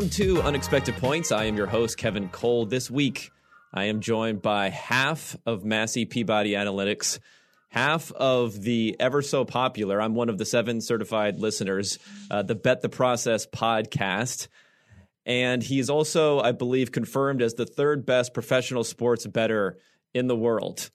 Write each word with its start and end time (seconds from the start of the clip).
Welcome 0.00 0.16
to 0.16 0.40
Unexpected 0.40 0.96
Points. 0.96 1.30
I 1.30 1.44
am 1.44 1.58
your 1.58 1.66
host, 1.66 1.98
Kevin 1.98 2.30
Cole. 2.30 2.64
This 2.64 2.90
week, 2.90 3.30
I 3.74 3.84
am 3.84 4.00
joined 4.00 4.40
by 4.40 4.70
half 4.70 5.36
of 5.44 5.62
Massey 5.62 6.06
Peabody 6.06 6.52
Analytics, 6.52 7.18
half 7.68 8.10
of 8.12 8.62
the 8.62 8.96
ever 8.98 9.20
so 9.20 9.44
popular, 9.44 10.00
I'm 10.00 10.14
one 10.14 10.30
of 10.30 10.38
the 10.38 10.46
seven 10.46 10.80
certified 10.80 11.38
listeners, 11.38 11.98
uh, 12.30 12.42
the 12.42 12.54
Bet 12.54 12.80
the 12.80 12.88
Process 12.88 13.44
podcast. 13.44 14.48
And 15.26 15.62
he 15.62 15.78
is 15.78 15.90
also, 15.90 16.40
I 16.40 16.52
believe, 16.52 16.92
confirmed 16.92 17.42
as 17.42 17.52
the 17.52 17.66
third 17.66 18.06
best 18.06 18.32
professional 18.32 18.84
sports 18.84 19.26
better 19.26 19.76
in 20.14 20.28
the 20.28 20.36
world. 20.36 20.90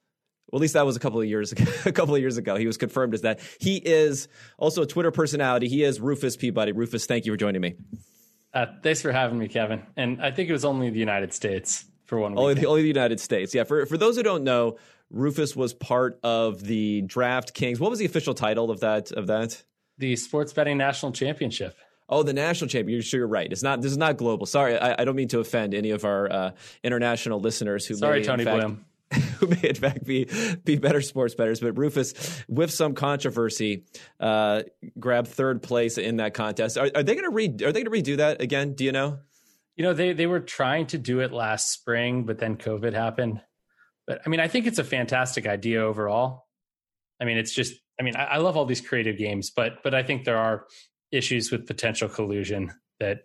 Well, 0.52 0.58
at 0.58 0.62
least 0.62 0.74
that 0.74 0.88
was 0.88 0.96
a 0.96 1.00
couple 1.00 1.22
of 1.22 1.28
years 1.28 1.52
ago. 1.52 1.66
a 1.86 1.92
couple 1.92 2.16
of 2.16 2.22
years 2.22 2.38
ago, 2.38 2.56
he 2.56 2.66
was 2.66 2.78
confirmed 2.78 3.14
as 3.14 3.22
that. 3.22 3.40
He 3.60 3.76
is 3.78 4.28
also 4.58 4.82
a 4.82 4.88
Twitter 4.88 5.12
personality. 5.12 5.70
He 5.70 5.84
is 5.84 6.02
Rufus 6.02 6.36
Peabody. 6.36 6.72
Rufus, 6.72 7.06
thank 7.06 7.28
you 7.28 7.34
for 7.34 7.38
joining 7.38 7.62
me. 7.62 7.76
Uh, 8.56 8.68
thanks 8.82 9.02
for 9.02 9.12
having 9.12 9.38
me, 9.38 9.50
Kevin. 9.50 9.84
And 9.98 10.22
I 10.22 10.32
think 10.32 10.50
it 10.50 10.54
was 10.54 10.64
only 10.64 10.90
the 10.90 11.00
United 11.00 11.34
States 11.34 11.86
for 12.06 12.18
one. 12.18 12.38
Only 12.38 12.54
the, 12.54 12.66
only 12.66 12.82
the 12.82 12.88
United 12.88 13.20
States. 13.20 13.54
Yeah. 13.54 13.66
For 13.66 13.86
for 13.86 13.98
those 13.98 14.16
who 14.16 14.24
don't 14.24 14.46
know, 14.46 14.78
Rufus 15.12 15.56
was 15.56 15.74
part 15.74 16.20
of 16.24 16.64
the 16.64 17.04
DraftKings. 17.04 17.80
What 17.80 17.90
was 17.90 18.00
the 18.00 18.06
official 18.06 18.34
title 18.34 18.72
of 18.72 18.80
that? 18.80 19.12
Of 19.12 19.28
that? 19.28 19.62
The 19.98 20.16
Sports 20.16 20.54
Betting 20.54 20.78
National 20.78 21.12
Championship. 21.12 21.76
Oh, 22.08 22.22
the 22.22 22.34
national 22.34 22.70
champion. 22.70 22.94
You're 22.96 23.04
sure 23.04 23.20
you're 23.20 23.28
right. 23.28 23.52
It's 23.52 23.64
not. 23.64 23.82
This 23.82 23.92
is 23.92 23.98
not 23.98 24.18
global. 24.18 24.46
Sorry, 24.46 24.78
I, 24.78 25.02
I 25.02 25.06
don't 25.06 25.16
mean 25.16 25.28
to 25.30 25.40
offend 25.40 25.74
any 25.74 25.90
of 25.90 26.06
our 26.06 26.32
uh, 26.32 26.52
international 26.84 27.40
listeners 27.40 27.86
who. 27.88 27.96
Sorry, 27.96 28.20
may, 28.20 28.26
Tony 28.26 28.44
fact, 28.44 28.60
Bloom. 28.60 28.86
who 29.40 29.48
may 29.48 29.62
in 29.62 29.76
fact 29.76 30.04
be 30.04 30.28
be 30.64 30.78
better 30.78 31.02
sports 31.02 31.36
betters. 31.36 31.60
But 31.60 31.78
Rufus, 31.78 32.44
with 32.48 32.72
some 32.72 32.94
controversy, 32.94 33.84
uh, 34.20 34.64
grabbed 35.00 35.28
third 35.28 35.62
place 35.62 35.98
in 35.98 36.18
that 36.18 36.34
contest. 36.34 36.78
Are, 36.78 36.90
are 36.96 37.04
they 37.04 37.14
going 37.14 37.30
to 37.30 37.30
re? 37.30 37.46
Are 37.48 37.72
they 37.72 37.84
going 37.84 38.04
to 38.04 38.14
redo 38.14 38.18
that 38.18 38.42
again? 38.42 38.74
Do 38.74 38.84
you 38.84 38.92
know? 38.92 39.20
You 39.76 39.84
know, 39.84 39.94
they 39.94 40.14
they 40.14 40.28
were 40.28 40.40
trying 40.40 40.88
to 40.88 40.98
do 40.98 41.20
it 41.20 41.32
last 41.32 41.72
spring, 41.72 42.24
but 42.24 42.40
then 42.40 42.58
COVID 42.58 42.94
happened. 42.94 43.42
But 44.08 44.22
I 44.26 44.30
mean, 44.30 44.40
I 44.40 44.48
think 44.48 44.68
it's 44.68 44.80
a 44.80 44.84
fantastic 44.84 45.48
idea 45.48 45.82
overall. 45.82 46.48
I 47.22 47.26
mean, 47.26 47.38
it's 47.38 47.54
just. 47.54 47.74
I 48.00 48.04
mean, 48.04 48.16
I, 48.16 48.24
I 48.26 48.38
love 48.38 48.58
all 48.58 48.66
these 48.66 48.82
creative 48.82 49.18
games, 49.18 49.52
but 49.52 49.84
but 49.84 49.94
I 49.94 50.04
think 50.04 50.26
there 50.26 50.38
are 50.38 50.66
issues 51.12 51.52
with 51.52 51.68
potential 51.68 52.10
collusion 52.10 52.74
that 53.00 53.20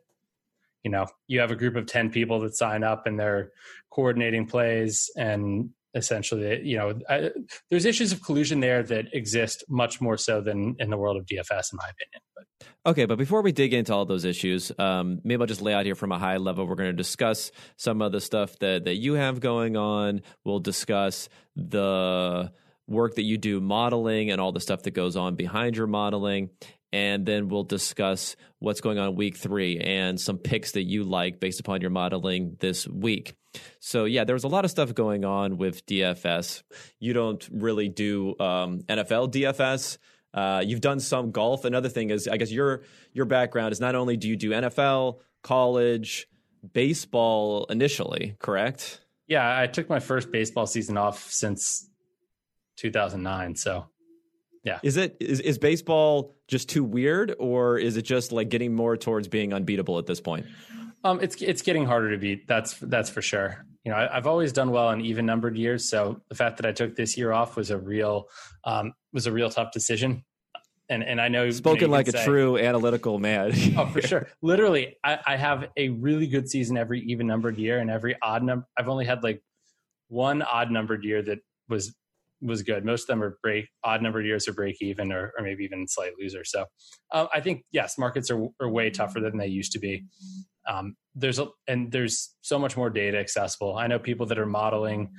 you 0.85 0.91
know 0.91 1.07
you 1.27 1.41
have 1.41 1.51
a 1.51 1.57
group 1.57 1.77
of 1.77 1.87
10 1.87 2.11
people 2.11 2.41
that 2.41 2.55
sign 2.55 2.85
up 2.85 3.07
and 3.07 3.19
they're 3.19 3.51
coordinating 3.91 4.47
plays 4.47 5.11
and 5.17 5.71
essentially 5.95 6.61
you 6.63 6.77
know 6.77 6.99
I, 7.09 7.31
there's 7.71 7.85
issues 7.85 8.13
of 8.13 8.23
collusion 8.23 8.61
there 8.61 8.83
that 8.85 9.07
exist 9.13 9.65
much 9.69 10.01
more 10.01 10.17
so 10.17 10.41
than 10.41 10.77
in 10.79 10.91
the 10.91 10.97
world 10.97 11.17
of 11.17 11.27
dfs 11.27 11.73
in 11.73 11.77
my 11.77 11.89
opinion 11.89 12.23
but 12.35 12.45
Okay, 12.87 13.05
but 13.05 13.19
before 13.19 13.43
we 13.43 13.53
dig 13.53 13.75
into 13.75 13.93
all 13.93 14.07
those 14.07 14.25
issues, 14.25 14.73
um, 14.79 15.21
maybe 15.23 15.43
I'll 15.43 15.47
just 15.47 15.61
lay 15.61 15.75
out 15.75 15.85
here 15.85 15.95
from 15.95 16.13
a 16.13 16.19
high 16.19 16.39
level. 16.39 16.67
We're 16.67 16.77
going 16.77 16.89
to 16.91 16.95
discuss 16.97 17.53
some 17.77 18.01
of 18.01 18.11
the 18.11 18.23
stuff 18.23 18.59
that, 18.61 18.85
that 18.85 18.97
you 18.97 19.15
have 19.15 19.41
going 19.41 19.77
on. 19.77 20.23
We'll 20.45 20.61
discuss 20.61 21.29
the 21.57 22.51
work 22.87 23.17
that 23.17 23.23
you 23.23 23.37
do 23.37 23.61
modeling 23.61 24.31
and 24.31 24.41
all 24.41 24.53
the 24.53 24.61
stuff 24.61 24.83
that 24.85 24.93
goes 24.93 25.15
on 25.15 25.37
behind 25.37 25.77
your 25.77 25.87
modeling 25.87 26.51
and 26.93 27.25
then 27.25 27.49
we'll 27.49 27.65
discuss 27.65 28.37
what's 28.59 28.81
going 28.81 28.99
on 28.99 29.15
week 29.15 29.37
three 29.37 29.79
and 29.79 30.21
some 30.21 30.39
picks 30.39 30.73
that 30.73 30.83
you 30.83 31.05
like 31.05 31.41
based 31.41 31.61
upon 31.61 31.81
your 31.81 31.91
modeling 31.91 32.57
this 32.61 32.87
week. 32.89 33.37
So 33.81 34.05
yeah, 34.05 34.25
there 34.25 34.35
was 34.35 34.45
a 34.45 34.49
lot 34.49 34.65
of 34.65 34.71
stuff 34.71 34.95
going 34.95 35.25
on 35.25 35.57
with 35.57 35.85
DFS. 35.87 36.63
You 36.99 37.13
don't 37.13 37.47
really 37.53 37.89
do 37.89 38.39
um, 38.39 38.81
NFL 38.89 39.33
DFS. 39.33 39.99
Uh, 40.33 40.63
you've 40.65 40.81
done 40.81 41.01
some 41.01 41.33
golf. 41.33 41.65
Another 41.65 41.89
thing 41.89 42.11
is, 42.11 42.29
I 42.29 42.37
guess 42.37 42.53
your 42.53 42.83
your 43.13 43.25
background 43.25 43.73
is 43.73 43.81
not 43.81 43.95
only 43.95 44.17
do 44.17 44.29
you 44.29 44.37
do 44.37 44.51
NFL, 44.51 45.19
college, 45.43 46.29
baseball 46.73 47.67
initially, 47.69 48.37
correct? 48.39 49.01
Yeah, 49.27 49.59
I 49.59 49.67
took 49.67 49.89
my 49.89 50.01
first 50.01 50.31
baseball 50.31 50.67
season 50.67 50.97
off 50.97 51.31
since 51.31 51.89
2009. 52.77 53.57
So 53.57 53.87
yeah. 54.63 54.79
Is 54.83 54.97
it 54.97 55.17
is 55.21 55.41
is 55.41 55.59
baseball 55.59 56.37
just 56.47 56.69
too 56.69 56.85
weird, 56.85 57.35
or 57.39 57.79
is 57.79 57.97
it 57.97 58.03
just 58.03 58.31
like 58.31 58.49
getting 58.51 58.75
more 58.75 58.97
towards 58.97 59.29
being 59.29 59.53
unbeatable 59.53 59.99
at 59.99 60.07
this 60.07 60.21
point? 60.21 60.47
Um, 61.03 61.21
it's 61.21 61.41
it's 61.41 61.63
getting 61.63 61.87
harder 61.87 62.11
to 62.11 62.19
beat. 62.19 62.47
That's 62.47 62.75
that's 62.75 63.09
for 63.09 63.23
sure. 63.23 63.65
You 63.85 63.93
know, 63.93 63.97
I, 63.97 64.15
have 64.15 64.27
always 64.27 64.53
done 64.53 64.71
well 64.71 64.91
in 64.91 65.01
even 65.01 65.25
numbered 65.25 65.57
years, 65.57 65.89
so 65.89 66.21
the 66.29 66.35
fact 66.35 66.59
that 66.59 66.67
I 66.67 66.73
took 66.73 66.95
this 66.95 67.17
year 67.17 67.33
off 67.33 67.57
was 67.57 67.71
a 67.71 67.79
real 67.79 68.29
um, 68.65 68.93
was 69.13 69.27
a 69.27 69.33
real 69.33 69.49
tough 69.49 69.73
decision. 69.73 70.25
And 70.91 71.03
and 71.03 71.21
I 71.21 71.29
know 71.29 71.51
spoken 71.51 71.83
you 71.83 71.87
know, 71.87 71.93
like 71.93 72.09
a 72.09 72.13
say, 72.13 72.25
true 72.25 72.59
analytical 72.59 73.19
man. 73.19 73.53
oh, 73.79 73.87
for 73.87 74.03
sure. 74.07 74.29
Literally, 74.43 74.97
I, 75.03 75.19
I 75.27 75.37
have 75.37 75.69
a 75.77 75.89
really 75.89 76.27
good 76.27 76.49
season 76.49 76.77
every 76.77 77.01
even 77.03 77.27
numbered 77.27 77.57
year, 77.57 77.79
and 77.79 77.91
every 77.91 78.17
odd 78.21 78.43
number. 78.43 78.67
I've 78.77 78.89
only 78.89 79.07
had 79.07 79.23
like 79.23 79.43
one 80.09 80.43
odd 80.43 80.71
numbered 80.71 81.05
year 81.05 81.23
that 81.23 81.39
was 81.69 81.95
was 82.43 82.63
good. 82.63 82.85
Most 82.85 83.03
of 83.03 83.07
them 83.09 83.23
are 83.23 83.39
break 83.43 83.67
odd 83.85 84.03
numbered 84.03 84.27
years 84.27 84.49
or 84.49 84.53
break 84.53 84.77
even 84.81 85.13
or, 85.13 85.33
or 85.37 85.45
maybe 85.45 85.65
even 85.65 85.87
slight 85.87 86.13
loser. 86.21 86.45
So 86.45 86.65
um, 87.13 87.29
I 87.35 87.41
think 87.41 87.65
yes, 87.73 87.99
markets 87.99 88.31
are, 88.31 88.47
are 88.61 88.69
way 88.69 88.91
tougher 88.91 89.21
than 89.21 89.37
they 89.37 89.47
used 89.47 89.73
to 89.73 89.79
be. 89.79 90.05
Um, 90.69 90.97
there's 91.15 91.39
a, 91.39 91.49
and 91.67 91.91
there's 91.91 92.35
so 92.41 92.59
much 92.59 92.77
more 92.77 92.91
data 92.91 93.19
accessible. 93.19 93.77
I 93.77 93.87
know 93.87 93.99
people 93.99 94.27
that 94.27 94.39
are 94.39 94.47
modeling, 94.47 95.11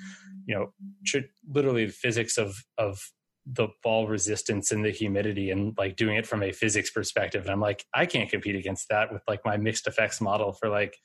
you 0.45 0.55
know, 0.55 0.73
tr- 1.05 1.29
literally 1.47 1.87
physics 1.87 2.37
of 2.37 2.55
of 2.77 2.99
the 3.45 3.67
ball 3.83 4.07
resistance 4.07 4.71
and 4.71 4.85
the 4.85 4.91
humidity 4.91 5.49
and 5.49 5.73
like 5.77 5.95
doing 5.95 6.15
it 6.15 6.27
from 6.27 6.43
a 6.43 6.51
physics 6.51 6.91
perspective. 6.91 7.43
And 7.43 7.51
I'm 7.51 7.59
like, 7.59 7.83
I 7.93 8.05
can't 8.05 8.29
compete 8.29 8.55
against 8.55 8.87
that 8.89 9.11
with 9.11 9.23
like 9.27 9.41
my 9.43 9.57
mixed 9.57 9.87
effects 9.87 10.21
model 10.21 10.53
for 10.53 10.69
like 10.69 10.95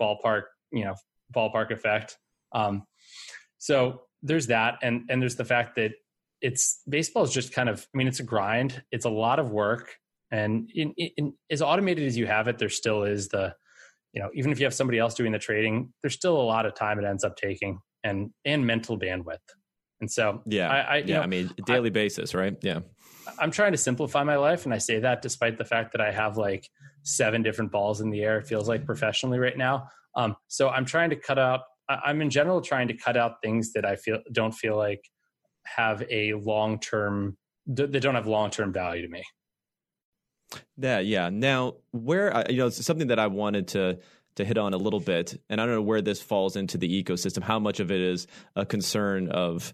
ballpark, 0.00 0.42
you 0.70 0.84
know, 0.84 0.94
ballpark 1.34 1.72
effect. 1.72 2.16
Um, 2.52 2.84
so 3.58 4.02
there's 4.22 4.48
that, 4.48 4.78
and 4.82 5.04
and 5.08 5.20
there's 5.20 5.36
the 5.36 5.44
fact 5.44 5.76
that 5.76 5.92
it's 6.40 6.82
baseball 6.88 7.22
is 7.22 7.32
just 7.32 7.52
kind 7.52 7.68
of. 7.68 7.86
I 7.94 7.98
mean, 7.98 8.08
it's 8.08 8.20
a 8.20 8.24
grind. 8.24 8.82
It's 8.90 9.04
a 9.04 9.10
lot 9.10 9.38
of 9.38 9.50
work, 9.50 9.96
and 10.30 10.70
in, 10.74 10.92
in, 10.96 11.34
as 11.50 11.62
automated 11.62 12.06
as 12.06 12.16
you 12.16 12.26
have 12.26 12.48
it, 12.48 12.58
there 12.58 12.68
still 12.68 13.04
is 13.04 13.28
the, 13.28 13.54
you 14.12 14.22
know, 14.22 14.30
even 14.34 14.52
if 14.52 14.58
you 14.58 14.66
have 14.66 14.74
somebody 14.74 14.98
else 14.98 15.14
doing 15.14 15.32
the 15.32 15.38
trading, 15.38 15.92
there's 16.02 16.14
still 16.14 16.40
a 16.40 16.42
lot 16.42 16.66
of 16.66 16.74
time 16.74 16.98
it 16.98 17.04
ends 17.04 17.24
up 17.24 17.36
taking, 17.36 17.80
and 18.04 18.30
and 18.44 18.66
mental 18.66 18.98
bandwidth. 18.98 19.38
And 20.00 20.10
so, 20.10 20.42
yeah, 20.46 20.70
I, 20.70 20.78
I 20.78 20.96
yeah, 20.98 21.16
know, 21.16 21.22
I 21.22 21.26
mean, 21.26 21.50
daily 21.66 21.90
I, 21.90 21.92
basis, 21.92 22.34
right? 22.34 22.56
Yeah. 22.62 22.80
I'm 23.38 23.50
trying 23.50 23.72
to 23.72 23.78
simplify 23.78 24.24
my 24.24 24.36
life, 24.36 24.64
and 24.64 24.72
I 24.74 24.78
say 24.78 24.98
that 25.00 25.22
despite 25.22 25.58
the 25.58 25.64
fact 25.64 25.92
that 25.92 26.00
I 26.00 26.10
have 26.10 26.36
like 26.36 26.68
seven 27.02 27.42
different 27.42 27.72
balls 27.72 28.00
in 28.00 28.10
the 28.10 28.22
air. 28.22 28.38
It 28.38 28.46
feels 28.46 28.68
like 28.68 28.84
professionally 28.84 29.38
right 29.38 29.56
now. 29.56 29.88
Um, 30.14 30.36
so 30.48 30.68
I'm 30.68 30.84
trying 30.84 31.10
to 31.10 31.16
cut 31.16 31.38
out 31.38 31.60
I'm 32.04 32.22
in 32.22 32.30
general 32.30 32.60
trying 32.60 32.88
to 32.88 32.94
cut 32.94 33.16
out 33.16 33.42
things 33.42 33.72
that 33.72 33.84
I 33.84 33.96
feel 33.96 34.18
don't 34.32 34.52
feel 34.52 34.76
like 34.76 35.02
have 35.66 36.02
a 36.10 36.34
long 36.34 36.78
term 36.78 37.36
that 37.66 37.90
don't 38.00 38.14
have 38.14 38.26
long 38.26 38.50
term 38.50 38.72
value 38.72 39.02
to 39.02 39.08
me. 39.08 39.22
Yeah, 40.76 40.98
yeah. 40.98 41.30
Now, 41.30 41.74
where 41.92 42.34
uh, 42.36 42.44
you 42.48 42.56
know 42.56 42.68
something 42.70 43.08
that 43.08 43.18
I 43.18 43.26
wanted 43.28 43.68
to 43.68 43.98
to 44.36 44.44
hit 44.44 44.58
on 44.58 44.74
a 44.74 44.76
little 44.76 45.00
bit, 45.00 45.40
and 45.48 45.60
I 45.60 45.66
don't 45.66 45.74
know 45.74 45.82
where 45.82 46.02
this 46.02 46.20
falls 46.20 46.56
into 46.56 46.78
the 46.78 47.02
ecosystem. 47.02 47.42
How 47.42 47.58
much 47.58 47.80
of 47.80 47.90
it 47.90 48.00
is 48.00 48.26
a 48.56 48.64
concern 48.64 49.28
of 49.28 49.72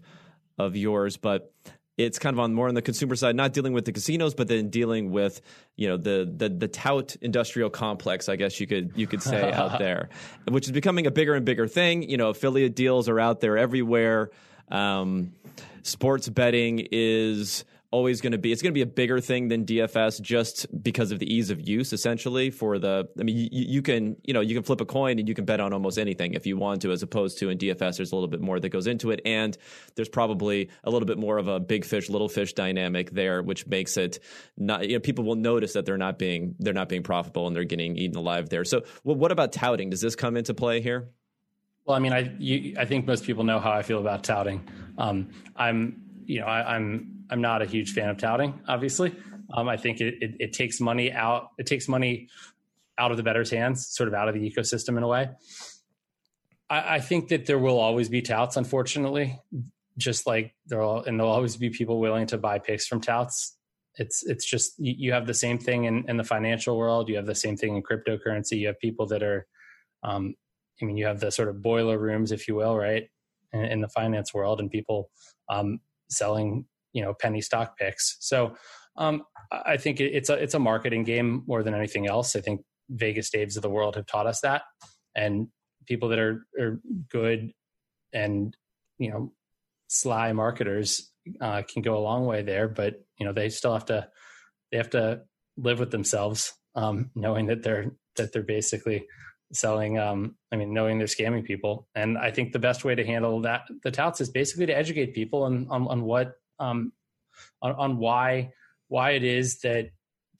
of 0.57 0.75
yours, 0.75 1.17
but 1.17 1.53
it's 1.97 2.19
kind 2.19 2.33
of 2.33 2.39
on 2.39 2.53
more 2.53 2.67
on 2.67 2.75
the 2.75 2.81
consumer 2.81 3.15
side, 3.15 3.35
not 3.35 3.53
dealing 3.53 3.73
with 3.73 3.85
the 3.85 3.91
casinos, 3.91 4.35
but 4.35 4.47
then 4.47 4.69
dealing 4.69 5.11
with 5.11 5.41
you 5.75 5.87
know 5.87 5.97
the 5.97 6.31
the 6.33 6.49
the 6.49 6.67
tout 6.67 7.15
industrial 7.21 7.69
complex, 7.69 8.29
I 8.29 8.35
guess 8.35 8.59
you 8.59 8.67
could 8.67 8.93
you 8.95 9.07
could 9.07 9.21
say 9.21 9.51
out 9.53 9.79
there, 9.79 10.09
which 10.47 10.65
is 10.65 10.71
becoming 10.71 11.07
a 11.07 11.11
bigger 11.11 11.33
and 11.33 11.45
bigger 11.45 11.67
thing. 11.67 12.07
You 12.07 12.17
know, 12.17 12.29
affiliate 12.29 12.75
deals 12.75 13.09
are 13.09 13.19
out 13.19 13.41
there 13.41 13.57
everywhere. 13.57 14.29
Um, 14.69 15.33
sports 15.81 16.29
betting 16.29 16.87
is 16.91 17.65
always 17.91 18.19
going 18.19 18.33
to 18.33 18.37
be 18.37 18.51
it's 18.51 18.61
going 18.61 18.71
to 18.71 18.77
be 18.77 18.81
a 18.81 18.85
bigger 18.85 19.21
thing 19.21 19.47
than 19.47 19.65
DFS 19.65 20.21
just 20.21 20.65
because 20.83 21.11
of 21.11 21.19
the 21.19 21.33
ease 21.33 21.49
of 21.49 21.67
use 21.67 21.93
essentially 21.93 22.49
for 22.49 22.77
the 22.77 23.07
I 23.17 23.23
mean 23.23 23.37
you, 23.37 23.49
you, 23.51 23.81
can 23.81 24.17
you 24.23 24.33
know 24.33 24.41
you 24.41 24.55
can 24.55 24.63
flip 24.63 24.81
a 24.81 24.85
coin 24.85 25.19
and 25.19 25.27
you 25.27 25.33
can 25.33 25.45
bet 25.45 25.61
on 25.61 25.71
almost 25.71 25.97
anything 25.97 26.33
if 26.33 26.45
you 26.45 26.57
want 26.57 26.81
to 26.81 26.91
as 26.91 27.01
opposed 27.01 27.37
to 27.39 27.49
in 27.49 27.57
DFS 27.57 27.97
there's 27.97 28.11
a 28.11 28.15
little 28.15 28.27
bit 28.27 28.41
more 28.41 28.59
that 28.59 28.69
goes 28.69 28.87
into 28.87 29.11
it. 29.11 29.21
And 29.25 29.57
there's 29.95 30.09
probably 30.09 30.69
a 30.83 30.91
little 30.91 31.05
bit 31.05 31.17
more 31.17 31.37
of 31.37 31.47
a 31.47 31.59
big 31.59 31.85
fish 31.85 32.09
little 32.09 32.27
fish 32.27 32.53
dynamic 32.53 33.11
there 33.11 33.41
which 33.41 33.65
makes 33.67 33.95
it 33.95 34.19
not 34.57 34.87
you 34.87 34.95
know 34.95 34.99
people 34.99 35.23
will 35.23 35.35
notice 35.35 35.73
that 35.73 35.85
they're 35.85 35.97
not 35.97 36.19
being 36.19 36.55
they're 36.59 36.73
not 36.73 36.89
being 36.89 37.03
profitable 37.03 37.47
and 37.47 37.55
they're 37.55 37.63
getting 37.63 37.95
eaten 37.95 38.17
alive 38.17 38.49
there. 38.49 38.65
So 38.65 38.83
well, 39.05 39.15
what 39.15 39.31
about 39.31 39.53
touting? 39.53 39.91
Does 39.91 40.01
this 40.01 40.15
come 40.15 40.35
into 40.35 40.53
play 40.53 40.81
here? 40.81 41.09
Well 41.85 41.95
I 41.95 41.99
mean 41.99 42.11
I 42.11 42.35
you, 42.37 42.75
I 42.77 42.83
think 42.83 43.07
most 43.07 43.23
people 43.23 43.45
know 43.45 43.59
how 43.59 43.71
I 43.71 43.81
feel 43.81 43.99
about 43.99 44.25
touting. 44.25 44.67
Um, 44.97 45.29
I'm 45.55 46.01
you 46.25 46.41
know 46.41 46.47
I, 46.47 46.75
I'm 46.75 47.16
I'm 47.29 47.41
not 47.41 47.61
a 47.61 47.65
huge 47.65 47.93
fan 47.93 48.09
of 48.09 48.17
touting. 48.17 48.61
Obviously, 48.67 49.15
um, 49.53 49.67
I 49.67 49.77
think 49.77 50.01
it, 50.01 50.15
it, 50.21 50.31
it 50.39 50.53
takes 50.53 50.79
money 50.79 51.11
out. 51.11 51.49
It 51.57 51.65
takes 51.65 51.87
money 51.87 52.29
out 52.97 53.11
of 53.11 53.17
the 53.17 53.23
bettor's 53.23 53.49
hands, 53.51 53.87
sort 53.89 54.07
of 54.07 54.15
out 54.15 54.27
of 54.27 54.33
the 54.33 54.49
ecosystem 54.49 54.97
in 54.97 55.03
a 55.03 55.07
way. 55.07 55.29
I, 56.69 56.95
I 56.95 56.99
think 56.99 57.29
that 57.29 57.45
there 57.45 57.59
will 57.59 57.79
always 57.79 58.09
be 58.09 58.21
touts, 58.21 58.57
unfortunately, 58.57 59.39
just 59.97 60.25
like 60.25 60.53
there 60.65 60.79
will, 60.79 61.03
and 61.03 61.19
there'll 61.19 61.31
always 61.31 61.57
be 61.57 61.69
people 61.69 61.99
willing 61.99 62.27
to 62.27 62.37
buy 62.37 62.59
picks 62.59 62.87
from 62.87 63.01
touts. 63.01 63.57
it's 63.97 64.23
it's 64.25 64.45
just 64.45 64.73
you, 64.77 64.93
you 64.97 65.11
have 65.13 65.27
the 65.27 65.33
same 65.33 65.57
thing 65.57 65.85
in, 65.85 66.05
in 66.07 66.17
the 66.17 66.23
financial 66.23 66.77
world. 66.77 67.09
You 67.09 67.17
have 67.17 67.25
the 67.25 67.35
same 67.35 67.57
thing 67.57 67.75
in 67.75 67.83
cryptocurrency. 67.83 68.57
You 68.57 68.67
have 68.67 68.79
people 68.79 69.07
that 69.07 69.23
are, 69.23 69.47
um, 70.03 70.35
I 70.81 70.85
mean, 70.85 70.97
you 70.97 71.05
have 71.07 71.19
the 71.19 71.31
sort 71.31 71.49
of 71.49 71.61
boiler 71.61 71.97
rooms, 71.97 72.31
if 72.31 72.47
you 72.47 72.55
will, 72.55 72.77
right, 72.77 73.09
in, 73.53 73.65
in 73.65 73.81
the 73.81 73.89
finance 73.89 74.33
world, 74.33 74.59
and 74.59 74.69
people 74.69 75.09
um, 75.49 75.79
selling 76.09 76.65
you 76.97 77.03
know 77.03 77.13
penny 77.13 77.41
stock 77.41 77.77
picks. 77.77 78.17
So 78.19 78.55
um, 78.97 79.21
I 79.51 79.77
think 79.77 79.99
it's 79.99 80.31
a 80.31 80.33
it's 80.33 80.55
a 80.55 80.59
marketing 80.59 81.03
game 81.03 81.43
more 81.45 81.61
than 81.61 81.75
anything 81.75 82.07
else. 82.07 82.35
I 82.35 82.41
think 82.41 82.61
Vegas 82.89 83.29
Daves 83.29 83.55
of 83.55 83.61
the 83.61 83.69
world 83.69 83.95
have 83.95 84.07
taught 84.07 84.25
us 84.25 84.41
that, 84.41 84.63
and 85.15 85.49
people 85.85 86.09
that 86.09 86.17
are 86.17 86.47
are 86.59 86.81
good 87.11 87.51
and 88.11 88.57
you 88.97 89.11
know 89.11 89.31
sly 89.89 90.33
marketers 90.33 91.11
uh, 91.39 91.61
can 91.71 91.83
go 91.83 91.95
a 91.95 92.01
long 92.01 92.25
way 92.25 92.41
there. 92.41 92.67
But 92.67 92.95
you 93.19 93.27
know 93.27 93.31
they 93.31 93.49
still 93.49 93.73
have 93.73 93.85
to 93.85 94.07
they 94.71 94.77
have 94.77 94.89
to 94.89 95.21
live 95.55 95.77
with 95.77 95.91
themselves, 95.91 96.51
um, 96.73 97.11
knowing 97.13 97.45
that 97.45 97.61
they're 97.61 97.91
that 98.15 98.33
they're 98.33 98.41
basically 98.41 99.05
selling 99.53 99.97
um, 99.97 100.35
i 100.51 100.57
mean 100.57 100.73
knowing 100.73 100.97
they're 100.97 101.07
scamming 101.07 101.41
people 101.41 101.87
and 101.95 102.17
i 102.17 102.29
think 102.29 102.51
the 102.51 102.59
best 102.59 102.83
way 102.83 102.93
to 102.95 103.05
handle 103.05 103.39
that 103.39 103.61
the 103.83 103.91
touts 103.91 104.19
is 104.19 104.29
basically 104.29 104.65
to 104.65 104.75
educate 104.75 105.15
people 105.15 105.43
on 105.43 105.65
on, 105.69 105.87
on 105.87 106.01
what 106.03 106.33
um, 106.59 106.91
on, 107.61 107.71
on 107.73 107.97
why 107.97 108.51
why 108.87 109.11
it 109.11 109.23
is 109.23 109.59
that 109.59 109.89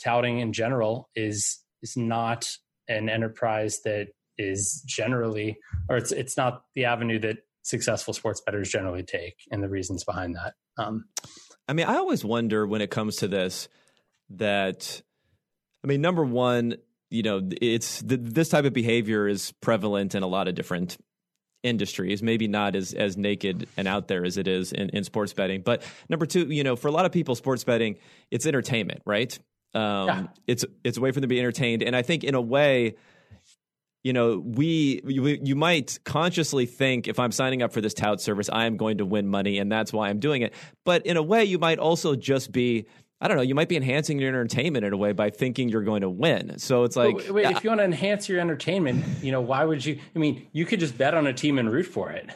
touting 0.01 0.39
in 0.39 0.53
general 0.53 1.09
is 1.15 1.59
is 1.81 1.97
not 1.97 2.49
an 2.87 3.09
enterprise 3.09 3.81
that 3.83 4.07
is 4.37 4.83
generally 4.85 5.57
or 5.89 5.97
it's 5.97 6.11
it's 6.11 6.37
not 6.37 6.63
the 6.75 6.85
avenue 6.85 7.19
that 7.19 7.37
successful 7.63 8.13
sports 8.13 8.41
bettors 8.45 8.69
generally 8.69 9.03
take 9.03 9.35
and 9.51 9.61
the 9.61 9.67
reasons 9.67 10.03
behind 10.03 10.35
that. 10.35 10.53
Um, 10.77 11.05
i 11.67 11.73
mean 11.73 11.87
i 11.87 11.95
always 11.95 12.23
wonder 12.23 12.65
when 12.67 12.81
it 12.81 12.91
comes 12.91 13.17
to 13.17 13.27
this 13.27 13.67
that 14.29 15.01
i 15.83 15.87
mean 15.87 16.01
number 16.01 16.23
one 16.23 16.75
you 17.09 17.23
know 17.23 17.49
it's 17.61 18.03
this 18.05 18.49
type 18.49 18.65
of 18.65 18.73
behavior 18.73 19.27
is 19.27 19.53
prevalent 19.61 20.13
in 20.13 20.23
a 20.23 20.27
lot 20.27 20.47
of 20.47 20.55
different 20.55 20.97
industries 21.63 22.21
maybe 22.21 22.47
not 22.47 22.75
as 22.75 22.93
as 22.93 23.17
naked 23.17 23.67
and 23.77 23.87
out 23.87 24.07
there 24.07 24.23
as 24.23 24.37
it 24.37 24.47
is 24.47 24.71
in, 24.71 24.89
in 24.89 25.03
sports 25.03 25.33
betting. 25.33 25.61
But 25.61 25.83
number 26.09 26.25
two 26.25 26.45
you 26.47 26.63
know 26.63 26.75
for 26.75 26.87
a 26.87 26.91
lot 26.91 27.05
of 27.05 27.11
people 27.11 27.35
sports 27.35 27.63
betting 27.63 27.97
it's 28.31 28.45
entertainment 28.45 29.01
right? 29.05 29.37
Um, 29.73 30.07
yeah. 30.07 30.27
it's 30.47 30.65
it's 30.83 30.97
a 30.97 31.01
way 31.01 31.11
for 31.11 31.19
them 31.19 31.23
to 31.23 31.27
be 31.27 31.39
entertained. 31.39 31.83
And 31.83 31.95
i 31.95 32.01
think 32.01 32.23
in 32.23 32.35
a 32.35 32.41
way 32.41 32.95
you 34.03 34.13
know 34.13 34.37
we 34.37 35.01
you, 35.05 35.25
you 35.25 35.55
might 35.55 35.99
consciously 36.05 36.65
think 36.65 37.07
if 37.07 37.19
i'm 37.19 37.31
signing 37.31 37.61
up 37.61 37.73
for 37.73 37.81
this 37.81 37.93
tout 37.93 38.21
service 38.21 38.49
i 38.49 38.65
am 38.65 38.77
going 38.77 38.99
to 38.99 39.05
win 39.05 39.27
money 39.27 39.57
and 39.57 39.71
that's 39.71 39.91
why 39.91 40.09
i'm 40.09 40.19
doing 40.19 40.41
it. 40.43 40.53
But 40.85 41.05
in 41.05 41.17
a 41.17 41.23
way 41.23 41.43
you 41.43 41.59
might 41.59 41.79
also 41.79 42.15
just 42.15 42.51
be 42.51 42.85
I 43.19 43.27
don't 43.27 43.37
know. 43.37 43.43
You 43.43 43.55
might 43.55 43.69
be 43.69 43.75
enhancing 43.75 44.19
your 44.19 44.29
entertainment 44.29 44.85
in 44.85 44.93
a 44.93 44.97
way 44.97 45.11
by 45.11 45.31
thinking 45.31 45.69
you're 45.69 45.83
going 45.83 46.01
to 46.01 46.09
win. 46.09 46.59
So 46.59 46.83
it's 46.83 46.95
like, 46.95 47.15
wait, 47.15 47.31
wait 47.31 47.45
if 47.47 47.63
you 47.63 47.71
want 47.71 47.79
to 47.79 47.85
enhance 47.85 48.29
your 48.29 48.39
entertainment, 48.39 49.03
you 49.23 49.31
know, 49.31 49.41
why 49.41 49.65
would 49.65 49.83
you? 49.83 49.99
I 50.15 50.19
mean, 50.19 50.47
you 50.51 50.65
could 50.65 50.79
just 50.79 50.97
bet 50.97 51.15
on 51.15 51.25
a 51.25 51.33
team 51.33 51.57
and 51.57 51.71
root 51.71 51.87
for 51.87 52.11
it. 52.11 52.29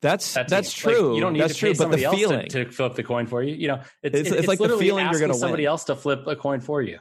That's 0.00 0.34
that 0.34 0.48
that's 0.48 0.72
true. 0.72 1.08
Like, 1.08 1.14
you 1.16 1.20
don't 1.20 1.32
need 1.32 1.42
that's 1.42 1.54
to 1.56 1.60
pay 1.60 1.66
true, 1.68 1.74
somebody 1.74 2.04
else 2.04 2.16
to, 2.18 2.64
to, 2.64 2.70
flip 2.70 2.94
the 2.94 3.02
coin 3.02 3.26
for 3.26 3.42
you. 3.42 3.54
You 3.54 3.68
know, 3.68 3.82
it's, 4.02 4.16
it's, 4.16 4.28
it's, 4.30 4.38
it's 4.38 4.48
like 4.48 4.58
the 4.58 4.78
feeling 4.78 5.06
you're 5.10 5.20
going 5.20 5.32
to 5.32 5.38
somebody 5.38 5.66
else 5.66 5.84
to 5.84 5.96
flip 5.96 6.26
a 6.26 6.36
coin 6.36 6.60
for 6.60 6.80
you. 6.80 7.00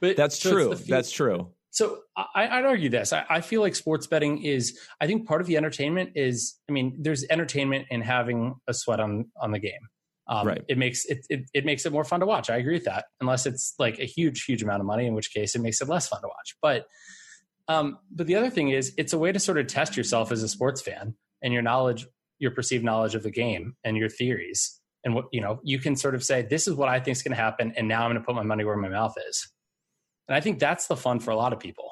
But 0.00 0.16
that's 0.16 0.38
so 0.38 0.50
true. 0.50 0.74
That's 0.74 1.10
true. 1.10 1.52
So 1.70 1.98
I, 2.16 2.60
would 2.60 2.66
argue 2.66 2.88
this. 2.88 3.12
I, 3.12 3.26
I, 3.28 3.40
feel 3.42 3.60
like 3.60 3.74
sports 3.74 4.06
betting 4.06 4.42
is. 4.42 4.78
I 5.00 5.06
think 5.06 5.26
part 5.26 5.40
of 5.40 5.46
the 5.46 5.56
entertainment 5.56 6.12
is. 6.14 6.56
I 6.68 6.72
mean, 6.72 6.96
there's 7.00 7.24
entertainment 7.28 7.86
in 7.90 8.02
having 8.02 8.54
a 8.68 8.72
sweat 8.72 9.00
on 9.00 9.26
on 9.40 9.50
the 9.52 9.58
game. 9.58 9.88
Um, 10.28 10.46
right. 10.46 10.62
It 10.68 10.76
makes 10.76 11.04
it, 11.04 11.24
it, 11.30 11.48
it 11.54 11.64
makes 11.64 11.86
it 11.86 11.92
more 11.92 12.04
fun 12.04 12.20
to 12.20 12.26
watch. 12.26 12.50
I 12.50 12.56
agree 12.56 12.74
with 12.74 12.84
that. 12.84 13.06
Unless 13.20 13.46
it's 13.46 13.74
like 13.78 13.98
a 13.98 14.04
huge 14.04 14.44
huge 14.44 14.62
amount 14.62 14.80
of 14.80 14.86
money, 14.86 15.06
in 15.06 15.14
which 15.14 15.32
case 15.32 15.54
it 15.54 15.60
makes 15.60 15.80
it 15.80 15.88
less 15.88 16.08
fun 16.08 16.20
to 16.20 16.26
watch. 16.28 16.56
But 16.60 16.86
um, 17.68 17.98
but 18.10 18.26
the 18.26 18.36
other 18.36 18.50
thing 18.50 18.70
is, 18.70 18.92
it's 18.96 19.12
a 19.12 19.18
way 19.18 19.32
to 19.32 19.38
sort 19.38 19.58
of 19.58 19.66
test 19.66 19.96
yourself 19.96 20.32
as 20.32 20.42
a 20.42 20.48
sports 20.48 20.80
fan 20.80 21.14
and 21.42 21.52
your 21.52 21.62
knowledge, 21.62 22.06
your 22.38 22.50
perceived 22.50 22.84
knowledge 22.84 23.14
of 23.14 23.22
the 23.22 23.30
game 23.30 23.76
and 23.84 23.96
your 23.96 24.08
theories. 24.08 24.80
And 25.04 25.14
what 25.14 25.26
you 25.32 25.40
know, 25.40 25.60
you 25.62 25.78
can 25.78 25.94
sort 25.94 26.16
of 26.16 26.24
say, 26.24 26.42
"This 26.42 26.66
is 26.66 26.74
what 26.74 26.88
I 26.88 26.98
think 26.98 27.16
is 27.16 27.22
going 27.22 27.36
to 27.36 27.42
happen," 27.42 27.72
and 27.76 27.86
now 27.86 28.02
I'm 28.02 28.10
going 28.10 28.20
to 28.20 28.26
put 28.26 28.34
my 28.34 28.42
money 28.42 28.64
where 28.64 28.76
my 28.76 28.88
mouth 28.88 29.14
is. 29.28 29.48
And 30.28 30.34
I 30.34 30.40
think 30.40 30.58
that's 30.58 30.88
the 30.88 30.96
fun 30.96 31.20
for 31.20 31.30
a 31.30 31.36
lot 31.36 31.52
of 31.52 31.60
people. 31.60 31.88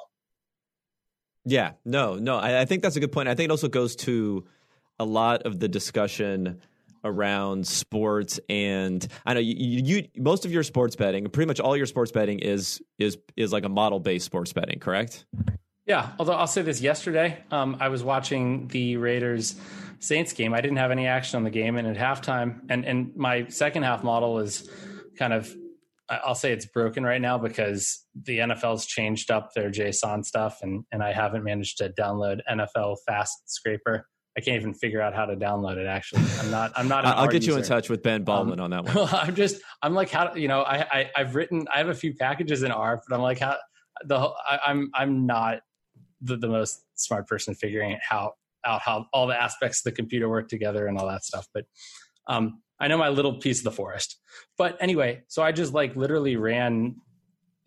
Yeah, 1.45 1.73
no, 1.85 2.15
no, 2.15 2.37
I, 2.37 2.61
I 2.61 2.65
think 2.65 2.81
that's 2.81 2.95
a 2.95 2.99
good 2.99 3.11
point. 3.11 3.29
I 3.29 3.35
think 3.35 3.45
it 3.45 3.51
also 3.51 3.69
goes 3.69 3.95
to 3.97 4.45
a 4.99 5.05
lot 5.05 5.43
of 5.43 5.59
the 5.59 5.67
discussion 5.67 6.59
around 7.05 7.65
sports 7.65 8.39
and 8.49 9.07
I 9.25 9.35
know 9.35 9.39
you, 9.39 9.53
you, 9.55 10.07
most 10.17 10.43
of 10.43 10.51
your 10.51 10.63
sports 10.63 10.95
betting, 10.95 11.25
pretty 11.29 11.47
much 11.47 11.61
all 11.61 11.77
your 11.77 11.85
sports 11.85 12.11
betting 12.11 12.39
is 12.39 12.81
is 12.99 13.17
is 13.37 13.53
like 13.53 13.63
a 13.63 13.69
model 13.69 13.99
based 13.99 14.25
sports 14.25 14.51
betting, 14.51 14.79
correct? 14.79 15.25
Yeah, 15.85 16.09
although 16.17 16.33
I'll 16.33 16.47
say 16.47 16.63
this 16.63 16.81
yesterday, 16.81 17.43
um, 17.51 17.77
I 17.79 17.89
was 17.89 18.03
watching 18.03 18.67
the 18.69 18.97
Raiders 18.97 19.55
Saints 19.99 20.33
game. 20.33 20.53
I 20.53 20.61
didn't 20.61 20.77
have 20.77 20.91
any 20.91 21.05
action 21.07 21.37
on 21.37 21.43
the 21.43 21.51
game, 21.51 21.77
and 21.77 21.87
at 21.87 21.95
halftime, 21.95 22.61
and 22.69 22.83
and 22.85 23.15
my 23.15 23.47
second 23.47 23.83
half 23.83 24.03
model 24.03 24.39
is 24.39 24.69
kind 25.17 25.31
of 25.31 25.55
I'll 26.09 26.35
say 26.35 26.51
it's 26.51 26.65
broken 26.65 27.03
right 27.03 27.21
now 27.21 27.37
because 27.37 28.05
the 28.15 28.39
NFL's 28.39 28.85
changed 28.85 29.31
up 29.31 29.53
their 29.53 29.71
JSON 29.71 30.25
stuff, 30.25 30.59
and 30.61 30.85
and 30.91 31.03
I 31.03 31.13
haven't 31.13 31.43
managed 31.43 31.77
to 31.79 31.89
download 31.89 32.41
NFL 32.49 32.97
Fast 33.07 33.49
Scraper. 33.49 34.07
I 34.37 34.41
can't 34.41 34.57
even 34.57 34.73
figure 34.73 35.01
out 35.01 35.13
how 35.13 35.25
to 35.25 35.35
download 35.35 35.77
it. 35.77 35.87
Actually, 35.87 36.23
I'm 36.39 36.51
not. 36.51 36.73
I'm 36.75 36.87
not. 36.87 37.05
I'll 37.05 37.27
get 37.27 37.43
user. 37.43 37.51
you 37.51 37.57
in 37.57 37.63
touch 37.63 37.89
with 37.89 38.03
Ben 38.03 38.23
Baldwin 38.23 38.59
um, 38.59 38.65
on 38.65 38.69
that 38.71 38.85
one. 38.95 38.95
Well, 38.95 39.09
I'm 39.11 39.35
just. 39.35 39.61
I'm 39.81 39.93
like 39.93 40.09
how 40.09 40.35
you 40.35 40.47
know. 40.47 40.61
I, 40.61 40.85
I 40.91 41.11
have 41.15 41.35
written. 41.35 41.65
I 41.73 41.77
have 41.77 41.89
a 41.89 41.95
few 41.95 42.13
packages 42.13 42.63
in 42.63 42.71
R, 42.71 43.01
but 43.07 43.15
I'm 43.15 43.21
like 43.21 43.39
how 43.39 43.57
the. 44.03 44.17
I, 44.17 44.59
I'm 44.67 44.91
I'm 44.93 45.25
not 45.25 45.59
the, 46.21 46.35
the 46.35 46.49
most 46.49 46.83
smart 46.95 47.27
person 47.27 47.55
figuring 47.55 47.97
how 48.07 48.33
out 48.65 48.81
how 48.81 49.05
all 49.13 49.27
the 49.27 49.41
aspects 49.41 49.79
of 49.79 49.83
the 49.85 49.91
computer 49.91 50.27
work 50.27 50.49
together 50.49 50.87
and 50.87 50.97
all 50.97 51.07
that 51.07 51.23
stuff. 51.23 51.47
But 51.53 51.65
um, 52.27 52.61
I 52.79 52.87
know 52.87 52.97
my 52.97 53.09
little 53.09 53.39
piece 53.39 53.59
of 53.59 53.63
the 53.63 53.71
forest. 53.71 54.19
But 54.57 54.77
anyway, 54.81 55.23
so 55.27 55.43
I 55.43 55.51
just 55.51 55.73
like 55.73 55.95
literally 55.95 56.35
ran 56.35 56.95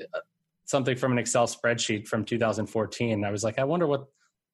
uh, 0.00 0.19
something 0.65 0.97
from 0.97 1.12
an 1.12 1.19
Excel 1.19 1.47
spreadsheet 1.47 2.06
from 2.06 2.25
2014. 2.25 3.25
I 3.25 3.31
was 3.31 3.43
like, 3.43 3.59
I 3.59 3.65
wonder 3.65 3.87
what 3.87 4.06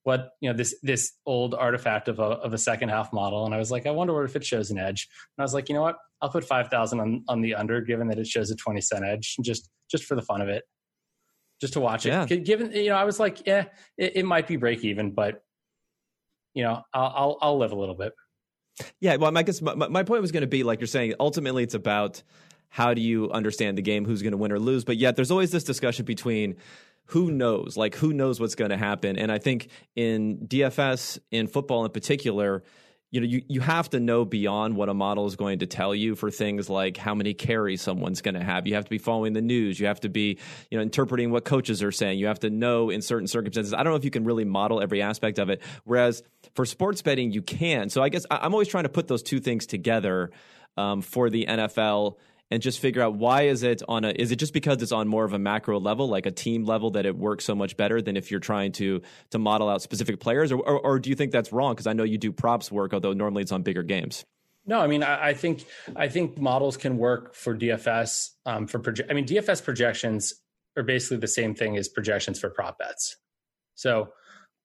what 0.04 0.30
you 0.40 0.50
know 0.50 0.56
this 0.56 0.76
this 0.82 1.12
old 1.26 1.54
artifact 1.54 2.08
of 2.08 2.18
a 2.20 2.22
of 2.22 2.52
a 2.52 2.58
second 2.58 2.90
half 2.90 3.12
model, 3.12 3.46
and 3.46 3.54
I 3.54 3.58
was 3.58 3.70
like, 3.70 3.86
I 3.86 3.90
wonder 3.90 4.22
if 4.24 4.36
it 4.36 4.44
shows 4.44 4.70
an 4.70 4.78
edge. 4.78 5.08
And 5.36 5.42
I 5.42 5.44
was 5.44 5.54
like, 5.54 5.68
you 5.68 5.74
know 5.74 5.82
what? 5.82 5.96
I'll 6.22 6.30
put 6.30 6.44
five 6.44 6.68
thousand 6.68 7.00
on 7.00 7.24
on 7.28 7.40
the 7.40 7.54
under, 7.54 7.80
given 7.80 8.08
that 8.08 8.18
it 8.18 8.26
shows 8.26 8.50
a 8.50 8.56
twenty 8.56 8.80
cent 8.80 9.04
edge, 9.04 9.36
just 9.42 9.68
just 9.90 10.04
for 10.04 10.14
the 10.14 10.22
fun 10.22 10.40
of 10.40 10.48
it, 10.48 10.62
just 11.60 11.72
to 11.72 11.80
watch 11.80 12.06
it. 12.06 12.10
Yeah. 12.10 12.26
Given 12.26 12.72
you 12.72 12.90
know, 12.90 12.96
I 12.96 13.04
was 13.04 13.18
like, 13.18 13.46
yeah, 13.46 13.64
it, 13.96 14.16
it 14.16 14.24
might 14.24 14.46
be 14.46 14.56
break 14.56 14.84
even, 14.84 15.12
but 15.12 15.42
you 16.54 16.62
know, 16.62 16.82
I'll, 16.92 17.12
I'll 17.16 17.38
I'll 17.40 17.58
live 17.58 17.72
a 17.72 17.76
little 17.76 17.96
bit. 17.96 18.12
Yeah, 19.00 19.16
well, 19.16 19.36
I 19.36 19.42
guess 19.42 19.62
my, 19.62 19.74
my 19.74 20.02
point 20.02 20.20
was 20.20 20.32
going 20.32 20.42
to 20.42 20.48
be 20.48 20.64
like 20.64 20.80
you're 20.80 20.86
saying. 20.86 21.14
Ultimately, 21.20 21.62
it's 21.62 21.74
about 21.74 22.22
how 22.68 22.92
do 22.92 23.00
you 23.00 23.30
understand 23.30 23.78
the 23.78 23.82
game, 23.82 24.04
who's 24.04 24.20
going 24.20 24.32
to 24.32 24.36
win 24.36 24.50
or 24.50 24.58
lose. 24.58 24.84
But 24.84 24.96
yet, 24.96 25.16
there's 25.16 25.30
always 25.30 25.52
this 25.52 25.64
discussion 25.64 26.04
between 26.04 26.56
who 27.06 27.30
knows? 27.30 27.76
Like, 27.76 27.94
who 27.94 28.12
knows 28.12 28.40
what's 28.40 28.54
going 28.54 28.70
to 28.70 28.76
happen? 28.76 29.18
And 29.18 29.30
I 29.30 29.38
think 29.38 29.68
in 29.94 30.46
DFS, 30.46 31.18
in 31.30 31.46
football 31.46 31.84
in 31.84 31.90
particular, 31.90 32.62
you 33.14 33.20
know, 33.20 33.26
you, 33.28 33.42
you 33.46 33.60
have 33.60 33.88
to 33.90 34.00
know 34.00 34.24
beyond 34.24 34.74
what 34.74 34.88
a 34.88 34.94
model 34.94 35.26
is 35.26 35.36
going 35.36 35.60
to 35.60 35.66
tell 35.66 35.94
you 35.94 36.16
for 36.16 36.32
things 36.32 36.68
like 36.68 36.96
how 36.96 37.14
many 37.14 37.32
carries 37.32 37.80
someone's 37.80 38.20
going 38.22 38.34
to 38.34 38.42
have. 38.42 38.66
You 38.66 38.74
have 38.74 38.84
to 38.84 38.90
be 38.90 38.98
following 38.98 39.34
the 39.34 39.40
news. 39.40 39.78
You 39.78 39.86
have 39.86 40.00
to 40.00 40.08
be, 40.08 40.38
you 40.68 40.76
know, 40.76 40.82
interpreting 40.82 41.30
what 41.30 41.44
coaches 41.44 41.80
are 41.80 41.92
saying. 41.92 42.18
You 42.18 42.26
have 42.26 42.40
to 42.40 42.50
know 42.50 42.90
in 42.90 43.02
certain 43.02 43.28
circumstances. 43.28 43.72
I 43.72 43.84
don't 43.84 43.92
know 43.92 43.96
if 43.96 44.04
you 44.04 44.10
can 44.10 44.24
really 44.24 44.44
model 44.44 44.82
every 44.82 45.00
aspect 45.00 45.38
of 45.38 45.48
it. 45.48 45.62
Whereas 45.84 46.24
for 46.56 46.66
sports 46.66 47.02
betting, 47.02 47.30
you 47.30 47.40
can. 47.40 47.88
So 47.88 48.02
I 48.02 48.08
guess 48.08 48.26
I'm 48.32 48.52
always 48.52 48.66
trying 48.66 48.82
to 48.82 48.88
put 48.88 49.06
those 49.06 49.22
two 49.22 49.38
things 49.38 49.66
together 49.66 50.32
um, 50.76 51.00
for 51.00 51.30
the 51.30 51.46
NFL 51.46 52.16
and 52.50 52.62
just 52.62 52.78
figure 52.78 53.02
out 53.02 53.14
why 53.14 53.42
is 53.42 53.62
it 53.62 53.82
on 53.88 54.04
a 54.04 54.10
is 54.10 54.30
it 54.30 54.36
just 54.36 54.52
because 54.52 54.82
it's 54.82 54.92
on 54.92 55.08
more 55.08 55.24
of 55.24 55.32
a 55.32 55.38
macro 55.38 55.80
level 55.80 56.08
like 56.08 56.26
a 56.26 56.30
team 56.30 56.64
level 56.64 56.90
that 56.92 57.06
it 57.06 57.16
works 57.16 57.44
so 57.44 57.54
much 57.54 57.76
better 57.76 58.02
than 58.02 58.16
if 58.16 58.30
you're 58.30 58.40
trying 58.40 58.72
to 58.72 59.00
to 59.30 59.38
model 59.38 59.68
out 59.68 59.82
specific 59.82 60.20
players 60.20 60.52
or 60.52 60.58
or, 60.58 60.78
or 60.80 60.98
do 60.98 61.10
you 61.10 61.16
think 61.16 61.32
that's 61.32 61.52
wrong 61.52 61.72
because 61.72 61.86
i 61.86 61.92
know 61.92 62.04
you 62.04 62.18
do 62.18 62.32
props 62.32 62.70
work 62.70 62.92
although 62.92 63.12
normally 63.12 63.42
it's 63.42 63.52
on 63.52 63.62
bigger 63.62 63.82
games 63.82 64.24
no, 64.66 64.80
I 64.80 64.86
mean, 64.86 65.02
I, 65.02 65.28
I 65.28 65.34
think 65.34 65.64
I 65.94 66.08
think 66.08 66.38
models 66.38 66.76
can 66.76 66.96
work 66.96 67.34
for 67.34 67.56
DFS. 67.56 68.30
Um, 68.46 68.66
for 68.66 68.78
proje- 68.78 69.06
I 69.10 69.12
mean, 69.12 69.26
DFS 69.26 69.62
projections 69.62 70.34
are 70.76 70.82
basically 70.82 71.18
the 71.18 71.28
same 71.28 71.54
thing 71.54 71.76
as 71.76 71.88
projections 71.88 72.40
for 72.40 72.50
prop 72.50 72.78
bets. 72.78 73.16
So, 73.74 74.08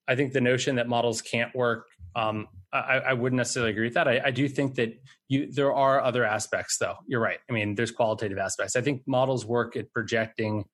I 0.08 0.16
think 0.16 0.34
the 0.34 0.42
notion 0.42 0.76
that 0.78 0.88
models 0.88 1.22
can't 1.22 1.54
work 1.54 1.88
um, 2.16 2.48
I, 2.72 3.00
I, 3.00 3.14
wouldn't 3.14 3.38
necessarily 3.38 3.72
agree 3.72 3.86
with 3.86 3.96
that. 3.96 4.08
I, 4.08 4.22
I, 4.26 4.32
do 4.32 4.48
think 4.48 4.76
that 4.76 5.00
you 5.28 5.52
there 5.52 5.74
are 5.74 6.02
other 6.02 6.24
aspects, 6.24 6.78
though. 6.78 6.96
You're 7.08 7.20
right. 7.20 7.40
I 7.50 7.54
mean, 7.54 7.76
there's 7.76 7.92
qualitative 7.92 8.38
aspects. 8.38 8.76
I 8.76 8.82
think 8.82 9.04
models 9.08 9.46
work 9.46 9.76
at 9.76 9.92
projecting. 9.92 10.66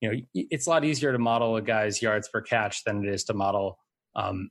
You 0.00 0.12
know, 0.12 0.20
it's 0.34 0.66
a 0.66 0.70
lot 0.70 0.84
easier 0.84 1.12
to 1.12 1.18
model 1.18 1.56
a 1.56 1.62
guy's 1.62 2.02
yards 2.02 2.28
per 2.28 2.40
catch 2.40 2.84
than 2.84 3.04
it 3.04 3.12
is 3.12 3.24
to 3.24 3.34
model 3.34 3.78
um, 4.16 4.50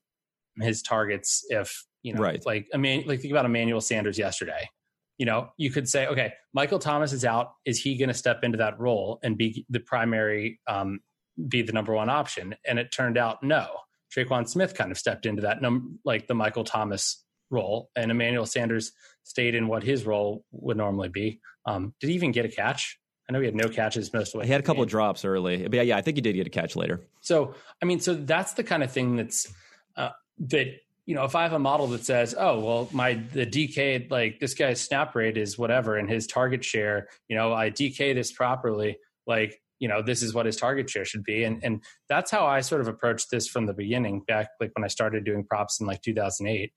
his 0.61 0.81
targets. 0.81 1.45
If 1.49 1.85
you 2.03 2.13
know, 2.13 2.21
right. 2.21 2.45
like 2.45 2.67
I 2.73 2.77
mean, 2.77 3.03
like 3.07 3.21
think 3.21 3.31
about 3.31 3.45
Emmanuel 3.45 3.81
Sanders 3.81 4.17
yesterday. 4.17 4.69
you 5.17 5.25
know, 5.25 5.49
you 5.57 5.71
could 5.71 5.87
say, 5.87 6.07
okay, 6.07 6.33
Michael 6.53 6.79
Thomas 6.79 7.13
is 7.13 7.23
out. 7.23 7.53
Is 7.65 7.79
he 7.79 7.97
going 7.97 8.09
to 8.09 8.13
step 8.15 8.43
into 8.43 8.57
that 8.57 8.79
role 8.79 9.19
and 9.23 9.37
be 9.37 9.65
the 9.69 9.79
primary, 9.79 10.59
um, 10.67 10.99
be 11.47 11.61
the 11.61 11.71
number 11.71 11.93
one 11.93 12.09
option? 12.09 12.55
And 12.67 12.79
it 12.79 12.91
turned 12.91 13.17
out 13.17 13.43
no. 13.43 13.67
Tre'Quan 14.15 14.47
Smith 14.47 14.75
kind 14.75 14.91
of 14.91 14.97
stepped 14.97 15.25
into 15.25 15.41
that, 15.43 15.61
num- 15.61 15.99
like 16.05 16.27
the 16.27 16.35
Michael 16.35 16.63
Thomas 16.63 17.23
role, 17.49 17.89
and 17.95 18.11
Emmanuel 18.11 18.45
Sanders 18.45 18.91
stayed 19.23 19.55
in 19.55 19.67
what 19.67 19.83
his 19.83 20.05
role 20.05 20.45
would 20.51 20.77
normally 20.77 21.09
be. 21.09 21.39
Um, 21.65 21.93
did 21.99 22.09
he 22.09 22.15
even 22.15 22.31
get 22.31 22.45
a 22.45 22.49
catch? 22.49 22.99
I 23.29 23.33
know 23.33 23.39
he 23.39 23.45
had 23.45 23.55
no 23.55 23.69
catches 23.69 24.11
most 24.13 24.29
of 24.29 24.31
the 24.33 24.37
way. 24.39 24.45
He 24.45 24.51
had 24.51 24.59
a 24.59 24.63
couple 24.63 24.83
of 24.83 24.89
drops 24.89 25.23
early, 25.23 25.63
but 25.63 25.73
yeah, 25.73 25.81
yeah, 25.81 25.97
I 25.97 26.01
think 26.01 26.17
he 26.17 26.21
did 26.21 26.33
get 26.33 26.45
a 26.45 26.49
catch 26.49 26.75
later. 26.75 27.01
So, 27.21 27.55
I 27.81 27.85
mean, 27.85 27.99
so 28.01 28.15
that's 28.15 28.53
the 28.53 28.63
kind 28.63 28.83
of 28.83 28.91
thing 28.91 29.15
that's 29.15 29.51
uh, 29.95 30.09
that 30.49 30.67
you 31.05 31.15
know, 31.15 31.25
if 31.25 31.35
I 31.35 31.43
have 31.43 31.53
a 31.53 31.59
model 31.59 31.87
that 31.87 32.05
says, 32.05 32.33
oh, 32.37 32.59
well, 32.59 32.89
my 32.91 33.13
the 33.13 33.45
DK 33.45 34.09
like 34.09 34.39
this 34.39 34.53
guy's 34.53 34.81
snap 34.81 35.15
rate 35.15 35.37
is 35.37 35.57
whatever, 35.57 35.97
and 35.97 36.09
his 36.09 36.27
target 36.27 36.63
share, 36.63 37.07
you 37.27 37.35
know, 37.35 37.53
I 37.53 37.69
DK 37.71 38.13
this 38.13 38.31
properly, 38.31 38.97
like 39.25 39.61
you 39.79 39.87
know, 39.87 40.01
this 40.01 40.21
is 40.21 40.33
what 40.33 40.45
his 40.45 40.55
target 40.55 40.89
share 40.89 41.05
should 41.05 41.23
be, 41.23 41.43
and 41.43 41.63
and 41.63 41.83
that's 42.09 42.31
how 42.31 42.45
I 42.45 42.61
sort 42.61 42.81
of 42.81 42.87
approached 42.87 43.27
this 43.31 43.47
from 43.47 43.65
the 43.65 43.73
beginning, 43.73 44.21
back 44.27 44.49
like 44.59 44.71
when 44.75 44.83
I 44.83 44.87
started 44.87 45.25
doing 45.25 45.45
props 45.45 45.79
in 45.79 45.87
like 45.87 46.01
2008, 46.01 46.71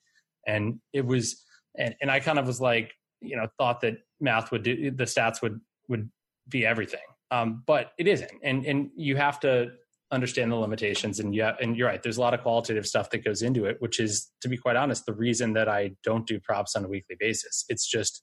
and 0.47 0.81
it 0.93 1.07
was, 1.07 1.43
and 1.79 1.95
and 2.01 2.11
I 2.11 2.21
kind 2.21 2.39
of 2.39 2.47
was 2.47 2.61
like, 2.61 2.93
you 3.21 3.37
know, 3.37 3.47
thought 3.59 3.81
that 3.83 3.99
math 4.21 4.51
would 4.51 4.63
do 4.63 4.91
the 4.91 5.05
stats 5.05 5.43
would 5.43 5.61
would 5.89 6.11
be 6.49 6.67
everything, 6.67 7.01
um, 7.31 7.63
but 7.67 7.93
it 7.99 8.09
isn't, 8.09 8.33
and 8.43 8.65
and 8.65 8.91
you 8.97 9.17
have 9.17 9.41
to 9.41 9.71
understand 10.13 10.53
the 10.53 10.57
limitations. 10.57 11.19
And 11.21 11.35
yeah 11.35 11.57
and 11.61 11.77
you're 11.77 11.89
right 11.89 12.03
there's 12.03 12.17
a 12.17 12.21
lot 12.21 12.33
of 12.33 12.41
qualitative 12.43 12.87
stuff 12.87 13.11
that 13.11 13.25
goes 13.25 13.43
into 13.43 13.65
it 13.65 13.77
which 13.81 13.99
is 13.99 14.31
to 14.41 14.49
be 14.49 14.57
quite 14.57 14.77
honest 14.77 15.05
the 15.05 15.13
reason 15.13 15.53
that 15.55 15.69
i 15.69 15.91
don't 16.05 16.29
do 16.29 16.39
props 16.39 16.77
on 16.77 16.85
a 16.85 16.89
weekly 16.89 17.17
basis. 17.19 17.65
It's 17.69 17.85
just 17.87 18.23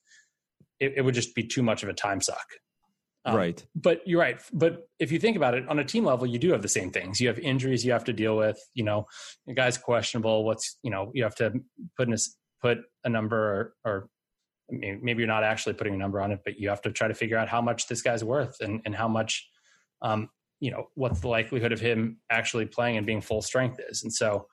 it, 0.80 0.94
it 0.98 1.02
would 1.02 1.14
just 1.14 1.36
be 1.36 1.44
too 1.44 1.64
much 1.64 1.84
of 1.84 1.90
a 1.90 1.94
time 1.94 2.22
suck 2.22 2.46
um, 3.26 3.36
right. 3.36 3.66
but 3.76 4.02
you're 4.06 4.20
right. 4.20 4.40
But 4.52 4.88
if 5.00 5.12
you 5.12 5.20
think 5.20 5.38
about 5.38 5.54
it 5.54 5.68
on 5.70 5.80
a 5.80 5.84
team 5.84 6.06
level 6.06 6.28
you 6.28 6.40
do 6.40 6.52
have 6.52 6.62
the 6.62 6.68
same 6.68 6.92
things. 6.92 7.22
You 7.22 7.28
have 7.28 7.40
injuries 7.40 7.86
you 7.86 7.92
have 7.92 8.04
to 8.06 8.14
deal 8.14 8.36
with. 8.38 8.60
You 8.74 8.84
know 8.84 9.08
the 9.48 9.54
guy's 9.54 9.78
questionable. 9.78 10.44
What's 10.44 10.78
you 10.84 10.92
know 10.92 11.12
you 11.14 11.24
have 11.24 11.36
to 11.36 11.54
put 11.98 12.08
in 12.08 12.14
a 12.14 12.18
put 12.62 12.80
a 13.04 13.10
number 13.10 13.38
or, 13.38 13.74
or 13.86 14.10
maybe 14.70 15.20
you're 15.20 15.28
not 15.28 15.44
actually 15.44 15.74
putting 15.74 15.94
a 15.94 15.98
number 15.98 16.22
on 16.22 16.32
it 16.32 16.40
but 16.46 16.58
you 16.58 16.70
have 16.70 16.82
to 16.82 16.90
try 16.90 17.08
to 17.10 17.14
figure 17.14 17.38
out 17.38 17.50
how 17.50 17.62
much 17.62 17.88
this 17.88 18.02
guy's 18.02 18.24
worth 18.24 18.56
and, 18.62 18.82
and 18.86 18.96
how 18.96 19.10
much 19.10 19.46
um, 20.02 20.30
you 20.64 20.72
know 20.72 20.88
what's 20.96 21.20
the 21.20 21.28
likelihood 21.28 21.74
of 21.74 21.82
him 21.82 22.18
actually 22.30 22.66
playing 22.66 22.96
and 22.96 23.06
being 23.06 23.20
full 23.20 23.42
strength 23.42 23.82
is. 23.90 24.04
And 24.04 24.14
so 24.14 24.48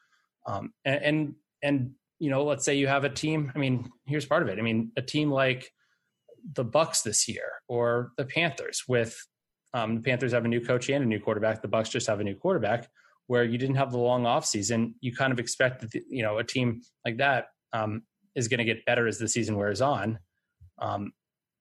um, 0.46 0.72
and, 0.84 1.04
and 1.04 1.34
and 1.62 1.90
you 2.18 2.30
know 2.30 2.44
let's 2.44 2.64
say 2.64 2.74
you 2.74 2.88
have 2.88 3.04
a 3.04 3.08
team. 3.08 3.52
I 3.54 3.58
mean 3.58 3.88
here's 4.06 4.26
part 4.26 4.42
of 4.42 4.48
it. 4.48 4.58
I 4.58 4.62
mean 4.62 4.90
a 4.96 5.02
team 5.02 5.30
like 5.30 5.70
the 6.54 6.64
bucks 6.64 7.02
this 7.02 7.28
year 7.28 7.62
or 7.68 8.12
the 8.16 8.24
panthers 8.24 8.84
with 8.88 9.26
um, 9.72 9.96
the 9.96 10.02
panthers 10.02 10.32
have 10.32 10.44
a 10.44 10.48
new 10.48 10.60
coach 10.60 10.88
and 10.88 11.04
a 11.04 11.06
new 11.06 11.20
quarterback 11.20 11.62
the 11.62 11.68
bucks 11.68 11.88
just 11.88 12.06
have 12.06 12.20
a 12.20 12.24
new 12.24 12.34
quarterback 12.34 12.88
where 13.26 13.44
you 13.44 13.58
didn't 13.58 13.76
have 13.76 13.92
the 13.92 13.98
long 13.98 14.26
off 14.26 14.44
season 14.44 14.94
you 15.00 15.14
kind 15.14 15.32
of 15.32 15.38
expect 15.38 15.80
that 15.80 15.90
the, 15.90 16.02
you 16.08 16.22
know 16.22 16.38
a 16.38 16.44
team 16.44 16.80
like 17.04 17.16
that 17.18 17.46
um, 17.72 18.02
is 18.34 18.48
going 18.48 18.58
to 18.58 18.64
get 18.64 18.84
better 18.84 19.06
as 19.06 19.18
the 19.18 19.28
season 19.28 19.56
wears 19.56 19.80
on 19.80 20.18
um, 20.80 21.12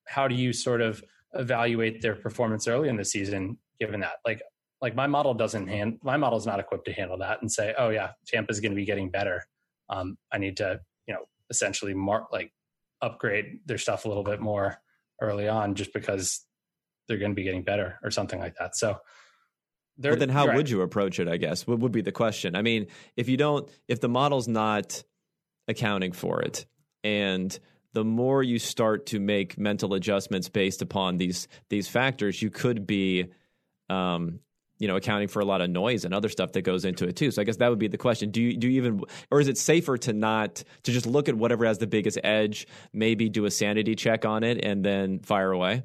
how 0.08 0.28
do 0.28 0.36
you 0.36 0.52
sort 0.52 0.82
of 0.82 1.04
evaluate 1.34 2.02
their 2.02 2.16
performance 2.16 2.68
early 2.68 2.90
in 2.90 2.98
the 2.98 3.06
season 3.06 3.58
given 3.80 4.00
that. 4.02 4.18
Like 4.26 4.42
like 4.82 4.96
my 4.96 5.08
model 5.08 5.34
doesn't 5.34 5.68
hand 5.68 6.00
my 6.04 6.18
model 6.18 6.38
is 6.38 6.46
not 6.46 6.60
equipped 6.60 6.86
to 6.86 6.94
handle 6.94 7.18
that 7.20 7.42
and 7.42 7.52
say, 7.52 7.74
oh 7.78 7.90
yeah, 7.90 8.12
Tampa's 8.28 8.60
going 8.60 8.72
to 8.72 8.76
be 8.76 8.86
getting 8.86 9.10
better. 9.10 9.46
Um, 9.90 10.18
I 10.32 10.38
need 10.38 10.58
to 10.58 10.80
you 11.08 11.14
know 11.14 11.22
essentially 11.50 11.94
mark 11.94 12.32
like 12.32 12.52
upgrade 13.02 13.60
their 13.66 13.78
stuff 13.78 14.06
a 14.06 14.08
little 14.08 14.24
bit 14.24 14.40
more 14.40 14.78
early 15.22 15.48
on 15.48 15.76
just 15.76 15.94
because 15.94 16.46
they're 17.08 17.18
going 17.18 17.32
to 17.32 17.36
be 17.36 17.44
getting 17.44 17.64
better 17.64 18.00
or 18.04 18.12
something 18.12 18.40
like 18.40 18.56
that. 18.56 18.76
So. 18.76 18.98
Well, 20.02 20.16
then 20.16 20.30
how 20.30 20.48
right. 20.48 20.56
would 20.56 20.70
you 20.70 20.82
approach 20.82 21.20
it? 21.20 21.28
I 21.28 21.36
guess 21.36 21.68
what 21.68 21.80
would 21.80 21.92
be 21.92 22.02
the 22.02 22.14
question. 22.14 22.56
I 22.56 22.62
mean, 22.62 22.88
if 23.18 23.28
you 23.28 23.36
don't, 23.36 23.70
if 23.90 24.00
the 24.00 24.08
model's 24.08 24.48
not 24.48 25.04
accounting 25.68 26.14
for 26.14 26.42
it, 26.42 26.66
and 27.04 27.58
the 27.94 28.06
more 28.06 28.42
you 28.42 28.60
start 28.60 29.08
to 29.08 29.20
make 29.20 29.58
mental 29.58 29.94
adjustments 29.94 30.48
based 30.48 30.82
upon 30.82 31.18
these 31.18 31.50
these 31.70 31.90
factors, 31.90 32.42
you 32.42 32.50
could 32.50 32.88
be 32.88 33.26
um, 33.90 34.40
you 34.80 34.88
know, 34.88 34.96
accounting 34.96 35.28
for 35.28 35.42
a 35.42 35.46
lot 35.46 35.62
of 35.62 35.70
noise 35.70 36.06
and 36.06 36.14
other 36.14 36.30
stuff 36.30 36.54
that 36.54 36.62
goes 36.62 36.86
into 36.86 37.08
it 37.08 37.16
too. 37.16 37.32
So 37.32 37.42
I 37.42 37.46
guess 37.46 37.58
that 37.58 37.70
would 37.70 37.80
be 37.80 37.88
the 37.88 37.98
question. 37.98 38.32
Do 38.32 38.42
you 38.42 38.58
do 38.58 38.68
you 38.68 38.82
even 38.82 39.02
or 39.30 39.40
is 39.40 39.48
it 39.48 39.58
safer 39.58 39.98
to 40.00 40.14
not 40.14 40.64
to 40.84 40.92
just 40.92 41.06
look 41.06 41.30
at 41.30 41.36
whatever 41.36 41.66
has 41.66 41.78
the 41.78 41.88
biggest 41.88 42.18
edge, 42.24 42.68
maybe 42.94 43.30
do 43.30 43.46
a 43.46 43.52
sanity 43.52 43.96
check 43.96 44.26
on 44.26 44.44
it 44.44 44.64
and 44.64 44.84
then 44.84 45.20
fire 45.20 45.52
away? 45.52 45.84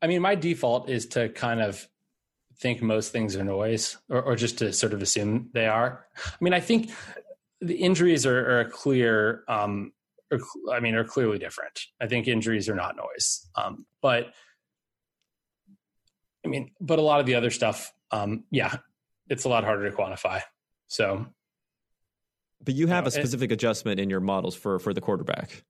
I 0.00 0.06
mean, 0.06 0.22
my 0.22 0.34
default 0.34 0.88
is 0.88 1.06
to 1.08 1.30
kind 1.30 1.60
of 1.60 1.88
think 2.58 2.82
most 2.82 3.12
things 3.12 3.36
are 3.36 3.44
noise 3.44 3.96
or, 4.08 4.20
or 4.22 4.36
just 4.36 4.58
to 4.58 4.72
sort 4.72 4.92
of 4.92 5.00
assume 5.00 5.48
they 5.54 5.66
are. 5.66 6.06
I 6.26 6.36
mean, 6.40 6.52
I 6.52 6.60
think 6.60 6.90
the 7.60 7.76
injuries 7.76 8.26
are, 8.26 8.60
are 8.60 8.64
clear 8.66 9.44
um, 9.48 9.92
are, 10.30 10.38
I 10.72 10.80
mean, 10.80 10.94
are 10.94 11.04
clearly 11.04 11.38
different. 11.38 11.86
I 12.00 12.06
think 12.06 12.28
injuries 12.28 12.68
are 12.68 12.74
not 12.74 12.96
noise. 12.96 13.46
Um, 13.54 13.86
but 14.02 14.32
I 16.44 16.48
mean, 16.48 16.70
but 16.80 16.98
a 16.98 17.02
lot 17.02 17.20
of 17.20 17.26
the 17.26 17.34
other 17.34 17.50
stuff, 17.50 17.92
um, 18.10 18.44
yeah, 18.50 18.76
it's 19.28 19.44
a 19.44 19.48
lot 19.48 19.64
harder 19.64 19.90
to 19.90 19.96
quantify. 19.96 20.42
So, 20.86 21.26
but 22.64 22.74
you 22.74 22.86
have 22.86 22.98
you 22.98 23.02
know, 23.02 23.08
a 23.08 23.10
specific 23.10 23.50
it, 23.50 23.54
adjustment 23.54 24.00
in 24.00 24.10
your 24.10 24.20
models 24.20 24.54
for 24.54 24.78
for 24.78 24.92
the 24.92 25.00
quarterback. 25.00 25.64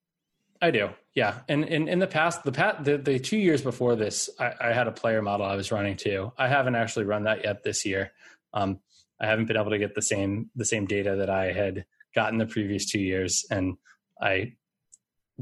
I 0.60 0.70
do, 0.70 0.90
yeah. 1.14 1.40
And 1.48 1.64
in 1.64 1.88
in 1.88 1.98
the 1.98 2.06
past, 2.06 2.44
the 2.44 2.52
pat 2.52 2.84
the, 2.84 2.98
the 2.98 3.18
two 3.18 3.36
years 3.36 3.62
before 3.62 3.96
this, 3.96 4.30
I, 4.38 4.52
I, 4.60 4.72
had 4.72 4.88
a 4.88 4.92
player 4.92 5.22
model 5.22 5.46
I 5.46 5.54
was 5.54 5.70
running 5.70 5.96
too. 5.96 6.32
I 6.36 6.48
haven't 6.48 6.74
actually 6.74 7.04
run 7.04 7.24
that 7.24 7.44
yet 7.44 7.62
this 7.62 7.86
year. 7.86 8.12
Um, 8.52 8.80
I 9.20 9.26
haven't 9.26 9.46
been 9.46 9.56
able 9.56 9.70
to 9.70 9.78
get 9.78 9.94
the 9.94 10.02
same 10.02 10.50
the 10.56 10.64
same 10.64 10.86
data 10.86 11.16
that 11.16 11.30
I 11.30 11.52
had 11.52 11.84
gotten 12.14 12.38
the 12.38 12.46
previous 12.46 12.86
two 12.86 13.00
years, 13.00 13.44
and 13.50 13.76
I 14.20 14.54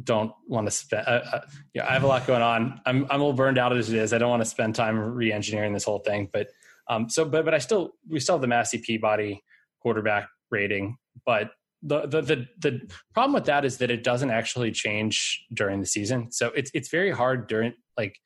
don't 0.02 0.32
want 0.46 0.66
to 0.66 0.70
spend. 0.70 1.06
Uh, 1.06 1.22
uh, 1.32 1.40
yeah, 1.72 1.88
I 1.88 1.92
have 1.92 2.02
a 2.02 2.06
lot 2.06 2.26
going 2.26 2.42
on. 2.42 2.80
I'm 2.84 3.04
I'm 3.04 3.20
a 3.20 3.24
little 3.24 3.32
burned 3.32 3.58
out 3.58 3.76
as 3.76 3.90
it 3.90 3.96
is. 3.96 4.12
I 4.12 4.18
don't 4.18 4.30
want 4.30 4.42
to 4.42 4.48
spend 4.48 4.74
time 4.74 4.98
re-engineering 4.98 5.72
this 5.72 5.84
whole 5.84 6.00
thing. 6.00 6.28
But 6.32 6.48
um, 6.88 7.08
so 7.08 7.24
but 7.24 7.44
but 7.44 7.54
I 7.54 7.58
still 7.58 7.92
we 8.08 8.20
still 8.20 8.36
have 8.36 8.42
the 8.42 8.48
Massey 8.48 8.78
Peabody 8.78 9.42
quarterback 9.80 10.28
rating, 10.50 10.96
but 11.24 11.50
the, 11.82 12.06
the 12.06 12.22
the 12.22 12.46
the 12.58 12.80
problem 13.14 13.34
with 13.34 13.44
that 13.46 13.64
is 13.64 13.78
that 13.78 13.90
it 13.90 14.02
doesn't 14.02 14.30
actually 14.30 14.72
change 14.72 15.44
during 15.52 15.80
the 15.80 15.86
season. 15.86 16.32
So 16.32 16.48
it's 16.48 16.70
it's 16.74 16.88
very 16.90 17.10
hard 17.10 17.48
during 17.48 17.74
like 17.96 18.16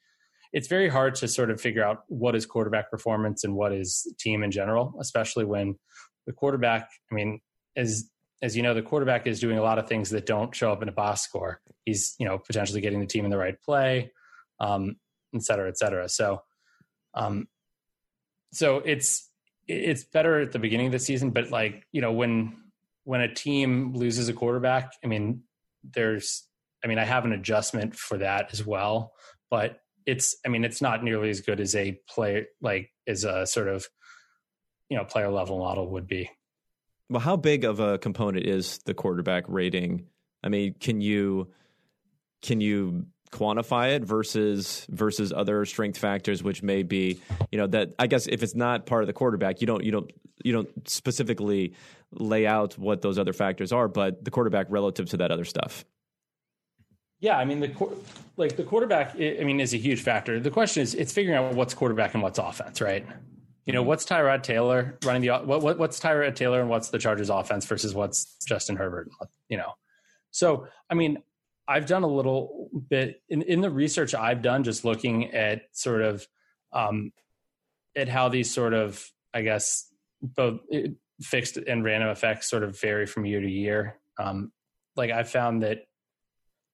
it's 0.52 0.68
very 0.68 0.88
hard 0.88 1.14
to 1.16 1.28
sort 1.28 1.50
of 1.50 1.60
figure 1.60 1.84
out 1.84 1.98
what 2.08 2.34
is 2.34 2.46
quarterback 2.46 2.90
performance 2.90 3.44
and 3.44 3.54
what 3.54 3.72
is 3.72 4.12
team 4.18 4.42
in 4.42 4.50
general, 4.50 4.94
especially 5.00 5.44
when 5.44 5.76
the 6.26 6.32
quarterback. 6.32 6.88
I 7.10 7.14
mean, 7.14 7.40
as 7.76 8.10
as 8.42 8.56
you 8.56 8.62
know, 8.62 8.74
the 8.74 8.82
quarterback 8.82 9.26
is 9.26 9.40
doing 9.40 9.58
a 9.58 9.62
lot 9.62 9.78
of 9.78 9.88
things 9.88 10.10
that 10.10 10.26
don't 10.26 10.54
show 10.54 10.72
up 10.72 10.82
in 10.82 10.88
a 10.88 10.92
box 10.92 11.20
score. 11.22 11.60
He's, 11.84 12.14
you 12.18 12.26
know, 12.26 12.38
potentially 12.38 12.80
getting 12.80 13.00
the 13.00 13.06
team 13.06 13.24
in 13.24 13.30
the 13.30 13.36
right 13.36 13.60
play, 13.60 14.12
um, 14.60 14.96
et 15.34 15.42
cetera, 15.42 15.68
et 15.68 15.76
cetera. 15.76 16.08
So, 16.08 16.40
um, 17.14 17.48
so 18.52 18.78
it's 18.78 19.28
it's 19.68 20.04
better 20.04 20.40
at 20.40 20.52
the 20.52 20.58
beginning 20.58 20.86
of 20.86 20.92
the 20.92 20.98
season, 20.98 21.30
but 21.30 21.50
like 21.50 21.86
you 21.92 22.00
know, 22.00 22.12
when 22.12 22.56
when 23.04 23.20
a 23.20 23.32
team 23.32 23.94
loses 23.94 24.28
a 24.28 24.32
quarterback, 24.32 24.92
I 25.02 25.06
mean, 25.06 25.42
there's, 25.82 26.46
I 26.84 26.86
mean, 26.86 26.98
I 26.98 27.04
have 27.04 27.24
an 27.24 27.32
adjustment 27.32 27.96
for 27.96 28.18
that 28.18 28.50
as 28.52 28.64
well, 28.64 29.12
but 29.50 29.80
it's, 30.06 30.36
I 30.44 30.48
mean, 30.48 30.64
it's 30.64 30.82
not 30.82 31.02
nearly 31.02 31.30
as 31.30 31.40
good 31.40 31.60
as 31.60 31.74
a 31.74 31.98
player 32.08 32.46
like 32.60 32.90
as 33.06 33.24
a 33.24 33.46
sort 33.46 33.68
of, 33.68 33.86
you 34.88 34.96
know, 34.96 35.04
player 35.04 35.30
level 35.30 35.58
model 35.58 35.90
would 35.90 36.06
be. 36.06 36.30
Well, 37.08 37.20
how 37.20 37.36
big 37.36 37.64
of 37.64 37.80
a 37.80 37.98
component 37.98 38.46
is 38.46 38.78
the 38.84 38.94
quarterback 38.94 39.44
rating? 39.48 40.06
I 40.44 40.48
mean, 40.48 40.74
can 40.78 41.00
you 41.00 41.48
can 42.42 42.60
you 42.60 43.06
quantify 43.30 43.94
it 43.94 44.04
versus 44.04 44.86
versus 44.90 45.32
other 45.32 45.64
strength 45.64 45.98
factors 45.98 46.42
which 46.42 46.62
may 46.62 46.82
be 46.82 47.20
you 47.52 47.58
know 47.58 47.66
that 47.66 47.92
i 47.98 48.06
guess 48.06 48.26
if 48.26 48.42
it's 48.42 48.54
not 48.54 48.86
part 48.86 49.02
of 49.02 49.06
the 49.06 49.12
quarterback 49.12 49.60
you 49.60 49.66
don't 49.66 49.84
you 49.84 49.92
don't 49.92 50.10
you 50.42 50.52
don't 50.52 50.88
specifically 50.88 51.74
lay 52.12 52.46
out 52.46 52.76
what 52.76 53.02
those 53.02 53.18
other 53.18 53.32
factors 53.32 53.72
are 53.72 53.86
but 53.86 54.24
the 54.24 54.30
quarterback 54.30 54.66
relative 54.68 55.08
to 55.08 55.16
that 55.16 55.30
other 55.30 55.44
stuff. 55.44 55.84
Yeah 57.20 57.36
i 57.36 57.44
mean 57.44 57.60
the 57.60 57.72
like 58.36 58.56
the 58.56 58.64
quarterback 58.64 59.14
i 59.14 59.44
mean 59.44 59.60
is 59.60 59.74
a 59.74 59.78
huge 59.78 60.02
factor. 60.02 60.40
The 60.40 60.50
question 60.50 60.82
is 60.82 60.94
it's 60.94 61.12
figuring 61.12 61.38
out 61.38 61.54
what's 61.54 61.74
quarterback 61.74 62.14
and 62.14 62.22
what's 62.22 62.38
offense 62.38 62.80
right? 62.80 63.06
You 63.66 63.74
know, 63.74 63.82
what's 63.82 64.04
Tyrod 64.04 64.42
Taylor 64.42 64.98
running 65.04 65.22
the 65.22 65.28
what, 65.28 65.62
what 65.62 65.78
what's 65.78 66.00
Tyrod 66.00 66.34
Taylor 66.34 66.60
and 66.60 66.68
what's 66.68 66.88
the 66.88 66.98
Chargers 66.98 67.30
offense 67.30 67.66
versus 67.66 67.94
what's 67.94 68.36
Justin 68.44 68.74
Herbert, 68.74 69.10
you 69.48 69.56
know. 69.56 69.74
So, 70.32 70.66
I 70.88 70.94
mean, 70.94 71.18
I've 71.70 71.86
done 71.86 72.02
a 72.02 72.08
little 72.08 72.68
bit 72.88 73.22
in, 73.28 73.42
in 73.42 73.60
the 73.60 73.70
research 73.70 74.12
I've 74.12 74.42
done 74.42 74.64
just 74.64 74.84
looking 74.84 75.32
at 75.32 75.62
sort 75.70 76.02
of 76.02 76.26
um 76.72 77.12
at 77.96 78.08
how 78.08 78.28
these 78.28 78.52
sort 78.52 78.74
of 78.74 79.08
I 79.32 79.42
guess 79.42 79.86
both 80.20 80.60
eh, 80.72 80.88
fixed 81.22 81.56
and 81.56 81.84
random 81.84 82.08
effects 82.08 82.50
sort 82.50 82.64
of 82.64 82.80
vary 82.80 83.06
from 83.06 83.24
year 83.24 83.40
to 83.40 83.48
year. 83.48 84.00
Um 84.18 84.50
like 84.96 85.12
I 85.12 85.22
found 85.22 85.62
that 85.62 85.84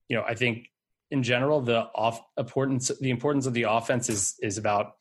you 0.09 0.17
know, 0.17 0.23
I 0.23 0.35
think 0.35 0.69
in 1.11 1.23
general, 1.23 1.61
the 1.61 1.89
off 1.95 2.21
importance 2.39 2.91
the 2.99 3.11
importance 3.11 3.45
of 3.47 3.53
the 3.53 3.65
offense 3.65 4.09
is 4.09 4.35
is 4.41 4.57
about 4.57 4.95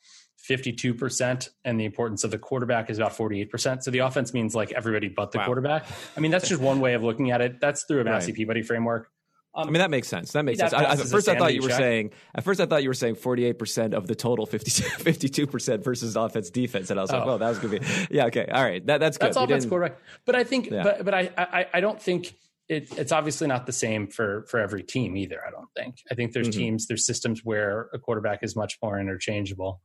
52% 0.50 1.50
and 1.64 1.80
the 1.80 1.86
importance 1.86 2.24
of 2.24 2.32
the 2.32 2.38
quarterback 2.38 2.90
is 2.92 3.00
about 3.00 3.14
48%. 3.14 3.82
So 3.82 3.90
the 3.90 4.00
offense 4.00 4.32
means 4.32 4.54
like 4.54 4.72
everybody 4.74 5.08
but 5.08 5.32
the 5.32 5.40
wow. 5.40 5.46
quarterback. 5.46 5.88
I 6.16 6.20
mean, 6.20 6.30
that's 6.30 6.48
just 6.48 6.62
one 6.62 6.82
way 6.82 6.94
of 6.94 7.02
looking 7.02 7.32
at 7.32 7.42
it. 7.42 7.60
That's 7.60 7.86
through 7.86 8.02
a 8.02 8.04
Massey 8.04 8.32
right. 8.32 8.38
Peabody 8.38 8.62
framework. 8.62 9.10
Um, 9.56 9.70
I 9.70 9.72
mean 9.72 9.80
that 9.80 9.90
makes 9.90 10.10
sense. 10.10 10.34
That 10.34 10.44
makes 10.44 10.60
that 10.60 10.72
sense. 10.72 10.84
I, 10.84 10.92
at 10.92 11.00
first, 11.00 11.30
I 11.30 11.38
thought 11.38 11.54
you 11.54 11.62
were 11.62 11.70
check. 11.70 11.78
saying. 11.78 12.12
At 12.36 12.44
first, 12.44 12.60
I 12.60 12.66
thought 12.66 12.84
you 12.84 12.90
were 12.90 12.94
saying 12.94 13.16
forty 13.16 13.46
eight 13.46 13.58
percent 13.58 13.94
of 13.94 14.06
the 14.06 14.14
total 14.14 14.46
52 14.46 15.48
percent 15.48 15.84
versus 15.84 16.18
offense 16.18 16.50
defense, 16.50 16.90
and 16.90 17.00
I 17.00 17.04
was 17.04 17.12
oh. 17.12 17.18
like, 17.18 17.26
well, 17.26 17.38
that 17.38 17.50
was 17.50 17.60
to 17.60 17.70
be 17.70 17.80
yeah, 18.12 18.26
okay, 18.26 18.48
all 18.52 18.64
right, 18.64 18.86
that, 18.88 19.00
that's 19.00 19.18
good. 19.18 19.28
That's 19.28 19.38
offense 19.38 19.66
quarterback. 19.66 19.98
But 20.26 20.36
I 20.36 20.44
think, 20.44 20.70
yeah. 20.70 20.84
but 20.84 21.06
but 21.06 21.14
I, 21.14 21.30
I 21.38 21.66
I 21.76 21.80
don't 21.80 22.02
think 22.02 22.36
it, 22.68 22.98
it's 22.98 23.14
obviously 23.14 23.48
not 23.48 23.66
the 23.66 23.72
same 23.72 24.08
for 24.08 24.46
for 24.50 24.60
every 24.60 24.84
team 24.84 25.16
either. 25.16 25.40
I 25.46 25.52
don't 25.52 25.70
think. 25.74 26.00
I 26.12 26.16
think 26.16 26.34
there's 26.34 26.50
mm-hmm. 26.50 26.60
teams, 26.60 26.88
there's 26.88 27.06
systems 27.06 27.46
where 27.46 27.90
a 27.94 28.00
quarterback 28.00 28.40
is 28.44 28.58
much 28.58 28.78
more 28.84 29.00
interchangeable, 29.00 29.80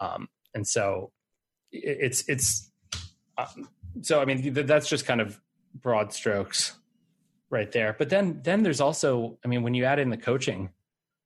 um, 0.00 0.28
and 0.54 0.66
so 0.66 1.12
it, 1.72 1.98
it's 2.00 2.24
it's. 2.26 2.70
Um, 3.36 3.68
so 4.00 4.22
I 4.22 4.24
mean, 4.24 4.54
that's 4.54 4.88
just 4.88 5.04
kind 5.04 5.20
of 5.20 5.38
broad 5.74 6.12
strokes 6.14 6.74
right 7.54 7.72
there. 7.72 7.96
But 7.98 8.10
then 8.10 8.40
then 8.44 8.62
there's 8.62 8.82
also, 8.82 9.38
I 9.44 9.48
mean, 9.48 9.62
when 9.62 9.72
you 9.72 9.84
add 9.86 9.98
in 9.98 10.10
the 10.10 10.18
coaching, 10.18 10.70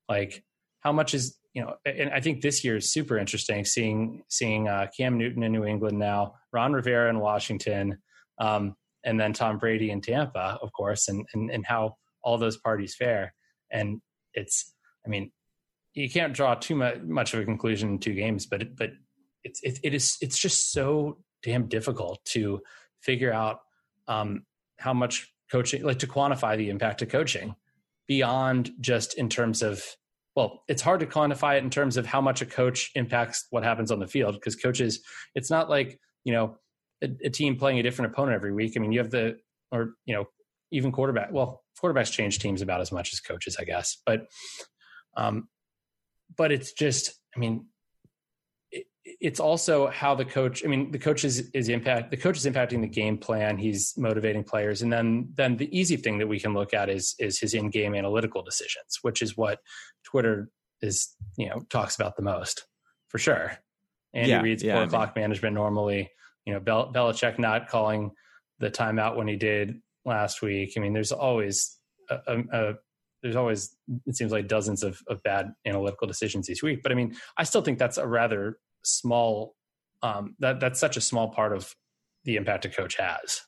like 0.08 0.44
how 0.80 0.92
much 0.92 1.14
is 1.14 1.36
you 1.54 1.62
know, 1.62 1.74
and 1.84 2.10
I 2.10 2.20
think 2.20 2.40
this 2.40 2.62
year 2.62 2.76
is 2.76 2.92
super 2.92 3.18
interesting 3.18 3.64
seeing 3.64 4.22
seeing 4.28 4.68
uh, 4.68 4.86
Cam 4.96 5.18
Newton 5.18 5.42
in 5.42 5.50
New 5.50 5.64
England 5.64 5.98
now, 5.98 6.34
Ron 6.52 6.72
Rivera 6.72 7.10
in 7.10 7.18
Washington. 7.18 7.98
Um, 8.38 8.76
and 9.04 9.18
then 9.18 9.32
Tom 9.32 9.58
Brady 9.58 9.90
in 9.90 10.00
Tampa, 10.00 10.58
of 10.60 10.72
course, 10.72 11.08
and, 11.08 11.26
and, 11.32 11.50
and 11.50 11.64
how 11.64 11.96
all 12.22 12.36
those 12.38 12.56
parties 12.56 12.94
fare. 12.94 13.34
And 13.70 14.00
it's, 14.34 14.74
I 15.06 15.08
mean, 15.08 15.30
you 15.94 16.10
can't 16.10 16.34
draw 16.34 16.54
too 16.54 16.74
much, 16.74 17.00
much 17.02 17.34
of 17.34 17.40
a 17.40 17.44
conclusion 17.44 17.90
in 17.90 17.98
two 17.98 18.14
games, 18.14 18.46
but, 18.46 18.76
but 18.76 18.90
it's, 19.44 19.60
it, 19.62 19.78
it 19.82 19.94
is, 19.94 20.16
it's 20.20 20.38
just 20.38 20.72
so 20.72 21.18
damn 21.42 21.68
difficult 21.68 22.22
to 22.26 22.60
figure 23.00 23.32
out 23.32 23.60
um, 24.08 24.44
how 24.76 24.92
much 24.92 25.32
coaching, 25.50 25.82
like 25.82 25.98
to 26.00 26.06
quantify 26.06 26.56
the 26.56 26.70
impact 26.70 27.02
of 27.02 27.08
coaching 27.08 27.54
beyond 28.06 28.70
just 28.80 29.14
in 29.14 29.28
terms 29.28 29.62
of, 29.62 29.82
well, 30.36 30.62
it's 30.68 30.82
hard 30.82 31.00
to 31.00 31.06
quantify 31.06 31.56
it 31.56 31.64
in 31.64 31.70
terms 31.70 31.96
of 31.96 32.06
how 32.06 32.20
much 32.20 32.40
a 32.42 32.46
coach 32.46 32.90
impacts 32.94 33.46
what 33.50 33.64
happens 33.64 33.90
on 33.90 33.98
the 33.98 34.06
field 34.06 34.34
because 34.34 34.56
coaches, 34.56 35.00
it's 35.34 35.50
not 35.50 35.68
like, 35.68 35.98
you 36.24 36.32
know, 36.32 36.56
a, 37.02 37.08
a, 37.24 37.30
team 37.30 37.56
playing 37.56 37.78
a 37.78 37.82
different 37.82 38.12
opponent 38.12 38.34
every 38.34 38.52
week. 38.52 38.74
I 38.76 38.80
mean, 38.80 38.92
you 38.92 38.98
have 38.98 39.10
the 39.10 39.36
or 39.70 39.94
you 40.04 40.14
know 40.14 40.24
even 40.70 40.92
quarterback. 40.92 41.32
Well, 41.32 41.62
quarterbacks 41.82 42.12
change 42.12 42.38
teams 42.38 42.62
about 42.62 42.80
as 42.80 42.92
much 42.92 43.12
as 43.12 43.20
coaches, 43.20 43.56
I 43.58 43.64
guess. 43.64 43.98
But 44.04 44.26
um, 45.16 45.48
but 46.36 46.52
it's 46.52 46.72
just, 46.72 47.18
I 47.34 47.38
mean, 47.38 47.66
it's 49.04 49.40
also 49.40 49.88
how 49.88 50.14
the 50.14 50.24
coach. 50.24 50.64
I 50.64 50.68
mean, 50.68 50.90
the 50.90 50.98
coach 50.98 51.24
is, 51.24 51.50
is 51.50 51.68
impact. 51.68 52.10
The 52.10 52.16
coach 52.16 52.36
is 52.36 52.46
impacting 52.46 52.82
the 52.82 52.88
game 52.88 53.18
plan. 53.18 53.56
He's 53.58 53.94
motivating 53.96 54.44
players, 54.44 54.82
and 54.82 54.92
then 54.92 55.30
then 55.34 55.56
the 55.56 55.76
easy 55.76 55.96
thing 55.96 56.18
that 56.18 56.26
we 56.26 56.38
can 56.38 56.54
look 56.54 56.74
at 56.74 56.88
is 56.88 57.14
is 57.18 57.38
his 57.38 57.54
in 57.54 57.70
game 57.70 57.94
analytical 57.94 58.42
decisions, 58.42 58.98
which 59.02 59.22
is 59.22 59.36
what 59.36 59.60
Twitter 60.04 60.50
is 60.80 61.14
you 61.36 61.48
know 61.48 61.60
talks 61.70 61.96
about 61.96 62.16
the 62.16 62.22
most 62.22 62.66
for 63.08 63.18
sure. 63.18 63.58
Andy 64.14 64.30
yeah, 64.30 64.40
Reid's 64.42 64.62
yeah, 64.62 64.74
four 64.74 64.82
I 64.82 64.84
mean, 64.84 64.90
clock 64.90 65.16
management 65.16 65.54
normally 65.54 66.10
you 66.48 66.54
know, 66.54 66.60
Bel- 66.60 66.90
Belichick 66.94 67.38
not 67.38 67.68
calling 67.68 68.10
the 68.58 68.70
timeout 68.70 69.16
when 69.16 69.28
he 69.28 69.36
did 69.36 69.82
last 70.06 70.40
week. 70.40 70.72
I 70.76 70.80
mean, 70.80 70.94
there's 70.94 71.12
always 71.12 71.76
a, 72.08 72.16
a, 72.26 72.38
a 72.52 72.74
there's 73.22 73.36
always 73.36 73.76
it 74.06 74.16
seems 74.16 74.32
like 74.32 74.48
dozens 74.48 74.82
of, 74.82 75.00
of 75.08 75.22
bad 75.22 75.52
analytical 75.66 76.06
decisions 76.06 76.48
each 76.48 76.62
week. 76.62 76.82
But 76.82 76.92
I 76.92 76.94
mean, 76.94 77.14
I 77.36 77.44
still 77.44 77.62
think 77.62 77.78
that's 77.78 77.98
a 77.98 78.06
rather 78.06 78.58
small 78.84 79.54
um, 80.02 80.36
that 80.38 80.60
that's 80.60 80.80
such 80.80 80.96
a 80.96 81.00
small 81.00 81.28
part 81.28 81.52
of 81.52 81.74
the 82.24 82.36
impact 82.36 82.64
a 82.64 82.68
coach 82.68 82.96
has. 82.96 83.42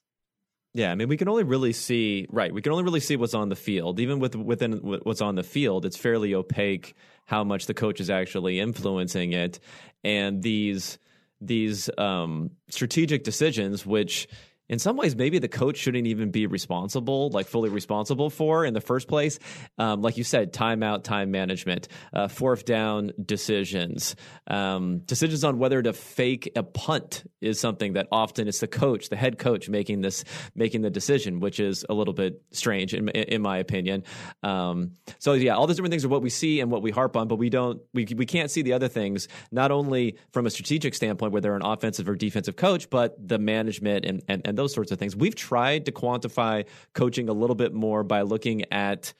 Yeah, 0.73 0.92
I 0.92 0.95
mean, 0.95 1.09
we 1.09 1.16
can 1.16 1.29
only 1.29 1.42
really 1.42 1.73
see 1.73 2.27
right. 2.31 2.53
We 2.55 2.62
can 2.62 2.71
only 2.73 2.85
really 2.85 3.01
see 3.01 3.16
what's 3.16 3.35
on 3.35 3.49
the 3.49 3.57
field. 3.57 3.99
Even 3.99 4.21
with 4.21 4.37
within 4.37 4.73
what's 5.03 5.21
on 5.21 5.35
the 5.35 5.42
field, 5.42 5.85
it's 5.85 5.97
fairly 5.97 6.35
opaque 6.35 6.95
how 7.27 7.42
much 7.42 7.66
the 7.66 7.75
coach 7.75 8.01
is 8.01 8.09
actually 8.09 8.61
influencing 8.61 9.33
it, 9.33 9.59
and 10.05 10.42
these 10.42 10.99
these 11.40 11.90
um, 11.99 12.51
strategic 12.68 13.25
decisions, 13.25 13.85
which 13.85 14.29
in 14.71 14.79
some 14.79 14.97
ways 14.97 15.17
maybe 15.17 15.39
the 15.39 15.49
coach 15.49 15.77
shouldn't 15.77 16.07
even 16.07 16.31
be 16.31 16.47
responsible 16.47 17.29
like 17.31 17.47
fully 17.47 17.69
responsible 17.69 18.31
for 18.31 18.65
in 18.65 18.73
the 18.73 18.81
first 18.81 19.09
place. 19.09 19.39
Um, 19.77 20.01
like 20.01 20.17
you 20.17 20.25
said 20.25 20.55
timeout 20.55 21.03
time 21.03 21.31
management 21.31 21.89
uh, 22.15 22.29
fourth 22.29 22.65
down 22.65 23.11
decisions 23.23 24.17
um, 24.47 25.01
decisions 25.01 25.45
on 25.45 25.59
whether 25.59 25.83
to 25.83 25.93
fake 25.93 26.53
a 26.57 26.63
punt 26.63 27.25
is 27.41 27.59
something 27.59 27.95
that 27.95 28.07
often 28.13 28.47
it's 28.49 28.61
the 28.61 28.69
coach 28.69 29.09
the 29.09 29.17
head 29.17 29.39
coach 29.39 29.69
making 29.69 30.01
this 30.01 30.25
making 30.55 30.83
the 30.83 30.91
decision 30.91 31.41
which 31.41 31.59
is 31.59 31.85
a 31.89 31.93
little 31.93 32.15
bit 32.15 32.41
strange 32.53 32.95
in, 32.95 33.09
in 33.09 33.43
my 33.43 33.59
opinion. 33.59 34.05
Um, 34.43 34.93
so 35.19 35.33
yeah 35.33 35.57
all 35.57 35.67
those 35.67 35.77
different 35.77 35.93
things 35.93 36.05
are 36.05 36.09
what 36.09 36.23
we 36.23 36.31
see 36.31 36.61
and 36.61 36.71
what 36.71 36.83
we 36.83 36.93
harp 36.93 37.17
on 37.17 37.27
but 37.27 37.37
we 37.37 37.51
don't 37.51 37.83
we, 37.93 38.07
we 38.17 38.25
can't 38.25 38.51
see 38.51 38.63
the 38.63 38.73
other 38.73 38.89
things 38.89 39.27
not 39.51 39.73
only 39.73 40.17
from 40.33 40.47
a 40.47 40.51
strategic 40.51 40.95
standpoint 40.95 41.33
whether 41.33 41.57
an 41.57 41.63
offensive 41.65 42.09
or 42.09 42.15
defensive 42.15 42.55
coach 42.55 42.89
but 42.89 43.17
the 43.27 43.39
management 43.39 44.05
and, 44.05 44.23
and, 44.29 44.43
and 44.45 44.60
those 44.61 44.75
sorts 44.75 44.92
of 44.92 44.99
things. 44.99 45.16
We've 45.16 45.35
tried 45.35 45.87
to 45.87 45.92
quantify 45.92 46.66
coaching 46.92 47.31
a 47.31 47.33
little 47.33 47.57
bit 47.57 47.73
more 47.73 48.05
by 48.05 48.23
looking 48.23 48.70
at 48.70 49.14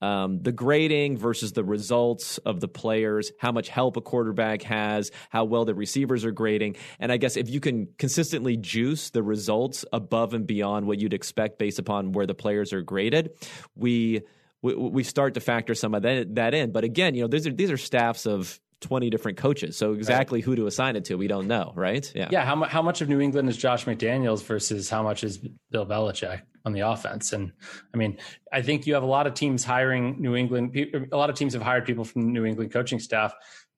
um, 0.00 0.40
the 0.42 0.52
grading 0.52 1.16
versus 1.16 1.52
the 1.52 1.64
results 1.64 2.38
of 2.38 2.60
the 2.60 2.68
players, 2.68 3.32
how 3.38 3.50
much 3.52 3.68
help 3.68 3.96
a 3.96 4.00
quarterback 4.00 4.62
has, 4.62 5.10
how 5.30 5.44
well 5.44 5.64
the 5.64 5.74
receivers 5.74 6.24
are 6.24 6.30
grading. 6.30 6.76
And 7.00 7.10
I 7.10 7.16
guess 7.16 7.36
if 7.36 7.48
you 7.48 7.58
can 7.58 7.88
consistently 7.98 8.56
juice 8.56 9.10
the 9.10 9.22
results 9.22 9.84
above 9.92 10.34
and 10.34 10.46
beyond 10.46 10.86
what 10.86 11.00
you'd 11.00 11.14
expect 11.14 11.58
based 11.58 11.78
upon 11.78 12.12
where 12.12 12.26
the 12.26 12.34
players 12.34 12.72
are 12.72 12.82
graded, 12.82 13.30
we 13.74 14.22
we, 14.62 14.74
we 14.74 15.02
start 15.02 15.34
to 15.34 15.40
factor 15.40 15.74
some 15.74 15.94
of 15.94 16.02
that, 16.02 16.34
that 16.36 16.54
in. 16.54 16.72
But 16.72 16.84
again, 16.84 17.14
you 17.14 17.22
know, 17.22 17.28
these 17.28 17.46
are 17.46 17.52
these 17.52 17.70
are 17.70 17.76
staffs 17.76 18.26
of 18.26 18.60
20 18.84 19.10
different 19.10 19.38
coaches. 19.38 19.76
So 19.76 19.94
exactly 19.94 20.38
right. 20.38 20.44
who 20.44 20.56
to 20.56 20.66
assign 20.66 20.94
it 20.94 21.06
to, 21.06 21.16
we 21.16 21.26
don't 21.26 21.48
know, 21.48 21.72
right? 21.74 22.10
Yeah. 22.14 22.28
Yeah. 22.30 22.44
How, 22.44 22.62
how 22.64 22.82
much 22.82 23.00
of 23.00 23.08
New 23.08 23.20
England 23.20 23.48
is 23.48 23.56
Josh 23.56 23.86
McDaniels 23.86 24.44
versus 24.44 24.90
how 24.90 25.02
much 25.02 25.24
is 25.24 25.38
Bill 25.70 25.86
Belichick 25.86 26.42
on 26.64 26.72
the 26.72 26.80
offense? 26.80 27.32
And 27.32 27.52
I 27.92 27.96
mean, 27.96 28.18
I 28.52 28.62
think 28.62 28.86
you 28.86 28.94
have 28.94 29.02
a 29.02 29.06
lot 29.06 29.26
of 29.26 29.34
teams 29.34 29.64
hiring 29.64 30.20
New 30.20 30.36
England. 30.36 30.76
A 31.10 31.16
lot 31.16 31.30
of 31.30 31.36
teams 31.36 31.54
have 31.54 31.62
hired 31.62 31.86
people 31.86 32.04
from 32.04 32.22
the 32.22 32.28
New 32.28 32.44
England 32.44 32.72
coaching 32.72 33.00
staff 33.00 33.34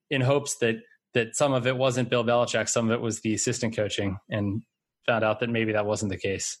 in 0.09 0.21
hopes 0.21 0.57
that 0.57 0.75
that 1.13 1.35
some 1.35 1.53
of 1.53 1.65
it 1.65 1.75
wasn't 1.75 2.09
Bill 2.09 2.23
Belichick, 2.23 2.69
some 2.69 2.89
of 2.89 2.91
it 2.91 3.01
was 3.01 3.21
the 3.21 3.33
assistant 3.33 3.75
coaching, 3.75 4.17
and 4.29 4.61
found 5.07 5.23
out 5.23 5.39
that 5.39 5.49
maybe 5.49 5.71
that 5.71 5.85
wasn't 5.85 6.11
the 6.11 6.17
case. 6.17 6.57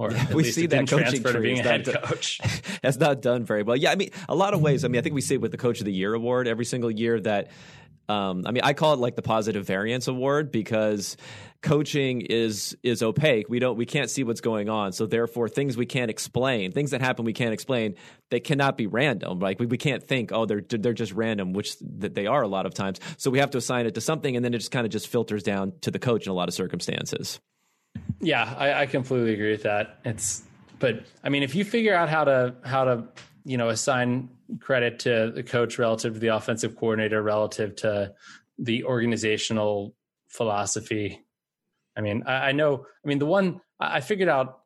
Or 0.00 0.10
yeah, 0.10 0.32
we 0.32 0.44
see 0.44 0.64
that 0.64 0.88
coaching 0.88 1.22
tree 1.22 1.32
to 1.34 1.40
being 1.40 1.60
a 1.60 1.62
head 1.62 1.84
coach 1.84 2.40
has 2.82 2.98
not 2.98 3.20
done 3.20 3.44
very 3.44 3.62
well. 3.62 3.76
Yeah, 3.76 3.92
I 3.92 3.96
mean, 3.96 4.08
a 4.30 4.34
lot 4.34 4.54
of 4.54 4.62
ways. 4.62 4.82
I 4.82 4.88
mean, 4.88 4.98
I 4.98 5.02
think 5.02 5.14
we 5.14 5.20
see 5.20 5.34
it 5.34 5.42
with 5.42 5.50
the 5.50 5.58
Coach 5.58 5.80
of 5.80 5.84
the 5.84 5.92
Year 5.92 6.14
award 6.14 6.48
every 6.48 6.64
single 6.64 6.90
year 6.90 7.20
that 7.20 7.50
um, 8.10 8.42
I 8.44 8.50
mean, 8.50 8.62
I 8.64 8.72
call 8.72 8.92
it 8.92 8.98
like 8.98 9.14
the 9.14 9.22
positive 9.22 9.64
variance 9.64 10.08
award 10.08 10.50
because 10.50 11.16
coaching 11.62 12.22
is 12.22 12.76
is 12.82 13.02
opaque. 13.02 13.48
We 13.48 13.60
don't 13.60 13.76
we 13.76 13.86
can't 13.86 14.10
see 14.10 14.24
what's 14.24 14.40
going 14.40 14.68
on. 14.68 14.92
So 14.92 15.06
therefore, 15.06 15.48
things 15.48 15.76
we 15.76 15.86
can't 15.86 16.10
explain, 16.10 16.72
things 16.72 16.90
that 16.90 17.00
happen 17.00 17.24
we 17.24 17.32
can't 17.32 17.52
explain, 17.52 17.94
they 18.30 18.40
cannot 18.40 18.76
be 18.76 18.88
random. 18.88 19.38
Like 19.38 19.60
we, 19.60 19.66
we 19.66 19.78
can't 19.78 20.02
think, 20.02 20.32
oh, 20.32 20.44
they're 20.44 20.62
they're 20.68 20.92
just 20.92 21.12
random, 21.12 21.52
which 21.52 21.76
that 21.98 22.16
they 22.16 22.26
are 22.26 22.42
a 22.42 22.48
lot 22.48 22.66
of 22.66 22.74
times. 22.74 22.98
So 23.16 23.30
we 23.30 23.38
have 23.38 23.50
to 23.50 23.58
assign 23.58 23.86
it 23.86 23.94
to 23.94 24.00
something, 24.00 24.34
and 24.34 24.44
then 24.44 24.54
it 24.54 24.58
just 24.58 24.72
kind 24.72 24.84
of 24.84 24.90
just 24.90 25.06
filters 25.06 25.44
down 25.44 25.72
to 25.82 25.92
the 25.92 26.00
coach 26.00 26.26
in 26.26 26.32
a 26.32 26.34
lot 26.34 26.48
of 26.48 26.54
circumstances. 26.54 27.38
Yeah, 28.20 28.52
I, 28.58 28.82
I 28.82 28.86
completely 28.86 29.34
agree 29.34 29.52
with 29.52 29.62
that. 29.62 30.00
It's 30.04 30.42
but 30.80 31.04
I 31.22 31.28
mean, 31.28 31.44
if 31.44 31.54
you 31.54 31.64
figure 31.64 31.94
out 31.94 32.08
how 32.08 32.24
to 32.24 32.56
how 32.64 32.84
to 32.84 33.04
you 33.50 33.56
know 33.56 33.68
assign 33.68 34.28
credit 34.60 35.00
to 35.00 35.32
the 35.34 35.42
coach 35.42 35.76
relative 35.76 36.14
to 36.14 36.20
the 36.20 36.28
offensive 36.28 36.76
coordinator 36.76 37.20
relative 37.20 37.74
to 37.74 38.12
the 38.58 38.84
organizational 38.84 39.96
philosophy. 40.28 41.20
I 41.96 42.00
mean, 42.00 42.22
I, 42.26 42.50
I 42.50 42.52
know. 42.52 42.86
I 43.04 43.08
mean, 43.08 43.18
the 43.18 43.26
one 43.26 43.60
I 43.80 44.02
figured 44.02 44.28
out 44.28 44.60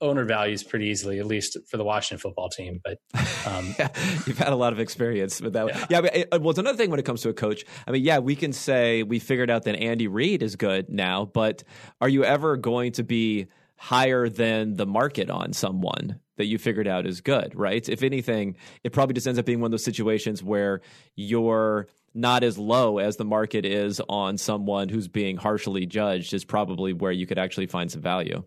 owner 0.00 0.24
values 0.24 0.62
pretty 0.62 0.86
easily, 0.86 1.18
at 1.18 1.26
least 1.26 1.58
for 1.68 1.76
the 1.76 1.84
Washington 1.84 2.22
football 2.22 2.48
team. 2.48 2.80
But 2.82 2.98
um, 3.46 3.74
yeah, 3.78 3.88
you've 4.26 4.38
had 4.38 4.54
a 4.54 4.56
lot 4.56 4.72
of 4.72 4.80
experience 4.80 5.42
with 5.42 5.52
that. 5.52 5.66
Yeah, 5.68 5.86
yeah 5.90 6.00
but 6.00 6.16
it, 6.16 6.28
well, 6.30 6.50
it's 6.50 6.58
another 6.58 6.78
thing 6.78 6.88
when 6.88 7.00
it 7.00 7.04
comes 7.04 7.20
to 7.22 7.28
a 7.28 7.34
coach. 7.34 7.66
I 7.86 7.90
mean, 7.90 8.02
yeah, 8.02 8.18
we 8.18 8.34
can 8.34 8.54
say 8.54 9.02
we 9.02 9.18
figured 9.18 9.50
out 9.50 9.64
that 9.64 9.76
Andy 9.76 10.08
Reid 10.08 10.42
is 10.42 10.56
good 10.56 10.88
now, 10.88 11.26
but 11.26 11.64
are 12.00 12.08
you 12.08 12.24
ever 12.24 12.56
going 12.56 12.92
to 12.92 13.04
be 13.04 13.48
higher 13.76 14.30
than 14.30 14.76
the 14.76 14.86
market 14.86 15.28
on 15.28 15.52
someone 15.52 16.18
that 16.36 16.46
you 16.46 16.58
figured 16.58 16.88
out 16.88 17.06
is 17.06 17.20
good, 17.20 17.54
right? 17.54 17.86
If 17.88 18.02
anything, 18.02 18.56
it 18.84 18.92
probably 18.92 19.14
just 19.14 19.26
ends 19.26 19.38
up 19.38 19.46
being 19.46 19.60
one 19.60 19.68
of 19.68 19.72
those 19.72 19.84
situations 19.84 20.42
where 20.42 20.80
you're 21.14 21.88
not 22.14 22.42
as 22.42 22.58
low 22.58 22.98
as 22.98 23.16
the 23.16 23.24
market 23.24 23.64
is 23.64 24.00
on 24.08 24.36
someone 24.36 24.88
who's 24.88 25.08
being 25.08 25.36
harshly 25.36 25.86
judged 25.86 26.34
is 26.34 26.44
probably 26.44 26.92
where 26.92 27.12
you 27.12 27.26
could 27.26 27.38
actually 27.38 27.66
find 27.66 27.90
some 27.90 28.02
value. 28.02 28.42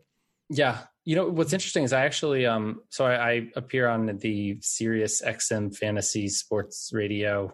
Yeah. 0.49 0.79
you 1.05 1.15
know 1.15 1.27
what's 1.27 1.53
interesting 1.53 1.83
is 1.83 1.93
I 1.93 2.05
actually 2.05 2.45
um 2.45 2.81
so 2.89 3.05
I, 3.05 3.29
I 3.29 3.47
appear 3.55 3.87
on 3.87 4.05
the 4.17 4.57
Sirius 4.61 5.21
XM 5.21 5.75
Fantasy 5.75 6.27
Sports 6.29 6.91
Radio 6.93 7.53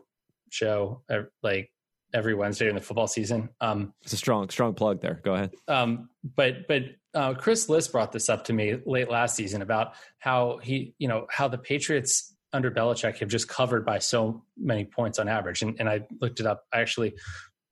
show 0.49 1.01
uh, 1.09 1.23
like 1.41 1.71
every 2.13 2.33
Wednesday 2.33 2.69
in 2.69 2.75
the 2.75 2.81
football 2.81 3.07
season. 3.07 3.49
Um, 3.59 3.93
it's 4.01 4.13
a 4.13 4.17
strong 4.17 4.49
strong 4.49 4.73
plug 4.73 5.01
there. 5.01 5.19
Go 5.23 5.35
ahead. 5.35 5.53
Um, 5.67 6.09
but 6.35 6.67
but 6.67 6.83
uh, 7.13 7.33
Chris 7.33 7.69
Liss 7.69 7.87
brought 7.87 8.11
this 8.11 8.29
up 8.29 8.45
to 8.45 8.53
me 8.53 8.77
late 8.85 9.09
last 9.09 9.35
season 9.35 9.61
about 9.61 9.93
how 10.19 10.59
he 10.61 10.93
you 10.97 11.07
know 11.07 11.27
how 11.29 11.47
the 11.47 11.57
Patriots 11.57 12.35
under 12.53 12.71
Belichick 12.71 13.19
have 13.19 13.29
just 13.29 13.47
covered 13.47 13.85
by 13.85 13.99
so 13.99 14.43
many 14.57 14.83
points 14.85 15.19
on 15.19 15.29
average. 15.29 15.61
And, 15.61 15.75
and 15.79 15.89
I 15.89 16.01
looked 16.19 16.39
it 16.39 16.45
up. 16.45 16.65
I 16.73 16.81
actually 16.81 17.13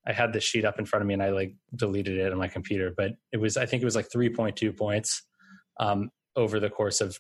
I 0.08 0.14
had 0.14 0.34
this 0.34 0.44
sheet 0.44 0.66
up 0.66 0.80
in 0.80 0.86
front 0.86 1.02
of 1.02 1.08
me 1.08 1.14
and 1.14 1.24
I 1.24 1.30
like 1.30 1.56
deleted 1.76 2.18
it 2.18 2.32
on 2.32 2.38
my 2.38 2.48
computer, 2.48 2.94
but 2.96 3.12
it 3.32 3.38
was 3.38 3.58
I 3.58 3.66
think 3.66 3.82
it 3.82 3.86
was 3.86 3.96
like 3.96 4.10
3.2 4.10 4.76
points 4.78 5.24
um, 5.80 6.12
over 6.36 6.60
the 6.60 6.70
course 6.70 7.02
of 7.02 7.20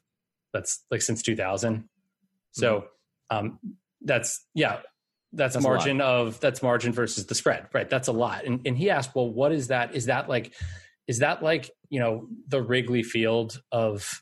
that's 0.53 0.83
like 0.89 1.01
since 1.01 1.21
2000. 1.21 1.87
So 2.51 2.85
mm-hmm. 3.31 3.37
um, 3.37 3.59
that's 4.01 4.45
yeah, 4.53 4.79
that's, 5.31 5.53
that's 5.53 5.63
margin 5.63 6.01
of 6.01 6.39
that's 6.39 6.63
margin 6.63 6.91
versus 6.91 7.25
the 7.25 7.35
spread, 7.35 7.67
right? 7.73 7.89
That's 7.89 8.07
a 8.07 8.11
lot. 8.11 8.45
And 8.45 8.61
and 8.65 8.77
he 8.77 8.89
asked, 8.89 9.15
well, 9.15 9.29
what 9.29 9.51
is 9.51 9.67
that? 9.67 9.95
Is 9.95 10.05
that 10.05 10.29
like 10.29 10.53
is 11.07 11.19
that 11.19 11.43
like 11.43 11.71
you 11.89 11.99
know 11.99 12.27
the 12.47 12.61
Wrigley 12.61 13.03
Field 13.03 13.61
of 13.71 14.21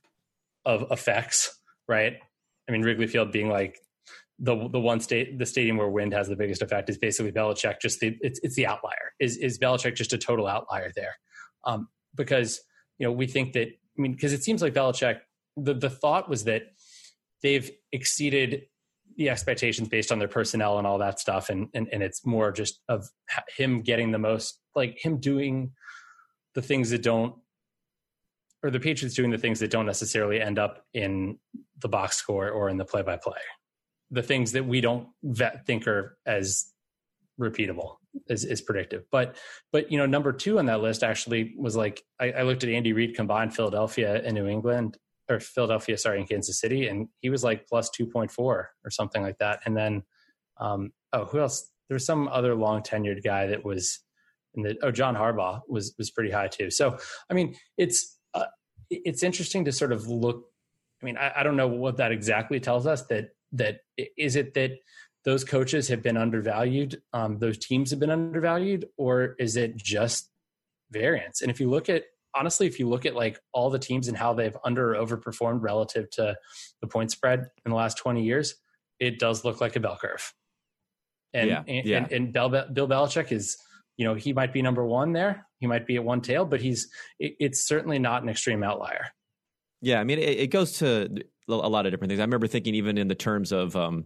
of 0.66 0.86
effects, 0.92 1.60
right? 1.88 2.18
I 2.68 2.72
mean, 2.72 2.82
Wrigley 2.82 3.08
Field 3.08 3.32
being 3.32 3.50
like 3.50 3.80
the 4.40 4.68
the 4.68 4.80
one 4.80 5.00
state 5.00 5.40
the 5.40 5.46
stadium 5.46 5.78
where 5.78 5.90
wind 5.90 6.14
has 6.14 6.28
the 6.28 6.36
biggest 6.36 6.62
effect 6.62 6.90
is 6.90 6.98
basically 6.98 7.32
Belichick. 7.32 7.80
Just 7.82 8.00
the 8.00 8.18
it's 8.22 8.40
it's 8.44 8.56
the 8.56 8.68
outlier. 8.68 9.14
Is 9.20 9.38
is 9.38 9.58
Belichick 9.58 9.96
just 9.96 10.14
a 10.14 10.18
total 10.18 10.48
outlier 10.48 10.92
there? 10.96 11.16
Um, 11.66 11.88
because 12.16 12.62
you 12.98 13.08
know 13.08 13.12
we 13.12 13.28
think 13.28 13.54
that 13.54 13.68
I 13.98 14.02
mean, 14.02 14.14
because 14.14 14.34
it 14.34 14.44
seems 14.44 14.62
like 14.62 14.74
Belichick, 14.74 15.20
the, 15.56 15.74
the 15.74 15.90
thought 15.90 16.30
was 16.30 16.44
that 16.44 16.64
they've 17.42 17.70
exceeded 17.92 18.64
the 19.18 19.30
expectations 19.30 19.90
based 19.90 20.12
on 20.12 20.20
their 20.20 20.28
personnel 20.28 20.78
and 20.78 20.86
all 20.86 21.00
that 21.00 21.20
stuff. 21.20 21.50
And, 21.50 21.70
and, 21.74 21.88
and 21.92 22.04
it's 22.04 22.26
more 22.26 22.52
just 22.52 22.82
of 22.88 23.10
him 23.58 23.82
getting 23.82 24.12
the 24.12 24.20
most, 24.20 24.60
like 24.76 24.98
him 25.04 25.20
doing 25.20 25.72
the 26.54 26.62
things 26.62 26.92
that 26.92 27.02
don't, 27.02 27.36
or 28.64 28.70
the 28.70 28.80
Patriots 28.80 29.16
doing 29.16 29.32
the 29.32 29.38
things 29.38 29.60
that 29.60 29.72
don't 29.72 29.86
necessarily 29.86 30.40
end 30.40 30.60
up 30.60 30.84
in 30.94 31.40
the 31.80 31.90
box 31.90 32.16
score 32.16 32.50
or 32.50 32.70
in 32.70 32.78
the 32.78 32.86
play 32.86 33.02
by 33.02 33.18
play. 33.18 33.42
The 34.12 34.24
things 34.24 34.52
that 34.54 34.66
we 34.66 34.82
don't 34.82 35.10
vet, 35.24 35.66
think 35.66 35.88
are 35.88 36.18
as 36.26 36.72
repeatable 37.40 37.98
is, 38.28 38.46
is 38.46 38.62
predictive. 38.62 39.06
But 39.12 39.36
but 39.72 39.92
you 39.92 39.98
know, 39.98 40.06
number 40.06 40.32
two 40.32 40.60
on 40.60 40.66
that 40.68 40.82
list 40.82 41.04
actually 41.04 41.54
was 41.58 41.76
like 41.76 42.02
I, 42.20 42.32
I 42.32 42.42
looked 42.44 42.64
at 42.64 42.70
Andy 42.70 42.94
Reid 42.94 43.16
combined 43.16 43.54
Philadelphia 43.54 44.22
and 44.24 44.34
New 44.34 44.48
England 44.48 44.98
or 45.30 45.40
Philadelphia, 45.40 45.98
sorry, 45.98 46.20
in 46.20 46.28
Kansas 46.28 46.60
City, 46.60 46.88
and 46.88 47.08
he 47.22 47.30
was 47.30 47.44
like 47.44 47.68
plus 47.68 47.90
two 47.90 48.06
point 48.06 48.32
four 48.32 48.72
or 48.84 48.90
something 48.92 49.22
like 49.22 49.38
that. 49.40 49.60
And 49.66 49.76
then 49.76 50.04
um, 50.60 50.92
oh, 51.14 51.26
who 51.26 51.40
else? 51.40 51.70
There 51.90 51.96
was 51.96 52.06
some 52.06 52.28
other 52.28 52.54
long 52.56 52.82
tenured 52.82 53.24
guy 53.24 53.48
that 53.48 53.64
was 53.64 54.00
in 54.56 54.64
the 54.64 54.78
oh 54.82 54.92
John 54.92 55.16
Harbaugh 55.16 55.62
was 55.68 55.94
was 55.98 56.12
pretty 56.12 56.32
high 56.32 56.48
too. 56.48 56.70
So 56.70 56.98
I 57.30 57.34
mean, 57.34 57.56
it's 57.78 58.18
uh, 58.34 58.46
it's 58.90 59.24
interesting 59.24 59.66
to 59.66 59.72
sort 59.72 59.92
of 59.92 60.08
look. 60.08 60.46
I 61.02 61.06
mean, 61.06 61.18
I, 61.18 61.32
I 61.38 61.44
don't 61.44 61.56
know 61.56 61.68
what 61.68 61.98
that 61.98 62.12
exactly 62.12 62.60
tells 62.60 62.88
us. 62.88 63.04
That 63.08 63.30
that 63.54 63.80
is 64.18 64.36
it 64.36 64.54
that 64.56 64.72
those 65.24 65.44
coaches 65.44 65.90
have 65.90 66.02
been 66.02 66.18
undervalued, 66.18 67.02
um, 67.14 67.38
those 67.40 67.58
teams 67.58 67.92
have 67.92 68.00
been 68.00 68.10
undervalued, 68.10 68.86
or 68.98 69.36
is 69.40 69.58
it 69.58 69.76
just 69.76 70.30
variance? 70.92 71.42
And 71.42 71.52
if 71.52 71.60
you 71.60 71.70
look 71.70 71.90
at 71.90 72.04
honestly, 72.36 72.68
if 72.68 72.80
you 72.80 72.88
look 72.88 73.06
at 73.06 73.16
like 73.16 73.40
all 73.54 73.70
the 73.70 73.80
teams 73.80 74.08
and 74.08 74.18
how 74.18 74.34
they've 74.34 74.56
under 74.64 74.96
or 74.96 75.06
overperformed 75.06 75.62
relative 75.62 76.10
to 76.12 76.36
the 76.82 76.88
point 76.88 77.12
spread 77.12 77.40
in 77.66 77.72
the 77.72 77.76
last 77.76 77.98
20 77.98 78.24
years, 78.24 78.56
it 79.00 79.20
does 79.20 79.46
look 79.46 79.62
like 79.62 79.76
a 79.76 79.80
bell 79.80 79.98
curve. 80.00 80.34
And 81.34 81.50
yeah, 81.50 81.64
and, 81.68 81.86
yeah. 81.86 81.98
and, 81.98 82.12
and 82.12 82.34
Bill, 82.34 82.50
Bill 82.50 82.88
Belichick 82.88 83.32
is, 83.32 83.58
you 83.98 84.06
know, 84.06 84.16
he 84.16 84.34
might 84.34 84.54
be 84.54 84.62
number 84.62 84.86
one 84.86 85.12
there. 85.12 85.46
He 85.60 85.68
might 85.68 85.86
be 85.86 85.96
at 85.96 86.04
one 86.04 86.22
tail, 86.22 86.46
but 86.46 86.62
he's 86.62 86.90
it, 87.20 87.36
it's 87.40 87.68
certainly 87.68 88.00
not 88.00 88.24
an 88.24 88.30
extreme 88.30 88.64
outlier. 88.64 89.08
Yeah, 89.82 90.00
I 90.00 90.04
mean, 90.04 90.20
it, 90.20 90.40
it, 90.40 90.48
goes 90.48 90.80
to 90.80 91.08
a 91.48 91.54
lot 91.54 91.86
of 91.86 91.92
different 91.92 92.10
things. 92.10 92.20
I 92.20 92.24
remember 92.24 92.48
thinking 92.48 92.74
even 92.76 92.98
in 92.98 93.08
the 93.08 93.16
terms 93.16 93.52
of 93.52 93.76
um, 93.76 94.06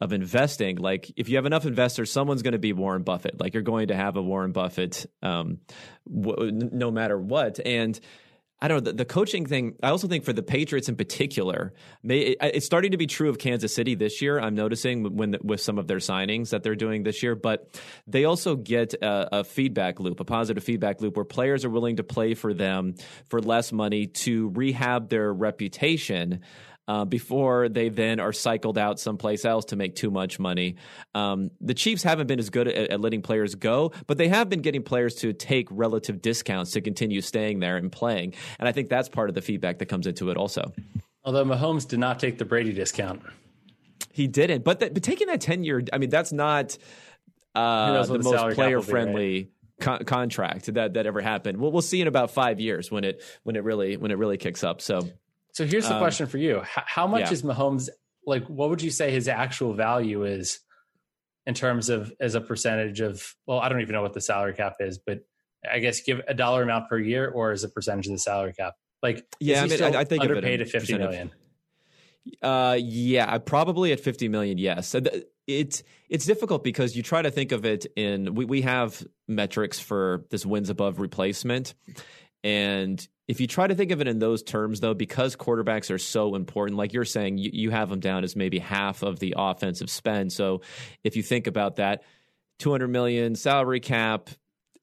of 0.00 0.12
investing, 0.12 0.76
like 0.76 1.10
if 1.16 1.28
you 1.28 1.36
have 1.36 1.46
enough 1.46 1.66
investors, 1.66 2.12
someone's 2.12 2.42
going 2.42 2.52
to 2.52 2.58
be 2.58 2.72
Warren 2.72 3.02
Buffett. 3.02 3.40
Like 3.40 3.54
you're 3.54 3.62
going 3.62 3.88
to 3.88 3.96
have 3.96 4.16
a 4.16 4.22
Warren 4.22 4.52
Buffett, 4.52 5.06
um, 5.22 5.58
w- 6.08 6.52
no 6.52 6.90
matter 6.90 7.18
what. 7.18 7.58
And 7.64 7.98
I 8.60 8.66
don't 8.66 8.84
know 8.84 8.90
the, 8.90 8.96
the, 8.96 9.04
coaching 9.04 9.46
thing. 9.46 9.76
I 9.82 9.90
also 9.90 10.08
think 10.08 10.24
for 10.24 10.32
the 10.32 10.42
Patriots 10.42 10.88
in 10.88 10.96
particular, 10.96 11.72
may, 12.02 12.18
it, 12.18 12.38
it's 12.42 12.66
starting 12.66 12.90
to 12.90 12.96
be 12.96 13.06
true 13.06 13.28
of 13.28 13.38
Kansas 13.38 13.72
City 13.72 13.94
this 13.94 14.20
year. 14.20 14.40
I'm 14.40 14.56
noticing 14.56 15.16
when 15.16 15.36
with 15.42 15.60
some 15.60 15.78
of 15.78 15.86
their 15.86 15.98
signings 15.98 16.50
that 16.50 16.64
they're 16.64 16.74
doing 16.74 17.04
this 17.04 17.22
year, 17.22 17.36
but 17.36 17.80
they 18.06 18.24
also 18.24 18.56
get 18.56 18.94
a, 18.94 19.38
a 19.38 19.44
feedback 19.44 20.00
loop, 20.00 20.18
a 20.18 20.24
positive 20.24 20.64
feedback 20.64 21.00
loop, 21.00 21.16
where 21.16 21.24
players 21.24 21.64
are 21.64 21.70
willing 21.70 21.96
to 21.96 22.04
play 22.04 22.34
for 22.34 22.52
them 22.52 22.94
for 23.28 23.40
less 23.40 23.72
money 23.72 24.06
to 24.06 24.48
rehab 24.50 25.08
their 25.08 25.32
reputation 25.32 26.40
uh, 26.88 27.04
before 27.04 27.68
they 27.68 27.90
then 27.90 28.18
are 28.18 28.32
cycled 28.32 28.78
out 28.78 28.98
someplace 28.98 29.44
else 29.44 29.66
to 29.66 29.76
make 29.76 29.94
too 29.94 30.10
much 30.10 30.38
money. 30.38 30.76
Um, 31.14 31.50
the 31.60 31.74
Chiefs 31.74 32.02
haven't 32.02 32.26
been 32.26 32.38
as 32.38 32.48
good 32.48 32.66
at, 32.66 32.90
at, 32.90 33.00
letting 33.00 33.20
players 33.20 33.54
go, 33.54 33.92
but 34.06 34.16
they 34.16 34.28
have 34.28 34.48
been 34.48 34.62
getting 34.62 34.82
players 34.82 35.16
to 35.16 35.34
take 35.34 35.68
relative 35.70 36.22
discounts 36.22 36.72
to 36.72 36.80
continue 36.80 37.20
staying 37.20 37.60
there 37.60 37.76
and 37.76 37.92
playing. 37.92 38.34
And 38.58 38.66
I 38.66 38.72
think 38.72 38.88
that's 38.88 39.08
part 39.08 39.28
of 39.28 39.34
the 39.34 39.42
feedback 39.42 39.78
that 39.78 39.86
comes 39.86 40.06
into 40.06 40.30
it 40.30 40.38
also. 40.38 40.72
Although 41.24 41.44
Mahomes 41.44 41.86
did 41.86 41.98
not 41.98 42.18
take 42.18 42.38
the 42.38 42.46
Brady 42.46 42.72
discount. 42.72 43.22
He 44.10 44.26
didn't, 44.26 44.64
but, 44.64 44.80
but 44.80 45.02
taking 45.02 45.26
that 45.26 45.42
10 45.42 45.64
year, 45.64 45.84
I 45.92 45.98
mean, 45.98 46.08
that's 46.08 46.32
not 46.32 46.78
uh, 47.54 48.02
the, 48.06 48.18
the 48.18 48.24
most 48.24 48.54
player 48.54 48.80
friendly. 48.80 49.50
Con- 49.80 50.04
contract 50.06 50.74
that 50.74 50.94
that 50.94 51.06
ever 51.06 51.20
happened. 51.20 51.56
We'll 51.58 51.70
we'll 51.70 51.82
see 51.82 52.00
in 52.00 52.08
about 52.08 52.32
five 52.32 52.58
years 52.58 52.90
when 52.90 53.04
it 53.04 53.22
when 53.44 53.54
it 53.54 53.62
really 53.62 53.96
when 53.96 54.10
it 54.10 54.18
really 54.18 54.36
kicks 54.36 54.64
up. 54.64 54.80
So 54.80 55.08
so 55.58 55.66
here's 55.66 55.88
the 55.88 55.94
um, 55.94 56.00
question 56.00 56.28
for 56.28 56.38
you: 56.38 56.62
How, 56.64 56.82
how 56.86 57.06
much 57.08 57.22
yeah. 57.22 57.32
is 57.32 57.42
Mahomes 57.42 57.88
like? 58.24 58.46
What 58.46 58.70
would 58.70 58.80
you 58.80 58.92
say 58.92 59.10
his 59.10 59.26
actual 59.26 59.74
value 59.74 60.22
is 60.22 60.60
in 61.48 61.54
terms 61.54 61.88
of 61.88 62.12
as 62.20 62.36
a 62.36 62.40
percentage 62.40 63.00
of? 63.00 63.34
Well, 63.44 63.58
I 63.58 63.68
don't 63.68 63.80
even 63.80 63.92
know 63.92 64.02
what 64.02 64.12
the 64.12 64.20
salary 64.20 64.54
cap 64.54 64.74
is, 64.78 65.00
but 65.04 65.22
I 65.68 65.80
guess 65.80 66.00
give 66.00 66.20
a 66.28 66.32
dollar 66.32 66.62
amount 66.62 66.88
per 66.88 66.96
year 66.96 67.28
or 67.28 67.50
as 67.50 67.64
a 67.64 67.68
percentage 67.68 68.06
of 68.06 68.12
the 68.12 68.20
salary 68.20 68.52
cap. 68.52 68.74
Like, 69.02 69.26
yeah, 69.40 69.64
I 69.64 69.66
mean, 69.66 69.82
I, 69.82 69.98
I, 69.98 70.04
think 70.04 70.22
underpaid 70.22 70.60
at 70.60 70.68
fifty 70.68 70.96
million. 70.96 71.32
Uh, 72.40 72.78
yeah, 72.80 73.36
probably 73.38 73.90
at 73.90 73.98
fifty 73.98 74.28
million. 74.28 74.58
Yes, 74.58 74.94
it's 75.48 75.82
it's 76.08 76.24
difficult 76.24 76.62
because 76.62 76.94
you 76.94 77.02
try 77.02 77.20
to 77.20 77.32
think 77.32 77.50
of 77.50 77.64
it 77.64 77.84
in 77.96 78.36
we 78.36 78.44
we 78.44 78.62
have 78.62 79.04
metrics 79.26 79.80
for 79.80 80.24
this 80.30 80.46
wins 80.46 80.70
above 80.70 81.00
replacement, 81.00 81.74
and 82.44 83.04
if 83.28 83.40
you 83.40 83.46
try 83.46 83.66
to 83.66 83.74
think 83.74 83.92
of 83.92 84.00
it 84.00 84.08
in 84.08 84.18
those 84.18 84.42
terms, 84.42 84.80
though, 84.80 84.94
because 84.94 85.36
quarterbacks 85.36 85.94
are 85.94 85.98
so 85.98 86.34
important, 86.34 86.78
like 86.78 86.94
you're 86.94 87.04
saying, 87.04 87.36
you, 87.36 87.50
you 87.52 87.70
have 87.70 87.90
them 87.90 88.00
down 88.00 88.24
as 88.24 88.34
maybe 88.34 88.58
half 88.58 89.02
of 89.02 89.18
the 89.18 89.34
offensive 89.36 89.90
spend. 89.90 90.32
So 90.32 90.62
if 91.04 91.14
you 91.14 91.22
think 91.22 91.46
about 91.46 91.76
that, 91.76 92.02
200 92.58 92.88
million 92.88 93.34
salary 93.34 93.80
cap, 93.80 94.30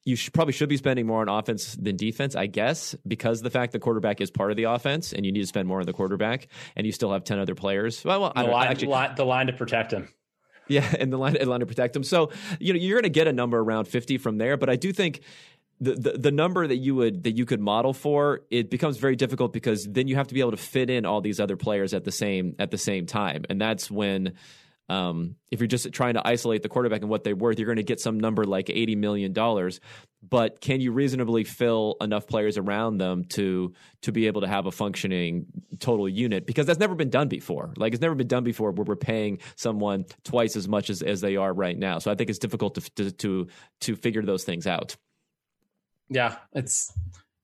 you 0.06 0.16
should, 0.16 0.34
probably 0.34 0.54
should 0.54 0.70
be 0.70 0.78
spending 0.78 1.08
more 1.08 1.22
on 1.22 1.30
offense 1.30 1.76
than 1.76 1.98
defense, 1.98 2.36
I 2.36 2.46
guess, 2.46 2.96
because 3.08 3.42
the 3.42 3.50
fact 3.50 3.74
the 3.74 3.80
quarterback 3.80 4.22
is 4.22 4.30
part 4.30 4.52
of 4.52 4.58
the 4.58 4.66
offense 4.66 5.12
and 5.12 5.26
you 5.26 5.32
need 5.32 5.42
to 5.42 5.48
spend 5.48 5.68
more 5.68 5.80
on 5.80 5.88
the 5.88 5.94
quarterback 5.94 6.48
and 6.76 6.86
you 6.86 6.92
still 6.92 7.12
have 7.12 7.24
10 7.24 7.40
other 7.40 7.56
players. 7.56 8.06
Well, 8.06 8.22
well 8.22 8.34
the, 8.36 8.44
line, 8.44 8.68
actually, 8.68 8.90
line, 8.90 9.16
the 9.16 9.26
line 9.26 9.48
to 9.48 9.54
protect 9.54 9.92
him. 9.92 10.08
Yeah, 10.68 10.88
and 11.00 11.12
the 11.12 11.18
line, 11.18 11.34
the 11.34 11.46
line 11.46 11.62
to 11.62 11.66
protect 11.66 11.96
him. 11.96 12.04
So, 12.04 12.32
you 12.60 12.74
know, 12.74 12.80
you're 12.80 12.98
going 13.02 13.04
to 13.04 13.10
get 13.10 13.28
a 13.28 13.34
number 13.34 13.58
around 13.58 13.86
50 13.86 14.20
from 14.20 14.38
there, 14.38 14.58
but 14.58 14.70
I 14.70 14.76
do 14.76 14.94
think 14.94 15.22
the, 15.80 16.18
the, 16.18 16.32
number 16.32 16.66
that 16.66 16.78
you 16.78 16.96
would 16.96 17.24
that 17.24 17.36
you 17.36 17.46
could 17.46 17.60
model 17.60 17.94
for 17.94 18.42
it 18.50 18.70
becomes 18.70 18.98
very 18.98 19.16
difficult 19.16 19.52
because 19.52 19.86
then 19.86 20.08
you 20.08 20.16
have 20.16 20.28
to 20.28 20.34
be 20.34 20.40
able 20.40 20.52
to 20.52 20.58
fit 20.58 20.90
in 20.90 21.06
all 21.06 21.22
these 21.22 21.40
other 21.40 21.58
players 21.58 21.94
at 21.94 22.04
the 22.04 22.12
same 22.12 22.56
at 22.60 22.72
the 22.72 22.78
same 22.78 23.06
time. 23.06 23.44
And 23.50 23.60
that's 23.60 23.92
when 23.92 24.34
um, 24.88 25.36
if 25.50 25.60
you're 25.60 25.68
just 25.68 25.92
trying 25.92 26.14
to 26.14 26.26
isolate 26.26 26.62
the 26.62 26.70
quarterback 26.70 27.02
and 27.02 27.10
what 27.10 27.24
they're 27.24 27.36
worth 27.36 27.58
you're 27.58 27.66
going 27.66 27.78
to 27.78 27.84
get 27.84 28.00
some 28.00 28.20
number 28.20 28.46
like 28.46 28.70
80 28.70 28.96
million 28.96 29.34
dollars. 29.34 29.82
But 30.28 30.60
can 30.60 30.82
you 30.82 30.92
reasonably 30.92 31.44
fill 31.44 31.98
enough 32.02 32.26
players 32.26 32.58
around 32.58 32.98
them 32.98 33.26
to 33.30 33.74
to 34.04 34.12
be 34.12 34.28
able 34.28 34.42
to 34.42 34.48
have 34.48 34.66
a 34.68 34.72
functioning 34.72 35.46
total 35.80 36.08
unit? 36.08 36.48
Because 36.48 36.66
that's 36.66 36.80
never 36.80 36.96
been 36.96 37.10
done 37.10 37.28
before. 37.28 37.74
Like 37.76 37.94
it's 37.94 38.02
never 38.02 38.16
been 38.16 38.28
done 38.28 38.44
before 38.44 38.72
where 38.72 38.86
we're 38.86 38.96
paying 38.96 39.40
someone 39.56 40.06
twice 40.24 40.56
as 40.56 40.68
much 40.68 40.90
as, 40.90 41.02
as 41.02 41.20
they 41.22 41.36
are 41.36 41.54
right 41.54 41.78
now. 41.78 42.00
So 42.00 42.12
i 42.12 42.16
think 42.16 42.30
it's 42.30 42.40
difficult 42.40 42.76
to 42.76 43.12
to, 43.12 43.48
to 43.82 43.96
figure 43.96 44.24
those 44.24 44.46
things 44.46 44.68
out 44.68 44.96
yeah, 46.10 46.36
it's 46.54 46.92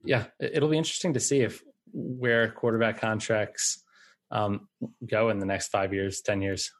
yeah, 0.04 0.26
it'll 0.40 0.70
be 0.70 0.78
interesting 0.78 1.14
to 1.14 1.20
see 1.20 1.42
if 1.42 1.62
where 1.94 2.52
quarterback 2.52 3.00
contracts 3.00 3.84
um, 4.30 4.68
go 5.06 5.30
in 5.30 5.40
the 5.40 5.46
next 5.46 5.70
five 5.70 5.94
years, 5.94 6.22
ten 6.22 6.42
years. 6.42 6.72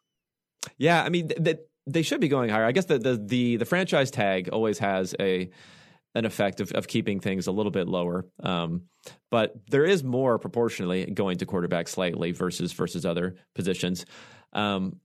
Yeah, 0.78 1.04
I 1.04 1.10
mean 1.10 1.32
that 1.38 1.68
they 1.88 2.02
should 2.02 2.22
be 2.22 2.28
going 2.28 2.50
higher. 2.50 2.66
I 2.66 2.72
guess 2.72 2.86
the, 2.86 3.00
the 3.00 3.18
the 3.18 3.58
the 3.58 3.66
franchise 3.66 4.12
tag 4.12 4.50
always 4.50 4.80
has 4.80 5.16
a 5.20 5.50
an 6.14 6.26
effect 6.26 6.60
of, 6.60 6.72
of 6.74 6.88
keeping 6.88 7.20
things 7.20 7.48
a 7.48 7.52
little 7.52 7.72
bit 7.72 7.88
lower. 7.88 8.26
Um, 8.44 8.84
but 9.30 9.54
there 9.70 9.86
is 9.86 10.04
more 10.04 10.38
proportionally 10.40 11.06
going 11.06 11.38
to 11.38 11.46
quarterback 11.46 11.88
slightly 11.88 12.32
versus 12.32 12.74
versus 12.74 13.06
other 13.06 13.36
positions. 13.56 14.06
Um, 14.54 14.98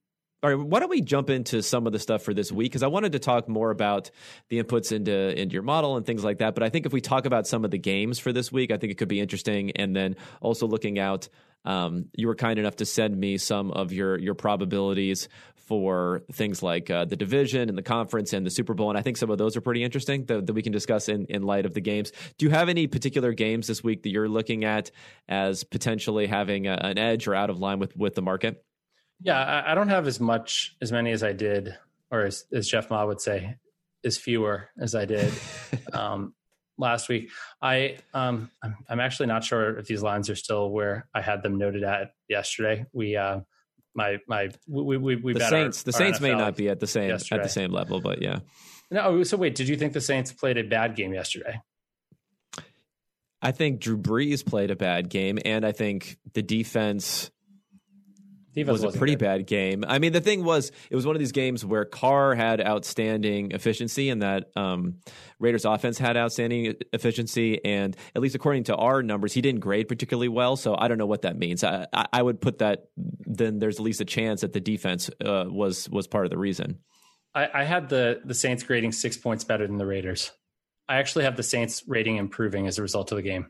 all 0.46 0.56
right, 0.56 0.64
why 0.64 0.78
don't 0.78 0.90
we 0.90 1.00
jump 1.00 1.28
into 1.28 1.60
some 1.60 1.88
of 1.88 1.92
the 1.92 1.98
stuff 1.98 2.22
for 2.22 2.32
this 2.32 2.52
week? 2.52 2.70
Because 2.70 2.84
I 2.84 2.86
wanted 2.86 3.12
to 3.12 3.18
talk 3.18 3.48
more 3.48 3.72
about 3.72 4.12
the 4.48 4.62
inputs 4.62 4.92
into 4.92 5.12
into 5.12 5.54
your 5.54 5.64
model 5.64 5.96
and 5.96 6.06
things 6.06 6.22
like 6.22 6.38
that. 6.38 6.54
But 6.54 6.62
I 6.62 6.68
think 6.68 6.86
if 6.86 6.92
we 6.92 7.00
talk 7.00 7.26
about 7.26 7.48
some 7.48 7.64
of 7.64 7.72
the 7.72 7.78
games 7.78 8.20
for 8.20 8.32
this 8.32 8.52
week, 8.52 8.70
I 8.70 8.76
think 8.76 8.92
it 8.92 8.94
could 8.96 9.08
be 9.08 9.18
interesting. 9.18 9.72
And 9.72 9.96
then 9.96 10.14
also 10.40 10.68
looking 10.68 11.00
out, 11.00 11.28
um, 11.64 12.06
you 12.14 12.28
were 12.28 12.36
kind 12.36 12.60
enough 12.60 12.76
to 12.76 12.86
send 12.86 13.18
me 13.18 13.38
some 13.38 13.72
of 13.72 13.92
your 13.92 14.18
your 14.18 14.34
probabilities 14.34 15.28
for 15.56 16.22
things 16.32 16.62
like 16.62 16.90
uh, 16.90 17.04
the 17.04 17.16
division 17.16 17.68
and 17.68 17.76
the 17.76 17.82
conference 17.82 18.32
and 18.32 18.46
the 18.46 18.50
Super 18.50 18.72
Bowl. 18.72 18.88
And 18.88 18.96
I 18.96 19.02
think 19.02 19.16
some 19.16 19.30
of 19.30 19.38
those 19.38 19.56
are 19.56 19.60
pretty 19.60 19.82
interesting 19.82 20.26
that, 20.26 20.46
that 20.46 20.52
we 20.52 20.62
can 20.62 20.70
discuss 20.70 21.08
in, 21.08 21.26
in 21.26 21.42
light 21.42 21.66
of 21.66 21.74
the 21.74 21.80
games. 21.80 22.12
Do 22.38 22.46
you 22.46 22.50
have 22.50 22.68
any 22.68 22.86
particular 22.86 23.32
games 23.32 23.66
this 23.66 23.82
week 23.82 24.04
that 24.04 24.10
you're 24.10 24.28
looking 24.28 24.64
at 24.64 24.92
as 25.28 25.64
potentially 25.64 26.28
having 26.28 26.68
a, 26.68 26.74
an 26.74 26.98
edge 26.98 27.26
or 27.26 27.34
out 27.34 27.50
of 27.50 27.58
line 27.58 27.80
with 27.80 27.96
with 27.96 28.14
the 28.14 28.22
market? 28.22 28.64
Yeah, 29.20 29.38
I, 29.38 29.72
I, 29.72 29.74
don't 29.74 29.88
have 29.88 30.06
as 30.06 30.20
much 30.20 30.76
as 30.82 30.92
many 30.92 31.10
as 31.10 31.22
I 31.22 31.32
did, 31.32 31.76
or 32.10 32.24
as, 32.24 32.44
as 32.52 32.68
Jeff 32.68 32.90
Ma 32.90 33.04
would 33.04 33.20
say, 33.20 33.56
as 34.04 34.18
fewer 34.18 34.68
as 34.78 34.94
I 34.94 35.04
did 35.04 35.32
um, 35.92 36.34
last 36.78 37.08
week. 37.08 37.30
I 37.60 37.98
um, 38.14 38.50
I'm, 38.62 38.76
I'm, 38.88 39.00
actually 39.00 39.26
not 39.26 39.44
sure 39.44 39.78
if 39.78 39.86
these 39.86 40.02
lines 40.02 40.28
are 40.30 40.36
still 40.36 40.70
where 40.70 41.08
I 41.14 41.22
had 41.22 41.42
them 41.42 41.56
noted 41.56 41.82
at 41.82 42.12
yesterday. 42.28 42.86
We 42.92 43.16
uh, 43.16 43.40
my 43.94 44.18
my 44.28 44.50
we 44.68 44.96
we, 44.98 45.16
we 45.16 45.32
the 45.32 45.40
Saints 45.40 45.80
our, 45.80 45.84
the 45.84 45.92
Saints 45.92 46.20
may 46.20 46.34
not 46.34 46.56
be 46.56 46.68
at 46.68 46.80
the 46.80 46.86
same 46.86 47.08
yesterday. 47.08 47.40
at 47.40 47.42
the 47.42 47.52
same 47.52 47.72
level, 47.72 48.00
but 48.00 48.22
yeah. 48.22 48.40
No, 48.90 49.22
so 49.24 49.36
wait, 49.36 49.54
did 49.54 49.68
you 49.68 49.76
think 49.76 49.94
the 49.94 50.00
Saints 50.00 50.32
played 50.32 50.58
a 50.58 50.62
bad 50.62 50.94
game 50.94 51.12
yesterday? 51.12 51.60
I 53.42 53.52
think 53.52 53.80
Drew 53.80 53.98
Brees 53.98 54.44
played 54.44 54.70
a 54.70 54.76
bad 54.76 55.08
game, 55.08 55.38
and 55.44 55.64
I 55.64 55.72
think 55.72 56.18
the 56.34 56.42
Defense 56.42 57.30
was 58.64 58.84
a 58.84 58.90
pretty 58.92 59.14
good. 59.14 59.24
bad 59.24 59.46
game. 59.46 59.84
I 59.86 59.98
mean, 59.98 60.12
the 60.12 60.20
thing 60.20 60.44
was, 60.44 60.72
it 60.90 60.96
was 60.96 61.06
one 61.06 61.16
of 61.16 61.20
these 61.20 61.32
games 61.32 61.64
where 61.64 61.84
Carr 61.84 62.34
had 62.34 62.60
outstanding 62.60 63.52
efficiency, 63.52 64.10
and 64.10 64.22
that 64.22 64.50
um, 64.56 64.96
Raiders 65.38 65.64
offense 65.64 65.98
had 65.98 66.16
outstanding 66.16 66.74
efficiency. 66.92 67.64
And 67.64 67.96
at 68.14 68.22
least 68.22 68.34
according 68.34 68.64
to 68.64 68.76
our 68.76 69.02
numbers, 69.02 69.32
he 69.32 69.40
didn't 69.40 69.60
grade 69.60 69.88
particularly 69.88 70.28
well. 70.28 70.56
So 70.56 70.76
I 70.78 70.88
don't 70.88 70.98
know 70.98 71.06
what 71.06 71.22
that 71.22 71.36
means. 71.36 71.64
I, 71.64 71.86
I 71.92 72.22
would 72.22 72.40
put 72.40 72.58
that 72.58 72.86
then 72.96 73.58
there's 73.58 73.76
at 73.76 73.82
least 73.82 74.00
a 74.00 74.04
chance 74.04 74.40
that 74.40 74.52
the 74.52 74.60
defense 74.60 75.10
uh, 75.24 75.44
was 75.48 75.88
was 75.90 76.06
part 76.06 76.24
of 76.24 76.30
the 76.30 76.38
reason. 76.38 76.78
I, 77.34 77.48
I 77.52 77.64
had 77.64 77.88
the 77.88 78.20
the 78.24 78.34
Saints 78.34 78.62
grading 78.62 78.92
six 78.92 79.16
points 79.16 79.44
better 79.44 79.66
than 79.66 79.76
the 79.76 79.86
Raiders. 79.86 80.30
I 80.88 80.96
actually 80.96 81.24
have 81.24 81.36
the 81.36 81.42
Saints 81.42 81.82
rating 81.86 82.16
improving 82.16 82.66
as 82.66 82.78
a 82.78 82.82
result 82.82 83.10
of 83.12 83.16
the 83.16 83.22
game 83.22 83.48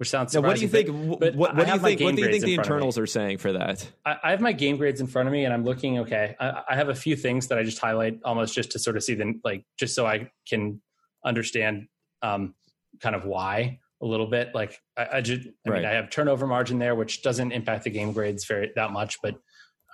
which 0.00 0.08
sounds 0.08 0.32
now, 0.32 0.40
what 0.40 0.56
do 0.56 0.62
you 0.62 0.68
think? 0.68 0.88
But, 0.88 1.34
what, 1.34 1.54
what 1.54 1.66
do 1.66 1.72
you 1.74 1.78
think? 1.78 2.00
What 2.00 2.16
do 2.16 2.22
you 2.22 2.30
think 2.30 2.42
the 2.42 2.54
internals 2.54 2.96
are 2.96 3.06
saying 3.06 3.36
for 3.36 3.52
that? 3.52 3.86
I, 4.06 4.16
I, 4.22 4.30
have 4.30 4.40
my 4.40 4.52
game 4.52 4.78
grades 4.78 4.98
in 5.02 5.06
front 5.06 5.28
of 5.28 5.32
me, 5.34 5.44
and 5.44 5.52
I'm 5.52 5.62
looking. 5.62 5.98
Okay, 5.98 6.34
I, 6.40 6.62
I, 6.70 6.74
have 6.74 6.88
a 6.88 6.94
few 6.94 7.14
things 7.16 7.48
that 7.48 7.58
I 7.58 7.64
just 7.64 7.78
highlight 7.78 8.18
almost 8.24 8.54
just 8.54 8.72
to 8.72 8.78
sort 8.78 8.96
of 8.96 9.04
see 9.04 9.12
them, 9.12 9.42
like 9.44 9.66
just 9.78 9.94
so 9.94 10.06
I 10.06 10.30
can 10.48 10.80
understand 11.22 11.88
um, 12.22 12.54
kind 13.02 13.14
of 13.14 13.26
why 13.26 13.78
a 14.00 14.06
little 14.06 14.26
bit. 14.26 14.54
Like 14.54 14.80
I, 14.96 15.08
I 15.12 15.20
just, 15.20 15.46
I 15.66 15.70
right. 15.70 15.82
mean, 15.82 15.84
I 15.84 15.92
have 15.92 16.08
turnover 16.08 16.46
margin 16.46 16.78
there, 16.78 16.94
which 16.94 17.22
doesn't 17.22 17.52
impact 17.52 17.84
the 17.84 17.90
game 17.90 18.14
grades 18.14 18.46
very 18.46 18.72
that 18.76 18.92
much, 18.92 19.18
but 19.22 19.34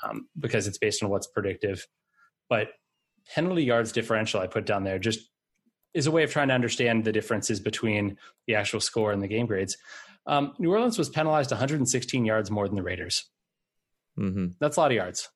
um, 0.04 0.28
because 0.38 0.68
it's 0.68 0.78
based 0.78 1.02
on 1.02 1.10
what's 1.10 1.26
predictive. 1.26 1.84
But 2.48 2.68
penalty 3.34 3.64
yards 3.64 3.90
differential 3.90 4.38
I 4.38 4.46
put 4.46 4.66
down 4.66 4.84
there 4.84 5.00
just 5.00 5.28
is 5.96 6.06
a 6.06 6.10
way 6.10 6.22
of 6.22 6.30
trying 6.30 6.48
to 6.48 6.54
understand 6.54 7.04
the 7.04 7.10
differences 7.10 7.58
between 7.58 8.18
the 8.46 8.54
actual 8.54 8.80
score 8.80 9.12
and 9.12 9.22
the 9.22 9.26
game 9.26 9.46
grades. 9.46 9.78
Um, 10.26 10.52
New 10.58 10.70
Orleans 10.70 10.98
was 10.98 11.08
penalized 11.08 11.50
116 11.50 12.24
yards 12.24 12.50
more 12.50 12.68
than 12.68 12.76
the 12.76 12.82
Raiders. 12.82 13.24
Mm-hmm. 14.18 14.48
That's 14.60 14.76
a 14.76 14.80
lot 14.80 14.90
of 14.90 14.96
yards. 14.96 15.30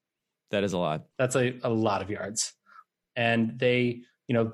That 0.50 0.62
is 0.62 0.74
a 0.74 0.78
lot. 0.78 1.06
That's 1.18 1.34
a, 1.34 1.54
a 1.62 1.70
lot 1.70 2.02
of 2.02 2.10
yards. 2.10 2.52
And 3.16 3.58
they, 3.58 4.02
you 4.28 4.34
know, 4.34 4.52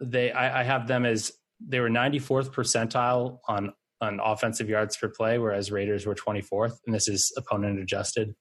they 0.00 0.30
I, 0.30 0.60
I 0.60 0.62
have 0.62 0.86
them 0.86 1.04
as 1.04 1.32
they 1.60 1.80
were 1.80 1.90
94th 1.90 2.50
percentile 2.50 3.38
on 3.48 3.72
on 4.00 4.20
offensive 4.22 4.68
yards 4.68 4.96
per 4.96 5.08
play, 5.08 5.38
whereas 5.38 5.72
Raiders 5.72 6.06
were 6.06 6.14
24th, 6.14 6.78
and 6.86 6.94
this 6.94 7.08
is 7.08 7.32
opponent 7.36 7.80
adjusted. 7.80 8.34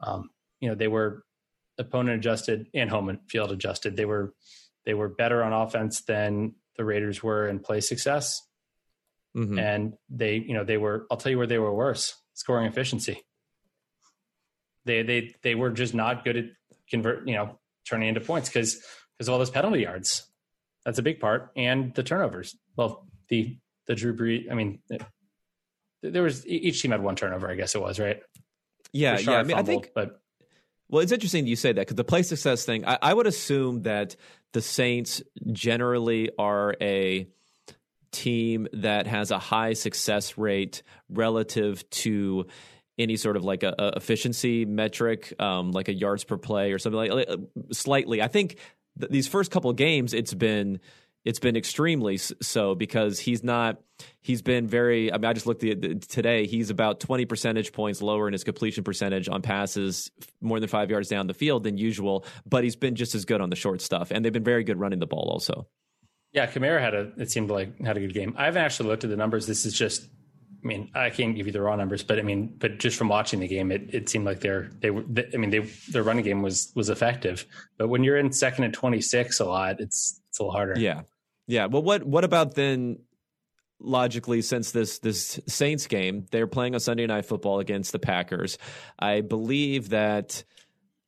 Um, 0.00 0.30
you 0.60 0.68
know, 0.68 0.74
they 0.74 0.88
were 0.88 1.24
opponent 1.78 2.16
adjusted 2.18 2.68
and 2.74 2.90
home 2.90 3.18
field 3.28 3.52
adjusted. 3.52 3.96
They 3.96 4.04
were 4.04 4.32
they 4.88 4.94
were 4.94 5.10
better 5.10 5.44
on 5.44 5.52
offense 5.52 6.00
than 6.00 6.54
the 6.78 6.82
Raiders 6.82 7.22
were 7.22 7.46
in 7.46 7.58
play 7.58 7.82
success. 7.82 8.40
Mm-hmm. 9.36 9.58
And 9.58 9.92
they, 10.08 10.36
you 10.36 10.54
know, 10.54 10.64
they 10.64 10.78
were, 10.78 11.06
I'll 11.10 11.18
tell 11.18 11.30
you 11.30 11.36
where 11.36 11.46
they 11.46 11.58
were 11.58 11.74
worse 11.74 12.14
scoring 12.32 12.66
efficiency. 12.66 13.20
They, 14.86 15.02
they, 15.02 15.34
they 15.42 15.54
were 15.54 15.68
just 15.68 15.92
not 15.92 16.24
good 16.24 16.38
at 16.38 16.44
convert, 16.88 17.28
you 17.28 17.34
know, 17.34 17.58
turning 17.86 18.08
into 18.08 18.22
points 18.22 18.48
because, 18.48 18.76
because 19.12 19.28
of 19.28 19.32
all 19.34 19.38
those 19.38 19.50
penalty 19.50 19.82
yards. 19.82 20.26
That's 20.86 20.98
a 20.98 21.02
big 21.02 21.20
part. 21.20 21.50
And 21.54 21.94
the 21.94 22.02
turnovers. 22.02 22.56
Well, 22.74 23.06
the, 23.28 23.58
the 23.88 23.94
Drew 23.94 24.16
Brees, 24.16 24.50
I 24.50 24.54
mean, 24.54 24.78
there 26.02 26.22
was 26.22 26.46
each 26.46 26.80
team 26.80 26.92
had 26.92 27.02
one 27.02 27.14
turnover, 27.14 27.50
I 27.50 27.56
guess 27.56 27.74
it 27.74 27.82
was, 27.82 28.00
right? 28.00 28.22
Yeah. 28.94 29.18
Yeah. 29.18 29.32
I 29.32 29.42
mean, 29.42 29.54
fumbled, 29.54 29.58
I 29.58 29.62
think, 29.64 29.90
but 29.94 30.22
well, 30.88 31.02
it's 31.02 31.12
interesting 31.12 31.46
you 31.46 31.56
say 31.56 31.72
that 31.72 31.80
because 31.80 31.96
the 31.96 32.04
play 32.04 32.22
success 32.22 32.64
thing, 32.64 32.86
I, 32.86 32.98
I, 33.02 33.14
would 33.14 33.26
assume 33.26 33.82
that 33.82 34.16
the 34.52 34.62
Saints 34.62 35.22
generally 35.52 36.30
are 36.38 36.74
a 36.80 37.28
team 38.10 38.68
that 38.72 39.06
has 39.06 39.30
a 39.30 39.38
high 39.38 39.74
success 39.74 40.38
rate 40.38 40.82
relative 41.10 41.88
to 41.90 42.46
any 42.98 43.16
sort 43.16 43.36
of 43.36 43.44
like 43.44 43.62
a, 43.62 43.74
a 43.78 43.88
efficiency 43.96 44.64
metric, 44.64 45.32
um, 45.40 45.72
like 45.72 45.88
a 45.88 45.94
yards 45.94 46.24
per 46.24 46.36
play 46.36 46.72
or 46.72 46.78
something 46.78 46.98
like, 46.98 47.12
like 47.12 47.28
slightly. 47.72 48.22
I 48.22 48.28
think 48.28 48.58
th- 48.98 49.10
these 49.10 49.28
first 49.28 49.50
couple 49.50 49.72
games, 49.72 50.14
it's 50.14 50.34
been 50.34 50.80
it's 51.28 51.38
been 51.38 51.56
extremely 51.56 52.16
so 52.16 52.74
because 52.74 53.20
he's 53.20 53.44
not 53.44 53.76
he's 54.22 54.40
been 54.40 54.66
very 54.66 55.12
i 55.12 55.18
mean 55.18 55.26
i 55.26 55.32
just 55.34 55.46
looked 55.46 55.62
at 55.62 55.82
the, 55.82 55.94
today 55.96 56.46
he's 56.46 56.70
about 56.70 57.00
20 57.00 57.26
percentage 57.26 57.70
points 57.70 58.00
lower 58.00 58.26
in 58.28 58.32
his 58.32 58.44
completion 58.44 58.82
percentage 58.82 59.28
on 59.28 59.42
passes 59.42 60.10
more 60.40 60.58
than 60.58 60.70
five 60.70 60.90
yards 60.90 61.06
down 61.06 61.26
the 61.26 61.34
field 61.34 61.64
than 61.64 61.76
usual 61.76 62.24
but 62.46 62.64
he's 62.64 62.76
been 62.76 62.94
just 62.94 63.14
as 63.14 63.26
good 63.26 63.42
on 63.42 63.50
the 63.50 63.56
short 63.56 63.82
stuff 63.82 64.10
and 64.10 64.24
they've 64.24 64.32
been 64.32 64.42
very 64.42 64.64
good 64.64 64.80
running 64.80 65.00
the 65.00 65.06
ball 65.06 65.28
also 65.30 65.66
yeah 66.32 66.46
Kamara 66.46 66.80
had 66.80 66.94
a 66.94 67.12
it 67.18 67.30
seemed 67.30 67.50
like 67.50 67.78
had 67.78 67.98
a 67.98 68.00
good 68.00 68.14
game 68.14 68.34
i 68.38 68.46
haven't 68.46 68.62
actually 68.62 68.88
looked 68.88 69.04
at 69.04 69.10
the 69.10 69.16
numbers 69.16 69.46
this 69.46 69.66
is 69.66 69.74
just 69.74 70.08
I 70.62 70.66
mean, 70.66 70.90
I 70.92 71.10
can't 71.10 71.36
give 71.36 71.46
you 71.46 71.52
the 71.52 71.62
raw 71.62 71.76
numbers, 71.76 72.02
but 72.02 72.18
I 72.18 72.22
mean, 72.22 72.56
but 72.58 72.78
just 72.78 72.96
from 72.96 73.08
watching 73.08 73.38
the 73.38 73.46
game, 73.46 73.70
it, 73.70 73.94
it 73.94 74.08
seemed 74.08 74.24
like 74.24 74.40
they're 74.40 74.70
they 74.80 74.90
were. 74.90 75.04
They, 75.08 75.24
I 75.32 75.36
mean, 75.36 75.50
they 75.50 75.60
their 75.88 76.02
running 76.02 76.24
game 76.24 76.42
was 76.42 76.72
was 76.74 76.90
effective, 76.90 77.46
but 77.78 77.86
when 77.86 78.02
you're 78.02 78.16
in 78.16 78.32
second 78.32 78.64
and 78.64 78.74
twenty 78.74 79.00
six 79.00 79.38
a 79.38 79.44
lot, 79.44 79.78
it's 79.78 80.20
it's 80.28 80.40
a 80.40 80.42
little 80.42 80.52
harder. 80.52 80.74
Yeah, 80.76 81.02
yeah. 81.48 81.66
Well, 81.66 81.82
what 81.82 82.04
what 82.04 82.22
about 82.22 82.54
then? 82.54 83.00
Logically, 83.80 84.42
since 84.42 84.72
this 84.72 84.98
this 84.98 85.38
Saints 85.46 85.86
game, 85.86 86.26
they're 86.32 86.48
playing 86.48 86.74
on 86.74 86.80
Sunday 86.80 87.06
Night 87.06 87.26
Football 87.26 87.60
against 87.60 87.92
the 87.92 87.98
Packers. 87.98 88.58
I 88.98 89.20
believe 89.20 89.90
that. 89.90 90.44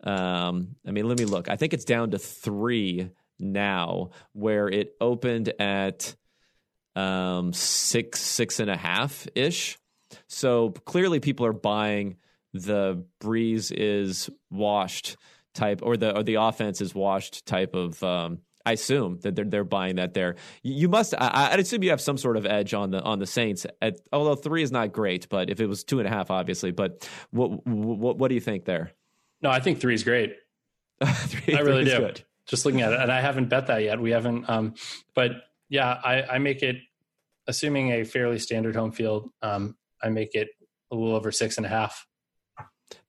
Um, 0.02 0.76
I 0.86 0.92
mean, 0.92 1.06
let 1.06 1.18
me 1.18 1.24
look. 1.24 1.50
I 1.50 1.56
think 1.56 1.74
it's 1.74 1.84
down 1.84 2.12
to 2.12 2.18
three 2.18 3.10
now, 3.40 4.10
where 4.32 4.68
it 4.68 4.94
opened 5.00 5.52
at 5.58 6.14
um, 6.94 7.52
six 7.52 8.20
six 8.20 8.60
and 8.60 8.70
a 8.70 8.76
half 8.76 9.26
ish. 9.34 9.76
So 10.28 10.70
clearly, 10.70 11.20
people 11.20 11.46
are 11.46 11.52
buying 11.52 12.16
the 12.52 13.04
Brees 13.20 13.72
is 13.76 14.30
washed 14.48 15.16
type, 15.54 15.80
or 15.82 15.96
the 15.96 16.16
or 16.16 16.22
the 16.22 16.36
offense 16.36 16.80
is 16.80 16.94
washed 16.94 17.46
type 17.46 17.74
of 17.74 18.02
um, 18.04 18.38
I 18.70 18.74
assume 18.74 19.18
that 19.22 19.34
they're 19.34 19.44
they're 19.44 19.64
buying 19.64 19.96
that 19.96 20.14
there. 20.14 20.36
You 20.62 20.88
must. 20.88 21.12
I, 21.18 21.50
would 21.50 21.58
assume 21.58 21.82
you 21.82 21.90
have 21.90 22.00
some 22.00 22.16
sort 22.16 22.36
of 22.36 22.46
edge 22.46 22.72
on 22.72 22.92
the 22.92 23.02
on 23.02 23.18
the 23.18 23.26
Saints. 23.26 23.66
At, 23.82 23.96
although 24.12 24.36
three 24.36 24.62
is 24.62 24.70
not 24.70 24.92
great, 24.92 25.28
but 25.28 25.50
if 25.50 25.60
it 25.60 25.66
was 25.66 25.82
two 25.82 25.98
and 25.98 26.06
a 26.06 26.10
half, 26.10 26.30
obviously. 26.30 26.70
But 26.70 27.08
what 27.30 27.66
what, 27.66 28.18
what 28.18 28.28
do 28.28 28.36
you 28.36 28.40
think 28.40 28.66
there? 28.66 28.92
No, 29.42 29.50
I 29.50 29.58
think 29.58 29.80
three 29.80 29.94
is 29.94 30.04
great. 30.04 30.36
three, 31.04 31.56
I 31.56 31.60
really 31.60 31.84
do. 31.84 31.98
Good. 31.98 32.24
Just 32.46 32.64
looking 32.64 32.80
at 32.82 32.92
it, 32.92 33.00
and 33.00 33.10
I 33.10 33.20
haven't 33.20 33.48
bet 33.48 33.66
that 33.66 33.82
yet. 33.82 34.00
We 34.00 34.12
haven't. 34.12 34.48
Um, 34.48 34.74
but 35.14 35.32
yeah, 35.68 35.88
I, 35.88 36.22
I 36.22 36.38
make 36.38 36.62
it 36.62 36.76
assuming 37.48 37.90
a 37.90 38.04
fairly 38.04 38.38
standard 38.38 38.76
home 38.76 38.92
field. 38.92 39.30
Um, 39.42 39.76
I 40.00 40.10
make 40.10 40.36
it 40.36 40.48
a 40.92 40.94
little 40.94 41.16
over 41.16 41.32
six 41.32 41.56
and 41.56 41.66
a 41.66 41.68
half. 41.68 42.06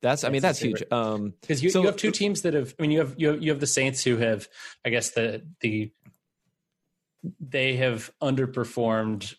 That's, 0.01 0.23
I 0.23 0.29
mean, 0.29 0.41
that's 0.41 0.59
huge. 0.59 0.83
Um, 0.91 1.33
because 1.41 1.63
you, 1.63 1.69
so, 1.69 1.81
you 1.81 1.87
have 1.87 1.97
two 1.97 2.11
teams 2.11 2.41
that 2.43 2.53
have, 2.53 2.73
I 2.77 2.81
mean, 2.81 2.91
you 2.91 2.99
have, 2.99 3.15
you 3.17 3.27
have, 3.29 3.41
you 3.41 3.51
have 3.51 3.59
the 3.59 3.67
Saints 3.67 4.03
who 4.03 4.17
have, 4.17 4.47
I 4.85 4.89
guess 4.89 5.11
the, 5.11 5.45
the, 5.61 5.91
they 7.39 7.77
have 7.77 8.11
underperformed, 8.21 9.35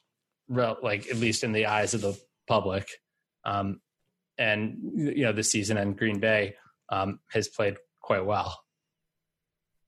like 0.49 1.09
at 1.09 1.17
least 1.17 1.45
in 1.45 1.53
the 1.53 1.67
eyes 1.67 1.95
of 1.95 2.01
the 2.01 2.19
public. 2.47 2.89
Um, 3.45 3.81
and 4.39 4.79
you 4.95 5.25
know, 5.25 5.33
this 5.33 5.51
season 5.51 5.77
and 5.77 5.97
Green 5.97 6.21
Bay, 6.21 6.55
um, 6.89 7.21
has 7.31 7.49
played 7.49 7.77
quite 8.01 8.25
well. 8.25 8.63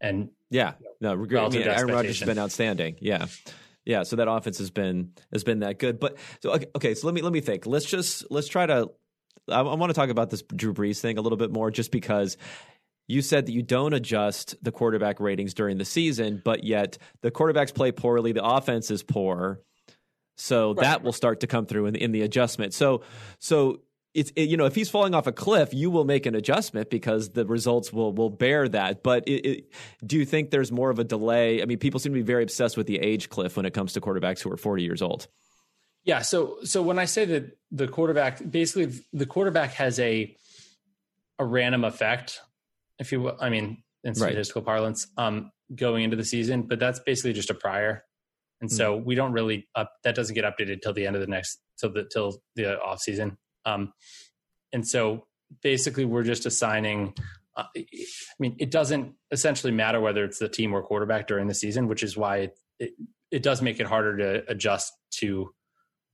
And 0.01 0.31
yeah, 0.51 0.75
no, 1.01 1.13
I 1.13 1.17
mean, 1.17 1.63
Aaron 1.63 1.89
Rodgers 1.89 2.21
has 2.21 2.27
been 2.27 2.39
outstanding. 2.39 2.97
Yeah. 3.01 3.27
Yeah, 3.87 4.05
so 4.05 4.17
that 4.17 4.29
offense 4.29 4.59
has 4.59 4.71
been 4.71 5.13
has 5.33 5.45
been 5.45 5.61
that 5.61 5.79
good. 5.79 6.01
But 6.01 6.17
so 6.43 6.53
okay, 6.53 6.67
okay 6.75 6.95
so 6.95 7.07
let 7.07 7.15
me 7.15 7.21
let 7.21 7.33
me 7.33 7.41
think. 7.41 7.67
Let's 7.67 7.85
just 7.85 8.31
let's 8.31 8.49
try 8.49 8.65
to 8.65 8.91
I, 9.49 9.61
I 9.61 9.75
want 9.75 9.91
to 9.91 9.95
talk 9.95 10.11
about 10.11 10.31
this 10.31 10.43
Drew 10.43 10.75
Brees 10.75 11.01
thing 11.01 11.19
a 11.19 11.21
little 11.21 11.39
bit 11.39 11.53
more 11.53 11.71
just 11.71 11.91
because 11.91 12.37
you 13.07 13.23
said 13.23 13.47
that 13.47 13.53
you 13.53 13.63
don't 13.63 13.93
adjust 13.93 14.55
the 14.63 14.73
quarterback 14.73 15.21
ratings 15.21 15.55
during 15.55 15.79
the 15.79 15.85
season, 15.85 16.41
but 16.43 16.65
yet 16.65 16.99
the 17.21 17.31
quarterbacks 17.31 17.75
play 17.75 17.93
poorly, 17.93 18.33
the 18.33 18.45
offense 18.45 18.91
is 18.91 19.03
poor. 19.03 19.61
So 20.37 20.69
right. 20.69 20.81
that 20.81 21.03
will 21.03 21.13
start 21.13 21.41
to 21.41 21.47
come 21.47 21.67
through 21.67 21.87
in 21.87 21.95
the, 21.95 22.03
in 22.03 22.13
the 22.13 22.23
adjustment. 22.23 22.75
So 22.75 23.03
so 23.39 23.81
it's 24.15 24.33
it, 24.37 24.49
you 24.49 24.57
know 24.57 24.65
if 24.65 24.75
he's 24.75 24.91
falling 24.91 25.15
off 25.15 25.27
a 25.27 25.33
cliff, 25.33 25.73
you 25.73 25.91
will 25.91 26.05
make 26.05 26.27
an 26.27 26.35
adjustment 26.35 26.91
because 26.91 27.31
the 27.31 27.45
results 27.47 27.93
will 27.93 28.13
will 28.13 28.31
bear 28.31 28.69
that. 28.69 29.03
But 29.03 29.29
it, 29.29 29.47
it, 29.47 29.73
do 30.05 30.17
you 30.17 30.25
think 30.25 30.51
there's 30.51 30.73
more 30.73 30.91
of 30.91 30.99
a 30.99 31.05
delay? 31.05 31.63
I 31.63 31.67
mean, 31.67 31.79
people 31.79 32.01
seem 32.01 32.13
to 32.13 32.19
be 32.19 32.23
very 32.23 32.43
obsessed 32.43 32.77
with 32.77 32.87
the 32.87 32.99
age 32.99 33.29
cliff 33.29 33.57
when 33.57 33.67
it 33.67 33.75
comes 33.75 33.93
to 33.93 34.01
quarterbacks 34.01 34.43
who 34.43 34.51
are 34.51 34.57
40 34.57 34.83
years 34.83 35.03
old. 35.03 35.29
Yeah. 36.05 36.21
So 36.21 36.59
so 36.65 36.83
when 36.83 36.99
I 36.99 37.07
say 37.07 37.25
that 37.25 37.57
the 37.71 37.89
quarterback, 37.89 38.41
basically 38.49 39.01
the 39.13 39.27
quarterback 39.27 39.73
has 39.75 39.99
a 39.99 40.37
a 41.39 41.45
random 41.45 41.85
effect, 41.85 42.41
if 42.99 43.11
you 43.11 43.21
will. 43.23 43.37
I 43.41 43.49
mean, 43.49 43.83
in 44.05 44.15
statistical 44.15 44.63
right. 44.63 44.67
parlance, 44.67 45.07
um, 45.17 45.51
going 45.75 46.05
into 46.05 46.17
the 46.17 46.25
season, 46.25 46.63
but 46.63 46.79
that's 46.79 47.01
basically 47.01 47.33
just 47.33 47.51
a 47.51 47.55
prior. 47.55 48.05
And 48.61 48.71
mm-hmm. 48.71 48.77
so 48.77 48.97
we 48.97 49.15
don't 49.15 49.33
really 49.33 49.67
up 49.75 49.93
that 50.05 50.15
doesn't 50.15 50.35
get 50.35 50.45
updated 50.45 50.83
till 50.83 50.93
the 50.93 51.07
end 51.07 51.17
of 51.17 51.21
the 51.21 51.27
next 51.27 51.59
till 51.79 51.93
the 51.93 52.05
till 52.05 52.43
the 52.55 52.81
off 52.81 53.01
season. 53.01 53.39
Um, 53.65 53.93
and 54.73 54.87
so 54.87 55.27
basically, 55.63 56.05
we're 56.05 56.23
just 56.23 56.47
assigning. 56.47 57.15
Uh, 57.57 57.65
I 57.77 57.87
mean, 58.39 58.57
it 58.59 58.71
doesn't 58.71 59.15
essentially 59.31 59.73
matter 59.73 60.01
whether 60.01 60.25
it's 60.25 60.39
the 60.39 60.49
team 60.49 60.75
or 60.75 60.83
quarterback 60.83 61.29
during 61.29 61.47
the 61.47 61.55
season, 61.55 61.87
which 61.87 62.03
is 62.03 62.17
why 62.17 62.39
it, 62.39 62.59
it, 62.81 62.91
it 63.31 63.43
does 63.45 63.63
make 63.63 63.79
it 63.79 63.87
harder 63.87 64.17
to 64.17 64.51
adjust 64.51 64.93
to 65.19 65.55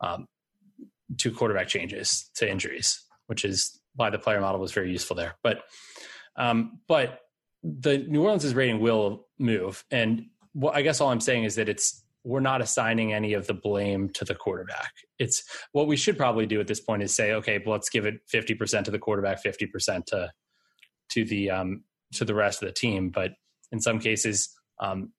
um, 0.00 0.26
to 1.18 1.30
quarterback 1.30 1.68
changes 1.68 2.30
to 2.36 2.50
injuries, 2.50 3.04
which 3.26 3.44
is 3.44 3.80
why 3.94 4.10
the 4.10 4.18
player 4.18 4.40
model 4.40 4.60
was 4.60 4.72
very 4.72 4.90
useful 4.90 5.16
there. 5.16 5.36
But 5.42 5.62
um, 6.36 6.80
but 6.88 7.20
the 7.62 7.98
New 7.98 8.22
Orleans' 8.22 8.54
rating 8.54 8.80
will 8.80 9.26
move, 9.38 9.84
and 9.90 10.26
what 10.52 10.74
I 10.74 10.82
guess 10.82 11.00
all 11.00 11.10
I'm 11.10 11.20
saying 11.20 11.44
is 11.44 11.56
that 11.56 11.68
it's 11.68 12.02
we're 12.24 12.40
not 12.40 12.60
assigning 12.60 13.12
any 13.12 13.32
of 13.32 13.46
the 13.46 13.54
blame 13.54 14.10
to 14.10 14.24
the 14.24 14.34
quarterback. 14.34 14.92
It's 15.18 15.42
what 15.72 15.86
we 15.86 15.96
should 15.96 16.18
probably 16.18 16.46
do 16.46 16.60
at 16.60 16.66
this 16.66 16.80
point 16.80 17.02
is 17.02 17.14
say, 17.14 17.32
okay, 17.32 17.62
well, 17.64 17.72
let's 17.72 17.88
give 17.88 18.04
it 18.04 18.20
50% 18.32 18.84
to 18.84 18.90
the 18.90 18.98
quarterback, 18.98 19.42
50% 19.42 20.04
to 20.06 20.30
to 21.10 21.24
the 21.24 21.50
um, 21.50 21.84
to 22.12 22.24
the 22.24 22.34
rest 22.34 22.62
of 22.62 22.68
the 22.68 22.74
team. 22.74 23.10
But 23.10 23.32
in 23.72 23.80
some 23.80 23.98
cases, 23.98 24.50
um, 24.78 25.12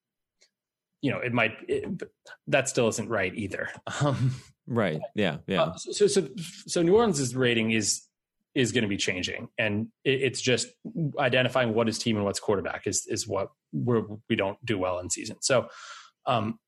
you 1.02 1.12
know, 1.12 1.20
it 1.20 1.34
might 1.34 1.54
it, 1.68 2.02
that 2.48 2.70
still 2.70 2.88
isn't 2.88 3.10
right 3.10 3.34
either. 3.36 3.70
Um, 4.02 4.36
right. 4.68 5.02
Yeah. 5.16 5.38
Yeah. 5.48 5.64
Uh, 5.64 5.76
so 5.76 6.08
so 6.08 6.28
so 6.38 6.82
New 6.82 6.96
Orleans' 6.96 7.36
rating 7.36 7.72
is 7.72 8.04
is 8.54 8.72
going 8.72 8.84
to 8.84 8.88
be 8.88 8.98
changing, 8.98 9.50
and 9.58 9.88
it, 10.04 10.22
it's 10.22 10.42
just 10.42 10.68
identifying 11.20 11.74
what 11.74 11.90
is 11.90 11.98
team 11.98 12.16
and 12.16 12.26
what's 12.26 12.40
quarterback 12.40 12.88
is 12.88 13.06
is 13.08 13.28
what 13.28 13.50
we're 13.74 14.04
we 14.30 14.36
don't 14.36 14.64
do 14.66 14.78
well 14.78 15.00
in 15.00 15.10
season. 15.10 15.38
So. 15.42 15.68
Um, 16.26 16.60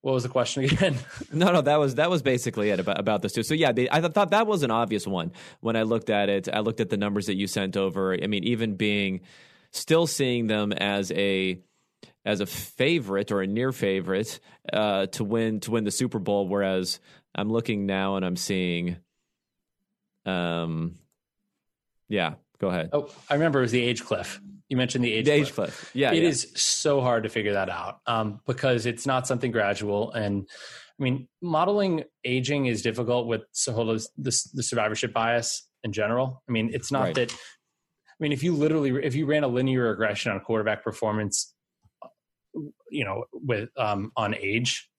what 0.00 0.12
was 0.12 0.22
the 0.22 0.28
question 0.28 0.64
again? 0.64 0.96
no, 1.32 1.52
no, 1.52 1.60
that 1.60 1.76
was 1.76 1.96
that 1.96 2.08
was 2.08 2.22
basically 2.22 2.70
it 2.70 2.80
about 2.80 2.98
about 2.98 3.20
this 3.20 3.32
too. 3.32 3.42
So 3.42 3.52
yeah, 3.52 3.72
they, 3.72 3.90
I 3.90 4.00
thought 4.00 4.30
that 4.30 4.46
was 4.46 4.62
an 4.62 4.70
obvious 4.70 5.06
one 5.06 5.32
when 5.60 5.76
I 5.76 5.82
looked 5.82 6.08
at 6.08 6.30
it. 6.30 6.48
I 6.50 6.60
looked 6.60 6.80
at 6.80 6.88
the 6.88 6.96
numbers 6.96 7.26
that 7.26 7.34
you 7.34 7.46
sent 7.46 7.76
over. 7.76 8.14
I 8.14 8.26
mean, 8.26 8.44
even 8.44 8.76
being 8.76 9.20
still 9.70 10.06
seeing 10.06 10.46
them 10.46 10.72
as 10.72 11.10
a 11.12 11.60
as 12.24 12.40
a 12.40 12.46
favorite 12.46 13.32
or 13.32 13.42
a 13.42 13.46
near 13.46 13.72
favorite 13.72 14.40
uh, 14.72 15.06
to 15.06 15.24
win 15.24 15.60
to 15.60 15.70
win 15.70 15.84
the 15.84 15.90
Super 15.90 16.18
Bowl, 16.18 16.46
whereas 16.48 17.00
I'm 17.34 17.50
looking 17.50 17.86
now 17.86 18.16
and 18.16 18.24
I'm 18.24 18.36
seeing, 18.36 18.96
um, 20.26 20.96
yeah, 22.08 22.34
go 22.58 22.68
ahead. 22.68 22.90
Oh, 22.92 23.10
I 23.28 23.34
remember 23.34 23.60
it 23.60 23.62
was 23.62 23.72
the 23.72 23.82
age 23.82 24.04
cliff. 24.04 24.40
You 24.68 24.76
mentioned 24.76 25.04
the 25.04 25.12
age, 25.12 25.26
the 25.26 25.32
cliff. 25.32 25.48
age 25.48 25.54
cliff. 25.54 25.90
Yeah, 25.94 26.12
it 26.12 26.22
yeah. 26.22 26.28
is 26.28 26.52
so 26.54 27.00
hard 27.00 27.24
to 27.24 27.28
figure 27.28 27.54
that 27.54 27.68
out 27.68 28.00
um, 28.06 28.40
because 28.46 28.86
it's 28.86 29.06
not 29.06 29.26
something 29.26 29.50
gradual. 29.50 30.12
And 30.12 30.48
I 30.98 31.02
mean, 31.02 31.28
modeling 31.40 32.04
aging 32.24 32.66
is 32.66 32.82
difficult 32.82 33.26
with 33.26 33.42
the, 33.66 34.06
the 34.16 34.62
survivorship 34.62 35.12
bias 35.12 35.66
in 35.82 35.92
general. 35.92 36.42
I 36.48 36.52
mean, 36.52 36.70
it's 36.72 36.92
not 36.92 37.02
right. 37.02 37.14
that. 37.16 37.32
I 37.32 38.14
mean, 38.20 38.32
if 38.32 38.42
you 38.42 38.54
literally, 38.54 39.04
if 39.04 39.14
you 39.14 39.26
ran 39.26 39.42
a 39.42 39.48
linear 39.48 39.88
regression 39.88 40.32
on 40.32 40.40
quarterback 40.40 40.84
performance, 40.84 41.52
you 42.90 43.04
know, 43.04 43.24
with 43.32 43.70
um, 43.76 44.12
on 44.16 44.34
age, 44.34 44.90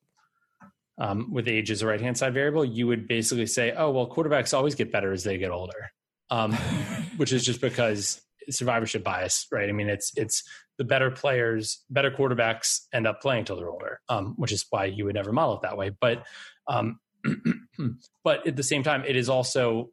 um, 0.97 1.31
with 1.31 1.47
age 1.47 1.71
as 1.71 1.81
a 1.81 1.87
right 1.87 2.01
hand 2.01 2.17
side 2.17 2.33
variable, 2.33 2.63
you 2.63 2.87
would 2.87 3.07
basically 3.07 3.45
say, 3.45 3.71
oh 3.71 3.91
well, 3.91 4.09
quarterbacks 4.09 4.53
always 4.53 4.75
get 4.75 4.91
better 4.91 5.11
as 5.11 5.23
they 5.23 5.37
get 5.37 5.51
older, 5.51 5.91
um, 6.29 6.53
which 7.17 7.31
is 7.33 7.45
just 7.45 7.61
because 7.61 8.21
survivorship 8.49 9.03
bias, 9.03 9.47
right? 9.51 9.69
I 9.69 9.71
mean, 9.71 9.89
it's 9.89 10.11
it's 10.15 10.43
the 10.77 10.83
better 10.83 11.11
players, 11.11 11.83
better 11.89 12.11
quarterbacks 12.11 12.81
end 12.93 13.07
up 13.07 13.21
playing 13.21 13.45
till 13.45 13.55
they're 13.55 13.69
older, 13.69 14.01
um, 14.09 14.33
which 14.37 14.51
is 14.51 14.65
why 14.69 14.85
you 14.85 15.05
would 15.05 15.15
never 15.15 15.31
model 15.31 15.55
it 15.55 15.61
that 15.61 15.77
way. 15.77 15.91
But 15.99 16.25
um, 16.67 16.99
but 18.23 18.45
at 18.47 18.55
the 18.55 18.63
same 18.63 18.83
time, 18.83 19.03
it 19.07 19.15
is 19.15 19.29
also, 19.29 19.89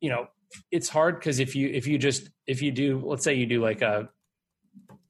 you 0.00 0.10
know, 0.10 0.28
it's 0.70 0.88
hard 0.88 1.18
because 1.18 1.38
if 1.38 1.54
you 1.54 1.68
if 1.68 1.86
you 1.86 1.98
just 1.98 2.28
if 2.46 2.62
you 2.62 2.72
do, 2.72 3.02
let's 3.04 3.24
say 3.24 3.34
you 3.34 3.46
do 3.46 3.62
like 3.62 3.82
a 3.82 4.08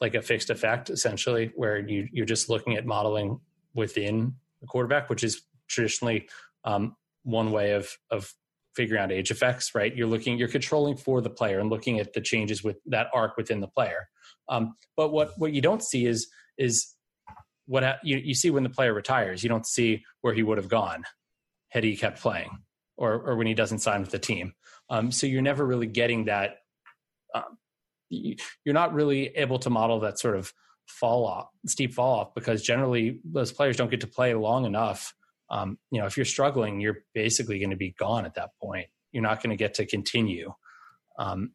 like 0.01 0.15
a 0.15 0.23
fixed 0.23 0.51
effect 0.51 0.91
essentially, 0.91 1.53
where 1.57 1.79
you 1.79 2.09
you're 2.13 2.27
just 2.27 2.49
looking 2.49 2.77
at 2.77 2.87
modeling 2.87 3.41
within 3.75 4.35
the 4.61 4.67
quarterback, 4.67 5.09
which 5.11 5.25
is 5.25 5.43
traditionally 5.69 6.29
um, 6.65 6.97
one 7.25 7.51
way 7.51 7.73
of 7.73 7.97
of 8.11 8.33
figuring 8.79 9.03
out 9.03 9.11
age 9.11 9.33
effects, 9.33 9.75
right? 9.75 9.97
You're 9.97 10.07
looking, 10.07 10.39
you're 10.39 10.47
controlling 10.47 10.97
for 10.97 11.21
the 11.21 11.31
player 11.31 11.59
and 11.59 11.69
looking 11.69 11.99
at 11.99 12.13
the 12.13 12.21
changes 12.21 12.63
with 12.63 12.77
that 12.87 13.09
arc 13.13 13.37
within 13.37 13.61
the 13.61 13.67
player. 13.67 14.09
Um, 14.49 14.77
but 14.97 15.11
what 15.11 15.33
what 15.37 15.53
you 15.53 15.61
don't 15.61 15.83
see 15.83 16.07
is 16.07 16.29
is 16.59 16.95
what 17.67 17.83
ha- 17.83 17.99
you 18.05 18.19
you 18.19 18.35
see 18.35 18.51
when 18.51 18.63
the 18.63 18.71
player 18.71 18.95
retires. 18.95 19.43
You 19.43 19.49
don't 19.49 19.67
see 19.67 20.05
where 20.21 20.33
he 20.33 20.43
would 20.43 20.59
have 20.59 20.69
gone 20.69 21.03
had 21.71 21.85
he 21.85 21.97
kept 21.97 22.21
playing, 22.21 22.51
or 22.97 23.15
or 23.15 23.37
when 23.37 23.47
he 23.47 23.55
doesn't 23.55 23.81
sign 23.81 24.01
with 24.01 24.11
the 24.11 24.19
team. 24.19 24.53
Um, 24.91 25.11
so 25.11 25.27
you're 25.27 25.43
never 25.43 25.67
really 25.67 25.87
getting 25.87 26.27
that. 26.27 26.59
Um, 27.35 27.59
you're 28.11 28.75
not 28.75 28.93
really 28.95 29.29
able 29.37 29.59
to 29.61 29.71
model 29.71 30.01
that 30.01 30.19
sort 30.19 30.37
of 30.37 30.53
fall 30.87 31.27
off, 31.27 31.49
steep 31.67 31.93
fall 31.93 32.21
off, 32.21 32.35
because 32.35 32.63
generally 32.63 33.21
those 33.25 33.53
players 33.53 33.77
don't 33.77 33.91
get 33.91 34.01
to 34.01 34.07
play 34.07 34.35
long 34.35 34.65
enough 34.65 35.15
um, 35.51 35.79
you 35.91 36.01
know, 36.01 36.07
if 36.07 36.17
you're 36.17 36.27
struggling, 36.27 36.81
you're 36.81 36.99
basically 37.15 37.59
going 37.59 37.71
to 37.71 37.77
be 37.77 37.95
gone 37.99 38.27
at 38.27 38.35
that 38.35 38.51
point. 38.61 38.89
You're 39.13 39.23
not 39.23 39.43
going 39.43 39.51
to 39.51 39.57
get 39.57 39.75
to 39.75 39.87
continue. 39.87 40.53
Um, 41.19 41.53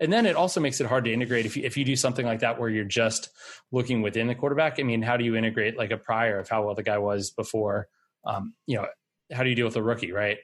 and 0.00 0.12
then 0.12 0.26
it 0.26 0.36
also 0.36 0.60
makes 0.60 0.80
it 0.80 0.86
hard 0.86 1.04
to 1.04 1.12
integrate 1.12 1.46
if 1.46 1.56
you, 1.56 1.64
if 1.64 1.76
you 1.76 1.84
do 1.84 1.96
something 1.96 2.24
like 2.24 2.40
that 2.40 2.60
where 2.60 2.68
you're 2.68 2.84
just 2.84 3.30
looking 3.72 4.02
within 4.02 4.26
the 4.26 4.34
quarterback. 4.34 4.78
I 4.78 4.82
mean, 4.82 5.02
how 5.02 5.16
do 5.16 5.24
you 5.24 5.36
integrate 5.36 5.76
like 5.76 5.90
a 5.90 5.96
prior 5.96 6.38
of 6.38 6.48
how 6.48 6.64
well 6.64 6.74
the 6.74 6.82
guy 6.82 6.98
was 6.98 7.30
before? 7.30 7.88
Um, 8.24 8.54
you 8.66 8.76
know, 8.76 8.86
how 9.32 9.42
do 9.42 9.48
you 9.48 9.54
deal 9.54 9.66
with 9.66 9.76
a 9.76 9.82
rookie, 9.82 10.12
right? 10.12 10.38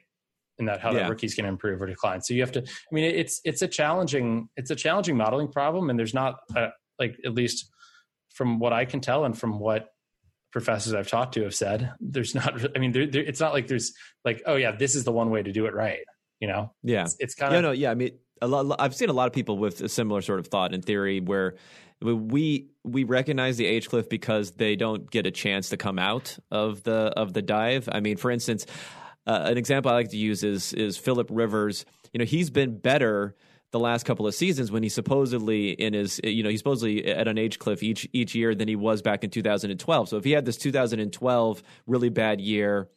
And 0.61 0.69
that 0.69 0.79
how 0.79 0.93
yeah. 0.93 1.03
the 1.03 1.09
rookie's 1.09 1.35
going 1.35 1.43
to 1.43 1.49
improve 1.49 1.81
or 1.81 1.87
decline. 1.87 2.21
So 2.21 2.33
you 2.33 2.41
have 2.41 2.53
to. 2.53 2.61
I 2.61 2.93
mean, 2.93 3.03
it's 3.03 3.41
it's 3.43 3.61
a 3.61 3.67
challenging 3.67 4.47
it's 4.55 4.71
a 4.71 4.75
challenging 4.75 5.17
modeling 5.17 5.49
problem, 5.49 5.89
and 5.89 5.99
there's 5.99 6.13
not 6.13 6.39
a, 6.55 6.69
like 6.97 7.17
at 7.25 7.33
least 7.33 7.69
from 8.29 8.59
what 8.59 8.71
I 8.71 8.85
can 8.85 9.01
tell 9.01 9.25
and 9.25 9.37
from 9.37 9.59
what 9.59 9.89
professors 10.51 10.93
I've 10.93 11.07
talked 11.07 11.33
to 11.33 11.43
have 11.43 11.55
said. 11.55 11.93
There's 11.99 12.35
not, 12.35 12.75
I 12.75 12.79
mean, 12.79 12.91
there, 12.91 13.07
there, 13.07 13.23
it's 13.23 13.39
not 13.39 13.53
like 13.53 13.67
there's 13.67 13.93
like, 14.23 14.41
oh 14.45 14.55
yeah, 14.55 14.71
this 14.71 14.95
is 14.95 15.03
the 15.03 15.11
one 15.11 15.29
way 15.29 15.41
to 15.43 15.51
do 15.51 15.65
it 15.65 15.73
right. 15.73 15.99
You 16.39 16.47
know? 16.47 16.73
Yeah. 16.83 17.03
It's, 17.03 17.15
it's 17.19 17.35
kind 17.35 17.53
of, 17.53 17.57
yeah, 17.57 17.61
no, 17.61 17.71
yeah. 17.71 17.91
I 17.91 17.95
mean, 17.95 18.11
a 18.41 18.47
lot, 18.47 18.75
I've 18.79 18.95
seen 18.95 19.09
a 19.09 19.13
lot 19.13 19.27
of 19.27 19.33
people 19.33 19.57
with 19.57 19.81
a 19.81 19.89
similar 19.89 20.21
sort 20.21 20.39
of 20.39 20.47
thought 20.47 20.73
and 20.73 20.83
theory 20.83 21.19
where 21.19 21.55
we 22.01 22.69
we 22.83 23.03
recognize 23.03 23.57
the 23.57 23.67
age 23.67 23.87
cliff 23.87 24.09
because 24.09 24.51
they 24.53 24.75
don't 24.75 25.09
get 25.11 25.27
a 25.27 25.31
chance 25.31 25.69
to 25.69 25.77
come 25.77 25.99
out 25.99 26.37
of 26.49 26.81
the 26.81 27.13
of 27.15 27.33
the 27.33 27.43
dive. 27.43 27.87
I 27.91 27.99
mean, 27.99 28.17
for 28.17 28.31
instance, 28.31 28.65
uh, 29.27 29.43
an 29.45 29.57
example 29.57 29.91
I 29.91 29.95
like 29.95 30.09
to 30.09 30.17
use 30.17 30.43
is 30.43 30.73
is 30.73 30.97
Philip 30.97 31.27
Rivers. 31.31 31.85
You 32.13 32.19
know, 32.19 32.25
he's 32.25 32.49
been 32.49 32.77
better 32.77 33.35
the 33.71 33.79
last 33.79 34.05
couple 34.05 34.27
of 34.27 34.35
seasons 34.35 34.71
when 34.71 34.83
he 34.83 34.89
supposedly 34.89 35.71
in 35.71 35.93
his 35.93 36.19
you 36.23 36.43
know 36.43 36.49
he's 36.49 36.59
supposedly 36.59 37.05
at 37.05 37.27
an 37.27 37.37
age 37.37 37.57
cliff 37.59 37.83
each 37.83 38.07
each 38.13 38.35
year 38.35 38.53
than 38.53 38.67
he 38.67 38.75
was 38.75 39.01
back 39.01 39.23
in 39.23 39.29
2012. 39.29 40.09
So 40.09 40.17
if 40.17 40.23
he 40.23 40.31
had 40.31 40.45
this 40.45 40.57
2012 40.57 41.63
really 41.87 42.09
bad 42.09 42.41
year 42.41 42.89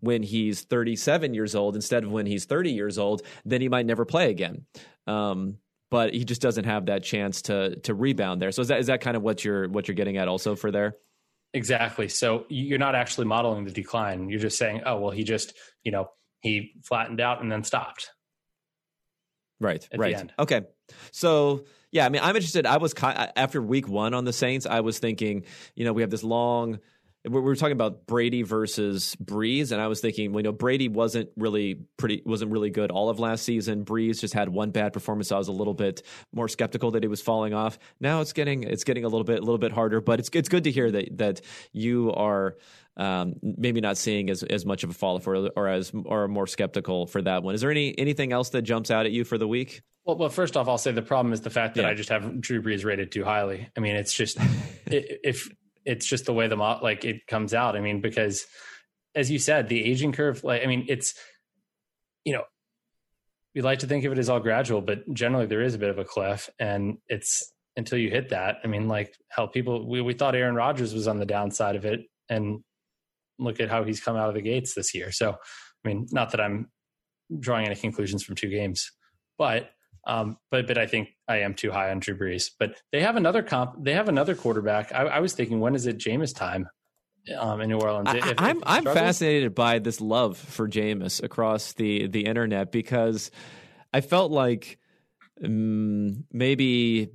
when 0.00 0.22
he's 0.22 0.62
37 0.62 1.34
years 1.34 1.54
old 1.54 1.74
instead 1.74 2.04
of 2.04 2.12
when 2.12 2.26
he's 2.26 2.44
30 2.44 2.70
years 2.72 2.98
old, 2.98 3.22
then 3.44 3.60
he 3.60 3.68
might 3.68 3.86
never 3.86 4.04
play 4.04 4.30
again. 4.30 4.66
Um, 5.06 5.58
but 5.90 6.12
he 6.12 6.24
just 6.24 6.42
doesn't 6.42 6.64
have 6.64 6.86
that 6.86 7.02
chance 7.02 7.42
to 7.42 7.76
to 7.80 7.94
rebound 7.94 8.40
there. 8.40 8.52
So 8.52 8.62
is 8.62 8.68
that 8.68 8.80
is 8.80 8.86
that 8.86 9.00
kind 9.00 9.16
of 9.16 9.22
what 9.22 9.44
you're 9.44 9.68
what 9.68 9.88
you're 9.88 9.94
getting 9.94 10.16
at 10.16 10.28
also 10.28 10.56
for 10.56 10.70
there? 10.70 10.96
Exactly. 11.54 12.08
So 12.08 12.44
you're 12.50 12.78
not 12.78 12.94
actually 12.94 13.26
modeling 13.26 13.64
the 13.64 13.70
decline. 13.70 14.28
You're 14.28 14.40
just 14.40 14.58
saying, 14.58 14.82
oh 14.84 14.98
well, 14.98 15.10
he 15.10 15.24
just 15.24 15.54
you 15.82 15.92
know 15.92 16.10
he 16.40 16.72
flattened 16.82 17.20
out 17.20 17.40
and 17.40 17.50
then 17.50 17.64
stopped 17.64 18.10
Right. 19.60 19.88
Right. 19.96 20.30
Okay. 20.38 20.62
So 21.10 21.64
yeah, 21.90 22.04
I 22.04 22.08
mean, 22.08 22.22
I'm 22.22 22.34
interested. 22.36 22.66
I 22.66 22.78
was 22.78 22.94
after 23.00 23.62
week 23.62 23.88
one 23.88 24.14
on 24.14 24.24
the 24.24 24.32
Saints. 24.32 24.66
I 24.66 24.80
was 24.80 24.98
thinking, 24.98 25.44
you 25.74 25.84
know, 25.84 25.92
we 25.92 26.02
have 26.02 26.10
this 26.10 26.24
long 26.24 26.80
we 27.24 27.40
were 27.40 27.56
talking 27.56 27.72
about 27.72 28.06
Brady 28.06 28.42
versus 28.42 29.16
Brees, 29.22 29.72
and 29.72 29.80
I 29.80 29.86
was 29.86 30.00
thinking, 30.00 30.32
well, 30.32 30.40
you 30.40 30.44
know, 30.44 30.52
Brady 30.52 30.88
wasn't 30.88 31.30
really 31.36 31.76
pretty, 31.96 32.22
wasn't 32.26 32.52
really 32.52 32.70
good 32.70 32.90
all 32.90 33.08
of 33.08 33.18
last 33.18 33.44
season. 33.44 33.84
Brees 33.84 34.20
just 34.20 34.34
had 34.34 34.50
one 34.50 34.70
bad 34.70 34.92
performance. 34.92 35.28
So 35.28 35.36
I 35.36 35.38
was 35.38 35.48
a 35.48 35.52
little 35.52 35.72
bit 35.72 36.02
more 36.32 36.48
skeptical 36.48 36.90
that 36.90 37.02
he 37.02 37.08
was 37.08 37.22
falling 37.22 37.54
off. 37.54 37.78
Now 37.98 38.20
it's 38.20 38.34
getting, 38.34 38.64
it's 38.64 38.84
getting 38.84 39.04
a 39.04 39.08
little 39.08 39.24
bit, 39.24 39.38
a 39.38 39.42
little 39.42 39.58
bit 39.58 39.72
harder. 39.72 40.02
But 40.02 40.20
it's 40.20 40.28
it's 40.34 40.50
good 40.50 40.64
to 40.64 40.70
hear 40.70 40.90
that 40.90 41.16
that 41.18 41.40
you 41.72 42.12
are 42.12 42.56
um, 42.96 43.34
maybe 43.42 43.80
not 43.80 43.96
seeing 43.96 44.28
as, 44.30 44.42
as 44.42 44.66
much 44.66 44.84
of 44.84 44.90
a 44.90 44.92
fall 44.92 45.16
off 45.16 45.26
or, 45.26 45.48
or 45.56 45.68
as 45.68 45.92
or 46.04 46.28
more 46.28 46.46
skeptical 46.46 47.06
for 47.06 47.22
that 47.22 47.42
one. 47.42 47.54
Is 47.54 47.62
there 47.62 47.70
any 47.70 47.98
anything 47.98 48.32
else 48.32 48.50
that 48.50 48.62
jumps 48.62 48.90
out 48.90 49.06
at 49.06 49.12
you 49.12 49.24
for 49.24 49.38
the 49.38 49.48
week? 49.48 49.82
Well, 50.04 50.18
well, 50.18 50.28
first 50.28 50.56
off, 50.56 50.68
I'll 50.68 50.76
say 50.76 50.92
the 50.92 51.00
problem 51.00 51.32
is 51.32 51.40
the 51.40 51.50
fact 51.50 51.76
that 51.76 51.82
yeah. 51.82 51.88
I 51.88 51.94
just 51.94 52.10
have 52.10 52.38
Drew 52.38 52.60
Brees 52.60 52.84
rated 52.84 53.10
too 53.10 53.24
highly. 53.24 53.70
I 53.74 53.80
mean, 53.80 53.96
it's 53.96 54.12
just 54.12 54.36
if 54.86 55.48
it's 55.84 56.06
just 56.06 56.26
the 56.26 56.32
way 56.32 56.48
the 56.48 56.56
like 56.56 57.04
it 57.04 57.26
comes 57.26 57.54
out. 57.54 57.76
I 57.76 57.80
mean, 57.80 58.00
because 58.00 58.46
as 59.14 59.30
you 59.30 59.38
said, 59.38 59.68
the 59.68 59.84
aging 59.84 60.12
curve, 60.12 60.42
like 60.44 60.62
I 60.62 60.66
mean, 60.66 60.86
it's 60.88 61.14
you 62.24 62.32
know, 62.32 62.44
we 63.54 63.60
like 63.60 63.80
to 63.80 63.86
think 63.86 64.04
of 64.04 64.12
it 64.12 64.18
as 64.18 64.28
all 64.28 64.40
gradual, 64.40 64.80
but 64.80 65.12
generally 65.12 65.46
there 65.46 65.62
is 65.62 65.74
a 65.74 65.78
bit 65.78 65.90
of 65.90 65.98
a 65.98 66.04
cliff, 66.04 66.50
and 66.58 66.98
it's 67.08 67.52
until 67.76 67.98
you 67.98 68.10
hit 68.10 68.30
that. 68.30 68.58
I 68.64 68.66
mean, 68.66 68.88
like 68.88 69.14
how 69.28 69.46
people 69.46 69.88
we 69.88 70.00
we 70.00 70.14
thought 70.14 70.34
Aaron 70.34 70.54
Rodgers 70.54 70.94
was 70.94 71.08
on 71.08 71.18
the 71.18 71.26
downside 71.26 71.76
of 71.76 71.84
it, 71.84 72.00
and 72.28 72.60
look 73.38 73.60
at 73.60 73.68
how 73.68 73.84
he's 73.84 74.00
come 74.00 74.16
out 74.16 74.28
of 74.28 74.34
the 74.34 74.42
gates 74.42 74.74
this 74.74 74.94
year. 74.94 75.10
So, 75.12 75.32
I 75.32 75.88
mean, 75.88 76.06
not 76.12 76.30
that 76.30 76.40
I'm 76.40 76.70
drawing 77.40 77.66
any 77.66 77.74
conclusions 77.74 78.22
from 78.22 78.36
two 78.36 78.48
games, 78.48 78.92
but 79.38 79.70
um, 80.06 80.36
but 80.50 80.66
but 80.66 80.78
I 80.78 80.86
think 80.86 81.08
I 81.28 81.38
am 81.38 81.54
too 81.54 81.70
high 81.70 81.90
on 81.90 82.00
Drew 82.00 82.16
Brees. 82.16 82.50
But 82.58 82.76
they 82.92 83.00
have 83.00 83.16
another 83.16 83.42
comp. 83.42 83.82
They 83.82 83.94
have 83.94 84.08
another 84.08 84.34
quarterback. 84.34 84.92
I, 84.92 85.02
I 85.02 85.20
was 85.20 85.32
thinking, 85.32 85.60
when 85.60 85.74
is 85.74 85.86
it 85.86 85.98
Jameis 85.98 86.34
time 86.34 86.68
um, 87.38 87.60
in 87.60 87.70
New 87.70 87.78
Orleans? 87.78 88.12
If, 88.12 88.24
I, 88.24 88.50
am 88.50 88.62
I'm, 88.66 88.86
I'm 88.86 88.94
fascinated 88.94 89.54
by 89.54 89.78
this 89.78 90.00
love 90.00 90.36
for 90.36 90.68
Jameis 90.68 91.22
across 91.22 91.72
the 91.72 92.06
the 92.06 92.26
internet 92.26 92.72
because 92.72 93.30
I 93.92 94.00
felt 94.00 94.30
like 94.30 94.78
um, 95.42 96.24
maybe 96.32 97.10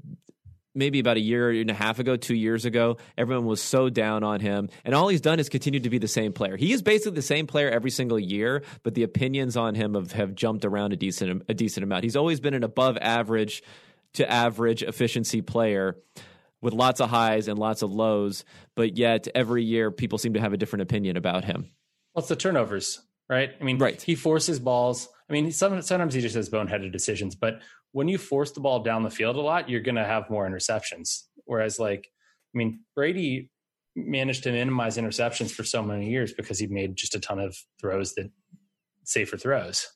maybe 0.79 0.99
about 0.99 1.17
a 1.17 1.21
year 1.21 1.51
and 1.51 1.69
a 1.69 1.73
half 1.75 1.99
ago, 1.99 2.15
two 2.17 2.33
years 2.33 2.65
ago, 2.65 2.97
everyone 3.17 3.45
was 3.45 3.61
so 3.61 3.89
down 3.89 4.23
on 4.23 4.39
him. 4.39 4.69
And 4.83 4.95
all 4.95 5.09
he's 5.09 5.21
done 5.21 5.39
is 5.39 5.49
continue 5.49 5.81
to 5.81 5.89
be 5.89 5.99
the 5.99 6.07
same 6.07 6.33
player. 6.33 6.57
He 6.57 6.71
is 6.71 6.81
basically 6.81 7.15
the 7.15 7.21
same 7.21 7.45
player 7.45 7.69
every 7.69 7.91
single 7.91 8.17
year, 8.17 8.63
but 8.81 8.95
the 8.95 9.03
opinions 9.03 9.55
on 9.55 9.75
him 9.75 9.93
have, 9.93 10.13
have 10.13 10.33
jumped 10.33 10.65
around 10.65 10.93
a 10.93 10.95
decent 10.95 11.43
a 11.47 11.53
decent 11.53 11.83
amount. 11.83 12.03
He's 12.03 12.15
always 12.15 12.39
been 12.39 12.55
an 12.55 12.63
above 12.63 12.97
average 12.99 13.61
to 14.13 14.29
average 14.29 14.81
efficiency 14.81 15.41
player 15.41 15.97
with 16.61 16.73
lots 16.73 16.99
of 16.99 17.09
highs 17.09 17.47
and 17.47 17.59
lots 17.59 17.81
of 17.81 17.91
lows, 17.91 18.43
but 18.75 18.97
yet 18.97 19.27
every 19.35 19.63
year 19.63 19.91
people 19.91 20.17
seem 20.17 20.33
to 20.33 20.41
have 20.41 20.53
a 20.53 20.57
different 20.57 20.83
opinion 20.83 21.15
about 21.15 21.45
him. 21.45 21.69
Well, 22.13 22.21
it's 22.21 22.29
the 22.29 22.35
turnovers, 22.35 22.99
right? 23.29 23.51
I 23.59 23.63
mean, 23.63 23.77
right. 23.77 24.01
he 24.01 24.15
forces 24.15 24.59
balls. 24.59 25.07
I 25.29 25.33
mean, 25.33 25.51
sometimes 25.51 26.13
he 26.13 26.21
just 26.21 26.35
has 26.35 26.49
boneheaded 26.49 26.91
decisions, 26.91 27.35
but 27.35 27.61
when 27.91 28.07
you 28.07 28.17
force 28.17 28.51
the 28.51 28.59
ball 28.59 28.83
down 28.83 29.03
the 29.03 29.09
field 29.09 29.35
a 29.35 29.41
lot, 29.41 29.69
you're 29.69 29.81
going 29.81 29.95
to 29.95 30.05
have 30.05 30.29
more 30.29 30.49
interceptions. 30.49 31.23
Whereas, 31.45 31.79
like, 31.79 32.07
I 32.53 32.57
mean, 32.57 32.81
Brady 32.95 33.49
managed 33.95 34.43
to 34.43 34.51
minimize 34.51 34.97
interceptions 34.97 35.51
for 35.51 35.63
so 35.63 35.81
many 35.81 36.09
years 36.09 36.33
because 36.33 36.59
he 36.59 36.67
made 36.67 36.95
just 36.95 37.15
a 37.15 37.19
ton 37.19 37.39
of 37.39 37.57
throws 37.79 38.13
that 38.15 38.31
safer 39.03 39.37
throws. 39.37 39.87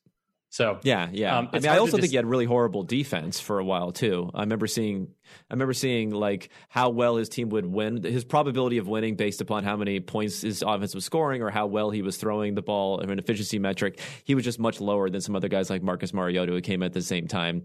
So 0.54 0.78
yeah, 0.84 1.10
yeah. 1.12 1.36
Um, 1.36 1.50
I 1.52 1.58
mean, 1.58 1.72
I 1.72 1.80
also 1.80 1.98
think 1.98 2.12
he 2.12 2.16
had 2.16 2.28
really 2.28 2.46
horrible 2.46 2.84
defense 2.84 3.40
for 3.40 3.58
a 3.58 3.66
while 3.66 3.92
too. 3.92 4.30
I 4.36 4.42
remember 4.42 4.68
seeing, 4.68 5.08
I 5.50 5.54
remember 5.56 5.74
seeing 5.74 6.12
like 6.12 6.50
how 6.70 6.92
well 6.92 7.16
his 7.16 7.28
team 7.28 7.50
would 7.50 7.66
win, 7.66 8.04
his 8.04 8.24
probability 8.24 8.78
of 8.78 8.88
winning 8.88 9.16
based 9.16 9.42
upon 9.42 9.64
how 9.64 9.76
many 9.76 10.00
points 10.00 10.42
his 10.42 10.62
offense 10.62 10.94
was 10.94 11.06
scoring 11.06 11.42
or 11.42 11.50
how 11.50 11.66
well 11.66 11.90
he 11.90 12.04
was 12.04 12.18
throwing 12.18 12.54
the 12.54 12.62
ball, 12.62 13.00
an 13.00 13.18
efficiency 13.18 13.58
metric. 13.58 14.00
He 14.26 14.36
was 14.36 14.44
just 14.44 14.60
much 14.60 14.80
lower 14.80 15.10
than 15.10 15.22
some 15.22 15.36
other 15.36 15.48
guys 15.48 15.72
like 15.72 15.82
Marcus 15.82 16.14
Mariota 16.14 16.52
who 16.52 16.62
came 16.62 16.84
at 16.84 16.94
the 16.94 17.02
same 17.02 17.28
time, 17.28 17.64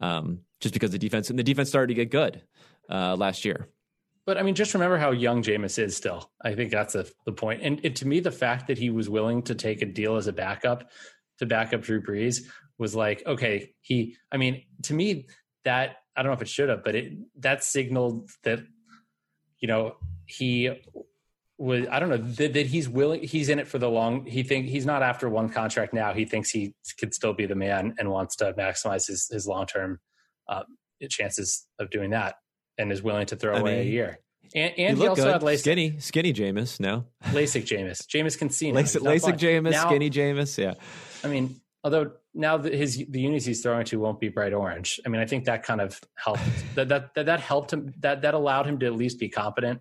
um, 0.00 0.40
just 0.58 0.74
because 0.74 0.90
the 0.90 0.98
defense 0.98 1.30
and 1.30 1.38
the 1.38 1.44
defense 1.44 1.68
started 1.68 1.86
to 1.86 1.94
get 1.94 2.10
good 2.10 2.42
uh, 2.90 3.14
last 3.14 3.44
year. 3.44 3.68
But 4.26 4.38
I 4.38 4.42
mean, 4.42 4.56
just 4.56 4.74
remember 4.74 4.98
how 4.98 5.12
young 5.12 5.44
Jameis 5.44 5.78
is 5.78 5.96
still. 5.96 6.32
I 6.42 6.56
think 6.56 6.72
that's 6.72 6.96
a, 6.96 7.06
the 7.26 7.32
point. 7.32 7.60
And 7.62 7.78
it, 7.84 7.94
to 7.96 8.08
me, 8.08 8.18
the 8.18 8.32
fact 8.32 8.66
that 8.66 8.78
he 8.78 8.90
was 8.90 9.08
willing 9.08 9.42
to 9.42 9.54
take 9.54 9.82
a 9.82 9.86
deal 9.86 10.16
as 10.16 10.26
a 10.26 10.32
backup 10.32 10.90
to 11.38 11.46
back 11.46 11.72
up 11.72 11.82
Drew 11.82 12.02
Brees 12.02 12.42
was 12.78 12.94
like, 12.94 13.22
okay, 13.26 13.72
he, 13.80 14.16
I 14.32 14.36
mean, 14.36 14.64
to 14.82 14.94
me, 14.94 15.26
that, 15.64 15.96
I 16.16 16.22
don't 16.22 16.30
know 16.30 16.36
if 16.36 16.42
it 16.42 16.48
should 16.48 16.68
have, 16.68 16.84
but 16.84 16.94
it, 16.94 17.12
that 17.40 17.64
signaled 17.64 18.30
that, 18.42 18.60
you 19.58 19.68
know, 19.68 19.96
he 20.26 20.70
was, 21.56 21.86
I 21.90 22.00
don't 22.00 22.08
know, 22.08 22.16
that, 22.16 22.52
that 22.52 22.66
he's 22.66 22.88
willing, 22.88 23.22
he's 23.22 23.48
in 23.48 23.58
it 23.58 23.68
for 23.68 23.78
the 23.78 23.88
long, 23.88 24.26
he 24.26 24.42
think 24.42 24.66
he's 24.66 24.86
not 24.86 25.02
after 25.02 25.28
one 25.28 25.48
contract 25.48 25.94
now. 25.94 26.12
He 26.12 26.24
thinks 26.24 26.50
he 26.50 26.74
could 26.98 27.14
still 27.14 27.32
be 27.32 27.46
the 27.46 27.54
man 27.54 27.94
and 27.98 28.10
wants 28.10 28.36
to 28.36 28.52
maximize 28.54 29.06
his, 29.06 29.28
his 29.28 29.46
long-term 29.46 30.00
uh, 30.48 30.64
chances 31.08 31.66
of 31.78 31.90
doing 31.90 32.10
that 32.10 32.36
and 32.78 32.90
is 32.92 33.02
willing 33.02 33.26
to 33.26 33.36
throw 33.36 33.54
I 33.54 33.60
away 33.60 33.78
mean, 33.78 33.86
a 33.86 33.90
year. 33.90 34.18
And, 34.54 34.74
and 34.76 34.98
he 34.98 35.06
also 35.06 35.24
good. 35.24 35.32
had 35.32 35.42
LASIK. 35.42 35.58
Skinny, 35.58 35.98
skinny 35.98 36.32
Jameis 36.32 36.78
now. 36.78 37.06
LASIK 37.26 37.64
Jameis. 37.64 38.06
Jameis 38.06 38.38
can 38.38 38.50
see 38.50 38.70
now. 38.70 38.80
LASIK, 38.80 39.00
LASIK 39.00 39.38
Jameis, 39.38 39.70
now, 39.72 39.86
skinny 39.88 40.10
Jameis. 40.10 40.58
Yeah. 40.58 40.74
I 41.24 41.28
mean, 41.28 41.60
although 41.82 42.12
now 42.34 42.56
that 42.56 42.74
his 42.74 43.04
the 43.08 43.20
unis 43.20 43.44
he's 43.44 43.62
throwing 43.62 43.84
to 43.86 43.98
won't 43.98 44.20
be 44.20 44.28
bright 44.28 44.52
orange. 44.52 45.00
I 45.06 45.08
mean, 45.08 45.20
I 45.20 45.26
think 45.26 45.44
that 45.44 45.62
kind 45.62 45.80
of 45.80 46.00
helped. 46.14 46.42
that, 46.74 46.88
that 46.88 47.14
that 47.14 47.26
that 47.26 47.40
helped 47.40 47.72
him. 47.72 47.94
That 48.00 48.22
that 48.22 48.34
allowed 48.34 48.66
him 48.66 48.78
to 48.80 48.86
at 48.86 48.94
least 48.94 49.18
be 49.18 49.28
competent 49.28 49.80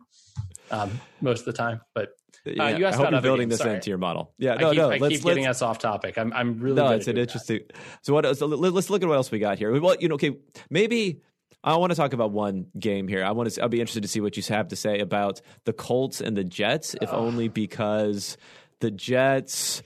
um, 0.72 1.00
most 1.22 1.40
of 1.40 1.46
the 1.46 1.54
time. 1.54 1.82
But 1.94 2.10
uh, 2.46 2.52
yeah, 2.52 2.78
you 2.78 2.86
asked 2.86 3.00
I 3.00 3.04
hope 3.04 3.12
you're 3.12 3.22
building 3.22 3.50
games. 3.50 3.60
this 3.60 3.64
Sorry. 3.64 3.76
into 3.76 3.90
your 3.90 3.98
model. 3.98 4.34
Yeah, 4.38 4.56
no, 4.56 4.70
I 4.70 4.72
keep, 4.72 4.78
no. 4.78 4.92
I 4.92 4.98
let's, 4.98 5.16
keep 5.16 5.26
getting 5.26 5.48
us 5.48 5.62
off 5.62 5.80
topic. 5.80 6.18
I'm 6.18 6.32
I'm 6.34 6.60
really 6.60 6.76
no. 6.76 6.90
It's 6.90 7.08
an 7.08 7.18
interesting. 7.18 7.62
That. 7.68 7.78
So 8.02 8.14
what? 8.14 8.38
So 8.38 8.46
let's 8.48 8.90
look 8.90 9.02
at 9.02 9.08
what 9.08 9.16
else 9.16 9.32
we 9.32 9.40
got 9.40 9.58
here. 9.58 9.80
Well, 9.80 9.96
you 10.00 10.08
know, 10.08 10.16
okay, 10.16 10.38
maybe 10.70 11.22
I 11.64 11.76
want 11.78 11.92
to 11.92 11.96
talk 11.96 12.14
about 12.14 12.32
one 12.32 12.68
game 12.78 13.08
here. 13.08 13.24
I 13.24 13.32
want 13.32 13.50
to. 13.52 13.62
I'll 13.62 13.70
be 13.70 13.80
interested 13.80 14.04
to 14.04 14.10
see 14.10 14.22
what 14.22 14.38
you 14.38 14.44
have 14.50 14.68
to 14.70 14.76
say 14.76 15.00
about 15.00 15.42
the 15.66 15.74
Colts 15.74 16.22
and 16.22 16.36
the 16.36 16.44
Jets, 16.44 16.96
if 17.02 17.12
only 17.14 17.48
because 17.48 18.38
the 18.82 18.92
Jets 18.92 19.82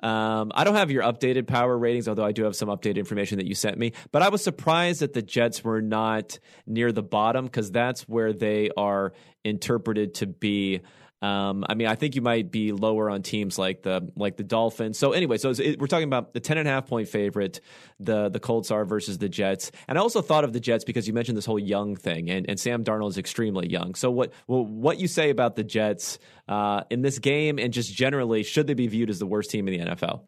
um, 0.00 0.52
I 0.54 0.64
don't 0.64 0.76
have 0.76 0.90
your 0.90 1.02
updated 1.02 1.46
power 1.46 1.76
ratings, 1.76 2.08
although 2.08 2.24
I 2.24 2.32
do 2.32 2.44
have 2.44 2.54
some 2.54 2.68
updated 2.68 2.96
information 2.96 3.38
that 3.38 3.46
you 3.46 3.54
sent 3.54 3.78
me. 3.78 3.92
But 4.12 4.22
I 4.22 4.28
was 4.28 4.42
surprised 4.42 5.00
that 5.00 5.12
the 5.12 5.22
Jets 5.22 5.64
were 5.64 5.82
not 5.82 6.38
near 6.66 6.92
the 6.92 7.02
bottom 7.02 7.46
because 7.46 7.70
that's 7.70 8.02
where 8.02 8.32
they 8.32 8.70
are 8.76 9.12
interpreted 9.44 10.14
to 10.14 10.26
be 10.26 10.82
um, 11.20 11.64
I 11.68 11.74
mean, 11.74 11.88
I 11.88 11.96
think 11.96 12.14
you 12.14 12.22
might 12.22 12.52
be 12.52 12.70
lower 12.70 13.10
on 13.10 13.22
teams 13.22 13.58
like 13.58 13.82
the 13.82 14.08
like 14.14 14.36
the 14.36 14.44
Dolphins. 14.44 14.98
So 14.98 15.12
anyway, 15.12 15.36
so 15.38 15.50
it, 15.50 15.80
we're 15.80 15.88
talking 15.88 16.06
about 16.06 16.32
the 16.32 16.38
ten 16.38 16.58
and 16.58 16.68
a 16.68 16.70
half 16.70 16.86
point 16.86 17.08
favorite. 17.08 17.60
The 17.98 18.28
the 18.28 18.38
Colts 18.38 18.70
are 18.70 18.84
versus 18.84 19.18
the 19.18 19.28
Jets, 19.28 19.72
and 19.88 19.98
I 19.98 20.00
also 20.00 20.22
thought 20.22 20.44
of 20.44 20.52
the 20.52 20.60
Jets 20.60 20.84
because 20.84 21.08
you 21.08 21.14
mentioned 21.14 21.36
this 21.36 21.46
whole 21.46 21.58
young 21.58 21.96
thing, 21.96 22.30
and, 22.30 22.48
and 22.48 22.60
Sam 22.60 22.84
Darnold 22.84 23.10
is 23.10 23.18
extremely 23.18 23.68
young. 23.68 23.96
So 23.96 24.12
what 24.12 24.32
well, 24.46 24.64
what 24.64 25.00
you 25.00 25.08
say 25.08 25.30
about 25.30 25.56
the 25.56 25.64
Jets 25.64 26.20
uh, 26.46 26.84
in 26.88 27.02
this 27.02 27.18
game, 27.18 27.58
and 27.58 27.72
just 27.72 27.92
generally, 27.92 28.44
should 28.44 28.68
they 28.68 28.74
be 28.74 28.86
viewed 28.86 29.10
as 29.10 29.18
the 29.18 29.26
worst 29.26 29.50
team 29.50 29.66
in 29.66 29.80
the 29.80 29.96
NFL? 29.96 30.22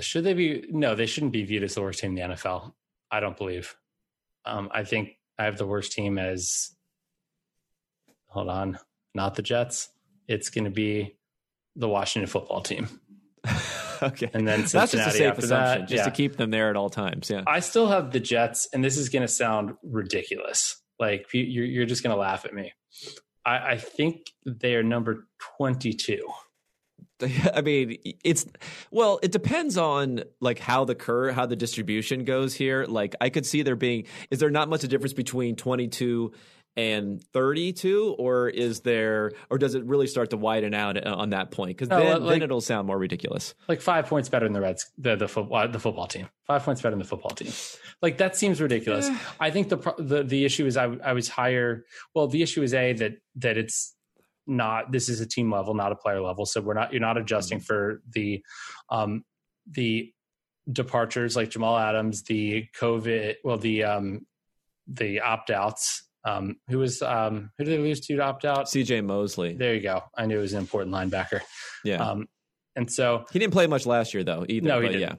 Should 0.00 0.24
they 0.24 0.32
be? 0.32 0.64
No, 0.70 0.94
they 0.94 1.06
shouldn't 1.06 1.32
be 1.32 1.44
viewed 1.44 1.62
as 1.62 1.74
the 1.74 1.82
worst 1.82 2.00
team 2.00 2.16
in 2.16 2.28
the 2.30 2.34
NFL. 2.36 2.72
I 3.10 3.20
don't 3.20 3.36
believe. 3.36 3.76
Um, 4.46 4.70
I 4.72 4.84
think 4.84 5.18
I 5.38 5.44
have 5.44 5.58
the 5.58 5.66
worst 5.66 5.92
team 5.92 6.16
as. 6.16 6.74
Hold 8.28 8.48
on 8.48 8.78
not 9.18 9.34
the 9.34 9.42
Jets. 9.42 9.90
It's 10.26 10.48
going 10.48 10.64
to 10.64 10.70
be 10.70 11.16
the 11.76 11.88
Washington 11.88 12.28
football 12.28 12.60
team. 12.60 12.88
okay. 14.02 14.30
And 14.32 14.46
then 14.46 14.66
Cincinnati 14.66 14.72
That's 14.72 14.92
just 14.92 15.08
a 15.08 15.10
safe 15.10 15.38
assumption, 15.38 15.48
that, 15.48 15.88
just 15.88 15.92
yeah. 15.92 16.04
to 16.04 16.10
keep 16.10 16.36
them 16.36 16.50
there 16.50 16.70
at 16.70 16.76
all 16.76 16.90
times. 16.90 17.30
Yeah. 17.30 17.42
I 17.46 17.60
still 17.60 17.88
have 17.88 18.12
the 18.12 18.20
Jets, 18.20 18.68
and 18.72 18.84
this 18.84 18.96
is 18.96 19.08
going 19.08 19.22
to 19.22 19.28
sound 19.28 19.74
ridiculous. 19.82 20.80
Like 20.98 21.26
you're, 21.32 21.64
you're 21.64 21.86
just 21.86 22.02
going 22.02 22.14
to 22.14 22.20
laugh 22.20 22.44
at 22.44 22.54
me. 22.54 22.72
I, 23.44 23.72
I 23.72 23.76
think 23.76 24.26
they 24.44 24.74
are 24.74 24.82
number 24.82 25.26
22. 25.56 26.20
I 27.54 27.62
mean, 27.62 27.96
it's 28.22 28.46
well, 28.90 29.18
it 29.22 29.32
depends 29.32 29.76
on 29.76 30.22
like 30.40 30.60
how 30.60 30.84
the 30.84 30.94
curve, 30.94 31.34
how 31.34 31.46
the 31.46 31.56
distribution 31.56 32.24
goes 32.24 32.54
here. 32.54 32.84
Like, 32.84 33.16
I 33.20 33.28
could 33.28 33.44
see 33.44 33.62
there 33.62 33.74
being 33.74 34.04
is 34.30 34.38
there 34.38 34.50
not 34.50 34.68
much 34.68 34.84
of 34.84 34.88
a 34.88 34.90
difference 34.90 35.14
between 35.14 35.56
twenty 35.56 35.88
two 35.88 36.32
and 36.78 37.22
32 37.32 38.14
or 38.18 38.48
is 38.48 38.80
there 38.80 39.32
or 39.50 39.58
does 39.58 39.74
it 39.74 39.84
really 39.84 40.06
start 40.06 40.30
to 40.30 40.36
widen 40.36 40.74
out 40.74 41.04
on 41.04 41.30
that 41.30 41.50
point? 41.50 41.76
Because 41.76 41.88
no, 41.88 41.98
then, 41.98 42.22
like, 42.22 42.34
then 42.34 42.42
it'll 42.42 42.60
sound 42.60 42.86
more 42.86 42.98
ridiculous. 42.98 43.54
Like 43.68 43.80
five 43.80 44.06
points 44.06 44.28
better 44.28 44.46
than 44.46 44.52
the 44.52 44.60
reds 44.60 44.90
the 44.96 45.16
the, 45.16 45.28
football, 45.28 45.68
the 45.68 45.80
football 45.80 46.06
team. 46.06 46.28
Five 46.46 46.62
points 46.62 46.80
better 46.80 46.92
than 46.92 47.00
the 47.00 47.04
football 47.04 47.32
team. 47.32 47.52
Like 48.00 48.18
that 48.18 48.36
seems 48.36 48.60
ridiculous. 48.60 49.10
I 49.40 49.50
think 49.50 49.68
the, 49.68 49.76
the 49.98 50.22
the 50.22 50.44
issue 50.44 50.66
is 50.66 50.76
I, 50.76 50.84
I 51.04 51.12
was 51.12 51.28
higher 51.28 51.84
well 52.14 52.28
the 52.28 52.42
issue 52.42 52.62
is 52.62 52.72
a 52.72 52.92
that 52.94 53.14
that 53.36 53.58
it's 53.58 53.94
not 54.46 54.92
this 54.92 55.08
is 55.08 55.20
a 55.20 55.26
team 55.26 55.52
level 55.52 55.74
not 55.74 55.92
a 55.92 55.96
player 55.96 56.22
level 56.22 56.46
so 56.46 56.58
we're 56.62 56.72
not 56.72 56.90
you're 56.90 57.02
not 57.02 57.18
adjusting 57.18 57.58
mm-hmm. 57.58 57.64
for 57.64 58.02
the 58.14 58.42
um 58.88 59.24
the 59.70 60.10
departures 60.70 61.36
like 61.36 61.50
Jamal 61.50 61.78
Adams, 61.78 62.22
the 62.24 62.66
COVID, 62.78 63.36
well, 63.44 63.58
the 63.58 63.84
um, 63.84 64.26
the 64.86 65.20
opt 65.20 65.50
outs. 65.50 66.07
Um, 66.24 66.56
who 66.68 66.78
was 66.78 67.00
um, 67.02 67.50
who 67.56 67.64
did 67.64 67.78
they 67.78 67.82
lose 67.82 68.00
to, 68.00 68.16
to 68.16 68.22
opt 68.22 68.44
out? 68.44 68.68
C.J. 68.68 69.02
Mosley. 69.02 69.54
There 69.54 69.74
you 69.74 69.80
go. 69.80 70.02
I 70.16 70.26
knew 70.26 70.38
it 70.38 70.42
was 70.42 70.52
an 70.52 70.60
important 70.60 70.94
linebacker. 70.94 71.40
Yeah. 71.84 71.96
Um, 71.96 72.28
and 72.74 72.90
so 72.90 73.24
he 73.32 73.38
didn't 73.38 73.52
play 73.52 73.66
much 73.66 73.86
last 73.86 74.14
year 74.14 74.24
though 74.24 74.44
either. 74.48 74.68
No, 74.68 74.80
he 74.80 74.86
but 74.86 74.92
didn't. 74.92 75.18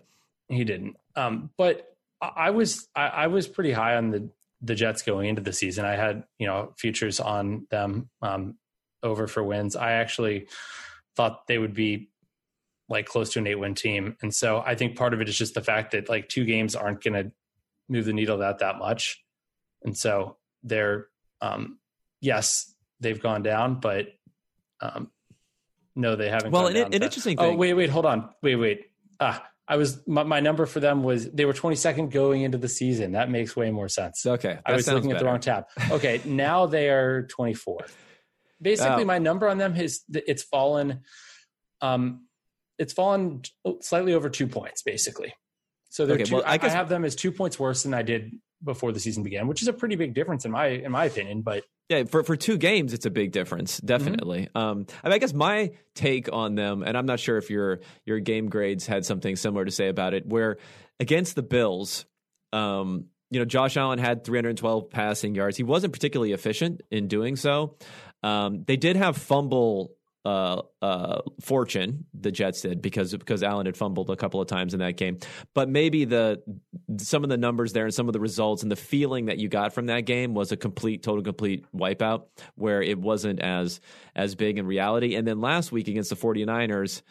yeah. 0.50 0.56
he 0.56 0.64
didn't. 0.64 0.96
Um, 1.16 1.50
but 1.58 1.86
I, 2.22 2.32
I 2.36 2.50
was 2.52 2.88
I, 2.96 3.08
I 3.08 3.28
was 3.28 3.48
pretty 3.48 3.72
high 3.72 3.96
on 3.96 4.12
the 4.12 4.30
the 4.62 4.76
Jets 4.76 5.02
going 5.02 5.30
into 5.30 5.42
the 5.42 5.54
season. 5.54 5.86
I 5.86 5.96
had 5.96 6.24
you 6.38 6.48
know 6.48 6.74
futures 6.78 7.20
on 7.20 7.68
them 7.70 8.10
um, 8.22 8.58
over 9.04 9.28
for 9.28 9.44
wins. 9.44 9.76
I 9.76 9.94
actually 9.94 10.48
thought 11.16 11.48
they 11.48 11.58
would 11.58 11.74
be 11.74 12.10
like 12.88 13.06
close 13.06 13.34
to 13.34 13.40
an 13.40 13.48
eight 13.48 13.56
win 13.56 13.76
team, 13.76 14.16
and 14.22 14.34
so 14.34 14.64
I 14.66 14.76
think 14.76 14.98
part 14.98 15.14
of 15.14 15.22
it 15.22 15.30
is 15.30 15.38
just 15.38 15.54
the 15.54 15.62
fact 15.62 15.92
that 15.92 16.10
like 16.10 16.30
two 16.30 16.46
games 16.46 16.76
aren't 16.76 17.04
going 17.04 17.26
to 17.26 17.32
move 17.88 18.06
the 18.06 18.14
needle 18.14 18.38
that 18.40 18.60
that 18.60 18.78
much, 18.78 19.22
and 19.84 19.98
so 19.98 20.38
they're 20.64 21.08
um, 21.42 21.80
yes 22.22 22.74
they've 23.00 23.22
gone 23.22 23.44
down, 23.44 23.80
but 23.80 24.08
um, 24.82 25.10
no 25.96 26.16
they 26.16 26.30
haven't. 26.30 26.52
Well, 26.52 26.64
gone 26.64 26.76
an, 26.76 26.84
down 26.84 26.94
an 26.94 27.04
interesting 27.04 27.36
Oh 27.40 27.56
wait, 27.56 27.74
wait, 27.74 27.90
hold 27.90 28.06
on, 28.06 28.30
wait, 28.42 28.56
wait. 28.56 28.86
Ah, 29.20 29.46
I 29.68 29.76
was 29.78 30.06
my, 30.08 30.24
my 30.24 30.40
number 30.40 30.66
for 30.66 30.80
them 30.80 31.04
was 31.04 31.30
they 31.32 31.46
were 31.46 31.54
22nd 31.54 32.12
going 32.12 32.42
into 32.42 32.58
the 32.58 32.68
season. 32.70 33.12
That 33.12 33.30
makes 33.30 33.56
way 33.56 33.70
more 33.72 33.88
sense. 33.88 34.26
okay, 34.26 34.60
I 34.66 34.74
was 34.74 34.88
looking 34.88 35.12
at 35.12 35.20
the 35.20 35.26
wrong 35.26 35.40
tab. 35.40 35.66
Okay, 35.92 36.22
now 36.26 36.66
they 36.66 36.90
are 36.90 37.24
24. 37.28 37.78
Basically, 38.62 39.04
Oh. 39.04 39.06
my 39.06 39.20
number 39.20 39.48
on 39.48 39.58
them 39.58 39.76
is 39.76 40.02
it's 40.10 40.44
fallen. 40.44 41.02
Um, 41.82 42.26
it's 42.78 42.94
fallen 42.94 43.44
slightly 43.82 44.14
over 44.14 44.30
two 44.30 44.48
points, 44.48 44.82
basically. 44.82 45.34
So 45.90 46.06
they're 46.06 46.16
Okay, 46.16 46.24
two, 46.26 46.36
well, 46.36 46.44
I 46.46 46.54
I, 46.54 46.58
guess- 46.58 46.72
I 46.72 46.76
have 46.76 46.90
them 46.90 47.06
as 47.06 47.16
two 47.16 47.32
points 47.32 47.60
worse 47.60 47.84
than 47.84 47.94
I 47.94 48.02
did 48.02 48.32
before 48.64 48.92
the 48.92 49.00
season 49.00 49.24
began, 49.24 49.48
which 49.48 49.62
is 49.62 49.68
a 49.68 49.74
pretty 49.74 49.96
big 49.96 50.14
difference 50.14 50.46
in 50.46 50.52
my 50.52 50.68
in 50.68 50.92
my 50.92 51.06
opinion. 51.06 51.42
But 51.42 51.64
Yeah, 51.90 52.04
for 52.04 52.24
for 52.24 52.36
two 52.36 52.58
games, 52.58 52.94
it's 52.94 53.06
a 53.06 53.10
big 53.10 53.32
difference, 53.32 53.80
definitely. 53.80 54.50
Um, 54.56 54.86
I, 55.04 55.08
mean, 55.08 55.14
I 55.14 55.18
guess 55.18 55.34
my 55.34 55.72
take 55.96 56.32
on 56.32 56.56
them, 56.56 56.84
and 56.84 56.98
I'm 56.98 57.06
not 57.06 57.20
sure 57.20 57.38
if 57.38 57.50
your 57.50 57.80
your 58.06 58.20
game 58.20 58.50
grades 58.50 58.86
had 58.86 59.06
something 59.06 59.36
similar 59.36 59.66
to 59.66 59.72
say 59.72 59.88
about 59.88 60.14
it. 60.14 60.26
Where 60.26 60.58
against 61.00 61.36
the 61.36 61.44
Bills, 61.44 62.06
um, 62.54 63.06
you 63.32 63.40
know, 63.40 63.46
Josh 63.46 63.78
Allen 63.78 64.00
had 64.00 64.24
312 64.24 64.90
passing 64.90 65.36
yards. 65.36 65.58
He 65.58 65.64
wasn't 65.64 65.94
particularly 65.94 66.34
efficient 66.34 66.82
in 66.90 67.08
doing 67.08 67.36
so. 67.36 67.78
Um, 68.24 68.64
they 68.66 68.76
did 68.76 68.96
have 68.96 69.18
fumble 69.18 69.92
uh, 70.26 70.62
uh, 70.82 71.22
fortune. 71.40 72.06
The 72.14 72.32
Jets 72.32 72.62
did 72.62 72.82
because 72.82 73.14
because 73.14 73.44
Allen 73.44 73.66
had 73.66 73.78
fumbled 73.78 74.10
a 74.10 74.16
couple 74.16 74.42
of 74.42 74.48
times 74.48 74.74
in 74.74 74.80
that 74.80 74.98
game. 74.98 75.18
But 75.54 75.70
maybe 75.70 76.06
the 76.06 76.44
some 76.98 77.24
of 77.24 77.30
the 77.30 77.38
numbers 77.38 77.74
there 77.74 77.86
and 77.86 77.94
some 77.94 78.08
of 78.08 78.14
the 78.14 78.20
results 78.20 78.64
and 78.64 78.72
the 78.72 78.76
feeling 78.76 79.28
that 79.28 79.38
you 79.38 79.48
got 79.48 79.74
from 79.74 79.88
that 79.88 80.02
game 80.02 80.34
was 80.34 80.52
a 80.52 80.58
complete, 80.58 81.04
total, 81.04 81.24
complete 81.24 81.66
wipeout 81.74 82.26
where 82.56 82.82
it 82.82 83.00
wasn't 83.00 83.40
as 83.40 83.80
as 84.16 84.36
big 84.36 84.58
in 84.58 84.66
reality. 84.66 85.16
And 85.16 85.28
then 85.28 85.40
last 85.40 85.72
week 85.72 85.88
against 85.88 86.10
the 86.10 86.16
49ers. 86.16 87.02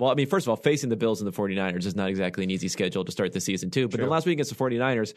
Well, 0.00 0.10
I 0.10 0.14
mean, 0.14 0.26
first 0.26 0.44
of 0.44 0.50
all, 0.50 0.56
facing 0.56 0.90
the 0.90 0.96
Bills 0.96 1.20
and 1.22 1.32
the 1.32 1.36
49ers 1.36 1.86
is 1.86 1.94
not 1.94 2.08
exactly 2.08 2.42
an 2.42 2.50
easy 2.50 2.66
schedule 2.66 3.04
to 3.04 3.12
start 3.12 3.32
the 3.32 3.40
season, 3.40 3.70
too. 3.70 3.86
But 3.86 3.98
True. 3.98 4.06
then 4.06 4.10
last 4.10 4.26
week 4.26 4.32
against 4.32 4.50
the 4.50 4.56
49ers, 4.56 5.14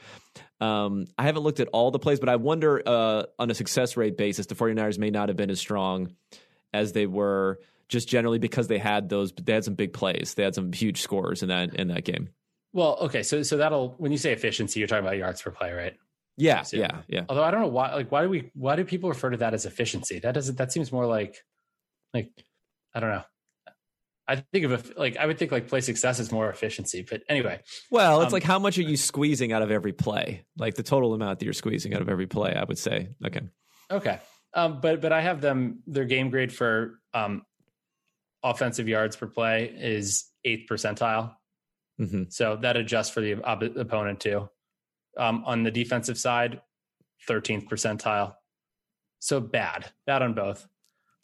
um, 0.63 1.07
I 1.17 1.23
haven't 1.23 1.41
looked 1.41 1.59
at 1.59 1.67
all 1.69 1.89
the 1.89 1.97
plays, 1.97 2.19
but 2.19 2.29
I 2.29 2.35
wonder 2.35 2.83
uh, 2.85 3.23
on 3.39 3.49
a 3.49 3.55
success 3.55 3.97
rate 3.97 4.17
basis, 4.17 4.45
the 4.45 4.53
49ers 4.53 4.99
may 4.99 5.09
not 5.09 5.29
have 5.29 5.35
been 5.35 5.49
as 5.49 5.59
strong 5.59 6.11
as 6.73 6.93
they 6.93 7.05
were 7.07 7.59
just 7.89 8.07
generally 8.09 8.39
because 8.39 8.67
they 8.67 8.77
had 8.79 9.09
those 9.09 9.31
they 9.33 9.53
had 9.53 9.63
some 9.63 9.75
big 9.75 9.93
plays. 9.93 10.33
They 10.35 10.43
had 10.43 10.55
some 10.55 10.71
huge 10.73 11.01
scores 11.01 11.41
in 11.43 11.49
that 11.49 11.75
in 11.75 11.87
that 11.89 12.03
game. 12.03 12.29
well, 12.73 12.97
okay, 13.01 13.23
so 13.23 13.43
so 13.43 13.57
that'll 13.57 13.95
when 13.97 14.11
you 14.11 14.17
say 14.17 14.33
efficiency, 14.33 14.79
you're 14.79 14.87
talking 14.87 15.05
about 15.05 15.17
yards 15.17 15.41
per 15.41 15.51
play, 15.51 15.71
right? 15.71 15.95
Yeah, 16.39 16.61
So- 16.61 16.77
yeah, 16.77 17.01
yeah. 17.07 17.23
Although 17.29 17.43
I 17.43 17.49
don't 17.49 17.61
know 17.61 17.67
why, 17.67 17.95
like, 17.95 18.11
why 18.11 18.21
do 18.21 18.29
we, 18.29 18.51
why 18.53 18.75
do 18.75 18.83
people 18.85 19.09
refer 19.09 19.31
to 19.31 19.37
that 19.37 19.55
as 19.55 19.65
efficiency? 19.65 20.19
That 20.19 20.33
doesn't, 20.35 20.59
that 20.59 20.71
seems 20.71 20.91
more 20.91 21.07
like, 21.07 21.43
like, 22.13 22.29
I 22.93 22.99
don't 22.99 23.09
know. 23.09 23.23
I 24.27 24.35
think 24.51 24.65
of 24.65 24.97
like 24.97 25.15
I 25.17 25.25
would 25.25 25.39
think 25.39 25.51
like 25.53 25.67
play 25.69 25.79
success 25.81 26.19
is 26.19 26.31
more 26.33 26.49
efficiency, 26.49 27.05
but 27.09 27.23
anyway, 27.29 27.61
Well, 27.89 28.21
it's 28.21 28.27
Um, 28.27 28.33
like 28.33 28.43
how 28.43 28.59
much 28.59 28.77
are 28.77 28.81
you 28.83 28.97
squeezing 28.97 29.53
out 29.53 29.61
of 29.61 29.71
every 29.71 29.93
play? 29.93 30.43
Like 30.57 30.75
the 30.75 30.83
total 30.83 31.13
amount 31.13 31.39
that 31.39 31.45
you're 31.45 31.53
squeezing 31.53 31.93
out 31.93 32.01
of 32.01 32.09
every 32.09 32.27
play, 32.27 32.53
I 32.53 32.65
would 32.65 32.77
say. 32.77 33.07
Okay. 33.25 33.41
okay. 33.89 34.19
Um, 34.57 34.81
but 34.81 34.99
but 35.01 35.13
I 35.13 35.21
have 35.21 35.39
them 35.39 35.83
their 35.87 36.05
game 36.05 36.29
grade 36.29 36.51
for 36.51 36.99
um, 37.13 37.43
offensive 38.43 38.87
yards 38.87 39.15
per 39.15 39.27
play 39.27 39.65
is 39.79 40.25
eighth 40.43 40.67
percentile, 40.69 41.35
hmm 41.99 42.23
so 42.29 42.57
that 42.61 42.75
adjusts 42.75 43.09
for 43.11 43.21
the 43.21 43.35
op- 43.35 43.61
opponent 43.77 44.19
too. 44.19 44.49
Um, 45.17 45.43
on 45.45 45.63
the 45.63 45.71
defensive 45.71 46.17
side, 46.17 46.61
thirteenth 47.27 47.67
percentile, 47.69 48.33
so 49.19 49.39
bad, 49.39 49.91
bad 50.05 50.21
on 50.23 50.33
both. 50.33 50.67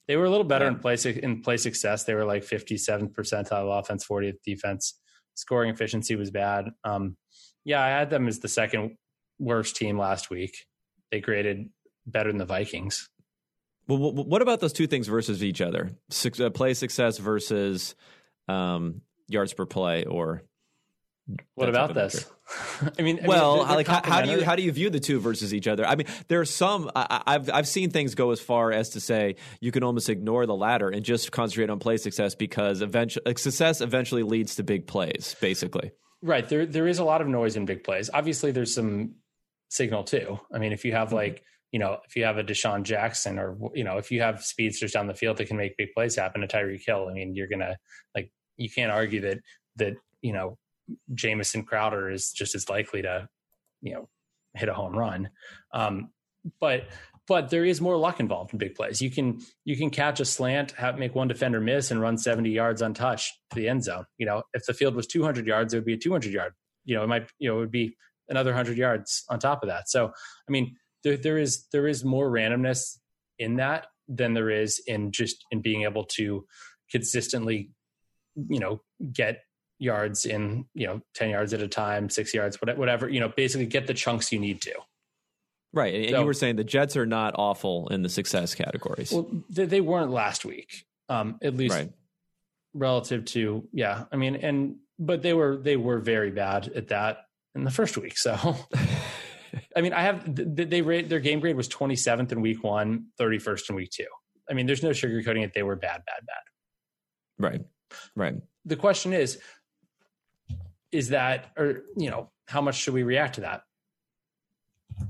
They 0.07 0.15
were 0.17 0.25
a 0.25 0.29
little 0.29 0.43
better 0.43 0.65
Yeah. 0.65 0.71
in 0.71 0.79
play 0.79 0.97
in 1.23 1.41
play 1.41 1.57
success. 1.57 2.03
They 2.03 2.13
were 2.13 2.25
like 2.25 2.43
57th 2.43 3.13
percentile 3.13 3.79
offense, 3.79 4.05
40th 4.05 4.41
defense. 4.45 4.99
Scoring 5.35 5.69
efficiency 5.71 6.15
was 6.15 6.29
bad. 6.29 6.65
Um, 6.83 7.17
yeah, 7.65 7.81
I 7.81 7.87
had 7.89 8.09
them 8.11 8.27
as 8.27 8.39
the 8.39 8.47
second 8.49 8.97
worst 9.39 9.75
team 9.75 9.97
last 9.97 10.29
week. 10.29 10.55
They 11.11 11.21
graded 11.21 11.69
better 12.05 12.29
than 12.31 12.37
the 12.37 12.45
Vikings. 12.45 13.09
Well, 13.87 13.97
wh- 13.99 14.13
wh- 14.13 14.27
what 14.27 14.41
about 14.41 14.59
those 14.59 14.73
two 14.73 14.87
things 14.87 15.07
versus 15.07 15.43
each 15.43 15.61
other? 15.61 15.91
Uh, 16.39 16.49
play 16.49 16.73
success 16.73 17.17
versus 17.17 17.95
um, 18.47 19.01
yards 19.27 19.53
per 19.53 19.65
play, 19.65 20.05
or 20.05 20.43
What 21.55 21.69
about 21.69 21.93
this? 21.93 22.25
I 22.97 23.01
mean, 23.01 23.17
I 23.17 23.21
mean, 23.21 23.27
well, 23.27 23.63
they're 23.65 23.75
like 23.77 23.87
how, 23.87 24.01
how 24.03 24.21
do 24.21 24.29
you 24.31 24.43
how 24.43 24.55
do 24.55 24.61
you 24.63 24.71
view 24.71 24.89
the 24.89 24.99
two 24.99 25.19
versus 25.19 25.53
each 25.53 25.67
other? 25.67 25.85
I 25.85 25.95
mean, 25.95 26.07
there 26.27 26.41
are 26.41 26.45
some 26.45 26.91
I, 26.95 27.07
I- 27.25 27.35
I've 27.35 27.49
I've 27.49 27.67
seen 27.67 27.89
things 27.89 28.15
go 28.15 28.31
as 28.31 28.39
far 28.41 28.71
as 28.71 28.89
to 28.91 28.99
say 28.99 29.35
you 29.61 29.71
can 29.71 29.83
almost 29.83 30.09
ignore 30.09 30.45
the 30.45 30.55
latter 30.55 30.89
and 30.89 31.03
just 31.05 31.31
concentrate 31.31 31.69
on 31.69 31.79
play 31.79 31.97
success 31.97 32.35
because 32.35 32.81
eventually 32.81 33.23
success 33.37 33.79
eventually 33.81 34.23
leads 34.23 34.55
to 34.55 34.63
big 34.63 34.87
plays. 34.87 35.35
Basically, 35.39 35.91
Right. 36.21 36.47
There 36.47 36.65
there 36.65 36.87
is 36.87 36.99
a 36.99 37.03
lot 37.05 37.21
of 37.21 37.27
noise 37.27 37.55
in 37.55 37.65
big 37.65 37.83
plays. 37.83 38.09
Obviously 38.13 38.51
there's 38.51 38.73
some 38.73 39.15
signal 39.69 40.03
too. 40.03 40.39
I 40.53 40.57
mean, 40.59 40.71
if 40.73 40.85
you 40.85 40.91
have 40.91 41.11
like, 41.13 41.43
you 41.73 41.79
know, 41.79 41.97
if 42.07 42.15
you 42.15 42.23
have 42.23 42.37
a 42.37 42.43
DeSean 42.43 42.83
Jackson 42.83 43.39
or 43.39 43.57
you 43.73 43.83
know, 43.83 43.97
if 43.97 44.11
you 44.11 44.21
have 44.21 44.43
speedsters 44.43 44.91
down 44.91 45.07
the 45.07 45.13
field 45.15 45.37
that 45.37 45.47
can 45.47 45.57
make 45.57 45.75
big 45.75 45.91
plays 45.93 46.15
happen, 46.15 46.43
a 46.43 46.47
Tyreek 46.47 46.85
Hill, 46.85 47.07
I 47.09 47.13
mean, 47.13 47.35
you're 47.35 47.47
gonna 47.47 47.75
like 48.15 48.31
you 48.57 48.69
can't 48.69 48.91
argue 48.91 49.21
that 49.21 49.39
that, 49.77 49.95
you 50.21 50.33
know, 50.33 50.57
Jamison 51.15 51.63
Crowder 51.63 52.11
is 52.11 52.31
just 52.31 52.53
as 52.53 52.69
likely 52.69 53.01
to, 53.01 53.27
you 53.81 53.93
know, 53.95 54.09
hit 54.53 54.69
a 54.69 54.73
home 54.73 54.95
run. 54.95 55.31
Um, 55.73 56.11
but 56.61 56.89
but 57.27 57.49
there 57.49 57.65
is 57.65 57.81
more 57.81 57.97
luck 57.97 58.19
involved 58.19 58.53
in 58.53 58.59
big 58.59 58.75
plays. 58.75 59.01
You 59.01 59.09
can 59.09 59.41
you 59.65 59.75
can 59.75 59.89
catch 59.89 60.19
a 60.19 60.25
slant, 60.25 60.73
have, 60.73 60.99
make 60.99 61.15
one 61.15 61.27
defender 61.27 61.59
miss, 61.59 61.89
and 61.89 61.99
run 61.99 62.19
70 62.19 62.51
yards 62.51 62.83
untouched 62.83 63.33
to 63.49 63.55
the 63.55 63.67
end 63.67 63.83
zone. 63.83 64.05
You 64.19 64.27
know, 64.27 64.43
if 64.53 64.63
the 64.67 64.75
field 64.75 64.93
was 64.93 65.07
200 65.07 65.47
yards, 65.47 65.73
it 65.73 65.77
would 65.77 65.85
be 65.85 65.93
a 65.93 65.97
200 65.97 66.31
yard. 66.31 66.53
You 66.85 66.97
know, 66.97 67.03
it 67.03 67.07
might 67.07 67.31
you 67.39 67.49
know 67.49 67.57
it 67.57 67.61
would 67.61 67.71
be 67.71 67.95
another 68.29 68.51
100 68.51 68.77
yards 68.77 69.23
on 69.29 69.39
top 69.39 69.63
of 69.63 69.69
that. 69.69 69.89
So, 69.89 70.07
I 70.07 70.51
mean, 70.51 70.75
there 71.03 71.17
there 71.17 71.37
is 71.37 71.67
there 71.71 71.87
is 71.87 72.03
more 72.03 72.29
randomness 72.29 72.97
in 73.39 73.55
that 73.57 73.87
than 74.07 74.33
there 74.33 74.49
is 74.49 74.79
in 74.87 75.11
just 75.11 75.43
in 75.51 75.61
being 75.61 75.83
able 75.83 76.03
to 76.03 76.45
consistently, 76.91 77.71
you 78.49 78.59
know, 78.59 78.81
get 79.11 79.43
yards 79.79 80.25
in 80.25 80.65
you 80.73 80.87
know 80.87 81.01
10 81.15 81.29
yards 81.31 81.53
at 81.53 81.61
a 81.61 81.67
time, 81.67 82.09
six 82.09 82.33
yards, 82.33 82.57
whatever. 82.61 83.09
You 83.09 83.19
know, 83.19 83.29
basically 83.29 83.65
get 83.65 83.87
the 83.87 83.93
chunks 83.93 84.31
you 84.31 84.39
need 84.39 84.61
to. 84.61 84.73
right? 85.73 85.93
And, 85.93 86.03
and 86.05 86.11
So- 86.13 86.19
you 86.21 86.25
were 86.25 86.33
saying 86.33 86.55
the 86.57 86.63
Jets 86.63 86.95
are 86.97 87.05
not 87.05 87.33
awful 87.37 87.87
in 87.89 88.01
the 88.03 88.09
success 88.09 88.55
categories, 88.55 89.11
Well, 89.11 89.27
they, 89.49 89.65
they 89.65 89.81
weren't 89.81 90.11
last 90.11 90.45
week, 90.45 90.85
um, 91.09 91.37
at 91.41 91.55
least 91.55 91.75
right? 91.75 91.91
relative 92.73 93.25
to 93.25 93.67
yeah. 93.73 94.05
I 94.11 94.15
mean, 94.15 94.35
and 94.35 94.77
but 94.99 95.21
they 95.21 95.33
were 95.33 95.57
they 95.57 95.75
were 95.77 95.99
very 95.99 96.31
bad 96.31 96.67
at 96.75 96.89
that 96.89 97.25
in 97.55 97.63
the 97.63 97.71
first 97.71 97.97
week. 97.97 98.17
So 98.17 98.35
I 99.75 99.81
mean, 99.81 99.93
I 99.93 100.01
have 100.01 100.35
th- 100.35 100.69
they 100.69 100.81
rate 100.81 101.09
their 101.09 101.19
game 101.19 101.39
grade 101.39 101.55
was 101.55 101.67
27th 101.69 102.31
in 102.31 102.41
week 102.41 102.63
one, 102.63 103.07
31st 103.19 103.69
in 103.71 103.75
week 103.75 103.91
two. 103.91 104.05
I 104.49 104.53
mean, 104.53 104.65
there's 104.65 104.83
no 104.83 104.89
sugarcoating 104.89 105.43
it. 105.43 105.53
They 105.53 105.63
were 105.63 105.75
bad, 105.75 106.03
bad, 106.05 106.25
bad. 106.25 106.43
Right, 107.39 107.61
right. 108.15 108.35
The 108.65 108.75
question 108.75 109.13
is, 109.13 109.39
is 110.91 111.09
that 111.09 111.51
or 111.57 111.83
you 111.97 112.09
know 112.09 112.29
how 112.47 112.61
much 112.61 112.75
should 112.75 112.93
we 112.93 113.03
react 113.03 113.35
to 113.35 113.41
that? 113.41 113.63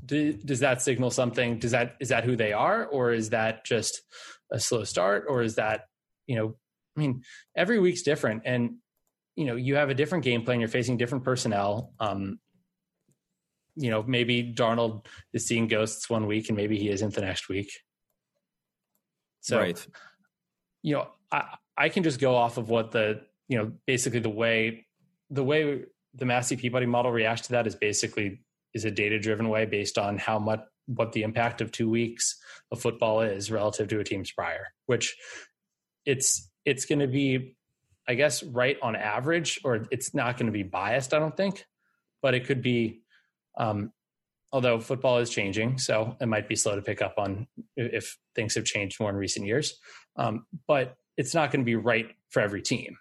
Do, 0.05 0.33
does 0.33 0.61
that 0.61 0.81
signal 0.81 1.11
something? 1.11 1.59
Does 1.59 1.71
that 1.71 1.97
is 1.99 2.09
that 2.09 2.23
who 2.23 2.35
they 2.35 2.53
are, 2.53 2.85
or 2.85 3.11
is 3.11 3.31
that 3.31 3.65
just 3.65 4.01
a 4.51 4.59
slow 4.59 4.85
start, 4.85 5.25
or 5.27 5.41
is 5.41 5.55
that 5.55 5.85
you 6.25 6.35
know? 6.35 6.55
I 6.95 6.99
mean, 6.99 7.23
every 7.55 7.79
week's 7.79 8.03
different, 8.03 8.43
and 8.45 8.75
you 9.35 9.45
know 9.45 9.55
you 9.55 9.75
have 9.75 9.89
a 9.89 9.93
different 9.93 10.23
game 10.23 10.43
plan. 10.43 10.59
You're 10.59 10.69
facing 10.69 10.97
different 10.97 11.25
personnel. 11.25 11.93
Um, 11.99 12.39
you 13.75 13.89
know, 13.89 14.03
maybe 14.03 14.53
Darnold 14.55 15.05
is 15.33 15.45
seeing 15.45 15.67
ghosts 15.67 16.09
one 16.09 16.27
week, 16.27 16.49
and 16.49 16.57
maybe 16.57 16.77
he 16.77 16.89
isn't 16.89 17.13
the 17.13 17.21
next 17.21 17.49
week. 17.49 17.71
So, 19.41 19.59
right. 19.59 19.87
you 20.81 20.95
know, 20.95 21.07
I 21.31 21.55
I 21.77 21.89
can 21.89 22.03
just 22.03 22.19
go 22.19 22.35
off 22.35 22.57
of 22.57 22.69
what 22.69 22.91
the 22.91 23.21
you 23.47 23.57
know 23.57 23.71
basically 23.85 24.19
the 24.19 24.29
way 24.29 24.85
the 25.29 25.43
way 25.43 25.83
the 26.13 26.25
Massey 26.25 26.55
Peabody 26.55 26.85
model 26.85 27.11
reacts 27.11 27.47
to 27.47 27.53
that 27.53 27.67
is 27.67 27.75
basically 27.75 28.43
is 28.73 28.85
a 28.85 28.91
data 28.91 29.19
driven 29.19 29.49
way 29.49 29.65
based 29.65 29.97
on 29.97 30.17
how 30.17 30.39
much 30.39 30.61
what 30.85 31.13
the 31.13 31.23
impact 31.23 31.61
of 31.61 31.71
two 31.71 31.89
weeks 31.89 32.37
of 32.71 32.81
football 32.81 33.21
is 33.21 33.51
relative 33.51 33.87
to 33.87 33.99
a 33.99 34.03
team's 34.03 34.31
prior, 34.31 34.67
which 34.85 35.15
it's 36.05 36.49
it's 36.65 36.85
going 36.85 36.99
to 36.99 37.07
be, 37.07 37.55
I 38.07 38.15
guess, 38.15 38.43
right 38.43 38.77
on 38.81 38.95
average, 38.95 39.59
or 39.63 39.87
it's 39.91 40.13
not 40.13 40.37
going 40.37 40.47
to 40.47 40.51
be 40.51 40.63
biased. 40.63 41.13
I 41.13 41.19
don't 41.19 41.35
think, 41.35 41.65
but 42.21 42.33
it 42.33 42.45
could 42.45 42.61
be. 42.61 43.01
Um, 43.57 43.91
although 44.51 44.79
football 44.79 45.17
is 45.17 45.29
changing, 45.29 45.79
so 45.79 46.15
it 46.21 46.27
might 46.27 46.47
be 46.47 46.55
slow 46.55 46.75
to 46.75 46.81
pick 46.81 47.01
up 47.01 47.15
on 47.17 47.47
if 47.75 48.17
things 48.35 48.55
have 48.55 48.65
changed 48.65 48.99
more 48.99 49.09
in 49.09 49.15
recent 49.15 49.45
years. 49.45 49.79
Um, 50.15 50.45
but 50.67 50.95
it's 51.17 51.33
not 51.33 51.51
going 51.51 51.61
to 51.61 51.65
be 51.65 51.75
right 51.75 52.07
for 52.29 52.41
every 52.41 52.61
team. 52.61 52.97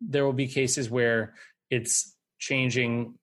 There 0.00 0.24
will 0.24 0.32
be 0.32 0.46
cases 0.46 0.88
where 0.88 1.34
it's 1.70 2.14
changing, 2.38 3.14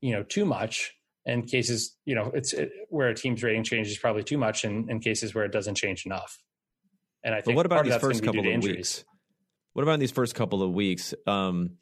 you 0.00 0.12
know, 0.12 0.22
too 0.22 0.44
much, 0.44 0.94
and 1.24 1.46
cases, 1.46 1.96
you 2.04 2.14
know, 2.14 2.30
it's 2.34 2.52
it, 2.52 2.70
where 2.88 3.08
a 3.08 3.14
team's 3.14 3.42
rating 3.42 3.64
changes 3.64 3.98
probably 3.98 4.22
too 4.22 4.38
much, 4.38 4.64
and, 4.64 4.90
and 4.90 5.02
cases 5.02 5.34
where 5.34 5.44
it 5.44 5.52
doesn't 5.52 5.76
change 5.76 6.04
enough. 6.06 6.38
And 7.24 7.34
I 7.34 7.38
think 7.38 7.46
but 7.46 7.56
what 7.56 7.66
about 7.66 7.84
these 7.84 7.96
first 7.96 8.22
couple 8.22 8.40
of 8.40 8.46
injuries. 8.46 8.76
weeks? 8.76 9.04
What 9.72 9.82
about 9.82 9.98
these 9.98 10.10
first 10.10 10.34
couple 10.34 10.62
of 10.62 10.72
weeks? 10.72 11.14
Um, 11.26 11.76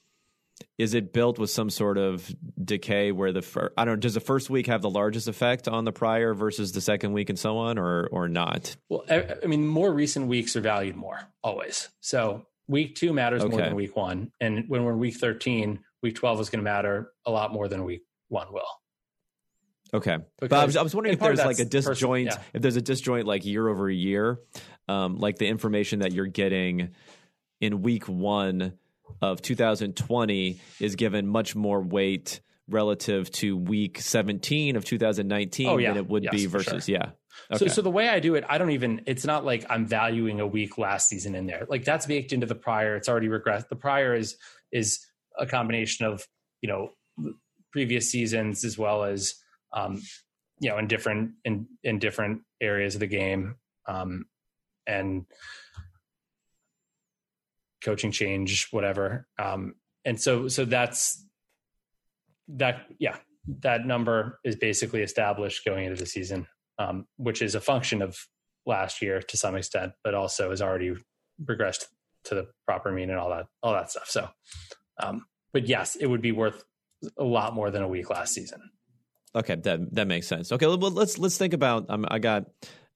is 0.78 0.94
it 0.94 1.12
built 1.12 1.38
with 1.38 1.50
some 1.50 1.70
sort 1.70 1.98
of 1.98 2.34
decay 2.62 3.12
where 3.12 3.32
the 3.32 3.42
fir- 3.42 3.72
I 3.76 3.84
don't 3.84 3.94
know, 3.94 4.00
does 4.00 4.14
the 4.14 4.20
first 4.20 4.50
week 4.50 4.66
have 4.66 4.82
the 4.82 4.90
largest 4.90 5.28
effect 5.28 5.68
on 5.68 5.84
the 5.84 5.92
prior 5.92 6.34
versus 6.34 6.72
the 6.72 6.80
second 6.80 7.12
week 7.12 7.30
and 7.30 7.38
so 7.38 7.58
on, 7.58 7.78
or 7.78 8.08
or 8.10 8.28
not? 8.28 8.76
Well, 8.88 9.04
I, 9.08 9.34
I 9.42 9.46
mean, 9.46 9.66
more 9.66 9.92
recent 9.92 10.26
weeks 10.28 10.56
are 10.56 10.60
valued 10.60 10.96
more 10.96 11.20
always. 11.42 11.88
So 12.00 12.46
week 12.68 12.94
two 12.94 13.12
matters 13.12 13.42
okay. 13.42 13.50
more 13.50 13.60
than 13.60 13.74
week 13.74 13.96
one, 13.96 14.32
and 14.40 14.64
when 14.68 14.84
we're 14.84 14.96
week 14.96 15.16
thirteen, 15.16 15.80
week 16.02 16.14
twelve 16.14 16.40
is 16.40 16.50
going 16.50 16.60
to 16.60 16.64
matter 16.64 17.12
a 17.24 17.30
lot 17.30 17.52
more 17.52 17.68
than 17.68 17.84
week 17.84 18.02
one 18.28 18.52
will. 18.52 18.62
Okay, 19.94 20.16
because, 20.40 20.48
but 20.48 20.58
I 20.58 20.64
was, 20.64 20.76
I 20.76 20.82
was 20.82 20.94
wondering 20.94 21.14
if 21.14 21.20
there's 21.20 21.44
like 21.44 21.60
a 21.60 21.64
disjoint, 21.64 22.26
yeah. 22.26 22.42
if 22.52 22.60
there's 22.60 22.76
a 22.76 22.82
disjoint 22.82 23.24
like 23.24 23.44
year 23.44 23.68
over 23.68 23.88
year, 23.88 24.40
um, 24.88 25.18
like 25.18 25.38
the 25.38 25.46
information 25.46 26.00
that 26.00 26.12
you're 26.12 26.26
getting 26.26 26.90
in 27.60 27.82
week 27.82 28.08
one 28.08 28.72
of 29.20 29.42
2020 29.42 30.60
is 30.80 30.96
given 30.96 31.26
much 31.26 31.54
more 31.54 31.80
weight 31.80 32.40
relative 32.68 33.30
to 33.30 33.56
week 33.56 34.00
17 34.00 34.76
of 34.76 34.84
2019 34.84 35.66
oh, 35.66 35.78
yeah. 35.78 35.88
than 35.88 35.98
it 35.98 36.08
would 36.08 36.24
yes, 36.24 36.32
be 36.34 36.46
versus 36.46 36.86
sure. 36.86 36.94
yeah. 36.94 37.10
Okay. 37.50 37.68
So, 37.68 37.74
so 37.74 37.82
the 37.82 37.90
way 37.90 38.08
I 38.08 38.18
do 38.18 38.34
it, 38.34 38.44
I 38.48 38.58
don't 38.58 38.70
even. 38.70 39.02
It's 39.06 39.24
not 39.24 39.44
like 39.44 39.64
I'm 39.68 39.86
valuing 39.86 40.40
a 40.40 40.46
week 40.46 40.78
last 40.78 41.08
season 41.08 41.34
in 41.34 41.46
there. 41.46 41.66
Like 41.68 41.84
that's 41.84 42.06
baked 42.06 42.32
into 42.32 42.46
the 42.46 42.54
prior. 42.54 42.96
It's 42.96 43.08
already 43.08 43.28
regressed. 43.28 43.68
The 43.68 43.76
prior 43.76 44.14
is 44.14 44.36
is 44.72 45.06
a 45.38 45.46
combination 45.46 46.06
of 46.06 46.26
you 46.62 46.68
know 46.68 46.90
previous 47.72 48.10
seasons 48.10 48.64
as 48.64 48.78
well 48.78 49.04
as 49.04 49.34
um, 49.72 50.02
you 50.60 50.70
know 50.70 50.78
in 50.78 50.86
different 50.86 51.32
in 51.44 51.66
in 51.84 51.98
different 51.98 52.40
areas 52.60 52.94
of 52.94 53.00
the 53.00 53.06
game 53.06 53.56
um, 53.86 54.24
and 54.86 55.26
coaching 57.86 58.12
change, 58.12 58.68
whatever. 58.70 59.26
Um, 59.38 59.76
and 60.04 60.20
so, 60.20 60.48
so 60.48 60.66
that's 60.66 61.24
that. 62.48 62.86
Yeah, 62.98 63.16
that 63.62 63.86
number 63.86 64.40
is 64.44 64.56
basically 64.56 65.02
established 65.02 65.64
going 65.64 65.86
into 65.86 65.96
the 65.96 66.06
season, 66.06 66.46
um, 66.78 67.06
which 67.16 67.40
is 67.40 67.54
a 67.54 67.60
function 67.60 68.02
of 68.02 68.18
last 68.66 69.00
year 69.00 69.22
to 69.22 69.36
some 69.36 69.56
extent, 69.56 69.92
but 70.04 70.14
also 70.14 70.50
has 70.50 70.60
already 70.60 70.94
regressed 71.42 71.84
to 72.24 72.34
the 72.34 72.48
proper 72.66 72.92
mean 72.92 73.10
and 73.10 73.18
all 73.18 73.30
that, 73.30 73.46
all 73.62 73.72
that 73.72 73.90
stuff. 73.90 74.08
So, 74.08 74.28
um, 75.00 75.24
but 75.52 75.68
yes, 75.68 75.96
it 75.96 76.06
would 76.06 76.22
be 76.22 76.32
worth 76.32 76.64
a 77.16 77.24
lot 77.24 77.54
more 77.54 77.70
than 77.70 77.82
a 77.82 77.88
week 77.88 78.10
last 78.10 78.34
season. 78.34 78.60
Okay, 79.34 79.54
that 79.54 79.94
that 79.94 80.08
makes 80.08 80.26
sense. 80.26 80.50
Okay, 80.50 80.66
well, 80.66 80.78
let's 80.78 81.18
let's 81.18 81.36
think 81.36 81.52
about. 81.52 81.90
Um, 81.90 82.06
I 82.08 82.18
got 82.18 82.46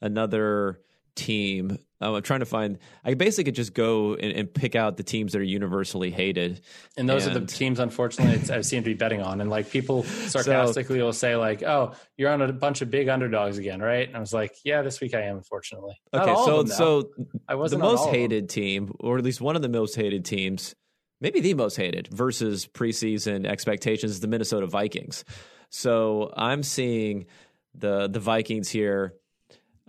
another 0.01 0.81
team. 1.15 1.79
Um, 2.01 2.15
I'm 2.15 2.23
trying 2.23 2.41
to 2.41 2.47
find. 2.47 2.79
I 3.05 3.15
basically 3.15 3.45
could 3.45 3.55
just 3.55 3.75
go 3.75 4.15
and, 4.15 4.33
and, 4.33 4.55
pick 4.55 4.75
out 4.75 4.97
the 4.97 5.03
teams 5.03 5.33
that 5.33 5.41
are 5.41 5.45
universally 5.45 6.11
hated, 6.11 6.63
and 6.97 7.09
those 7.09 7.27
and, 7.27 7.37
are 7.37 7.41
the 7.41 7.47
teams. 7.47 7.79
Unfortunately, 7.79 8.55
I 8.55 8.63
seem 8.63 8.83
to 8.83 8.91
be 8.91 8.95
betting 8.95 9.21
on. 9.21 9.41
And 9.41 9.51
like 9.51 9.71
people 9.71 10.03
sarcastically 10.29 10.99
so, 10.99 11.05
will 11.05 11.13
say, 11.13 11.37
like, 11.37 11.63
"Oh, 11.63 11.95
you're 12.17 12.31
on 12.31 12.41
a 12.41 12.53
bunch 12.53 12.81
of 12.81 12.91
big 12.91 13.09
underdogs 13.09 13.59
again, 13.59 13.81
right?" 13.81 14.09
And 14.09 14.17
I 14.17 14.21
was 14.21 14.33
like, 14.33 14.55
"Yeah, 14.65 14.83
this 14.83 15.01
week 15.01 15.15
I 15.15 15.23
am, 15.23 15.37
unfortunately." 15.37 16.01
Okay, 16.15 16.35
so 16.45 16.65
so 16.65 17.11
I 17.47 17.55
wasn't 17.55 17.83
the 17.83 17.89
most 17.89 18.09
hated 18.09 18.49
team, 18.49 18.95
or 18.99 19.19
at 19.19 19.25
least 19.25 19.41
one 19.41 19.57
of 19.57 19.63
the 19.63 19.69
most 19.69 19.95
hated 19.95 20.25
teams, 20.25 20.75
maybe 21.21 21.41
the 21.41 21.55
most 21.55 21.77
hated 21.77 22.09
versus 22.09 22.67
preseason 22.67 23.47
expectations, 23.47 24.21
the 24.21 24.29
Minnesota 24.29 24.67
Vikings. 24.67 25.25
So 25.69 26.33
I'm 26.37 26.63
seeing 26.63 27.27
the 27.75 28.09
the 28.09 28.21
Vikings 28.21 28.69
here 28.69 29.15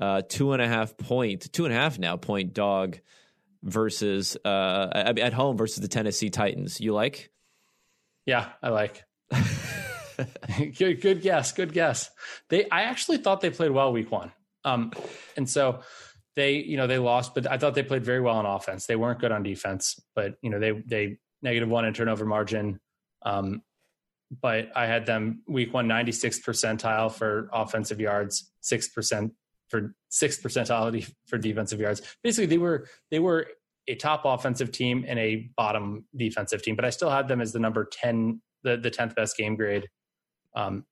uh, 0.01 0.23
two 0.27 0.51
and 0.51 0.61
a 0.61 0.67
half 0.67 0.97
point, 0.97 1.53
two 1.53 1.65
and 1.65 1.73
a 1.73 1.77
half 1.77 1.99
now 1.99 2.17
point 2.17 2.53
dog 2.53 2.99
versus 3.63 4.35
uh, 4.43 4.89
at 4.93 5.33
home 5.33 5.57
versus 5.57 5.79
the 5.79 5.87
Tennessee 5.87 6.29
Titans. 6.29 6.81
You 6.81 6.93
like? 6.93 7.31
Yeah, 8.25 8.49
I 8.61 8.69
like. 8.69 9.03
good, 10.77 11.01
good 11.01 11.21
guess. 11.21 11.51
Good 11.53 11.71
guess. 11.71 12.09
They, 12.49 12.67
I 12.69 12.83
actually 12.83 13.17
thought 13.17 13.41
they 13.41 13.51
played 13.51 13.71
well 13.71 13.93
week 13.93 14.11
one, 14.11 14.31
um, 14.65 14.91
and 15.37 15.47
so 15.47 15.81
they, 16.35 16.55
you 16.55 16.77
know, 16.77 16.87
they 16.87 16.97
lost, 16.97 17.35
but 17.35 17.49
I 17.49 17.57
thought 17.57 17.75
they 17.75 17.83
played 17.83 18.03
very 18.03 18.21
well 18.21 18.37
on 18.37 18.45
offense. 18.45 18.87
They 18.87 18.95
weren't 18.95 19.19
good 19.19 19.31
on 19.31 19.43
defense, 19.43 19.99
but 20.15 20.33
you 20.41 20.49
know, 20.49 20.59
they 20.59 20.71
they 20.71 21.17
negative 21.43 21.69
one 21.69 21.85
in 21.85 21.93
turnover 21.93 22.25
margin. 22.25 22.79
Um, 23.23 23.61
but 24.41 24.71
I 24.75 24.85
had 24.85 25.05
them 25.05 25.43
week 25.47 25.73
one, 25.73 25.87
96th 25.87 26.41
percentile 26.43 27.11
for 27.11 27.49
offensive 27.51 27.99
yards, 27.99 28.49
6% 28.63 29.31
for 29.71 29.95
sixth 30.09 30.43
percentility 30.43 31.07
for 31.25 31.37
defensive 31.37 31.79
yards. 31.79 32.01
Basically, 32.21 32.45
they 32.45 32.57
were 32.57 32.87
they 33.09 33.19
were 33.19 33.47
a 33.87 33.95
top 33.95 34.23
offensive 34.25 34.71
team 34.71 35.05
and 35.07 35.17
a 35.17 35.49
bottom 35.57 36.05
defensive 36.15 36.61
team, 36.61 36.75
but 36.75 36.85
I 36.85 36.91
still 36.91 37.09
had 37.09 37.27
them 37.27 37.41
as 37.41 37.53
the 37.53 37.59
number 37.59 37.87
ten, 37.91 38.41
the 38.63 38.77
the 38.77 38.91
tenth 38.91 39.15
best 39.15 39.35
game 39.37 39.55
grade. 39.55 39.87
Um, 40.55 40.85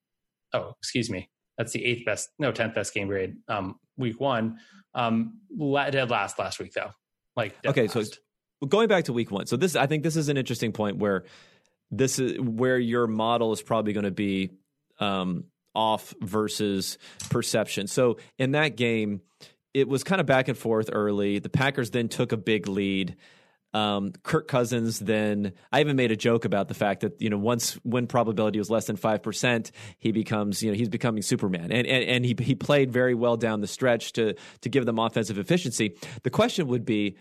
oh, 0.54 0.74
excuse 0.82 1.10
me, 1.10 1.30
that's 1.58 1.74
the 1.74 1.86
eighth 1.86 2.06
best, 2.06 2.30
no, 2.40 2.52
tenth 2.52 2.74
best 2.74 2.94
game 2.94 3.08
grade. 3.08 3.36
Um, 3.48 3.76
week 3.98 4.20
one, 4.20 4.58
um, 4.96 5.42
dead 5.58 6.10
last 6.10 6.40
last 6.40 6.60
week 6.60 6.74
though. 6.74 6.92
Like 7.36 7.56
okay, 7.66 7.88
last. 7.88 8.20
so 8.62 8.68
going 8.68 8.88
back 8.88 9.04
to 9.06 9.14
week 9.14 9.30
one, 9.30 9.46
so 9.46 9.58
this 9.58 9.76
I 9.76 9.86
think 9.86 10.04
this 10.04 10.16
is 10.16 10.30
an 10.30 10.38
interesting 10.38 10.72
point 10.72 10.98
where 10.98 11.26
this 11.92 12.18
is 12.18 12.40
where 12.40 12.80
your 12.80 13.08
model 13.08 13.52
is 13.52 13.62
probably 13.62 13.94
going 13.94 14.06
to 14.06 14.12
be 14.12 14.52
um, 15.00 15.46
off 15.80 16.14
versus 16.20 16.98
perception. 17.30 17.88
So 17.88 18.18
in 18.38 18.52
that 18.52 18.76
game, 18.76 19.22
it 19.74 19.88
was 19.88 20.04
kind 20.04 20.20
of 20.20 20.28
back 20.28 20.50
and 20.50 20.58
forth 20.58 20.90
early. 20.92 21.40
The 21.40 21.48
Packers 21.48 21.90
then 21.92 22.10
took 22.10 22.34
a 22.34 22.38
big 22.38 22.68
lead. 22.68 23.16
Um, 23.74 24.12
Kirk 24.24 24.50
Cousins 24.50 25.00
then 25.00 25.54
I 25.72 25.80
even 25.80 25.96
made 25.96 26.12
a 26.12 26.18
joke 26.18 26.44
about 26.44 26.68
the 26.68 26.74
fact 26.74 27.02
that 27.02 27.22
you 27.22 27.30
know 27.30 27.38
once 27.38 27.80
win 27.86 28.08
probability 28.08 28.60
was 28.60 28.70
less 28.70 28.88
than 28.88 28.98
five 28.98 29.24
percent, 29.24 29.72
he 30.00 30.12
becomes 30.12 30.62
you 30.62 30.72
know 30.72 30.76
he's 30.76 30.90
becoming 30.90 31.22
Superman, 31.22 31.72
and 31.72 31.88
and, 31.88 32.04
and 32.04 32.26
he 32.26 32.36
he 32.42 32.56
played 32.56 32.92
very 32.92 33.14
well 33.14 33.38
down 33.38 33.62
the 33.62 33.68
stretch 33.68 34.12
to 34.14 34.34
to 34.62 34.70
give 34.70 34.86
them 34.86 34.98
offensive 34.98 35.38
efficiency. 35.38 35.96
The 36.24 36.32
question 36.32 36.68
would 36.68 36.84
be 36.84 37.16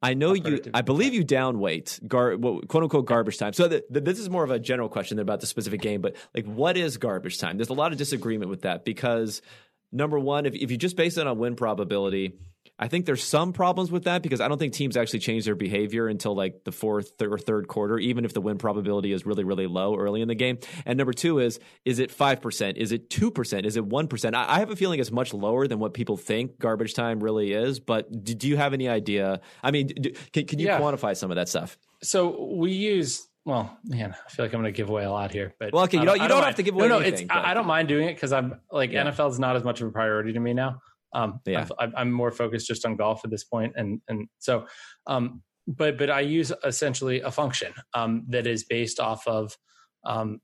I 0.00 0.14
know 0.14 0.32
you. 0.32 0.60
I 0.74 0.82
believe 0.82 1.12
you 1.12 1.24
downweight 1.24 2.06
gar, 2.06 2.36
quote 2.36 2.82
unquote 2.84 3.06
garbage 3.06 3.38
time. 3.38 3.52
So 3.52 3.66
the, 3.66 3.84
the, 3.90 4.00
this 4.00 4.18
is 4.18 4.30
more 4.30 4.44
of 4.44 4.50
a 4.50 4.58
general 4.58 4.88
question 4.88 5.16
than 5.16 5.22
about 5.22 5.40
the 5.40 5.46
specific 5.46 5.80
game, 5.80 6.00
but 6.00 6.16
like, 6.34 6.46
what 6.46 6.76
is 6.76 6.96
garbage 6.98 7.38
time? 7.38 7.56
There's 7.58 7.68
a 7.68 7.74
lot 7.74 7.90
of 7.90 7.98
disagreement 7.98 8.48
with 8.48 8.62
that 8.62 8.84
because 8.84 9.42
number 9.90 10.18
one, 10.18 10.46
if 10.46 10.54
if 10.54 10.70
you 10.70 10.76
just 10.76 10.96
base 10.96 11.16
it 11.16 11.26
on 11.26 11.38
win 11.38 11.56
probability, 11.56 12.34
I 12.78 12.88
think 12.88 13.06
there's 13.06 13.22
some 13.22 13.52
problems 13.52 13.90
with 13.90 14.04
that 14.04 14.22
because 14.22 14.40
I 14.40 14.48
don't 14.48 14.58
think 14.58 14.72
teams 14.72 14.96
actually 14.96 15.20
change 15.20 15.44
their 15.44 15.54
behavior 15.54 16.08
until 16.08 16.34
like 16.34 16.64
the 16.64 16.72
fourth 16.72 17.20
or 17.20 17.38
third 17.38 17.68
quarter, 17.68 17.98
even 17.98 18.24
if 18.24 18.32
the 18.32 18.40
win 18.40 18.58
probability 18.58 19.12
is 19.12 19.26
really, 19.26 19.44
really 19.44 19.66
low 19.66 19.96
early 19.96 20.20
in 20.20 20.28
the 20.28 20.34
game. 20.34 20.58
And 20.86 20.96
number 20.96 21.12
two 21.12 21.38
is, 21.38 21.60
is 21.84 21.98
it 21.98 22.16
5%? 22.16 22.76
Is 22.76 22.92
it 22.92 23.10
2%? 23.10 23.64
Is 23.64 23.76
it 23.76 23.88
1%? 23.88 24.34
I, 24.34 24.54
I 24.56 24.58
have 24.58 24.70
a 24.70 24.76
feeling 24.76 25.00
it's 25.00 25.12
much 25.12 25.32
lower 25.34 25.66
than 25.66 25.78
what 25.78 25.94
people 25.94 26.16
think 26.16 26.58
garbage 26.58 26.94
time 26.94 27.20
really 27.20 27.52
is. 27.52 27.80
But 27.80 28.24
do, 28.24 28.34
do 28.34 28.48
you 28.48 28.56
have 28.56 28.72
any 28.72 28.88
idea? 28.88 29.40
I 29.62 29.70
mean, 29.70 29.88
do, 29.88 30.12
can, 30.32 30.46
can 30.46 30.58
you 30.58 30.66
yeah. 30.66 30.80
quantify 30.80 31.16
some 31.16 31.30
of 31.30 31.36
that 31.36 31.48
stuff? 31.48 31.78
So 32.02 32.54
we 32.54 32.72
use 32.72 33.28
well, 33.48 33.78
man, 33.82 34.14
I 34.14 34.30
feel 34.30 34.44
like 34.44 34.52
I'm 34.52 34.60
going 34.60 34.70
to 34.70 34.76
give 34.76 34.90
away 34.90 35.04
a 35.04 35.10
lot 35.10 35.30
here. 35.30 35.54
But 35.58 35.72
well, 35.72 35.84
okay, 35.84 35.98
you 35.98 36.04
don't, 36.04 36.16
you 36.16 36.28
don't, 36.28 36.36
don't 36.36 36.44
have 36.44 36.56
to 36.56 36.62
give 36.62 36.74
away. 36.74 36.86
No, 36.86 36.98
no, 36.98 37.04
anything, 37.04 37.30
I, 37.30 37.52
I, 37.52 37.54
don't 37.54 37.66
mind 37.66 37.88
doing 37.88 38.06
it 38.06 38.14
because 38.14 38.30
I'm 38.30 38.60
like 38.70 38.92
yeah. 38.92 39.06
NFL 39.06 39.30
is 39.30 39.38
not 39.38 39.56
as 39.56 39.64
much 39.64 39.80
of 39.80 39.88
a 39.88 39.90
priority 39.90 40.34
to 40.34 40.40
me 40.40 40.52
now. 40.52 40.82
Um, 41.12 41.40
yeah. 41.46 41.66
I'm, 41.78 41.92
I'm, 41.96 42.12
more 42.12 42.30
focused 42.30 42.66
just 42.66 42.84
on 42.84 42.96
golf 42.96 43.22
at 43.24 43.30
this 43.30 43.44
point, 43.44 43.72
and 43.76 44.00
and 44.08 44.28
so, 44.38 44.66
um, 45.06 45.42
but 45.66 45.96
but 45.98 46.10
I 46.10 46.20
use 46.20 46.52
essentially 46.64 47.20
a 47.20 47.30
function 47.30 47.72
um, 47.94 48.24
that 48.28 48.46
is 48.46 48.64
based 48.64 49.00
off 49.00 49.26
of, 49.26 49.56
um, 50.04 50.40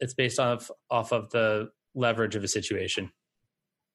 it's 0.00 0.14
based 0.14 0.38
off 0.40 0.70
off 0.90 1.12
of 1.12 1.30
the 1.30 1.68
leverage 1.94 2.34
of 2.36 2.44
a 2.44 2.48
situation. 2.48 3.10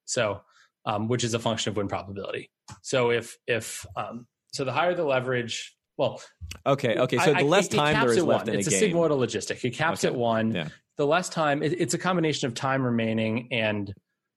So, 0.06 0.42
um, 0.86 1.08
which 1.08 1.24
is 1.24 1.34
a 1.34 1.40
function 1.40 1.72
of 1.72 1.78
win 1.78 1.88
probability. 1.88 2.50
So 2.82 3.12
if 3.12 3.38
if 3.48 3.86
um, 3.96 4.26
so, 4.54 4.64
the 4.64 4.72
higher 4.72 4.94
the 4.94 5.04
leverage, 5.04 5.76
well, 5.98 6.22
okay, 6.66 6.98
okay. 6.98 7.18
So 7.18 7.34
I- 7.34 7.42
the 7.42 7.48
less 7.48 7.68
it 7.68 7.76
time 7.76 8.00
there 8.00 8.12
is 8.12 8.24
left 8.24 8.48
one. 8.48 8.54
in 8.54 8.60
it's 8.60 8.72
a 8.72 8.76
a 8.76 8.80
game. 8.80 8.94
sigmoidal 8.96 9.18
logistic. 9.18 9.64
It 9.64 9.72
caps 9.72 10.04
Okay. 10.06 10.14
at 10.14 10.18
one. 10.18 10.54
Yeah. 10.54 10.68
The 10.98 11.08
less 11.08 11.28
time, 11.28 11.64
it, 11.64 11.74
it's 11.82 11.96
a 11.96 11.98
combination 11.98 12.48
of 12.48 12.54
time 12.54 12.84
remaining 12.84 13.48
and, 13.52 13.92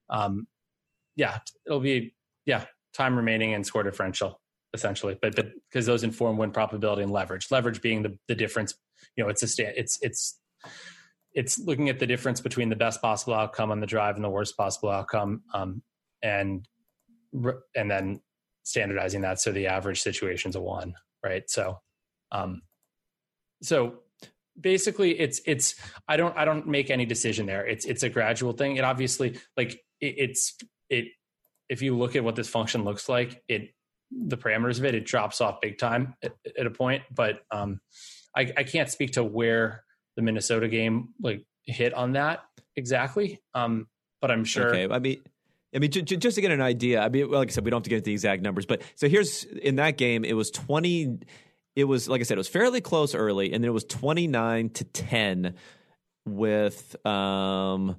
um, 0.09 0.47
yeah, 1.17 1.39
it'll 1.67 1.81
be 1.81 2.15
yeah, 2.45 2.65
time 2.95 3.17
remaining 3.17 3.55
and 3.55 3.67
score 3.67 3.83
differential 3.83 4.41
essentially. 4.75 5.19
But 5.21 5.35
because 5.35 5.87
those 5.87 6.05
inform 6.05 6.37
win 6.37 6.53
probability 6.53 7.03
and 7.03 7.11
leverage. 7.11 7.49
Leverage 7.51 7.81
being 7.81 8.03
the 8.03 8.17
the 8.29 8.35
difference. 8.35 8.75
You 9.17 9.25
know, 9.25 9.31
it's 9.31 9.43
a 9.43 9.49
sta- 9.49 9.75
it's 9.77 9.99
it's 10.03 10.39
it's 11.35 11.59
looking 11.59 11.89
at 11.89 11.99
the 11.99 12.07
difference 12.07 12.41
between 12.41 12.69
the 12.69 12.77
best 12.77 13.03
possible 13.03 13.35
outcome 13.35 13.71
on 13.71 13.81
the 13.81 13.87
drive 13.87 14.17
and 14.17 14.25
the 14.25 14.31
worst 14.31 14.57
possible 14.57 14.91
outcome, 14.91 15.43
um, 15.53 15.83
and 16.23 16.67
and 17.75 17.91
then 17.91 18.21
standardizing 18.63 19.21
that 19.21 19.41
so 19.41 19.53
the 19.53 19.67
average 19.67 20.01
situation's 20.01 20.57
a 20.57 20.61
one, 20.61 20.95
right? 21.23 21.49
So, 21.49 21.79
um, 22.33 22.63
so 23.63 23.99
basically, 24.59 25.19
it's 25.19 25.41
it's 25.47 25.75
I 26.09 26.17
don't 26.17 26.37
I 26.37 26.45
don't 26.45 26.67
make 26.67 26.91
any 26.91 27.07
decision 27.07 27.47
there. 27.47 27.67
It's 27.67 27.85
it's 27.85 28.03
a 28.03 28.09
gradual 28.09 28.53
thing. 28.53 28.77
It 28.77 28.85
obviously 28.85 29.39
like 29.57 29.73
it, 30.01 30.15
it's 30.19 30.57
it 30.91 31.07
if 31.69 31.83
you 31.83 31.97
look 31.97 32.17
at 32.17 32.25
what 32.25 32.37
this 32.37 32.49
function 32.49 32.85
looks 32.85 33.09
like, 33.09 33.43
it 33.49 33.71
the 34.11 34.37
parameters 34.37 34.79
of 34.79 34.85
it 34.85 34.95
it 34.95 35.05
drops 35.05 35.41
off 35.41 35.61
big 35.61 35.79
time 35.79 36.15
at, 36.23 36.33
at 36.59 36.67
a 36.67 36.71
point. 36.71 37.03
But 37.13 37.41
um, 37.51 37.81
I, 38.37 38.53
I 38.57 38.63
can't 38.63 38.89
speak 38.89 39.13
to 39.13 39.25
where 39.25 39.85
the 40.15 40.23
Minnesota 40.23 40.69
game 40.69 41.09
like 41.21 41.45
hit 41.65 41.93
on 41.93 42.13
that 42.13 42.45
exactly. 42.77 43.41
Um, 43.55 43.89
but 44.21 44.31
I'm 44.31 44.45
sure. 44.45 44.69
Okay, 44.69 44.93
I 44.93 44.99
mean, 44.99 45.23
I 45.75 45.79
mean, 45.79 45.91
j- 45.91 46.03
j- 46.03 46.17
just 46.17 46.37
to 46.37 46.41
get 46.41 46.51
an 46.51 46.63
idea. 46.63 47.01
I 47.01 47.09
mean, 47.09 47.31
well, 47.31 47.41
like 47.41 47.51
I 47.51 47.53
said, 47.53 47.65
we 47.65 47.71
don't 47.71 47.79
have 47.79 47.85
to 47.85 47.91
get 47.91 48.05
the 48.05 48.13
exact 48.13 48.43
numbers, 48.43 48.67
but 48.67 48.83
so 48.95 49.09
here's 49.09 49.45
in 49.45 49.77
that 49.77 49.97
game, 49.97 50.25
it 50.25 50.35
was 50.35 50.51
twenty. 50.51 51.19
It 51.75 51.85
was 51.85 52.09
like 52.09 52.21
I 52.21 52.25
said, 52.25 52.35
it 52.35 52.39
was 52.39 52.49
fairly 52.49 52.81
close 52.81 53.15
early, 53.15 53.53
and 53.53 53.63
then 53.63 53.69
it 53.69 53.75
was 53.75 53.85
twenty 53.85 54.27
nine 54.27 54.71
to 54.71 54.85
ten 54.85 55.55
with 56.25 56.97
um 57.07 57.97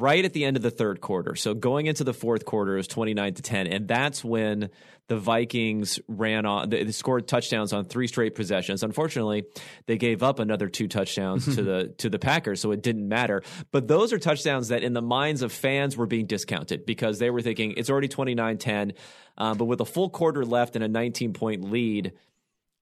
right 0.00 0.24
at 0.24 0.32
the 0.32 0.44
end 0.44 0.56
of 0.56 0.62
the 0.62 0.70
third 0.70 1.00
quarter. 1.00 1.34
So 1.34 1.54
going 1.54 1.86
into 1.86 2.04
the 2.04 2.14
fourth 2.14 2.44
quarter, 2.44 2.74
it 2.74 2.78
was 2.78 2.88
twenty 2.88 3.14
nine 3.14 3.34
to 3.34 3.42
ten, 3.42 3.66
and 3.66 3.88
that's 3.88 4.24
when 4.24 4.70
the 5.08 5.18
Vikings 5.18 6.00
ran 6.08 6.46
on. 6.46 6.70
They, 6.70 6.90
scored 6.90 7.28
touchdowns 7.28 7.72
on 7.72 7.84
three 7.84 8.06
straight 8.06 8.34
possessions. 8.34 8.82
Unfortunately, 8.82 9.44
they 9.86 9.98
gave 9.98 10.22
up 10.22 10.38
another 10.38 10.68
two 10.68 10.88
touchdowns 10.88 11.44
to 11.56 11.62
the 11.62 11.94
to 11.98 12.08
the 12.08 12.18
Packers, 12.18 12.60
so 12.60 12.70
it 12.70 12.82
didn't 12.82 13.08
matter. 13.08 13.42
But 13.70 13.88
those 13.88 14.12
are 14.12 14.18
touchdowns 14.18 14.68
that, 14.68 14.82
in 14.82 14.92
the 14.92 15.02
minds 15.02 15.42
of 15.42 15.52
fans, 15.52 15.96
were 15.96 16.06
being 16.06 16.26
discounted 16.26 16.86
because 16.86 17.18
they 17.18 17.30
were 17.30 17.42
thinking 17.42 17.74
it's 17.76 17.90
already 17.90 18.08
29-10, 18.08 18.94
um, 19.36 19.58
but 19.58 19.66
with 19.66 19.80
a 19.80 19.84
full 19.84 20.10
quarter 20.10 20.44
left 20.44 20.76
and 20.76 20.84
a 20.84 20.88
19 20.88 21.32
point 21.32 21.70
lead. 21.70 22.12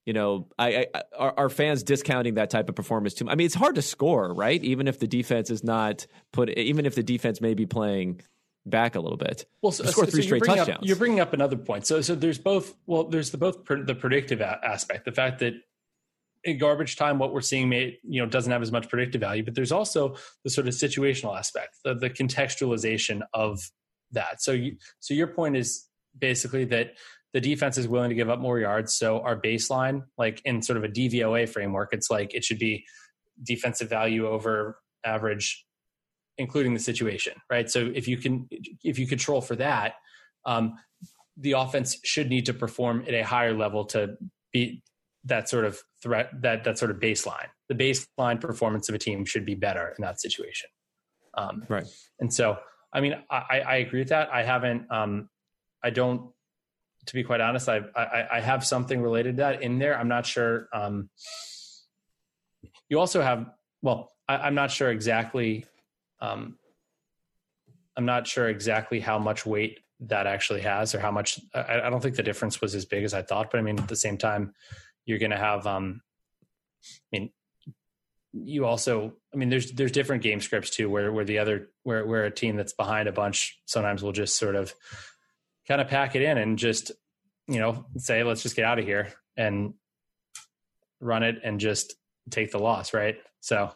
You 0.07 0.13
know, 0.13 0.49
I, 0.59 0.87
I 0.95 1.03
are, 1.17 1.35
are 1.37 1.49
fans 1.49 1.83
discounting 1.83 2.35
that 2.35 2.51
type 2.51 2.69
of 2.69 2.75
performance 2.75 3.15
too? 3.15 3.29
I 3.29 3.37
mean, 3.37 3.47
it's 3.47 3.55
hard 3.55 3.77
to 3.77 3.83
score, 3.83 4.35
right? 4.35 4.63
Even 4.65 4.89
if 4.89 4.99
the 4.99 5.07
defense 5.07 5.51
is 5.51 5.63
not 5.63 6.07
put, 6.33 6.51
even 6.51 6.87
if 6.87 6.95
the 6.95 7.03
defense 7.05 7.41
may 7.41 7.55
be 7.55 7.67
playing 7.67 8.21
back 8.67 8.95
a 8.95 9.01
little 9.01 9.17
bit. 9.17 9.47
Well, 9.63 9.73
so, 9.73 9.85
so- 9.85 10.03
three 10.03 10.11
so 10.11 10.17
you're 10.17 10.23
straight 10.25 10.45
touchdowns. 10.45 10.79
Up, 10.79 10.81
you're 10.83 10.97
bringing 10.97 11.21
up 11.21 11.33
another 11.33 11.57
point. 11.57 11.87
So, 11.87 12.01
so 12.01 12.15
there's 12.15 12.39
both. 12.39 12.75
Well, 12.87 13.05
there's 13.05 13.31
the 13.31 13.39
both 13.39 13.65
pr- 13.65 13.83
the 13.85 13.95
predictive 13.95 14.41
a- 14.41 14.61
aspect, 14.65 15.05
the 15.05 15.13
fact 15.13 15.39
that 15.41 15.55
in 16.45 16.59
garbage 16.59 16.97
time, 16.97 17.19
what 17.19 17.33
we're 17.33 17.41
seeing 17.41 17.69
may 17.69 17.99
you 18.03 18.21
know 18.21 18.29
doesn't 18.29 18.51
have 18.51 18.63
as 18.63 18.73
much 18.73 18.89
predictive 18.89 19.21
value, 19.21 19.45
but 19.45 19.55
there's 19.55 19.73
also 19.73 20.17
the 20.45 20.51
sort 20.51 20.67
of 20.67 20.75
situational 20.75 21.39
aspect, 21.39 21.77
the, 21.85 21.95
the 21.95 22.11
contextualization 22.11 23.23
of 23.33 23.61
that. 24.11 24.43
So, 24.43 24.53
you, 24.53 24.77
so 25.01 25.15
your 25.15 25.29
point 25.29 25.57
is 25.57 25.87
basically 26.19 26.65
that 26.67 26.95
the 27.33 27.41
defense 27.41 27.79
is 27.79 27.89
willing 27.89 28.11
to 28.11 28.15
give 28.15 28.29
up 28.29 28.39
more 28.39 28.59
yards. 28.59 28.97
So 28.97 29.21
our 29.21 29.41
baseline, 29.41 30.03
like 30.19 30.43
in 30.45 30.63
sort 30.63 30.77
of 30.77 30.85
a 30.85 30.89
DVOA 30.89 31.49
framework, 31.49 31.93
it's 31.93 32.11
like 32.11 32.35
it 32.35 32.45
should 32.45 32.59
be 32.59 32.85
defensive 33.43 33.89
value 33.89 34.27
over 34.29 34.79
average 35.05 35.65
including 36.39 36.75
the 36.75 36.81
situation, 36.81 37.35
right? 37.51 37.71
So 37.71 37.91
if 37.95 38.09
you 38.09 38.17
can, 38.17 38.49
if 38.83 38.99
you 38.99 39.07
control 39.07 39.41
for 39.41 39.57
that, 39.57 39.95
um, 40.47 40.75
the 41.37 41.53
offense 41.53 41.99
should 42.05 42.29
need 42.29 42.47
to 42.47 42.55
perform 42.55 43.05
at 43.07 43.15
a 43.15 43.23
higher 43.23 43.55
level 43.55 43.85
to 43.87 44.17
be 44.53 44.83
that 45.25 45.49
sort 45.49 45.65
of 45.65 45.81
threat, 46.03 46.31
that 46.43 46.65
that 46.65 46.79
sort 46.79 46.91
of 46.91 46.99
baseline. 46.99 47.47
The 47.69 47.75
baseline 47.75 48.41
performance 48.41 48.89
of 48.89 48.95
a 48.95 48.99
team 48.99 49.25
should 49.25 49.47
be 49.47 49.55
better 49.55 49.95
in 49.97 50.03
that 50.03 50.21
situation. 50.21 50.69
Um, 51.35 51.65
Right. 51.69 51.87
And 52.21 52.33
so, 52.33 52.59
I 52.93 53.01
mean, 53.01 53.15
I, 53.31 53.61
I 53.61 53.77
agree 53.77 54.01
with 54.01 54.09
that. 54.09 54.29
I 54.33 54.43
haven't, 54.43 54.91
um, 54.91 55.29
I 55.83 55.91
don't, 55.91 56.31
to 57.07 57.15
be 57.15 57.25
quite 57.25 57.41
honest, 57.41 57.69
I, 57.69 57.81
I, 57.97 58.27
I 58.33 58.41
have 58.41 58.65
something 58.65 59.03
related 59.03 59.37
to 59.37 59.43
that 59.43 59.63
in 59.63 59.79
there. 59.79 59.99
I'm 59.99 60.09
not 60.09 60.27
sure. 60.27 60.69
Um, 60.73 61.11
you 62.89 63.01
also 63.01 63.23
have, 63.23 63.51
well, 63.81 64.13
I, 64.29 64.37
I'm 64.37 64.55
not 64.55 64.71
sure 64.71 64.91
exactly 64.91 65.67
um, 66.23 66.57
I'm 67.97 68.07
not 68.07 68.27
sure 68.27 68.49
exactly 68.49 69.01
how 69.01 69.19
much 69.19 69.45
weight 69.45 69.81
that 70.01 70.27
actually 70.27 70.63
has 70.63 70.95
or 70.95 71.01
how 71.01 71.11
much 71.11 71.41
I, 71.55 71.81
I, 71.83 71.91
don't 71.91 72.01
think 72.01 72.17
the 72.17 72.23
difference 72.23 72.61
was 72.61 72.75
as 72.75 72.85
big 72.85 73.05
as 73.05 73.13
I 73.13 73.23
thought, 73.23 73.51
but 73.51 73.59
I 73.59 73.63
mean 73.63 73.79
at 73.79 73.89
the 73.89 73.97
same 73.97 74.17
time 74.17 74.55
you're 75.05 75.19
gonna 75.19 75.37
have 75.37 75.67
um 75.67 76.01
I 77.13 77.19
mean 77.19 77.31
you 78.33 78.65
also 78.65 79.13
I 79.33 79.37
mean 79.37 79.51
there's 79.51 79.73
there's 79.73 79.93
different 79.93 80.23
game 80.23 80.41
scripts 80.41 80.71
too 80.71 80.89
where 80.89 81.13
where 81.13 81.25
the 81.25 81.39
other 81.39 81.69
where 81.83 82.07
where 82.07 82.25
a 82.25 82.31
team 82.31 82.57
that's 82.57 82.73
behind 82.73 83.09
a 83.09 83.13
bunch 83.13 83.61
sometimes 83.67 84.03
will 84.03 84.13
just 84.13 84.39
sort 84.39 84.57
of 84.57 84.75
kind 85.67 85.81
of 85.81 85.89
pack 85.89 86.17
it 86.17 86.23
in 86.23 86.39
and 86.39 86.59
just 86.59 86.93
you 87.49 87.59
know 87.59 87.85
say 87.97 88.23
let's 88.23 88.43
just 88.43 88.57
get 88.57 88.65
out 88.65 88.79
of 88.79 88.85
here 88.85 89.13
and 89.37 89.75
run 91.01 91.23
it 91.23 91.41
and 91.43 91.61
just 91.61 91.95
take 92.31 92.53
the 92.53 92.59
loss, 92.59 92.95
right? 92.95 93.17
So 93.41 93.73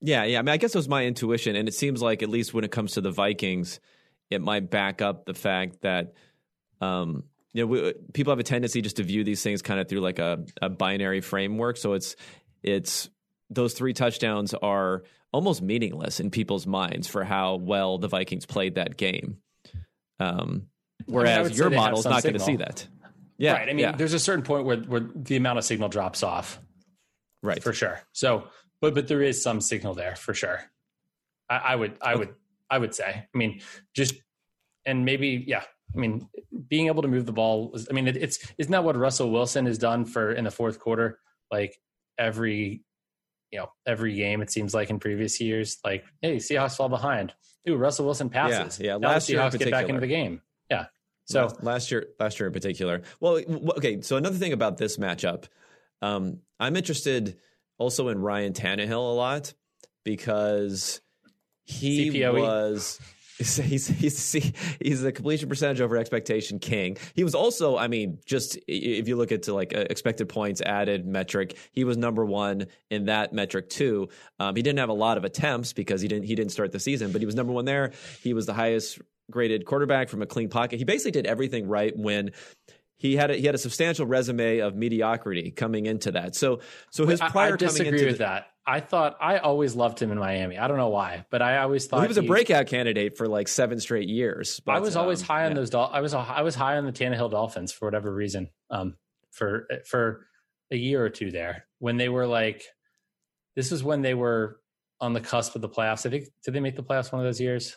Yeah, 0.00 0.24
yeah. 0.24 0.38
I 0.38 0.42
mean, 0.42 0.52
I 0.52 0.56
guess 0.56 0.74
it 0.74 0.78
was 0.78 0.88
my 0.88 1.04
intuition, 1.04 1.56
and 1.56 1.68
it 1.68 1.74
seems 1.74 2.02
like 2.02 2.22
at 2.22 2.28
least 2.28 2.54
when 2.54 2.64
it 2.64 2.70
comes 2.70 2.92
to 2.92 3.00
the 3.00 3.10
Vikings, 3.10 3.80
it 4.30 4.40
might 4.40 4.70
back 4.70 5.02
up 5.02 5.26
the 5.26 5.34
fact 5.34 5.82
that 5.82 6.14
um, 6.80 7.24
you 7.52 7.62
know 7.62 7.66
we, 7.66 7.94
people 8.12 8.30
have 8.30 8.38
a 8.38 8.44
tendency 8.44 8.80
just 8.80 8.96
to 8.96 9.02
view 9.02 9.24
these 9.24 9.42
things 9.42 9.62
kind 9.62 9.80
of 9.80 9.88
through 9.88 10.00
like 10.00 10.18
a, 10.18 10.44
a 10.62 10.68
binary 10.68 11.20
framework. 11.20 11.76
So 11.76 11.92
it's 11.92 12.16
it's 12.62 13.08
those 13.50 13.74
three 13.74 13.92
touchdowns 13.92 14.54
are 14.54 15.02
almost 15.32 15.62
meaningless 15.62 16.20
in 16.20 16.30
people's 16.30 16.66
minds 16.66 17.06
for 17.06 17.24
how 17.24 17.56
well 17.56 17.98
the 17.98 18.08
Vikings 18.08 18.46
played 18.46 18.76
that 18.76 18.96
game. 18.96 19.38
Um, 20.20 20.66
whereas 21.08 21.42
would 21.44 21.52
say 21.54 21.58
your 21.58 21.70
they 21.70 21.76
model 21.76 21.98
is 21.98 22.04
not 22.04 22.22
going 22.22 22.34
to 22.34 22.40
see 22.40 22.56
that. 22.56 22.86
Yeah, 23.38 23.52
right. 23.52 23.68
I 23.68 23.72
mean, 23.72 23.78
yeah, 23.80 23.92
there's 23.92 24.14
a 24.14 24.18
certain 24.18 24.42
point 24.44 24.64
where 24.64 24.78
where 24.78 25.00
the 25.14 25.36
amount 25.36 25.58
of 25.58 25.64
signal 25.64 25.88
drops 25.88 26.22
off. 26.22 26.58
right. 27.42 27.62
for 27.62 27.72
sure. 27.72 28.00
So, 28.12 28.48
but 28.80 28.94
but 28.94 29.06
there 29.08 29.22
is 29.22 29.42
some 29.42 29.60
signal 29.60 29.94
there 29.94 30.16
for 30.16 30.34
sure. 30.34 30.60
I, 31.48 31.56
I 31.56 31.76
would 31.76 31.96
I 32.02 32.16
would 32.16 32.34
I 32.68 32.78
would 32.78 32.94
say. 32.94 33.26
I 33.32 33.38
mean, 33.38 33.60
just 33.94 34.14
and 34.84 35.04
maybe 35.04 35.44
yeah. 35.46 35.62
I 35.94 35.98
mean, 35.98 36.28
being 36.68 36.88
able 36.88 37.00
to 37.02 37.08
move 37.08 37.24
the 37.24 37.32
ball. 37.32 37.70
is- 37.74 37.86
I 37.90 37.94
mean, 37.94 38.08
it, 38.08 38.16
it's 38.18 38.38
isn't 38.58 38.72
that 38.72 38.84
what 38.84 38.94
Russell 38.96 39.30
Wilson 39.30 39.64
has 39.66 39.78
done 39.78 40.04
for 40.04 40.32
in 40.32 40.44
the 40.44 40.50
fourth 40.50 40.78
quarter? 40.78 41.18
Like 41.50 41.78
every 42.18 42.82
you 43.50 43.58
know 43.60 43.70
every 43.86 44.14
game 44.14 44.42
it 44.42 44.50
seems 44.50 44.74
like 44.74 44.90
in 44.90 44.98
previous 44.98 45.40
years. 45.40 45.78
Like 45.84 46.04
hey, 46.20 46.36
Seahawks 46.36 46.76
fall 46.76 46.88
behind. 46.88 47.32
Ooh, 47.68 47.76
Russell 47.76 48.04
Wilson 48.04 48.28
passes. 48.30 48.78
yeah, 48.80 48.98
Now 48.98 49.10
last 49.10 49.26
the 49.28 49.34
year 49.34 49.42
Seahawks 49.42 49.58
get 49.58 49.70
back 49.70 49.88
into 49.88 50.00
the 50.00 50.06
game. 50.06 50.42
So 51.28 51.48
last, 51.60 51.90
year, 51.90 52.06
last 52.18 52.40
year 52.40 52.46
in 52.46 52.52
particular. 52.52 53.02
Well, 53.20 53.40
okay. 53.76 54.00
So 54.00 54.16
another 54.16 54.38
thing 54.38 54.54
about 54.54 54.78
this 54.78 54.96
matchup, 54.96 55.44
um, 56.00 56.38
I'm 56.58 56.74
interested 56.74 57.36
also 57.76 58.08
in 58.08 58.18
Ryan 58.18 58.54
Tannehill 58.54 58.92
a 58.92 59.14
lot 59.14 59.52
because 60.04 61.00
he 61.64 62.10
CPOE. 62.10 62.40
was. 62.40 63.00
He's, 63.38 63.86
he's 63.86 64.32
he's 64.80 65.04
a 65.04 65.12
completion 65.12 65.48
percentage 65.48 65.80
over 65.80 65.96
expectation 65.96 66.58
king. 66.58 66.96
He 67.14 67.22
was 67.22 67.36
also, 67.36 67.78
I 67.78 67.86
mean, 67.86 68.18
just 68.26 68.58
if 68.66 69.06
you 69.06 69.14
look 69.14 69.30
at 69.30 69.44
to 69.44 69.54
like 69.54 69.72
uh, 69.76 69.84
expected 69.88 70.28
points 70.28 70.60
added 70.60 71.06
metric, 71.06 71.56
he 71.70 71.84
was 71.84 71.96
number 71.96 72.24
one 72.24 72.66
in 72.90 73.04
that 73.04 73.32
metric 73.32 73.70
too. 73.70 74.08
Um, 74.40 74.56
he 74.56 74.62
didn't 74.62 74.80
have 74.80 74.88
a 74.88 74.94
lot 74.94 75.18
of 75.18 75.24
attempts 75.24 75.72
because 75.72 76.00
he 76.00 76.08
didn't 76.08 76.24
he 76.24 76.34
didn't 76.34 76.50
start 76.50 76.72
the 76.72 76.80
season, 76.80 77.12
but 77.12 77.20
he 77.20 77.26
was 77.26 77.36
number 77.36 77.52
one 77.52 77.64
there. 77.64 77.92
He 78.24 78.34
was 78.34 78.46
the 78.46 78.54
highest 78.54 78.98
graded 79.30 79.64
quarterback 79.66 80.08
from 80.08 80.22
a 80.22 80.26
clean 80.26 80.48
pocket. 80.48 80.78
He 80.78 80.84
basically 80.84 81.12
did 81.12 81.26
everything 81.26 81.68
right 81.68 81.96
when 81.96 82.30
he 82.96 83.16
had 83.16 83.30
a, 83.30 83.34
he 83.34 83.46
had 83.46 83.54
a 83.54 83.58
substantial 83.58 84.06
resume 84.06 84.58
of 84.58 84.74
mediocrity 84.74 85.50
coming 85.50 85.86
into 85.86 86.12
that. 86.12 86.34
So 86.34 86.60
so 86.90 87.06
his 87.06 87.20
I- 87.20 87.26
I, 87.26 87.30
prior 87.30 87.56
coming 87.56 87.68
disagree 87.68 87.88
into 87.98 88.06
with 88.06 88.18
the, 88.18 88.24
that. 88.24 88.46
I 88.66 88.80
thought 88.80 89.16
I 89.18 89.38
always 89.38 89.74
loved 89.74 89.98
him 90.02 90.12
in 90.12 90.18
Miami. 90.18 90.58
I 90.58 90.68
don't 90.68 90.76
know 90.76 90.90
why, 90.90 91.24
but 91.30 91.40
I 91.40 91.56
always 91.58 91.86
thought 91.86 91.96
well, 91.96 92.02
he 92.02 92.08
was 92.08 92.18
a 92.18 92.22
breakout 92.22 92.66
candidate 92.66 93.16
for 93.16 93.26
like 93.26 93.48
seven 93.48 93.80
straight 93.80 94.10
years. 94.10 94.60
But, 94.60 94.74
I 94.74 94.80
was 94.80 94.94
always 94.94 95.22
um, 95.22 95.26
high 95.26 95.44
on 95.46 95.52
yeah. 95.52 95.54
those. 95.54 95.70
Dol- 95.70 95.90
I 95.90 96.02
was 96.02 96.12
I 96.12 96.42
was 96.42 96.54
high 96.54 96.76
on 96.76 96.84
the 96.84 96.92
Tannehill 96.92 97.30
Dolphins 97.30 97.72
for 97.72 97.86
whatever 97.86 98.12
reason. 98.12 98.50
Um, 98.68 98.96
for 99.30 99.66
for 99.86 100.26
a 100.70 100.76
year 100.76 101.02
or 101.02 101.08
two 101.08 101.30
there 101.30 101.64
when 101.78 101.96
they 101.96 102.08
were 102.08 102.26
like, 102.26 102.64
this 103.56 103.70
was 103.70 103.82
when 103.82 104.02
they 104.02 104.14
were 104.14 104.60
on 105.00 105.12
the 105.12 105.20
cusp 105.20 105.54
of 105.54 105.62
the 105.62 105.68
playoffs. 105.68 106.04
I 106.04 106.10
think 106.10 106.24
did 106.44 106.52
they 106.52 106.60
make 106.60 106.76
the 106.76 106.82
playoffs 106.82 107.10
one 107.10 107.20
of 107.20 107.26
those 107.26 107.40
years? 107.40 107.76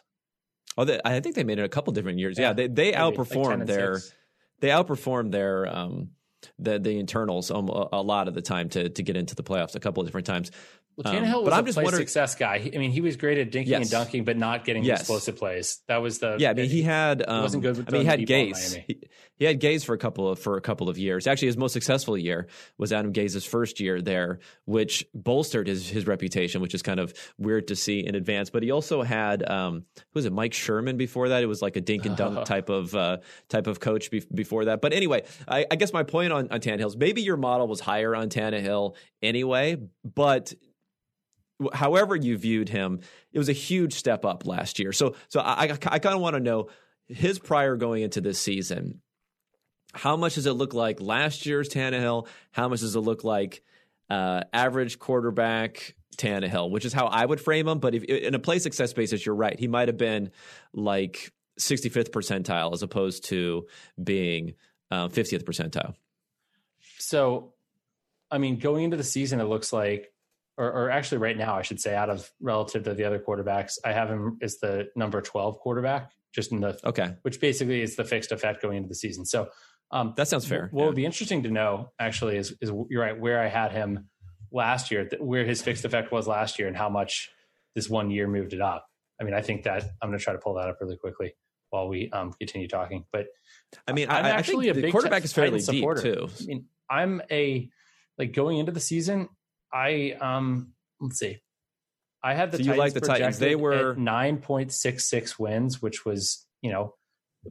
Oh, 0.78 0.86
they, 0.86 1.00
I 1.04 1.20
think 1.20 1.36
they 1.36 1.44
made 1.44 1.60
it 1.60 1.66
a 1.66 1.70
couple 1.70 1.94
different 1.94 2.20
years. 2.20 2.38
Yeah, 2.38 2.50
Yeah, 2.50 2.54
they 2.54 2.68
they 2.68 2.92
Maybe, 2.92 2.98
like 2.98 3.16
10 3.16 3.26
outperformed 3.26 3.54
and 3.54 3.68
their 3.68 3.98
six. 3.98 4.16
they 4.60 4.70
outperformed 4.70 5.32
their 5.32 5.68
um 5.68 6.12
the 6.60 6.80
the 6.80 6.98
internals 7.00 7.52
um, 7.52 7.70
a, 7.70 7.90
a 7.94 8.02
lot 8.02 8.28
of 8.28 8.34
the 8.34 8.42
time 8.42 8.70
to 8.70 8.90
to 8.90 9.04
get 9.04 9.16
into 9.16 9.36
the 9.36 9.44
playoffs 9.44 9.76
a 9.76 9.80
couple 9.80 10.02
of 10.02 10.08
different 10.08 10.28
times. 10.28 10.52
Well, 10.98 11.14
Tannehill 11.14 11.34
um, 11.34 11.44
was 11.44 11.44
but 11.46 11.54
I'm 11.54 11.66
just 11.66 11.78
play 11.78 11.92
success 11.92 12.36
guy. 12.36 12.70
I 12.74 12.78
mean, 12.78 12.92
he 12.92 13.02
was 13.02 13.16
great 13.16 13.38
at 13.38 13.52
dinking 13.52 13.68
yes. 13.68 13.82
and 13.82 13.90
dunking, 13.90 14.24
but 14.26 14.38
not 14.38 14.66
getting 14.66 14.84
yes. 14.84 15.02
explosive 15.02 15.38
plays. 15.38 15.82
That 15.88 15.98
was 15.98 16.20
the 16.20 16.36
yeah. 16.38 16.52
I 16.52 16.54
mean, 16.54 16.70
he 16.70 16.82
had 16.82 17.24
um, 17.28 17.44
wasn't 17.44 17.64
good. 17.64 17.86
I 17.88 17.92
mean, 17.92 18.02
he 18.02 18.08
had 18.08 18.20
Gase. 18.22 18.84
He, 18.88 19.01
he, 19.42 19.46
had 19.48 19.60
Gase 19.60 19.84
for 19.84 19.94
a 19.94 19.98
couple 19.98 20.30
of 20.30 20.40
for 20.40 20.58
a 20.58 20.62
couple 20.62 20.88
of 20.90 20.98
years. 20.98 21.26
Actually, 21.26 21.48
his 21.48 21.58
most 21.58 21.74
successful 21.74 22.18
year 22.18 22.48
was 22.78 22.94
Adam 22.94 23.12
Gase's 23.12 23.46
first 23.46 23.80
year 23.80 24.02
there, 24.02 24.40
which 24.66 25.06
bolstered 25.16 25.68
his 25.68 25.90
his 25.90 26.06
reputation, 26.06 26.62
which 26.62 26.76
is 26.76 26.82
kind 26.82 27.00
of 27.00 27.14
weird 27.38 27.68
to 27.70 27.76
see 27.76 28.06
in 28.06 28.16
advance. 28.16 28.50
But 28.50 28.64
he 28.64 28.72
also 28.72 29.02
had 29.02 29.50
um, 29.50 29.86
who 29.96 30.04
was 30.14 30.26
it? 30.26 30.34
Mike 30.34 30.54
Sherman 30.54 30.98
before 30.98 31.30
that. 31.30 31.42
It 31.42 31.48
was 31.48 31.62
like 31.62 31.76
a 31.76 31.82
dink 31.82 32.06
and 32.06 32.16
dunk 32.16 32.46
type 32.46 32.70
of 32.70 32.94
uh, 32.94 33.18
type 33.50 33.68
of 33.68 33.80
coach 33.80 34.12
be- 34.12 34.24
before 34.34 34.66
that. 34.66 34.82
But 34.82 34.94
anyway, 34.94 35.24
I, 35.48 35.66
I 35.72 35.76
guess 35.76 35.92
my 35.92 36.04
point 36.04 36.32
on 36.32 36.48
on 36.52 36.60
Tannehill 36.60 36.88
is 36.88 36.98
maybe 36.98 37.22
your 37.22 37.38
model 37.38 37.68
was 37.68 37.80
higher 37.80 38.16
on 38.16 38.30
Tannehill 38.30 38.96
anyway, 39.24 39.78
but 40.04 40.54
however 41.74 42.16
you 42.16 42.38
viewed 42.38 42.70
him, 42.70 43.00
it 43.32 43.40
was 43.40 43.50
a 43.50 43.54
huge 43.54 43.94
step 43.94 44.26
up 44.26 44.46
last 44.46 44.80
year. 44.80 44.92
So, 44.92 45.16
so 45.28 45.40
I, 45.40 45.66
I, 45.66 45.72
I 45.72 46.00
kind 46.00 46.16
of 46.16 46.22
want 46.22 46.36
to 46.36 46.40
know 46.40 46.70
his 47.08 47.40
prior 47.40 47.76
going 47.76 48.04
into 48.04 48.22
this 48.22 48.40
season. 48.40 49.02
How 49.94 50.16
much 50.16 50.36
does 50.36 50.46
it 50.46 50.54
look 50.54 50.74
like 50.74 51.02
last 51.02 51.46
year's 51.46 51.70
Tannehill? 51.70 52.28
How 52.52 52.70
much 52.70 52.80
does 52.82 52.96
it 52.96 53.00
look 53.00 53.24
like 53.24 53.64
uh, 54.10 54.42
average 54.54 55.00
quarterback 55.00 55.96
Tannehill? 56.18 56.70
Which 56.72 56.86
is 56.86 56.94
how 56.94 57.08
I 57.08 57.26
would 57.26 57.42
frame 57.42 57.68
him. 57.68 57.80
But 57.80 57.96
if 57.96 58.04
in 58.04 58.36
a 58.36 58.40
play 58.40 58.60
success 58.60 58.94
basis, 58.94 59.26
you're 59.26 59.36
right. 59.36 59.60
He 59.60 59.68
might 59.68 59.88
have 59.88 59.98
been 59.98 60.32
like 60.74 61.32
65th 61.60 62.10
percentile 62.10 62.74
as 62.74 62.84
opposed 62.84 63.26
to 63.26 63.68
being 64.02 64.54
uh, 64.90 65.08
50th 65.08 65.44
percentile. 65.44 65.96
So, 66.98 67.54
I 68.30 68.38
mean, 68.38 68.58
going 68.58 68.86
into 68.86 68.98
the 68.98 69.04
season, 69.04 69.40
it 69.40 69.46
looks 69.46 69.74
like 69.74 70.12
or, 70.58 70.72
or, 70.72 70.90
actually 70.90 71.20
right 71.20 71.38
now 71.38 71.56
I 71.56 71.62
should 71.62 71.80
say 71.80 71.96
out 71.96 72.10
of 72.10 72.30
relative 72.40 72.84
to 72.84 72.94
the 72.94 73.06
other 73.06 73.20
quarterbacks, 73.20 73.80
I 73.84 73.94
have 73.94 74.10
him 74.10 74.38
as 74.42 74.58
the 74.58 74.90
number 74.96 75.22
12 75.22 75.60
quarterback 75.60 76.12
just 76.34 76.52
in 76.52 76.62
the 76.62 76.80
okay, 76.86 77.16
which 77.24 77.40
basically 77.40 77.82
is 77.82 77.96
the 77.96 78.06
fixed 78.06 78.32
effect 78.32 78.62
going 78.62 78.78
into 78.78 78.90
the 78.90 78.96
season. 78.96 79.26
So 79.26 79.50
um, 79.92 80.14
that 80.18 80.28
sounds 80.28 80.48
fair. 80.48 80.70
What 80.72 80.82
yeah. 80.82 80.88
would 80.88 80.96
be 80.96 81.06
interesting 81.06 81.44
to 81.44 81.50
know 81.50 81.92
actually 82.00 82.38
is 82.38 82.56
is 82.62 82.72
you're 82.90 83.02
right 83.02 83.20
where 83.20 83.42
I 83.42 83.48
had 83.48 83.72
him 83.72 84.10
last 84.52 84.92
year, 84.92 85.10
where 85.20 85.46
his 85.46 85.62
fixed 85.62 85.86
effect 85.86 86.12
was 86.12 86.28
last 86.28 86.60
year, 86.60 86.68
and 86.68 86.78
how 86.78 86.90
much 86.90 87.30
this 87.76 87.90
one 87.90 88.10
year 88.12 88.28
moved 88.28 88.54
it 88.54 88.62
up. 88.62 88.88
I 89.20 89.24
mean, 89.24 89.34
I 89.34 89.42
think 89.42 89.64
that 89.64 89.84
I'm 90.02 90.10
going 90.10 90.18
to 90.18 90.24
try 90.24 90.34
to 90.34 90.40
pull 90.40 90.56
that 90.56 90.68
up 90.68 90.78
really 90.82 90.98
quickly 90.98 91.34
while 91.70 91.88
we 91.88 92.10
um, 92.12 92.34
continue 92.34 92.68
talking. 92.68 93.06
But 93.12 93.28
I 93.88 93.94
mean, 93.94 94.10
I'm 94.10 94.26
I, 94.26 94.30
actually 94.30 94.70
I 94.70 94.72
a 94.72 94.76
big 94.76 94.92
quarterback 94.92 95.24
is 95.24 95.34
fairly 95.34 95.60
deep 95.60 95.66
supporter. 95.66 96.02
too. 96.02 96.30
I 96.40 96.46
mean, 96.46 96.66
I'm 96.90 97.22
a 97.30 97.70
like 98.18 98.34
going 98.34 98.60
into 98.60 98.72
the 98.72 98.80
season. 98.80 99.30
I 99.74 100.16
um 100.20 100.74
let's 101.00 101.20
see. 101.20 101.40
I 102.24 102.34
had 102.34 102.52
the 102.52 102.58
so 102.58 102.64
Titans 102.64 102.76
you 102.76 102.80
like 102.80 102.94
the 102.94 103.02
Titans. 103.02 103.40
They 103.40 103.56
were 103.56 103.96
nine 103.96 104.38
point 104.38 104.72
six 104.72 105.10
six 105.10 105.40
wins, 105.40 105.82
which 105.82 106.06
was 106.06 106.46
you 106.62 106.72
know 106.72 106.94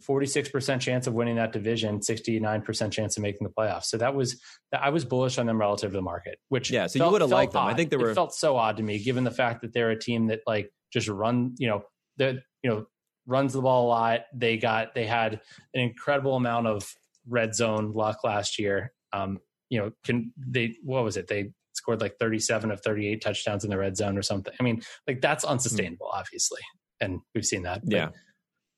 forty 0.04 0.26
six 0.26 0.48
percent 0.48 0.82
chance 0.82 1.06
of 1.06 1.14
winning 1.14 1.36
that 1.36 1.52
division, 1.52 2.02
sixty 2.02 2.38
nine 2.40 2.62
percent 2.62 2.92
chance 2.92 3.16
of 3.16 3.22
making 3.22 3.46
the 3.46 3.52
playoffs. 3.52 3.84
So 3.84 3.96
that 3.98 4.14
was 4.14 4.40
I 4.72 4.90
was 4.90 5.04
bullish 5.04 5.38
on 5.38 5.46
them 5.46 5.58
relative 5.58 5.90
to 5.90 5.96
the 5.96 6.02
market. 6.02 6.38
Which 6.48 6.70
yeah, 6.70 6.86
so 6.86 6.98
felt, 6.98 7.08
you 7.08 7.12
would 7.12 7.20
have 7.22 7.30
liked 7.30 7.52
them. 7.52 7.66
I 7.66 7.74
think 7.74 7.90
they 7.90 7.96
were. 7.96 8.10
It 8.10 8.14
felt 8.14 8.34
so 8.34 8.56
odd 8.56 8.76
to 8.76 8.82
me, 8.82 9.02
given 9.02 9.24
the 9.24 9.30
fact 9.30 9.62
that 9.62 9.72
they're 9.72 9.90
a 9.90 9.98
team 9.98 10.28
that 10.28 10.40
like 10.46 10.70
just 10.92 11.08
run 11.08 11.54
you 11.58 11.68
know 11.68 11.82
that 12.18 12.36
you 12.62 12.70
know 12.70 12.86
runs 13.26 13.52
the 13.52 13.62
ball 13.62 13.86
a 13.86 13.88
lot. 13.88 14.20
They 14.34 14.56
got 14.56 14.94
they 14.94 15.06
had 15.06 15.40
an 15.74 15.80
incredible 15.80 16.36
amount 16.36 16.66
of 16.66 16.92
red 17.26 17.54
zone 17.54 17.92
luck 17.92 18.24
last 18.24 18.58
year. 18.58 18.92
Um, 19.12 19.38
you 19.70 19.78
know, 19.78 19.92
can 20.04 20.32
they? 20.36 20.76
What 20.82 21.04
was 21.04 21.16
it? 21.16 21.28
They 21.28 21.52
scored 21.72 22.00
like 22.00 22.16
37 22.18 22.70
of 22.70 22.80
38 22.82 23.22
touchdowns 23.22 23.64
in 23.64 23.70
the 23.70 23.78
red 23.78 23.96
zone 23.96 24.18
or 24.18 24.22
something. 24.22 24.52
I 24.58 24.62
mean, 24.62 24.82
like 25.06 25.20
that's 25.20 25.44
hmm. 25.44 25.52
unsustainable, 25.52 26.10
obviously. 26.12 26.60
And 27.00 27.20
we've 27.34 27.46
seen 27.46 27.62
that. 27.62 27.82
But, 27.84 27.92
yeah. 27.92 28.08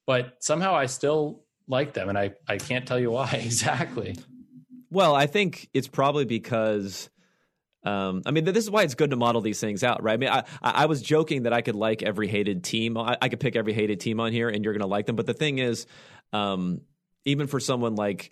But 0.07 0.42
somehow 0.42 0.74
I 0.74 0.86
still 0.86 1.44
like 1.68 1.92
them 1.92 2.09
and 2.09 2.18
I, 2.18 2.32
I 2.48 2.59
can't 2.59 2.86
tell 2.86 2.98
you 2.98 3.11
why 3.11 3.30
exactly. 3.32 4.16
Well, 4.90 5.14
I 5.14 5.26
think 5.26 5.68
it's 5.72 5.88
probably 5.88 6.24
because 6.24 7.09
um, 7.84 8.22
I 8.26 8.30
mean, 8.30 8.44
this 8.44 8.64
is 8.64 8.70
why 8.70 8.82
it's 8.82 8.94
good 8.94 9.11
to 9.11 9.16
model 9.16 9.40
these 9.40 9.61
things 9.61 9.82
out, 9.82 10.03
right? 10.03 10.14
I 10.14 10.16
mean, 10.16 10.28
I, 10.28 10.44
I 10.62 10.86
was 10.86 11.03
joking 11.03 11.44
that 11.44 11.53
I 11.53 11.62
could 11.62 11.74
like 11.74 12.03
every 12.03 12.28
hated 12.28 12.62
team. 12.62 12.96
I, 12.96 13.16
I 13.20 13.28
could 13.28 13.40
pick 13.40 13.57
every 13.57 13.72
hated 13.72 13.98
team 13.98 14.20
on 14.20 14.32
here, 14.32 14.48
and 14.48 14.64
you're 14.64 14.72
going 14.72 14.82
to 14.82 14.86
like 14.86 15.07
them. 15.07 15.16
But 15.16 15.26
the 15.26 15.34
thing 15.34 15.59
is, 15.59 15.86
um, 16.32 16.82
even 17.24 17.48
for 17.48 17.59
someone 17.59 17.96
like 17.96 18.30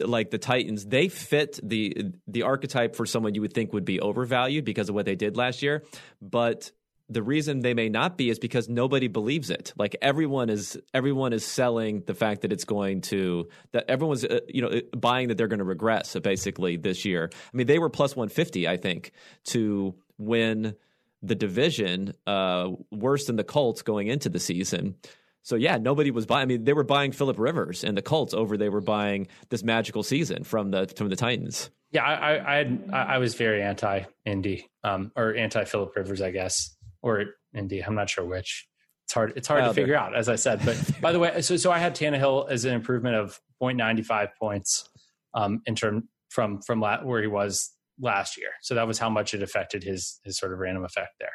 like 0.00 0.30
the 0.30 0.38
Titans, 0.38 0.84
they 0.84 1.08
fit 1.08 1.60
the 1.62 2.12
the 2.26 2.42
archetype 2.42 2.96
for 2.96 3.06
someone 3.06 3.34
you 3.34 3.42
would 3.42 3.52
think 3.52 3.72
would 3.72 3.84
be 3.84 4.00
overvalued 4.00 4.64
because 4.64 4.88
of 4.88 4.94
what 4.94 5.06
they 5.06 5.14
did 5.14 5.36
last 5.36 5.62
year. 5.62 5.84
But 6.20 6.72
the 7.08 7.22
reason 7.22 7.60
they 7.60 7.74
may 7.74 7.88
not 7.88 8.16
be 8.16 8.30
is 8.30 8.38
because 8.38 8.68
nobody 8.68 9.08
believes 9.08 9.50
it. 9.50 9.72
Like 9.76 9.96
everyone 10.00 10.48
is 10.48 10.78
everyone 10.94 11.32
is 11.32 11.44
selling 11.44 12.02
the 12.06 12.14
fact 12.14 12.42
that 12.42 12.52
it's 12.52 12.64
going 12.64 13.02
to 13.02 13.48
that 13.72 13.84
everyone's 13.88 14.24
uh, 14.24 14.40
you 14.48 14.62
know 14.62 14.68
uh, 14.68 14.80
buying 14.96 15.28
that 15.28 15.36
they're 15.36 15.48
going 15.48 15.58
to 15.58 15.64
regress 15.64 16.16
basically 16.16 16.76
this 16.76 17.04
year. 17.04 17.30
I 17.32 17.56
mean, 17.56 17.66
they 17.66 17.78
were 17.78 17.90
plus 17.90 18.16
150 18.16 18.66
I 18.66 18.76
think 18.76 19.12
to 19.46 19.94
win 20.18 20.74
the 21.22 21.34
division 21.34 22.14
uh, 22.26 22.70
worse 22.90 23.26
than 23.26 23.36
the 23.36 23.44
Colts 23.44 23.82
going 23.82 24.08
into 24.08 24.28
the 24.28 24.40
season. 24.40 24.96
So 25.42 25.56
yeah, 25.56 25.76
nobody 25.76 26.10
was 26.10 26.24
buying. 26.24 26.42
I 26.42 26.46
mean, 26.46 26.64
they 26.64 26.72
were 26.72 26.84
buying 26.84 27.12
Philip 27.12 27.38
Rivers 27.38 27.84
and 27.84 27.96
the 27.96 28.02
Colts 28.02 28.32
over. 28.32 28.56
They 28.56 28.70
were 28.70 28.80
buying 28.80 29.26
this 29.50 29.62
magical 29.62 30.02
season 30.02 30.42
from 30.42 30.70
the 30.70 30.90
from 30.96 31.10
the 31.10 31.16
Titans. 31.16 31.70
Yeah, 31.90 32.02
I 32.02 32.60
I 32.60 32.78
I 32.92 33.18
was 33.18 33.34
very 33.34 33.62
anti 33.62 34.04
Indy, 34.24 34.70
um, 34.82 35.12
or 35.14 35.34
anti 35.34 35.64
Philip 35.64 35.94
Rivers, 35.94 36.22
I 36.22 36.30
guess, 36.30 36.74
or 37.04 37.24
Indy. 37.54 37.80
I'm 37.80 37.94
not 37.94 38.10
sure 38.10 38.24
which. 38.24 38.66
It's 39.04 39.12
hard. 39.12 39.34
It's 39.36 39.46
hard 39.46 39.60
well, 39.60 39.70
to 39.70 39.74
figure 39.74 39.96
out, 39.96 40.16
as 40.16 40.30
I 40.30 40.36
said. 40.36 40.64
But 40.64 41.00
by 41.00 41.12
the 41.12 41.18
way, 41.18 41.42
so 41.42 41.56
so 41.58 41.70
I 41.70 41.78
had 41.78 41.94
Tannehill 41.94 42.50
as 42.50 42.64
an 42.64 42.72
improvement 42.72 43.16
of 43.16 43.38
0.95 43.62 44.28
points 44.40 44.88
um, 45.34 45.60
in 45.66 45.74
term 45.74 46.08
from 46.30 46.62
from 46.62 46.80
la- 46.80 47.02
where 47.02 47.20
he 47.20 47.28
was 47.28 47.70
last 48.00 48.38
year. 48.38 48.48
So 48.62 48.74
that 48.74 48.86
was 48.86 48.98
how 48.98 49.10
much 49.10 49.34
it 49.34 49.42
affected 49.42 49.84
his 49.84 50.20
his 50.24 50.38
sort 50.38 50.54
of 50.54 50.58
random 50.58 50.84
effect 50.84 51.10
there. 51.20 51.32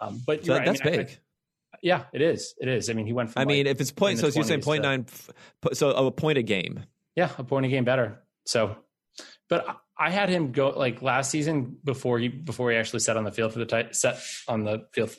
Um, 0.00 0.22
but 0.26 0.44
so 0.44 0.54
right. 0.54 0.64
that's 0.64 0.80
I 0.80 0.84
mean, 0.84 0.96
big. 0.96 1.08
I, 1.74 1.78
yeah, 1.82 2.04
it 2.14 2.22
is. 2.22 2.54
It 2.58 2.68
is. 2.68 2.88
I 2.88 2.94
mean, 2.94 3.06
he 3.06 3.12
went 3.12 3.30
from. 3.30 3.42
I 3.42 3.44
mean, 3.44 3.66
if 3.66 3.78
it's 3.80 3.92
point, 3.92 4.18
so 4.18 4.28
you're 4.28 4.44
saying 4.44 4.62
point 4.62 4.82
nine, 4.82 5.04
so 5.74 5.90
a 5.90 6.10
point 6.10 6.38
a 6.38 6.42
game. 6.42 6.84
Yeah, 7.14 7.28
a 7.36 7.44
point 7.44 7.66
a 7.66 7.68
game 7.68 7.84
better. 7.84 8.22
So, 8.46 8.76
but 9.50 9.66
I 10.02 10.10
had 10.10 10.28
him 10.28 10.50
go 10.50 10.70
like 10.70 11.00
last 11.00 11.30
season 11.30 11.76
before 11.84 12.18
he 12.18 12.26
before 12.26 12.72
he 12.72 12.76
actually 12.76 13.00
set 13.00 13.16
on 13.16 13.22
the 13.22 13.30
field 13.30 13.52
for 13.52 13.60
the 13.60 13.66
tight 13.66 13.94
set 13.94 14.20
on 14.48 14.64
the 14.64 14.86
field. 14.92 15.14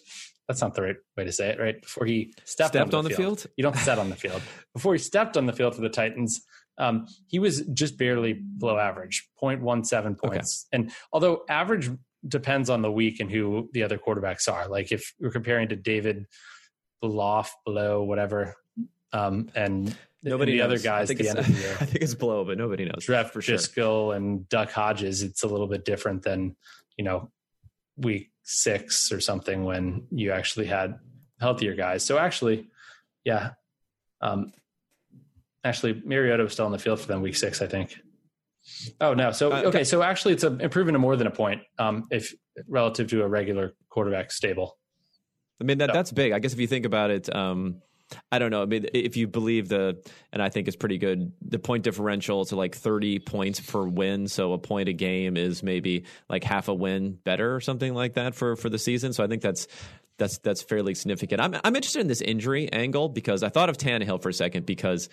That's 0.48 0.60
not 0.60 0.76
the 0.76 0.82
right 0.82 0.96
way 1.16 1.24
to 1.24 1.32
say 1.32 1.50
it, 1.52 1.60
right? 1.60 1.82
Before 1.82 2.06
he 2.06 2.34
stepped, 2.44 2.72
stepped 2.72 2.94
on 2.94 3.06
the, 3.06 3.10
field. 3.10 3.40
field. 3.40 3.54
You 3.56 3.64
don't 3.64 3.78
set 3.78 3.98
on 3.98 4.10
the 4.10 4.18
field. 4.18 4.42
Before 4.74 4.94
he 4.94 5.00
stepped 5.00 5.38
on 5.38 5.46
the 5.46 5.54
field 5.54 5.74
for 5.74 5.80
the 5.80 5.90
Titans, 5.90 6.42
um, 6.78 7.08
he 7.28 7.40
was 7.40 7.62
just 7.74 7.98
barely 7.98 8.34
below 8.34 8.78
average, 8.78 9.26
0.17 9.42 10.18
points. 10.18 10.68
Okay. 10.68 10.82
And 10.82 10.92
although 11.14 11.44
average 11.48 11.90
depends 12.28 12.70
on 12.70 12.82
the 12.82 12.92
week 12.92 13.22
and 13.22 13.32
who 13.32 13.70
the 13.74 13.84
other 13.84 13.98
quarterbacks 13.98 14.52
are. 14.52 14.68
Like 14.68 14.92
if 14.92 15.14
we're 15.20 15.32
comparing 15.32 15.70
to 15.70 15.76
David 15.76 16.26
Blough, 17.02 17.46
below 17.66 18.04
whatever, 18.04 18.56
um, 19.12 19.50
and 19.56 19.96
nobody 20.24 20.54
the 20.54 20.58
knows. 20.60 20.66
other 20.66 20.80
guys 20.80 21.08
the 21.10 21.16
the. 21.16 21.40
I 21.82 21.86
think 21.86 22.04
it's 22.04 22.16
blow, 22.16 22.46
but 22.46 22.58
nobody 22.58 22.86
knows. 22.86 23.06
Jeff 23.06 23.32
for 23.32 23.42
sure. 23.42 24.16
and 24.16 24.48
Duck 24.50 24.72
Hodges. 24.72 25.22
It's 25.22 25.44
a 25.44 25.48
little 25.48 25.68
bit 25.68 25.86
different 25.86 26.24
than 26.24 26.56
you 26.98 27.04
know 27.04 27.32
week 27.98 28.32
six 28.44 29.12
or 29.12 29.20
something 29.20 29.64
when 29.64 30.08
you 30.12 30.32
actually 30.32 30.66
had 30.66 31.00
healthier 31.40 31.76
guys. 31.76 32.04
So 32.04 32.18
actually, 32.18 32.68
yeah, 33.24 33.52
um, 34.22 34.52
actually 35.64 36.02
Mariota 36.06 36.44
was 36.44 36.54
still 36.54 36.66
on 36.66 36.72
the 36.72 36.80
field 36.80 37.00
for 37.00 37.08
them 37.08 37.22
week 37.22 37.36
six, 37.36 37.62
I 37.62 37.68
think. 37.68 37.98
Oh 39.02 39.14
no! 39.14 39.32
So 39.32 39.52
uh, 39.52 39.64
okay, 39.66 39.84
so 39.84 40.02
actually, 40.02 40.34
it's 40.34 40.44
an 40.44 40.62
improvement 40.62 40.96
of 40.96 41.02
more 41.02 41.18
than 41.18 41.28
a 41.28 41.32
point 41.32 41.62
um, 41.78 42.08
if 42.12 42.34
relative 42.68 43.08
to 43.10 43.24
a 43.24 43.28
regular 43.28 43.74
quarterback 43.90 44.32
stable. 44.32 44.78
I 45.60 45.66
mean 45.66 45.80
that 45.80 45.92
that's 45.94 46.12
big. 46.12 46.32
I 46.32 46.40
guess 46.40 46.54
if 46.54 46.60
you 46.60 46.68
think 46.68 46.86
about 46.86 47.12
it, 47.12 47.34
um, 47.34 47.82
I 48.32 48.40
don't 48.40 48.52
know. 48.52 48.62
I 48.62 48.66
mean, 48.66 48.88
if 48.94 49.18
you 49.18 49.28
believe 49.28 49.70
the, 49.70 50.04
and 50.32 50.42
I 50.42 50.50
think 50.50 50.68
it's 50.68 50.78
pretty 50.78 50.98
good. 50.98 51.32
The 51.42 51.60
point 51.60 51.84
differential 51.84 52.46
to 52.46 52.56
like 52.56 52.76
thirty 52.76 53.20
points 53.20 53.60
per 53.60 53.84
win, 53.84 54.28
so 54.28 54.54
a 54.54 54.58
point 54.58 54.90
a 54.90 54.94
game 54.94 55.38
is 55.38 55.64
maybe 55.64 56.06
like 56.30 56.44
half 56.44 56.68
a 56.68 56.74
win 56.74 57.18
better 57.24 57.56
or 57.56 57.62
something 57.62 57.94
like 57.94 58.14
that 58.14 58.36
for 58.36 58.56
for 58.56 58.70
the 58.70 58.80
season. 58.80 59.14
So 59.14 59.24
I 59.24 59.28
think 59.28 59.42
that's 59.42 59.68
that's 60.18 60.38
that's 60.40 60.62
fairly 60.62 60.96
significant. 60.96 61.42
I'm 61.42 61.56
I'm 61.64 61.76
interested 61.76 62.02
in 62.02 62.08
this 62.08 62.22
injury 62.22 62.72
angle 62.72 63.10
because 63.10 63.44
I 63.44 63.50
thought 63.50 63.70
of 63.70 63.78
Tannehill 63.78 64.22
for 64.22 64.30
a 64.30 64.34
second 64.34 64.66
because 64.66 65.10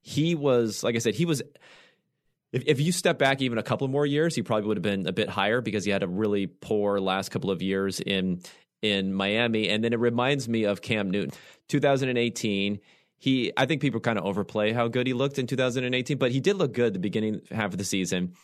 he 0.00 0.34
was 0.34 0.82
like 0.82 0.94
I 0.94 0.98
said 0.98 1.14
he 1.14 1.24
was 1.24 1.42
if, 2.52 2.64
if 2.66 2.80
you 2.80 2.92
step 2.92 3.18
back 3.18 3.40
even 3.40 3.58
a 3.58 3.62
couple 3.62 3.88
more 3.88 4.04
years, 4.04 4.34
he 4.34 4.42
probably 4.42 4.68
would 4.68 4.76
have 4.76 4.82
been 4.82 5.06
a 5.06 5.12
bit 5.12 5.28
higher 5.28 5.60
because 5.60 5.84
he 5.84 5.90
had 5.90 6.02
a 6.02 6.08
really 6.08 6.46
poor 6.46 7.00
last 7.00 7.30
couple 7.30 7.50
of 7.50 7.62
years 7.62 7.98
in 7.98 8.42
in 8.82 9.14
Miami. 9.14 9.68
And 9.68 9.82
then 9.82 9.92
it 9.92 10.00
reminds 10.00 10.48
me 10.48 10.64
of 10.64 10.82
Cam 10.82 11.10
Newton. 11.10 11.32
2018, 11.68 12.80
he 13.18 13.52
I 13.56 13.66
think 13.66 13.80
people 13.80 14.00
kind 14.00 14.18
of 14.18 14.24
overplay 14.24 14.72
how 14.72 14.88
good 14.88 15.06
he 15.06 15.12
looked 15.14 15.38
in 15.38 15.46
2018, 15.46 16.18
but 16.18 16.32
he 16.32 16.40
did 16.40 16.56
look 16.56 16.74
good 16.74 16.92
the 16.92 16.98
beginning 16.98 17.40
half 17.50 17.72
of 17.72 17.78
the 17.78 17.84
season. 17.84 18.34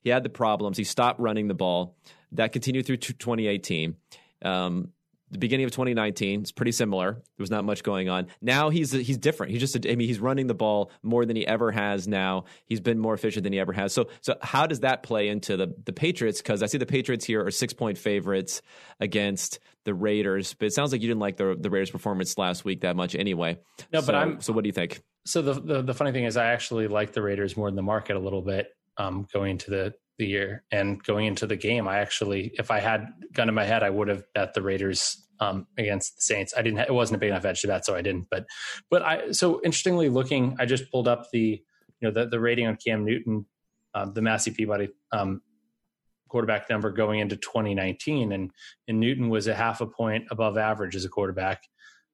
He 0.00 0.10
had 0.10 0.22
the 0.22 0.28
problems. 0.28 0.76
He 0.76 0.84
stopped 0.84 1.18
running 1.18 1.48
the 1.48 1.54
ball. 1.54 1.96
That 2.32 2.52
continued 2.52 2.86
through 2.86 2.98
2018. 2.98 3.96
Um, 4.42 4.92
the 5.30 5.38
beginning 5.38 5.64
of 5.64 5.72
2019 5.72 6.42
is 6.42 6.52
pretty 6.52 6.70
similar. 6.70 7.12
There 7.12 7.22
was 7.38 7.50
not 7.50 7.64
much 7.64 7.82
going 7.82 8.08
on. 8.08 8.28
Now 8.40 8.70
he's 8.70 8.92
he's 8.92 9.18
different. 9.18 9.52
He's 9.52 9.60
just 9.60 9.76
I 9.86 9.96
mean 9.96 10.06
he's 10.06 10.20
running 10.20 10.46
the 10.46 10.54
ball 10.54 10.92
more 11.02 11.24
than 11.24 11.34
he 11.34 11.46
ever 11.46 11.72
has 11.72 12.06
now. 12.06 12.44
He's 12.66 12.80
been 12.80 12.98
more 12.98 13.14
efficient 13.14 13.42
than 13.42 13.52
he 13.52 13.58
ever 13.58 13.72
has. 13.72 13.92
So 13.92 14.08
so 14.20 14.36
how 14.40 14.66
does 14.66 14.80
that 14.80 15.02
play 15.02 15.28
into 15.28 15.56
the 15.56 15.74
the 15.84 15.92
Patriots? 15.92 16.40
Because 16.40 16.62
I 16.62 16.66
see 16.66 16.78
the 16.78 16.86
Patriots 16.86 17.24
here 17.24 17.44
are 17.44 17.50
six 17.50 17.72
point 17.72 17.98
favorites 17.98 18.62
against 19.00 19.58
the 19.86 19.94
Raiders, 19.94 20.52
but 20.52 20.66
it 20.66 20.74
sounds 20.74 20.92
like 20.92 21.00
you 21.00 21.08
didn't 21.08 21.20
like 21.20 21.38
the 21.38 21.56
the 21.58 21.70
Raiders' 21.70 21.90
performance 21.90 22.36
last 22.36 22.64
week 22.64 22.82
that 22.82 22.96
much 22.96 23.14
anyway. 23.14 23.58
No, 23.92 24.00
so, 24.00 24.06
but 24.06 24.14
I'm. 24.14 24.40
So 24.42 24.52
what 24.52 24.64
do 24.64 24.68
you 24.68 24.72
think? 24.72 25.00
So 25.24 25.40
the, 25.40 25.54
the 25.54 25.82
the 25.82 25.94
funny 25.94 26.12
thing 26.12 26.24
is, 26.24 26.36
I 26.36 26.46
actually 26.46 26.88
like 26.88 27.12
the 27.12 27.22
Raiders 27.22 27.56
more 27.56 27.68
than 27.68 27.76
the 27.76 27.82
market 27.82 28.16
a 28.16 28.18
little 28.18 28.42
bit 28.42 28.68
um, 28.98 29.26
going 29.32 29.52
into 29.52 29.70
the 29.70 29.94
the 30.18 30.26
year 30.26 30.64
and 30.70 31.02
going 31.02 31.26
into 31.26 31.46
the 31.46 31.56
game. 31.56 31.86
I 31.86 31.98
actually, 31.98 32.52
if 32.58 32.70
I 32.70 32.80
had 32.80 33.12
gun 33.32 33.48
in 33.48 33.54
my 33.54 33.64
head, 33.64 33.82
I 33.82 33.90
would 33.90 34.08
have 34.08 34.24
bet 34.34 34.54
the 34.54 34.62
Raiders 34.62 35.26
um, 35.40 35.66
against 35.78 36.16
the 36.16 36.22
Saints. 36.22 36.52
I 36.56 36.62
didn't. 36.62 36.80
It 36.80 36.92
wasn't 36.92 37.16
a 37.16 37.20
big 37.20 37.30
enough 37.30 37.44
edge 37.44 37.60
to 37.62 37.68
bet, 37.68 37.86
so 37.86 37.94
I 37.94 38.02
didn't. 38.02 38.26
But 38.30 38.46
but 38.90 39.02
I 39.02 39.30
so 39.30 39.60
interestingly 39.64 40.08
looking, 40.08 40.56
I 40.58 40.66
just 40.66 40.90
pulled 40.90 41.08
up 41.08 41.28
the 41.32 41.62
you 42.00 42.08
know 42.08 42.10
the 42.10 42.28
the 42.28 42.40
rating 42.40 42.66
on 42.66 42.76
Cam 42.76 43.04
Newton, 43.04 43.46
um, 43.94 44.12
the 44.12 44.22
Massey 44.22 44.50
Peabody 44.50 44.88
um, 45.12 45.42
quarterback 46.36 46.68
number 46.68 46.90
going 46.90 47.20
into 47.20 47.34
2019, 47.34 48.30
and 48.30 48.50
and 48.88 49.00
Newton 49.00 49.30
was 49.30 49.46
a 49.46 49.54
half 49.54 49.80
a 49.80 49.86
point 49.86 50.24
above 50.30 50.58
average 50.58 50.94
as 50.94 51.06
a 51.06 51.08
quarterback. 51.08 51.62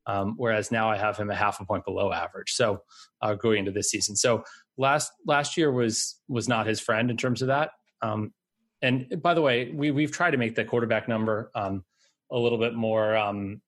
Um, 0.07 0.35
whereas 0.37 0.71
now 0.71 0.89
I 0.89 0.97
have 0.97 1.17
him 1.17 1.29
a 1.29 1.35
half 1.35 1.59
a 1.59 1.65
point 1.65 1.85
below 1.85 2.13
average. 2.13 2.53
So 2.53 2.83
uh, 3.21 3.35
going 3.35 3.59
into 3.59 3.73
this 3.73 3.91
season, 3.91 4.15
so 4.15 4.45
last 4.79 5.11
last 5.27 5.57
year 5.57 5.73
was 5.73 6.21
was 6.29 6.49
not 6.49 6.69
his 6.69 6.79
friend 6.79 7.11
in 7.11 7.17
terms 7.17 7.43
of 7.43 7.49
that. 7.49 7.71
Um, 8.01 8.33
and 8.81 9.21
by 9.21 9.35
the 9.35 9.43
way, 9.43 9.73
we 9.75 9.91
we've 9.91 10.13
tried 10.13 10.31
to 10.33 10.39
make 10.39 10.55
the 10.55 10.65
quarterback 10.65 11.09
number 11.09 11.51
um, 11.57 11.83
a 12.31 12.39
little 12.39 12.59
bit 12.59 12.75
more 12.75 13.17
um, 13.17 13.61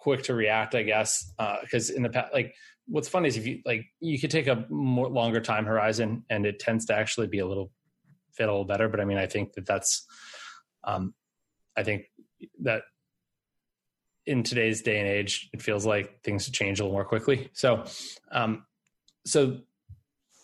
quick 0.00 0.24
to 0.24 0.34
react, 0.34 0.74
I 0.74 0.82
guess, 0.82 1.32
because 1.60 1.92
uh, 1.92 1.94
in 1.94 2.02
the 2.02 2.08
past, 2.08 2.34
like 2.34 2.56
what's 2.88 3.08
funny 3.08 3.28
is 3.28 3.36
if 3.36 3.46
you 3.46 3.60
like 3.64 3.84
you 4.00 4.18
could 4.18 4.32
take 4.32 4.48
a 4.48 4.66
more 4.68 5.08
longer 5.08 5.40
time 5.40 5.64
horizon, 5.64 6.24
and 6.28 6.44
it 6.44 6.58
tends 6.58 6.86
to 6.86 6.96
actually 6.96 7.28
be 7.28 7.38
a 7.38 7.46
little 7.46 7.70
fit 8.36 8.48
a 8.48 8.52
little 8.52 8.64
better. 8.64 8.88
But 8.88 9.00
I 9.00 9.04
mean, 9.04 9.18
I 9.18 9.26
think 9.26 9.54
that 9.54 9.66
that's, 9.66 10.06
um, 10.84 11.14
I 11.76 11.82
think 11.82 12.04
that 12.62 12.82
in 14.26 14.42
today's 14.42 14.82
day 14.82 14.98
and 14.98 15.08
age, 15.08 15.48
it 15.52 15.62
feels 15.62 15.86
like 15.86 16.22
things 16.22 16.50
change 16.50 16.80
a 16.80 16.82
little 16.82 16.96
more 16.96 17.04
quickly. 17.04 17.48
So, 17.52 17.84
um, 18.30 18.66
so, 19.24 19.60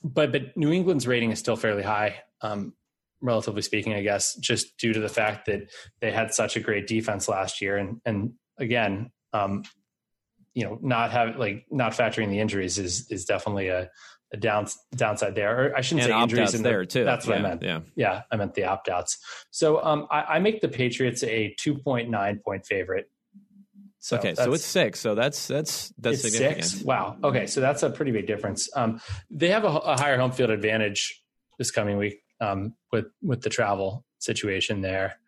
but 0.05 0.32
but 0.32 0.57
New 0.57 0.72
England's 0.72 1.07
rating 1.07 1.30
is 1.30 1.38
still 1.38 1.57
fairly 1.57 1.82
high. 1.82 2.22
Um, 2.40 2.74
relatively 3.20 3.62
speaking, 3.62 3.95
I 3.95 4.03
guess, 4.03 4.34
just 4.34 4.76
due 4.78 4.93
to 4.93 5.01
the 5.01 5.09
fact 5.09 5.47
that 5.47 5.70
they 6.01 6.11
had 6.11 6.34
such 6.34 6.57
a 6.57 6.61
great 6.61 6.86
defense 6.86 7.28
last 7.28 7.61
year, 7.61 7.76
and 7.76 8.01
and 8.05 8.32
again, 8.59 9.11
um, 9.32 9.62
you 10.55 10.64
know, 10.64 10.78
not 10.82 11.12
have 11.12 11.36
like 11.36 11.66
not 11.70 11.93
factoring 11.93 12.28
the 12.28 12.40
injuries 12.40 12.78
is 12.78 13.11
is 13.11 13.24
definitely 13.24 13.68
a, 13.68 13.90
a 14.33 14.37
down, 14.37 14.66
downside 14.95 15.35
there. 15.35 15.66
Or 15.66 15.76
I 15.76 15.80
shouldn't 15.80 16.07
and 16.07 16.12
say 16.12 16.22
injuries 16.22 16.55
in 16.55 16.62
there 16.62 16.80
the, 16.80 16.87
too. 16.87 17.05
That's 17.05 17.26
what 17.26 17.39
yeah, 17.39 17.45
I 17.45 17.49
meant. 17.49 17.62
Yeah, 17.62 17.80
yeah, 17.95 18.22
I 18.30 18.37
meant 18.37 18.55
the 18.55 18.64
opt 18.64 18.89
outs. 18.89 19.18
So 19.51 19.83
um, 19.85 20.07
I, 20.11 20.22
I 20.22 20.39
make 20.39 20.61
the 20.61 20.68
Patriots 20.68 21.22
a 21.22 21.55
two 21.59 21.78
point 21.78 22.11
nine 22.11 22.39
point 22.39 22.66
favorite. 22.66 23.11
So 23.99 24.18
okay, 24.18 24.35
so 24.35 24.53
it's 24.53 24.64
six. 24.64 24.99
So 24.99 25.14
that's 25.14 25.47
that's 25.47 25.93
that's 25.99 26.22
significant. 26.22 26.64
Six? 26.64 26.85
Wow. 26.85 27.16
Okay, 27.22 27.47
so 27.47 27.61
that's 27.61 27.83
a 27.83 27.91
pretty 27.91 28.11
big 28.11 28.26
difference. 28.26 28.68
Um, 28.74 29.01
they 29.30 29.49
have 29.49 29.64
a, 29.64 29.68
a, 29.68 29.97
higher 29.97 30.18
home 30.18 30.33
field 30.33 30.51
advantage 30.51 31.22
this 31.59 31.70
coming 31.70 31.99
week 31.99 32.20
um, 32.41 32.74
with 32.91 33.07
with 33.22 33.43
the 33.43 33.51
travel 33.51 34.05
situation 34.18 34.80
there. 34.80 35.18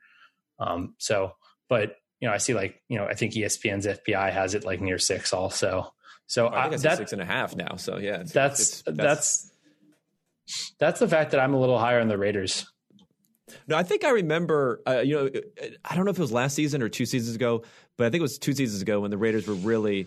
Um, 0.59 0.94
so, 0.98 1.32
but 1.68 1.96
you 2.20 2.26
know, 2.26 2.34
I 2.34 2.38
see 2.38 2.55
like 2.55 2.82
you 2.88 2.98
know, 2.98 3.07
I 3.07 3.14
think 3.14 3.34
ESPN's 3.34 3.86
FPI 3.86 4.32
has 4.32 4.55
it 4.55 4.64
like 4.64 4.80
near 4.80 4.98
six 4.98 5.32
also. 5.32 5.92
So 6.27 6.49
I 6.49 6.68
think 6.68 6.83
that, 6.83 6.99
six 6.99 7.12
and 7.12 7.20
a 7.20 7.25
half 7.25 7.55
now. 7.55 7.77
So 7.77 7.99
yeah, 7.99 8.20
it's, 8.20 8.33
that's, 8.33 8.61
it's, 8.61 8.83
that's 8.83 8.97
that's 8.97 9.51
that's 10.79 11.01
the 11.01 11.09
fact 11.09 11.31
that 11.33 11.41
I'm 11.41 11.55
a 11.55 11.61
little 11.61 11.79
higher 11.79 12.01
on 12.01 12.09
the 12.09 12.18
Raiders. 12.18 12.66
No, 13.68 13.77
I 13.77 13.83
think 13.83 14.05
I 14.05 14.11
remember. 14.11 14.81
Uh, 14.87 15.01
you 15.01 15.14
know, 15.14 15.31
I 15.85 15.95
don't 15.95 16.05
know 16.05 16.11
if 16.11 16.18
it 16.18 16.22
was 16.22 16.33
last 16.33 16.55
season 16.55 16.83
or 16.83 16.89
two 16.89 17.07
seasons 17.07 17.37
ago, 17.37 17.62
but 17.97 18.07
I 18.07 18.11
think 18.11 18.20
it 18.20 18.22
was 18.22 18.39
two 18.39 18.55
seasons 18.55 18.83
ago 18.83 19.01
when 19.01 19.11
the 19.11 19.18
Raiders 19.18 19.47
were 19.47 19.55
really 19.55 20.07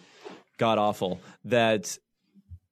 god 0.58 0.78
awful. 0.78 1.22
That 1.46 1.98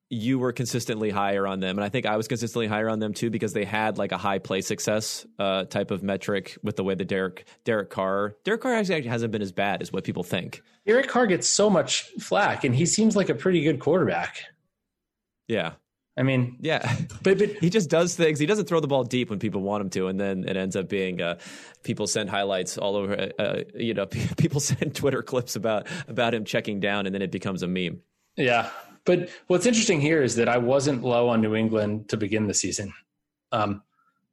you 0.09 0.37
were 0.37 0.51
consistently 0.51 1.09
higher 1.09 1.47
on 1.47 1.59
them, 1.59 1.77
and 1.77 1.83
I 1.83 1.89
think 1.89 2.05
I 2.05 2.17
was 2.17 2.27
consistently 2.27 2.67
higher 2.67 2.89
on 2.89 2.99
them 2.99 3.13
too 3.13 3.29
because 3.29 3.53
they 3.53 3.65
had 3.65 3.97
like 3.97 4.11
a 4.11 4.17
high 4.17 4.39
play 4.39 4.61
success 4.61 5.25
uh, 5.39 5.65
type 5.65 5.91
of 5.91 6.03
metric 6.03 6.57
with 6.63 6.75
the 6.75 6.83
way 6.83 6.95
the 6.95 7.05
Derek 7.05 7.47
Derek 7.63 7.89
Carr 7.89 8.35
Derek 8.43 8.61
Carr 8.61 8.75
actually 8.75 9.03
hasn't 9.03 9.31
been 9.31 9.41
as 9.41 9.51
bad 9.51 9.81
as 9.81 9.91
what 9.91 10.03
people 10.03 10.23
think. 10.23 10.61
Derek 10.85 11.07
Carr 11.07 11.25
gets 11.25 11.47
so 11.47 11.69
much 11.69 12.03
flack, 12.19 12.63
and 12.63 12.75
he 12.75 12.85
seems 12.85 13.15
like 13.15 13.29
a 13.29 13.35
pretty 13.35 13.61
good 13.61 13.79
quarterback. 13.79 14.37
Yeah, 15.47 15.73
I 16.17 16.23
mean, 16.23 16.57
yeah, 16.61 16.97
but, 17.23 17.37
but 17.37 17.49
he 17.57 17.69
just 17.69 17.89
does 17.89 18.15
things. 18.15 18.39
He 18.39 18.45
doesn't 18.45 18.67
throw 18.67 18.79
the 18.79 18.87
ball 18.87 19.03
deep 19.03 19.29
when 19.29 19.39
people 19.39 19.61
want 19.61 19.81
him 19.81 19.89
to, 19.91 20.07
and 20.07 20.19
then 20.19 20.45
it 20.47 20.55
ends 20.55 20.75
up 20.75 20.87
being 20.87 21.21
uh, 21.21 21.39
people 21.83 22.07
send 22.07 22.29
highlights 22.29 22.77
all 22.77 22.95
over. 22.95 23.31
Uh, 23.37 23.61
you 23.75 23.93
know, 23.93 24.05
people 24.37 24.59
send 24.59 24.95
Twitter 24.95 25.21
clips 25.21 25.55
about 25.55 25.87
about 26.07 26.33
him 26.33 26.45
checking 26.45 26.79
down, 26.79 27.05
and 27.05 27.13
then 27.13 27.21
it 27.21 27.31
becomes 27.31 27.63
a 27.63 27.67
meme. 27.67 28.01
Yeah, 28.37 28.69
but 29.05 29.29
what's 29.47 29.65
interesting 29.65 30.01
here 30.01 30.21
is 30.21 30.35
that 30.35 30.49
I 30.49 30.57
wasn't 30.57 31.03
low 31.03 31.29
on 31.29 31.41
New 31.41 31.55
England 31.55 32.09
to 32.09 32.17
begin 32.17 32.47
the 32.47 32.53
season. 32.53 32.93
Um, 33.51 33.83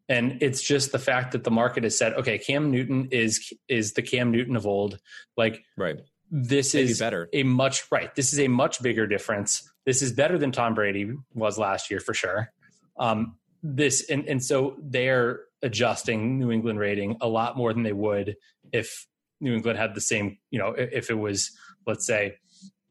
and 0.08 0.42
it's 0.42 0.62
just 0.62 0.92
the 0.92 0.98
fact 0.98 1.32
that 1.32 1.44
the 1.44 1.50
market 1.50 1.84
has 1.84 1.96
said, 1.96 2.14
okay, 2.14 2.38
Cam 2.38 2.70
Newton 2.70 3.08
is 3.10 3.52
is 3.68 3.92
the 3.92 4.02
Cam 4.02 4.30
Newton 4.30 4.56
of 4.56 4.66
old. 4.66 4.98
Like, 5.36 5.62
right. 5.76 6.00
This 6.30 6.72
Maybe 6.74 6.90
is 6.90 6.98
better. 6.98 7.28
a 7.34 7.42
much 7.42 7.84
right. 7.90 8.14
This 8.14 8.32
is 8.32 8.40
a 8.40 8.48
much 8.48 8.82
bigger 8.82 9.06
difference. 9.06 9.70
This 9.84 10.00
is 10.00 10.12
better 10.12 10.38
than 10.38 10.50
Tom 10.50 10.74
Brady 10.74 11.12
was 11.34 11.58
last 11.58 11.90
year 11.90 12.00
for 12.00 12.14
sure. 12.14 12.50
Um, 12.96 13.36
this 13.62 14.08
and 14.10 14.26
and 14.26 14.42
so 14.42 14.76
they're 14.80 15.40
adjusting 15.62 16.38
New 16.38 16.50
England 16.50 16.78
rating 16.78 17.16
a 17.20 17.28
lot 17.28 17.56
more 17.56 17.72
than 17.72 17.82
they 17.82 17.92
would 17.92 18.36
if 18.72 19.06
New 19.40 19.54
England 19.54 19.78
had 19.78 19.94
the 19.94 20.00
same. 20.00 20.38
You 20.50 20.58
know, 20.58 20.70
if 20.70 21.10
it 21.10 21.18
was 21.18 21.52
let's 21.86 22.06
say 22.06 22.36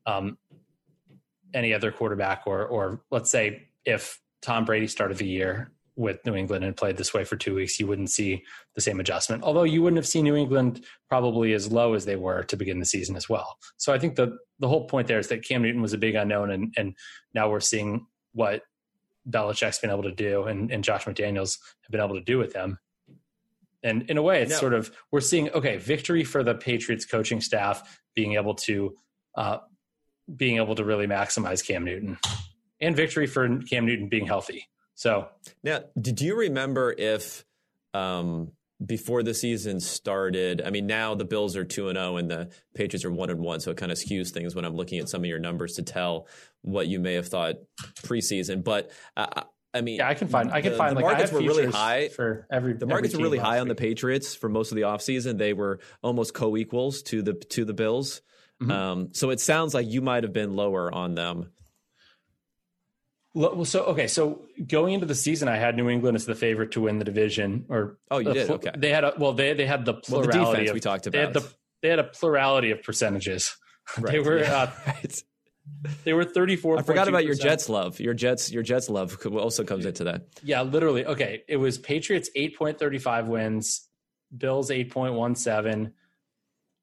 um, 0.05 0.37
any 1.53 1.73
other 1.73 1.91
quarterback, 1.91 2.43
or 2.45 2.65
or 2.65 3.01
let's 3.11 3.31
say 3.31 3.67
if 3.85 4.19
Tom 4.41 4.65
Brady 4.65 4.87
started 4.87 5.17
the 5.17 5.27
year 5.27 5.71
with 5.95 6.25
New 6.25 6.35
England 6.35 6.63
and 6.63 6.75
played 6.75 6.97
this 6.97 7.13
way 7.13 7.23
for 7.23 7.35
two 7.35 7.55
weeks, 7.55 7.79
you 7.79 7.85
wouldn't 7.85 8.09
see 8.09 8.43
the 8.75 8.81
same 8.81 8.99
adjustment. 8.99 9.43
Although 9.43 9.63
you 9.63 9.81
wouldn't 9.81 9.97
have 9.97 10.07
seen 10.07 10.23
New 10.23 10.35
England 10.35 10.83
probably 11.09 11.53
as 11.53 11.71
low 11.71 11.93
as 11.93 12.05
they 12.05 12.15
were 12.15 12.43
to 12.43 12.55
begin 12.55 12.79
the 12.79 12.85
season 12.85 13.15
as 13.15 13.27
well. 13.27 13.57
So 13.77 13.93
I 13.93 13.99
think 13.99 14.15
the 14.15 14.37
the 14.59 14.67
whole 14.67 14.87
point 14.87 15.07
there 15.07 15.19
is 15.19 15.27
that 15.27 15.43
Cam 15.43 15.61
Newton 15.61 15.81
was 15.81 15.93
a 15.93 15.97
big 15.97 16.15
unknown, 16.15 16.51
and 16.51 16.73
and 16.77 16.95
now 17.33 17.49
we're 17.49 17.59
seeing 17.59 18.07
what 18.33 18.63
Belichick's 19.29 19.79
been 19.79 19.91
able 19.91 20.03
to 20.03 20.11
do, 20.11 20.43
and, 20.43 20.71
and 20.71 20.83
Josh 20.83 21.05
McDaniels 21.05 21.59
have 21.81 21.91
been 21.91 22.01
able 22.01 22.15
to 22.15 22.23
do 22.23 22.37
with 22.37 22.53
them. 22.53 22.79
And 23.83 24.09
in 24.09 24.17
a 24.17 24.21
way, 24.21 24.41
it's 24.41 24.51
no. 24.51 24.57
sort 24.57 24.73
of 24.73 24.91
we're 25.11 25.21
seeing 25.21 25.49
okay 25.51 25.77
victory 25.77 26.23
for 26.23 26.43
the 26.43 26.55
Patriots 26.55 27.05
coaching 27.05 27.41
staff 27.41 27.99
being 28.15 28.33
able 28.33 28.55
to 28.55 28.95
uh, 29.35 29.57
being 30.35 30.57
able 30.57 30.75
to 30.75 30.83
really 30.83 31.07
maximize 31.07 31.65
Cam 31.65 31.83
Newton 31.83 32.17
and 32.79 32.95
victory 32.95 33.27
for 33.27 33.59
Cam 33.59 33.85
Newton 33.85 34.09
being 34.09 34.25
healthy. 34.25 34.67
So 34.95 35.29
now, 35.63 35.81
did 35.99 36.21
you 36.21 36.37
remember 36.37 36.93
if 36.95 37.45
um, 37.93 38.51
before 38.85 39.23
the 39.23 39.33
season 39.33 39.79
started? 39.79 40.61
I 40.63 40.69
mean, 40.69 40.87
now 40.87 41.15
the 41.15 41.25
Bills 41.25 41.55
are 41.55 41.63
two 41.63 41.89
and 41.89 41.97
zero, 41.97 42.13
oh 42.13 42.17
and 42.17 42.29
the 42.29 42.49
Patriots 42.75 43.05
are 43.05 43.11
one 43.11 43.29
and 43.29 43.39
one, 43.39 43.59
so 43.61 43.71
it 43.71 43.77
kind 43.77 43.91
of 43.91 43.97
skews 43.97 44.31
things 44.31 44.53
when 44.55 44.65
I'm 44.65 44.75
looking 44.75 44.99
at 44.99 45.09
some 45.09 45.21
of 45.21 45.25
your 45.25 45.39
numbers 45.39 45.75
to 45.75 45.83
tell 45.83 46.27
what 46.61 46.87
you 46.87 46.99
may 46.99 47.13
have 47.15 47.27
thought 47.27 47.55
preseason. 48.03 48.63
But 48.63 48.91
uh, 49.17 49.43
I 49.73 49.81
mean, 49.81 49.97
yeah, 49.97 50.09
I 50.09 50.13
can 50.13 50.27
find. 50.27 50.51
I 50.51 50.61
can 50.61 50.73
the, 50.73 50.77
find. 50.77 50.97
The 50.97 51.01
like, 51.01 51.13
markets 51.13 51.31
were 51.31 51.39
really 51.39 51.67
high 51.67 52.09
for 52.09 52.45
every. 52.51 52.73
The 52.73 52.85
markets 52.85 53.15
were 53.15 53.23
really 53.23 53.37
high 53.37 53.59
on 53.59 53.67
the 53.67 53.75
Patriots 53.75 54.35
for 54.35 54.49
most 54.49 54.71
of 54.71 54.75
the 54.75 54.81
offseason. 54.81 55.37
They 55.37 55.53
were 55.53 55.79
almost 56.03 56.33
co-equals 56.33 57.01
to 57.03 57.21
the 57.21 57.33
to 57.33 57.65
the 57.65 57.73
Bills. 57.73 58.21
Mm-hmm. 58.61 58.71
Um, 58.71 59.09
so 59.13 59.31
it 59.31 59.39
sounds 59.39 59.73
like 59.73 59.87
you 59.87 60.01
might 60.01 60.23
have 60.23 60.33
been 60.33 60.55
lower 60.55 60.93
on 60.93 61.15
them. 61.15 61.51
Well, 63.33 63.63
so 63.63 63.85
okay, 63.85 64.07
so 64.07 64.41
going 64.67 64.93
into 64.93 65.05
the 65.05 65.15
season, 65.15 65.47
I 65.47 65.55
had 65.55 65.77
New 65.77 65.89
England 65.89 66.15
as 66.15 66.25
the 66.25 66.35
favorite 66.35 66.71
to 66.71 66.81
win 66.81 66.99
the 66.99 67.05
division. 67.05 67.65
Or 67.69 67.97
oh, 68.11 68.19
you 68.19 68.33
did. 68.33 68.49
Okay, 68.49 68.71
they 68.75 68.89
had 68.89 69.05
a 69.05 69.13
well, 69.17 69.31
they 69.31 69.53
they 69.53 69.65
had 69.65 69.85
the 69.85 69.93
plurality 69.93 70.37
well, 70.39 70.51
the 70.51 70.57
defense 70.57 70.69
of, 70.69 70.73
we 70.73 70.79
talked 70.81 71.07
about. 71.07 71.17
They 71.17 71.23
had, 71.23 71.33
the, 71.33 71.53
they 71.81 71.89
had 71.89 71.99
a 71.99 72.03
plurality 72.03 72.71
of 72.71 72.83
percentages. 72.83 73.55
Right. 73.97 74.11
They 74.11 74.19
were 74.19 74.39
yeah. 74.39 74.55
uh, 74.55 74.71
right. 74.87 75.23
they 76.05 76.13
were 76.13 76.23
thirty 76.23 76.55
four. 76.55 76.77
I 76.77 76.83
forgot 76.83 77.09
about 77.09 77.25
your 77.25 77.33
Jets 77.33 77.67
love. 77.67 77.99
Your 77.99 78.13
Jets 78.13 78.49
your 78.51 78.63
Jets 78.63 78.89
love 78.89 79.17
also 79.25 79.63
comes 79.65 79.85
into 79.85 80.05
that. 80.05 80.27
Yeah, 80.43 80.61
literally. 80.61 81.03
Okay, 81.03 81.43
it 81.47 81.57
was 81.57 81.77
Patriots 81.79 82.29
eight 82.35 82.55
point 82.55 82.77
thirty 82.77 82.99
five 82.99 83.27
wins, 83.27 83.89
Bills 84.37 84.71
eight 84.71 84.91
point 84.91 85.15
one 85.15 85.35
seven, 85.35 85.93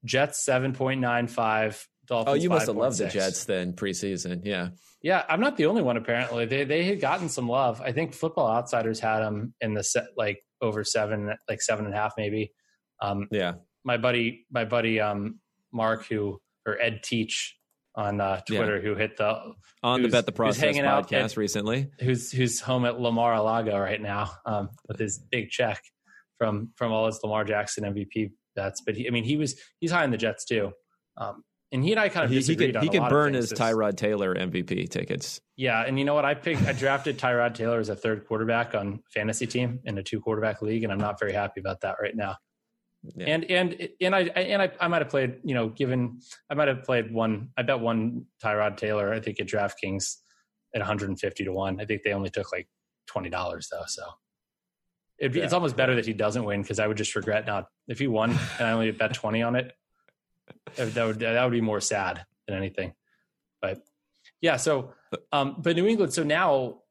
Jets 0.05 0.45
seven 0.45 0.73
point 0.73 1.01
nine 1.01 1.27
five, 1.27 1.87
Dolphins. 2.07 2.33
Oh, 2.33 2.35
you 2.43 2.49
must 2.49 2.67
have 2.67 2.77
5.6. 2.77 2.79
loved 2.81 2.99
the 2.99 3.09
Jets 3.09 3.45
then 3.45 3.73
preseason. 3.75 4.43
Yeah. 4.45 4.69
Yeah, 5.03 5.25
I'm 5.29 5.41
not 5.41 5.57
the 5.57 5.67
only 5.67 5.83
one. 5.83 5.97
Apparently, 5.97 6.45
they 6.47 6.65
they 6.65 6.85
had 6.85 7.01
gotten 7.01 7.29
some 7.29 7.49
love. 7.49 7.81
I 7.81 7.93
think 7.93 8.15
Football 8.15 8.49
Outsiders 8.51 8.99
had 9.01 9.21
them 9.21 9.55
in 9.61 9.75
the 9.75 9.85
set 9.85 10.07
like 10.17 10.43
over 10.61 10.83
seven, 10.85 11.33
like 11.49 11.63
seven 11.63 11.85
and 11.85 11.95
a 11.95 11.97
half, 11.97 12.15
maybe. 12.17 12.53
Um, 13.01 13.29
Yeah. 13.31 13.55
my 13.85 13.97
buddy, 13.97 14.47
my 14.51 14.65
buddy, 14.65 15.01
um, 15.01 15.39
Mark, 15.73 16.07
who 16.07 16.41
or 16.67 16.81
Ed 16.81 17.03
Teach 17.05 17.57
on 17.95 18.21
uh, 18.21 18.41
Yeah. 18.49 18.59
Twitter, 18.59 18.81
who 18.81 18.97
hit 18.97 19.17
the 19.17 19.53
On 19.85 20.03
the 20.03 20.09
Bet 20.09 20.27
the 20.27 20.33
Process 20.33 20.61
hanging 20.63 20.81
out 20.85 21.09
podcast 21.09 21.25
at- 21.33 21.37
recently. 21.37 21.91
who's 22.01 22.33
who's 22.33 22.61
home 22.61 22.85
at 22.85 22.99
Lamar 23.01 23.35
Alago 23.35 23.81
right 23.81 24.01
now 24.03 24.33
um, 24.47 24.71
with 24.89 24.99
his 24.99 25.19
big 25.19 25.51
check 25.51 25.81
from 26.39 26.71
from 26.77 26.91
all 26.93 27.07
his 27.07 27.21
Lamar 27.23 27.45
Jackson 27.45 27.85
MVP 27.85 28.33
bets. 28.55 28.83
But 28.85 28.97
he, 28.97 29.07
I 29.07 29.11
mean, 29.11 29.25
he 29.25 29.37
was 29.37 29.61
he's 29.81 29.91
high 29.91 30.05
in 30.05 30.11
the 30.11 30.17
Jets 30.17 30.45
too, 30.45 30.73
um, 31.17 31.45
and 31.73 31.85
he 31.85 31.93
and 31.93 32.01
I 32.01 32.09
kind 32.09 32.25
of 32.25 32.31
He, 32.31 32.41
he 32.41 32.57
could 32.57 32.77
he 32.77 32.89
a 32.89 32.91
could 32.91 33.01
lot 33.01 33.11
burn 33.11 33.35
his 33.35 33.53
Tyrod 33.53 33.97
Taylor 33.97 34.35
MVP 34.35 34.89
tickets. 34.89 35.41
Yeah, 35.57 35.85
and 35.85 35.99
you 35.99 36.05
know 36.05 36.15
what? 36.15 36.25
I 36.25 36.35
picked 36.35 36.67
I 36.67 36.73
drafted 36.73 37.19
Tyrod 37.19 37.55
Taylor 37.55 37.79
as 37.81 37.89
a 37.89 37.97
third 37.97 38.27
quarterback 38.27 38.75
on 38.75 39.03
fantasy 39.13 39.47
team 39.47 39.81
in 39.85 39.99
a 39.99 40.03
two 40.03 40.21
quarterback 40.21 40.63
league, 40.63 40.85
and 40.85 40.93
I'm 40.93 40.99
not 40.99 41.19
very 41.19 41.33
happy 41.33 41.61
about 41.61 41.81
that 41.83 41.97
right 42.01 42.17
now. 42.17 42.37
Yeah. 43.03 43.27
And 43.27 43.45
and 43.45 43.89
and 44.01 44.15
I 44.15 44.21
and 44.23 44.63
I, 44.63 44.73
I 44.81 44.89
might 44.89 45.03
have 45.03 45.11
played, 45.11 45.37
you 45.45 45.55
know, 45.55 45.69
given 45.69 46.21
I 46.51 46.55
might 46.55 46.69
have 46.69 46.85
played 46.85 47.13
one. 47.13 47.51
I 47.57 47.63
bet 47.63 47.81
one 47.81 48.27
Tyrod 48.43 48.77
Taylor. 48.77 49.13
I 49.13 49.21
think 49.21 49.39
at 49.41 49.47
DraftKings 49.47 50.17
at 50.75 50.81
150 50.81 51.45
to 51.45 51.53
one. 51.53 51.81
I 51.81 51.85
think 51.85 52.03
they 52.03 52.13
only 52.13 52.31
took 52.31 52.51
like 52.53 52.69
twenty 53.07 53.31
dollars 53.31 53.69
though. 53.71 53.85
So 53.87 54.03
it'd 55.19 55.33
be, 55.33 55.41
it's 55.41 55.53
almost 55.53 55.77
better 55.77 55.95
that 55.97 56.07
he 56.07 56.13
doesn't 56.13 56.45
win 56.45 56.63
because 56.63 56.79
I 56.79 56.87
would 56.87 56.97
just 56.97 57.15
regret 57.17 57.47
not 57.47 57.67
if 57.89 57.99
he 57.99 58.07
won 58.07 58.31
and 58.31 58.69
I 58.69 58.73
only 58.73 58.91
bet 58.91 59.15
20 59.15 59.43
on 59.43 59.57
it. 59.57 59.73
That 60.77 60.95
that 60.95 61.07
would 61.07 61.19
that 61.21 61.45
would 61.45 61.53
be 61.53 61.61
more 61.61 61.81
sad 61.81 62.25
than 62.47 62.57
anything. 62.57 62.95
But 63.61 63.81
yeah, 64.41 64.57
so 64.57 64.95
um, 65.33 65.57
but 65.59 65.77
New 65.77 65.87
England. 65.87 66.13
So 66.13 66.23
now 66.23 66.83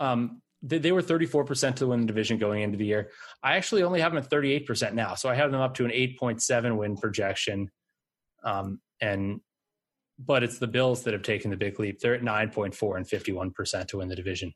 um, 0.00 0.42
they, 0.64 0.78
they 0.78 0.92
were 0.92 1.02
34% 1.02 1.76
to 1.76 1.86
win 1.86 2.00
the 2.00 2.06
division 2.06 2.38
going 2.38 2.62
into 2.62 2.78
the 2.78 2.86
year. 2.86 3.10
I 3.42 3.56
actually 3.56 3.82
only 3.82 4.00
have 4.00 4.12
them 4.12 4.22
at 4.22 4.30
38% 4.30 4.94
now. 4.94 5.14
So 5.14 5.28
I 5.28 5.34
have 5.34 5.52
them 5.52 5.60
up 5.60 5.74
to 5.74 5.84
an 5.84 5.90
8.7 5.90 6.76
win 6.76 6.96
projection. 6.96 7.70
Um, 8.42 8.80
and, 9.00 9.40
but 10.18 10.42
it's 10.42 10.58
the 10.58 10.66
Bills 10.66 11.02
that 11.02 11.12
have 11.12 11.22
taken 11.22 11.50
the 11.50 11.56
big 11.56 11.78
leap. 11.78 12.00
They're 12.00 12.14
at 12.14 12.22
9.4 12.22 12.96
and 12.96 13.06
51% 13.06 13.88
to 13.88 13.98
win 13.98 14.08
the 14.08 14.16
division. 14.16 14.54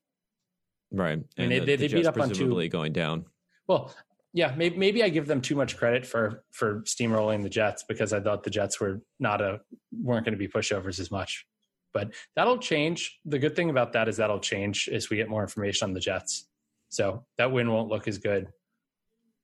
Right. 0.91 1.19
And 1.37 1.51
they- 1.51 1.59
the- 1.61 1.67
they- 1.67 1.77
the 1.77 1.89
they 1.89 1.95
beat 1.95 2.07
up 2.07 2.19
on 2.19 2.31
two- 2.31 2.69
going 2.69 2.93
down. 2.93 3.27
Well, 3.67 3.95
yeah, 4.33 4.55
maybe, 4.57 4.77
maybe 4.77 5.03
I 5.03 5.09
give 5.09 5.27
them 5.27 5.41
too 5.41 5.55
much 5.57 5.77
credit 5.77 6.07
for, 6.07 6.45
for 6.51 6.81
steamrolling 6.83 7.43
the 7.43 7.49
Jets 7.49 7.83
because 7.83 8.13
I 8.13 8.21
thought 8.21 8.43
the 8.45 8.51
Jets 8.51 8.81
were 8.81 9.01
not 9.19 9.41
a, 9.41 9.61
weren't 9.93 10.25
going 10.25 10.33
to 10.33 10.39
be 10.39 10.49
pushovers 10.49 10.99
as 11.01 11.11
much, 11.11 11.47
but 11.93 12.15
that'll 12.37 12.59
change. 12.59 13.19
The 13.25 13.39
good 13.39 13.57
thing 13.57 13.69
about 13.71 13.93
that 13.93 14.09
is 14.09 14.17
that'll 14.19 14.41
change 14.41 14.89
as 14.89 15.11
we 15.11 15.17
get 15.17 15.29
more 15.29 15.43
information 15.43 15.87
on 15.89 15.93
the 15.95 16.01
Jets. 16.01 16.47
So 16.91 17.27
that 17.37 17.53
win 17.53 17.71
won't 17.71 17.89
look 17.91 18.09
as 18.09 18.17
good 18.19 18.49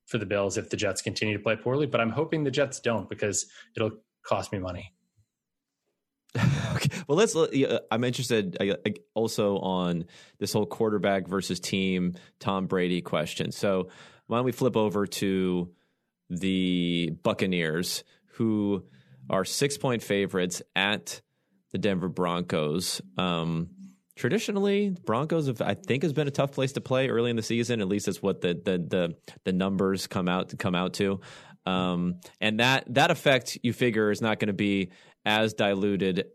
for 0.06 0.16
the 0.18 0.26
Bills 0.26 0.56
if 0.58 0.70
the 0.70 0.76
Jets 0.76 1.02
continue 1.02 1.36
to 1.36 1.42
play 1.42 1.56
poorly, 1.56 1.86
but 1.86 2.00
I'm 2.00 2.10
hoping 2.10 2.44
the 2.44 2.50
Jets 2.50 2.80
don't 2.80 3.08
because 3.08 3.46
it'll 3.76 3.92
cost 4.24 4.52
me 4.52 4.58
money. 4.58 4.93
okay. 6.74 6.88
Well, 7.06 7.16
let's. 7.16 7.36
uh, 7.36 7.80
I'm 7.90 8.04
interested 8.04 8.56
also 9.14 9.58
on 9.58 10.06
this 10.38 10.52
whole 10.52 10.66
quarterback 10.66 11.28
versus 11.28 11.60
team 11.60 12.14
Tom 12.40 12.66
Brady 12.66 13.02
question. 13.02 13.52
So 13.52 13.88
why 14.26 14.38
don't 14.38 14.44
we 14.44 14.52
flip 14.52 14.76
over 14.76 15.06
to 15.06 15.70
the 16.30 17.12
Buccaneers, 17.22 18.04
who 18.32 18.84
are 19.30 19.44
six 19.44 19.78
point 19.78 20.02
favorites 20.02 20.62
at 20.74 21.20
the 21.72 21.78
Denver 21.78 22.08
Broncos. 22.08 23.00
Um, 23.16 23.70
traditionally, 24.16 24.90
Broncos 24.90 25.46
have, 25.46 25.60
I 25.60 25.74
think, 25.74 26.02
has 26.02 26.12
been 26.12 26.28
a 26.28 26.32
tough 26.32 26.52
place 26.52 26.72
to 26.72 26.80
play 26.80 27.08
early 27.08 27.30
in 27.30 27.36
the 27.36 27.42
season. 27.42 27.80
At 27.80 27.88
least 27.88 28.06
that's 28.06 28.22
what 28.22 28.40
the 28.40 28.54
the 28.54 28.78
the, 28.78 29.16
the 29.44 29.52
numbers 29.52 30.06
come 30.06 30.28
out 30.28 30.56
come 30.58 30.74
out 30.74 30.94
to. 30.94 31.20
Um, 31.66 32.20
and 32.40 32.60
that 32.60 32.92
that 32.94 33.10
effect 33.10 33.58
you 33.62 33.72
figure 33.72 34.10
is 34.10 34.20
not 34.20 34.38
going 34.38 34.48
to 34.48 34.52
be 34.52 34.90
as 35.24 35.54
diluted 35.54 36.26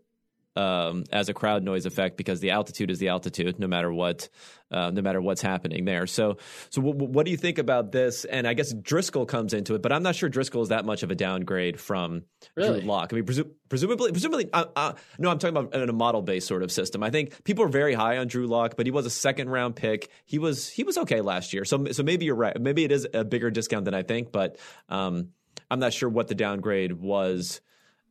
um, 0.56 1.04
as 1.12 1.28
a 1.28 1.34
crowd 1.34 1.62
noise 1.62 1.86
effect 1.86 2.16
because 2.16 2.40
the 2.40 2.50
altitude 2.50 2.90
is 2.90 2.98
the 2.98 3.08
altitude, 3.08 3.58
no 3.58 3.68
matter 3.68 3.92
what, 3.92 4.28
uh, 4.70 4.90
no 4.90 5.00
matter 5.00 5.20
what's 5.20 5.40
happening 5.40 5.84
there. 5.84 6.06
So, 6.06 6.38
so 6.70 6.82
w- 6.82 6.94
w- 6.94 7.12
what 7.12 7.24
do 7.24 7.30
you 7.30 7.36
think 7.36 7.58
about 7.58 7.92
this? 7.92 8.24
And 8.24 8.48
I 8.48 8.54
guess 8.54 8.74
Driskel 8.74 9.28
comes 9.28 9.54
into 9.54 9.74
it, 9.74 9.82
but 9.82 9.92
I'm 9.92 10.02
not 10.02 10.16
sure 10.16 10.28
Driskel 10.28 10.62
is 10.62 10.68
that 10.70 10.84
much 10.84 11.02
of 11.02 11.10
a 11.10 11.14
downgrade 11.14 11.80
from 11.80 12.24
Really? 12.56 12.80
Drew 12.80 12.88
Lock. 12.88 13.12
I 13.12 13.16
mean, 13.16 13.24
presu- 13.24 13.50
presumably, 13.68 14.10
presumably, 14.10 14.50
uh, 14.52 14.64
uh, 14.74 14.92
no, 15.18 15.30
I'm 15.30 15.38
talking 15.38 15.56
about 15.56 15.74
in 15.74 15.88
a 15.88 15.92
model 15.92 16.20
based 16.20 16.48
sort 16.48 16.64
of 16.64 16.72
system. 16.72 17.02
I 17.02 17.10
think 17.10 17.44
people 17.44 17.64
are 17.64 17.68
very 17.68 17.94
high 17.94 18.18
on 18.18 18.26
Drew 18.26 18.48
Lock, 18.48 18.74
but 18.76 18.86
he 18.86 18.90
was 18.92 19.06
a 19.06 19.10
second 19.10 19.50
round 19.50 19.76
pick. 19.76 20.10
He 20.26 20.40
was 20.40 20.68
he 20.68 20.82
was 20.82 20.98
okay 20.98 21.20
last 21.20 21.52
year. 21.52 21.64
So, 21.64 21.86
so 21.92 22.02
maybe 22.02 22.24
you're 22.24 22.34
right. 22.34 22.60
Maybe 22.60 22.84
it 22.84 22.90
is 22.90 23.06
a 23.14 23.24
bigger 23.24 23.50
discount 23.50 23.84
than 23.84 23.94
I 23.94 24.02
think, 24.02 24.32
but 24.32 24.58
um, 24.88 25.28
I'm 25.70 25.78
not 25.78 25.92
sure 25.92 26.08
what 26.08 26.26
the 26.26 26.34
downgrade 26.34 26.92
was. 26.92 27.60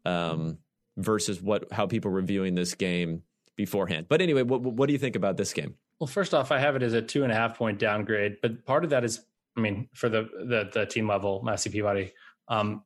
Um, 0.06 0.58
versus 1.00 1.42
what 1.42 1.72
how 1.72 1.88
people 1.88 2.12
were 2.12 2.22
viewing 2.22 2.56
this 2.56 2.76
game 2.76 3.24
beforehand. 3.56 4.08
But 4.10 4.22
anyway, 4.22 4.44
what 4.44 4.62
what 4.62 4.88
do 4.88 4.94
you 4.94 5.00
think 5.00 5.16
about 5.16 5.38
this 5.38 5.54
game? 5.54 5.76
Well, 6.00 6.08
first 6.08 6.34
off, 6.34 6.52
I 6.52 6.60
have 6.60 6.76
it 6.76 6.84
as 6.84 6.94
a 6.94 7.02
two 7.02 7.24
and 7.24 7.32
a 7.32 7.36
half 7.36 7.58
point 7.58 7.80
downgrade, 7.80 8.38
but 8.42 8.66
part 8.66 8.84
of 8.84 8.92
that 8.92 9.04
is, 9.04 9.22
I 9.58 9.62
mean, 9.62 9.90
for 9.94 10.10
the 10.10 10.30
the, 10.46 10.70
the 10.72 10.86
team 10.86 11.08
level, 11.08 11.42
Massey 11.44 11.70
Peabody. 11.70 12.14
Um, 12.48 12.84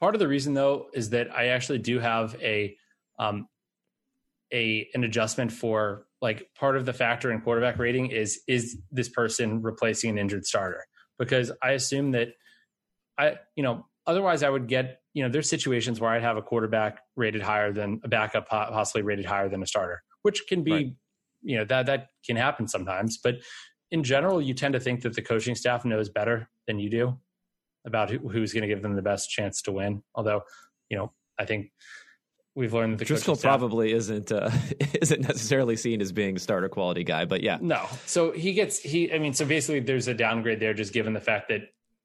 part 0.00 0.14
of 0.14 0.18
the 0.18 0.28
reason 0.28 0.54
though 0.54 0.88
is 0.94 1.10
that 1.10 1.34
I 1.34 1.48
actually 1.48 1.78
do 1.78 1.98
have 1.98 2.36
a 2.42 2.76
um, 3.18 3.48
a 4.52 4.88
an 4.94 5.04
adjustment 5.04 5.52
for 5.52 6.06
like 6.20 6.48
part 6.54 6.76
of 6.76 6.86
the 6.86 6.92
factor 6.92 7.32
in 7.32 7.40
quarterback 7.40 7.78
rating 7.78 8.06
is 8.06 8.40
is 8.46 8.78
this 8.90 9.08
person 9.08 9.62
replacing 9.62 10.10
an 10.10 10.18
injured 10.18 10.46
starter 10.46 10.84
because 11.18 11.52
I 11.62 11.72
assume 11.72 12.12
that 12.12 12.28
I 13.18 13.36
you 13.56 13.62
know 13.62 13.86
otherwise 14.06 14.42
I 14.42 14.50
would 14.50 14.68
get 14.68 15.00
you 15.14 15.22
know 15.22 15.28
there's 15.30 15.48
situations 15.48 16.00
where 16.00 16.10
I'd 16.10 16.22
have 16.22 16.36
a 16.36 16.42
quarterback 16.42 16.98
rated 17.16 17.40
higher 17.40 17.72
than 17.72 18.00
a 18.04 18.08
backup 18.08 18.48
possibly 18.48 19.02
rated 19.02 19.24
higher 19.24 19.48
than 19.48 19.62
a 19.62 19.66
starter 19.66 20.02
which 20.22 20.46
can 20.48 20.62
be 20.62 20.72
Right. 20.72 20.92
you 21.42 21.56
know 21.58 21.64
that 21.64 21.86
that 21.86 22.08
can 22.26 22.36
happen 22.36 22.68
sometimes 22.68 23.18
but 23.22 23.36
in 23.90 24.02
general 24.04 24.42
you 24.42 24.54
tend 24.54 24.74
to 24.74 24.80
think 24.80 25.02
that 25.02 25.14
the 25.14 25.22
coaching 25.22 25.54
staff 25.54 25.84
knows 25.84 26.08
better 26.08 26.48
than 26.66 26.78
you 26.78 26.90
do 26.90 27.18
about 27.86 28.10
who, 28.10 28.18
who's 28.28 28.52
going 28.52 28.62
to 28.62 28.68
give 28.68 28.82
them 28.82 28.96
the 28.96 29.02
best 29.02 29.30
chance 29.30 29.62
to 29.62 29.72
win 29.72 30.02
although 30.14 30.42
you 30.90 30.96
know 30.98 31.12
I 31.38 31.44
think 31.44 31.72
we've 32.54 32.72
learned 32.72 32.94
that 32.94 32.98
the 32.98 33.04
Driscoll 33.04 33.34
coaching 33.34 33.40
staff 33.40 33.58
probably 33.58 33.92
isn't 33.92 34.30
uh, 34.30 34.50
isn't 35.02 35.20
necessarily 35.22 35.76
seen 35.76 36.00
as 36.00 36.12
being 36.12 36.36
a 36.36 36.38
starter 36.38 36.68
quality 36.68 37.02
guy, 37.04 37.24
but 37.24 37.42
yeah, 37.42 37.58
No. 37.60 37.84
So 38.06 38.30
he 38.30 38.52
gets 38.52 38.78
he 38.78 39.12
I 39.12 39.18
mean 39.18 39.32
so 39.34 39.44
basically 39.44 39.80
there's 39.80 40.06
a 40.08 40.14
downgrade 40.14 40.60
there 40.60 40.72
just 40.74 40.92
given 40.92 41.12
the 41.12 41.20
fact 41.20 41.48
that 41.48 41.62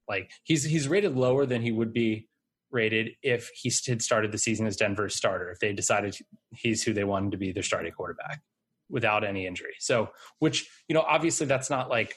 like 0.08 0.32
he's 0.44 0.64
he's 0.64 0.88
rated 0.88 1.16
lower 1.16 1.46
than 1.46 1.62
he 1.62 1.72
would 1.72 1.94
be 1.94 2.28
rated 2.72 3.12
if 3.22 3.50
he 3.56 3.72
had 3.88 4.02
started 4.02 4.32
the 4.32 4.38
season 4.38 4.66
as 4.68 4.76
Denver's 4.76 5.16
starter 5.16 5.52
if 5.52 5.60
they 5.60 5.74
decided 5.74 6.16
he's 6.52 6.84
who 6.84 6.94
they 6.94 7.04
wanted 7.04 7.32
to 7.32 7.38
be 7.38 7.52
their 7.52 7.64
starting 7.64 7.92
quarterback 7.92 8.42
without 8.90 9.24
any 9.24 9.46
injury. 9.46 9.76
So 9.80 10.10
which 10.40 10.70
you 10.88 10.94
know 10.94 11.02
obviously 11.02 11.48
that's 11.48 11.70
not 11.70 11.90
like 11.90 12.16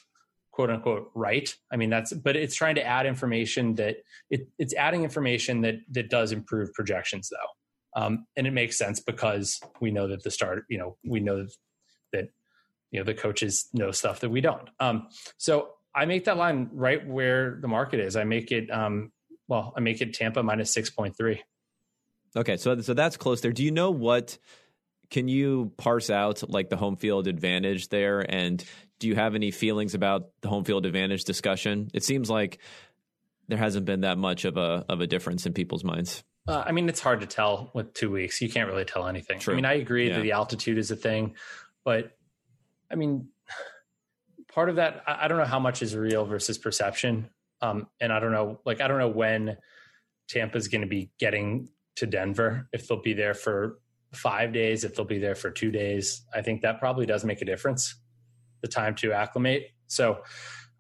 quote 0.51 0.71
unquote 0.71 1.11
right. 1.15 1.55
I 1.73 1.77
mean 1.77 1.91
that's 1.91 2.13
but 2.13 2.37
it's 2.37 2.55
trying 2.55 2.75
to 2.77 2.87
add 2.87 3.07
information 3.07 3.75
that 3.77 3.97
it, 4.31 4.49
it's 4.59 4.75
adding 4.75 5.05
information 5.05 5.63
that 5.63 5.77
that 5.91 6.11
does 6.11 6.33
improve 6.33 6.73
projections 6.75 7.31
though. 7.31 8.01
Um, 8.01 8.27
and 8.37 8.47
it 8.47 8.53
makes 8.53 8.79
sense 8.79 9.01
because 9.01 9.61
we 9.81 9.91
know 9.91 10.09
that 10.09 10.23
the 10.23 10.31
start, 10.31 10.65
you 10.71 10.79
know, 10.79 10.97
we 11.05 11.21
know 11.21 11.47
that 12.13 12.31
you 12.93 13.01
know 13.01 13.05
the 13.05 13.15
coaches 13.15 13.69
know 13.73 13.91
stuff 13.91 14.21
that 14.21 14.31
we 14.31 14.41
don't 14.41 14.69
um 14.79 15.09
so 15.39 15.71
i 15.95 16.05
make 16.05 16.25
that 16.27 16.37
line 16.37 16.71
right 16.73 17.05
where 17.09 17.59
the 17.61 17.69
market 17.69 17.99
is 17.99 18.15
i 18.15 18.23
make 18.23 18.53
it 18.53 18.71
um 18.71 19.11
well 19.53 19.73
i 19.77 19.81
make 19.81 20.01
it 20.01 20.15
tampa 20.15 20.43
minus 20.43 20.75
6.3 20.75 21.39
okay, 22.35 22.57
so 22.57 22.81
so 22.81 22.95
that's 22.95 23.17
close 23.19 23.41
there. 23.43 23.53
Do 23.53 23.63
you 23.63 23.71
know 23.71 23.91
what? 23.91 24.39
Can 25.11 25.29
you 25.29 25.71
parse 25.77 26.09
out 26.09 26.43
like 26.49 26.71
the 26.71 26.77
home 26.79 26.97
field 26.97 27.27
advantage 27.29 27.89
there, 27.91 28.21
and 28.27 28.65
do 28.99 29.07
you 29.09 29.15
have 29.15 29.35
any 29.35 29.51
feelings 29.51 29.93
about 29.95 30.31
the 30.41 30.49
home 30.49 30.65
field 30.65 30.87
advantage 30.87 31.25
discussion? 31.25 31.91
It 31.93 32.03
seems 32.03 32.31
like 32.31 32.59
there 33.49 33.59
hasn't 33.59 33.85
been 33.85 34.01
that 34.01 34.17
much 34.17 34.47
of 34.47 34.57
a 34.57 34.87
of 34.89 35.03
a 35.03 35.07
difference 35.07 35.45
in 35.45 35.53
people's 35.53 35.85
minds. 35.85 36.25
uh, 36.49 36.63
i 36.67 36.73
mean 36.73 36.89
it's 36.89 37.01
hard 37.01 37.21
to 37.21 37.27
tell 37.27 37.71
with 37.75 37.93
two 37.93 38.11
weeks 38.11 38.41
you 38.41 38.49
can't 38.49 38.69
really 38.71 38.87
tell 38.87 39.07
anything 39.07 39.39
True. 39.39 39.53
i 39.53 39.57
mean 39.57 39.67
i 39.67 39.75
agree 39.75 40.09
Yeah. 40.09 40.15
that 40.17 40.23
the 40.23 40.33
altitude 40.33 40.79
is 40.79 40.91
a 40.91 40.97
thing 40.97 41.35
but 41.85 42.17
i 42.91 42.95
mean 42.97 43.29
part 44.55 44.69
of 44.71 44.77
that 44.77 45.03
i 45.07 45.25
I 45.25 45.29
don't 45.29 45.39
know 45.39 45.45
how 45.57 45.61
much 45.61 45.83
is 45.83 45.95
real 45.95 46.25
versus 46.25 46.57
perception 46.59 47.29
um 47.63 47.87
and 48.01 48.13
i 48.13 48.21
don't 48.21 48.33
know 48.33 48.61
like 48.67 48.81
i 48.81 48.89
don't 48.89 48.99
know 48.99 49.09
when 49.09 49.57
tampa's 50.29 50.69
going 50.69 50.83
to 50.83 50.87
be 50.87 51.11
getting 51.19 51.69
to 51.97 52.07
denver 52.07 52.69
if 52.73 52.87
they'll 52.87 53.01
be 53.01 53.15
there 53.15 53.35
for 53.35 53.79
five 54.13 54.53
days 54.53 54.85
if 54.85 54.95
they'll 54.95 55.07
be 55.07 55.19
there 55.19 55.35
for 55.35 55.51
two 55.51 55.71
days 55.71 56.27
i 56.35 56.43
think 56.43 56.61
that 56.61 56.79
probably 56.79 57.07
does 57.07 57.25
make 57.25 57.41
a 57.41 57.47
difference 57.47 57.97
the 58.61 58.69
time 58.69 58.95
to 58.95 59.13
acclimate 59.13 59.71
so 59.87 60.23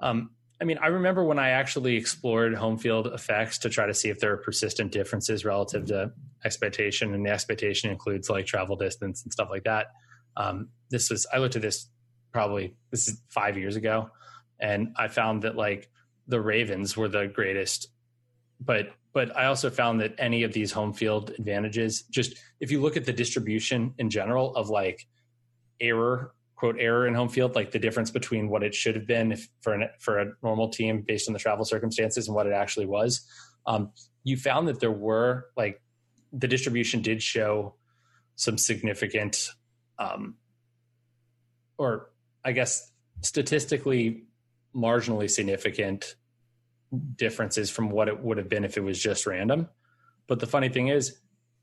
um 0.00 0.30
I 0.62 0.64
mean, 0.64 0.78
I 0.80 0.86
remember 0.86 1.24
when 1.24 1.40
I 1.40 1.48
actually 1.48 1.96
explored 1.96 2.54
home 2.54 2.78
field 2.78 3.08
effects 3.08 3.58
to 3.58 3.68
try 3.68 3.84
to 3.84 3.92
see 3.92 4.10
if 4.10 4.20
there 4.20 4.32
are 4.32 4.36
persistent 4.36 4.92
differences 4.92 5.44
relative 5.44 5.86
to 5.86 6.12
expectation, 6.44 7.12
and 7.12 7.26
the 7.26 7.30
expectation 7.30 7.90
includes 7.90 8.30
like 8.30 8.46
travel 8.46 8.76
distance 8.76 9.24
and 9.24 9.32
stuff 9.32 9.48
like 9.50 9.64
that. 9.64 9.88
Um, 10.36 10.68
this 10.88 11.10
was 11.10 11.26
I 11.34 11.38
looked 11.38 11.56
at 11.56 11.62
this 11.62 11.88
probably 12.32 12.76
this 12.92 13.08
is 13.08 13.20
five 13.28 13.58
years 13.58 13.74
ago, 13.74 14.10
and 14.60 14.94
I 14.96 15.08
found 15.08 15.42
that 15.42 15.56
like 15.56 15.90
the 16.26 16.40
Ravens 16.40 16.96
were 16.96 17.08
the 17.08 17.26
greatest, 17.26 17.88
but 18.60 18.90
but 19.12 19.36
I 19.36 19.46
also 19.46 19.68
found 19.68 20.00
that 20.00 20.14
any 20.16 20.42
of 20.42 20.54
these 20.54 20.72
home 20.72 20.94
field 20.94 21.30
advantages, 21.38 22.04
just 22.10 22.38
if 22.60 22.70
you 22.70 22.80
look 22.80 22.96
at 22.96 23.04
the 23.04 23.12
distribution 23.12 23.92
in 23.98 24.08
general 24.08 24.56
of 24.56 24.70
like 24.70 25.06
error 25.80 26.32
quote 26.62 26.76
error 26.78 27.08
in 27.08 27.14
home 27.14 27.28
field, 27.28 27.56
like 27.56 27.72
the 27.72 27.78
difference 27.80 28.12
between 28.12 28.48
what 28.48 28.62
it 28.62 28.72
should 28.72 28.94
have 28.94 29.04
been 29.04 29.32
if, 29.32 29.48
for 29.62 29.74
an, 29.74 29.88
for 29.98 30.20
a 30.20 30.32
normal 30.44 30.68
team 30.68 31.02
based 31.04 31.28
on 31.28 31.32
the 31.32 31.38
travel 31.40 31.64
circumstances 31.64 32.28
and 32.28 32.36
what 32.36 32.46
it 32.46 32.52
actually 32.52 32.86
was. 32.86 33.26
Um, 33.66 33.90
you 34.22 34.36
found 34.36 34.68
that 34.68 34.78
there 34.78 34.92
were 34.92 35.46
like 35.56 35.82
the 36.32 36.46
distribution 36.46 37.02
did 37.02 37.20
show 37.20 37.74
some 38.36 38.56
significant, 38.56 39.48
um, 39.98 40.36
or 41.78 42.10
I 42.44 42.52
guess 42.52 42.92
statistically 43.22 44.22
marginally 44.74 45.30
significant 45.30 46.16
differences 47.16 47.70
from 47.70 47.90
what 47.90 48.08
it 48.08 48.22
would 48.22 48.38
have 48.38 48.48
been 48.48 48.64
if 48.64 48.76
it 48.76 48.82
was 48.82 49.00
just 49.00 49.26
random. 49.26 49.68
But 50.26 50.40
the 50.40 50.46
funny 50.46 50.68
thing 50.68 50.88
is, 50.88 51.18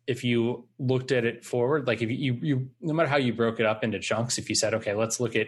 if 0.07 0.23
you 0.23 0.68
looked 0.80 1.11
at 1.11 1.23
it 1.23 1.45
forward, 1.45 1.86
like 1.86 2.02
if 2.02 2.10
you, 2.10 2.40
you, 2.41 2.69
no 2.81 2.94
matter 2.94 3.10
how 3.10 3.18
you 3.18 3.31
broke 3.31 3.60
it 3.60 3.65
up 3.65 3.84
into 3.84 3.99
chunks, 3.99 4.40
if 4.40 4.49
you 4.49 4.56
said, 4.56 4.73
okay, 4.73 4.95
let's 4.95 5.19
look 5.19 5.36
at, 5.36 5.48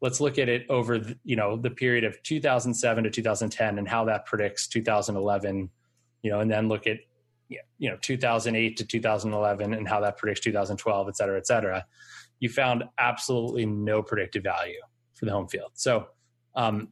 let's 0.00 0.20
look 0.20 0.38
at 0.38 0.48
it 0.48 0.64
over, 0.68 0.98
the, 0.98 1.18
you 1.24 1.34
know, 1.34 1.56
the 1.56 1.70
period 1.70 2.04
of 2.04 2.22
2007 2.22 3.04
to 3.04 3.10
2010 3.10 3.78
and 3.78 3.88
how 3.88 4.04
that 4.04 4.24
predicts 4.24 4.68
2011, 4.68 5.68
you 6.22 6.30
know, 6.30 6.38
and 6.38 6.50
then 6.50 6.68
look 6.68 6.86
at, 6.86 6.98
you 7.48 7.90
know, 7.90 7.96
2008 8.00 8.76
to 8.76 8.84
2011 8.84 9.74
and 9.74 9.88
how 9.88 10.00
that 10.00 10.16
predicts 10.16 10.40
2012, 10.40 11.08
et 11.08 11.16
cetera, 11.16 11.36
et 11.36 11.46
cetera, 11.46 11.84
you 12.38 12.48
found 12.48 12.84
absolutely 12.98 13.66
no 13.66 14.02
predictive 14.02 14.42
value 14.42 14.80
for 15.14 15.24
the 15.24 15.32
home 15.32 15.48
field. 15.48 15.70
So, 15.74 16.06
um, 16.54 16.88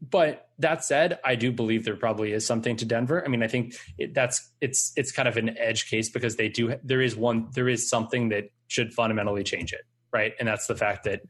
but 0.00 0.48
that 0.58 0.84
said, 0.84 1.18
I 1.24 1.36
do 1.36 1.52
believe 1.52 1.84
there 1.84 1.96
probably 1.96 2.32
is 2.32 2.46
something 2.46 2.76
to 2.76 2.84
Denver. 2.84 3.24
I 3.24 3.28
mean, 3.28 3.42
I 3.42 3.48
think 3.48 3.74
it, 3.98 4.14
that's 4.14 4.50
it's 4.60 4.92
it's 4.96 5.12
kind 5.12 5.28
of 5.28 5.36
an 5.36 5.56
edge 5.58 5.88
case 5.88 6.10
because 6.10 6.36
they 6.36 6.48
do 6.48 6.76
there 6.82 7.00
is 7.00 7.16
one 7.16 7.48
there 7.54 7.68
is 7.68 7.88
something 7.88 8.28
that 8.30 8.50
should 8.68 8.92
fundamentally 8.92 9.42
change 9.42 9.72
it, 9.72 9.82
right? 10.12 10.34
And 10.38 10.46
that's 10.46 10.66
the 10.66 10.74
fact 10.74 11.04
that 11.04 11.22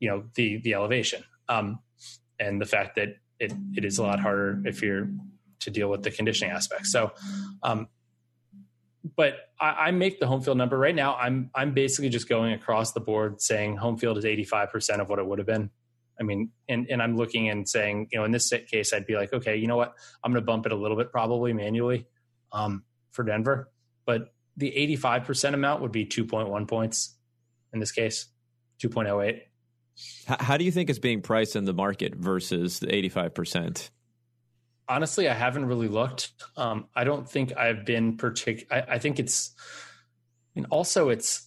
you 0.00 0.08
know 0.08 0.24
the 0.34 0.58
the 0.58 0.74
elevation 0.74 1.22
um, 1.48 1.80
and 2.38 2.60
the 2.60 2.66
fact 2.66 2.96
that 2.96 3.16
it 3.38 3.52
it 3.76 3.84
is 3.84 3.98
a 3.98 4.02
lot 4.02 4.20
harder 4.20 4.62
if 4.64 4.82
you're 4.82 5.08
to 5.60 5.70
deal 5.70 5.90
with 5.90 6.02
the 6.02 6.10
conditioning 6.10 6.52
aspects. 6.52 6.92
So, 6.92 7.12
um, 7.62 7.88
but 9.16 9.34
I, 9.60 9.88
I 9.88 9.90
make 9.90 10.20
the 10.20 10.26
home 10.26 10.40
field 10.40 10.56
number 10.56 10.78
right 10.78 10.94
now. 10.94 11.14
I'm 11.16 11.50
I'm 11.54 11.74
basically 11.74 12.08
just 12.08 12.28
going 12.28 12.54
across 12.54 12.92
the 12.92 13.00
board 13.00 13.40
saying 13.42 13.76
home 13.76 13.98
field 13.98 14.16
is 14.16 14.24
85 14.24 14.70
percent 14.70 15.02
of 15.02 15.10
what 15.10 15.18
it 15.18 15.26
would 15.26 15.38
have 15.38 15.46
been 15.46 15.70
I 16.20 16.24
mean, 16.24 16.50
and, 16.68 16.86
and 16.90 17.02
I'm 17.02 17.16
looking 17.16 17.48
and 17.48 17.68
saying, 17.68 18.08
you 18.10 18.18
know, 18.18 18.24
in 18.24 18.32
this 18.32 18.52
case, 18.70 18.92
I'd 18.92 19.06
be 19.06 19.14
like, 19.14 19.32
okay, 19.32 19.56
you 19.56 19.66
know 19.66 19.76
what? 19.76 19.94
I'm 20.24 20.32
going 20.32 20.42
to 20.42 20.46
bump 20.46 20.66
it 20.66 20.72
a 20.72 20.76
little 20.76 20.96
bit 20.96 21.12
probably 21.12 21.52
manually 21.52 22.06
um, 22.52 22.82
for 23.12 23.24
Denver. 23.24 23.70
But 24.04 24.32
the 24.56 24.72
85% 24.96 25.54
amount 25.54 25.82
would 25.82 25.92
be 25.92 26.04
2.1 26.04 26.66
points 26.66 27.16
in 27.72 27.80
this 27.80 27.92
case, 27.92 28.26
2.08. 28.82 29.42
How 30.26 30.56
do 30.56 30.64
you 30.64 30.70
think 30.70 30.90
it's 30.90 30.98
being 30.98 31.22
priced 31.22 31.56
in 31.56 31.64
the 31.64 31.74
market 31.74 32.14
versus 32.14 32.78
the 32.78 32.86
85%? 32.86 33.90
Honestly, 34.88 35.28
I 35.28 35.34
haven't 35.34 35.66
really 35.66 35.88
looked. 35.88 36.32
Um, 36.56 36.86
I 36.94 37.04
don't 37.04 37.28
think 37.28 37.56
I've 37.56 37.84
been 37.84 38.16
particular. 38.16 38.84
I, 38.88 38.94
I 38.94 38.98
think 38.98 39.18
it's, 39.18 39.52
and 40.56 40.66
also 40.70 41.08
it's, 41.10 41.46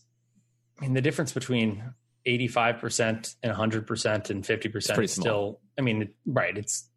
I 0.80 0.84
mean, 0.84 0.94
the 0.94 1.02
difference 1.02 1.32
between 1.32 1.94
85% 2.26 3.36
and 3.42 3.54
100% 3.54 4.30
and 4.30 4.44
50% 4.44 5.04
is 5.04 5.12
still 5.12 5.60
i 5.78 5.82
mean 5.82 6.10
right 6.26 6.58
it's 6.58 6.90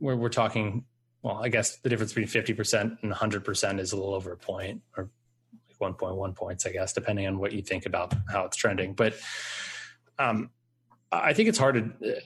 we're, 0.00 0.16
we're 0.16 0.28
talking 0.28 0.84
well 1.22 1.40
i 1.42 1.48
guess 1.48 1.78
the 1.78 1.88
difference 1.88 2.12
between 2.12 2.44
50% 2.44 2.98
and 3.02 3.12
100% 3.12 3.80
is 3.80 3.92
a 3.92 3.96
little 3.96 4.14
over 4.14 4.32
a 4.32 4.36
point 4.36 4.82
or 4.96 5.10
like 5.80 5.96
1.1 5.96 6.34
points 6.34 6.66
i 6.66 6.70
guess 6.70 6.92
depending 6.92 7.26
on 7.26 7.38
what 7.38 7.52
you 7.52 7.62
think 7.62 7.86
about 7.86 8.14
how 8.30 8.44
it's 8.44 8.56
trending. 8.56 8.94
But 8.94 9.14
um 10.18 10.50
i 11.10 11.32
think 11.32 11.48
it's 11.48 11.58
hard 11.58 11.74
to 11.74 12.10
uh, 12.10 12.20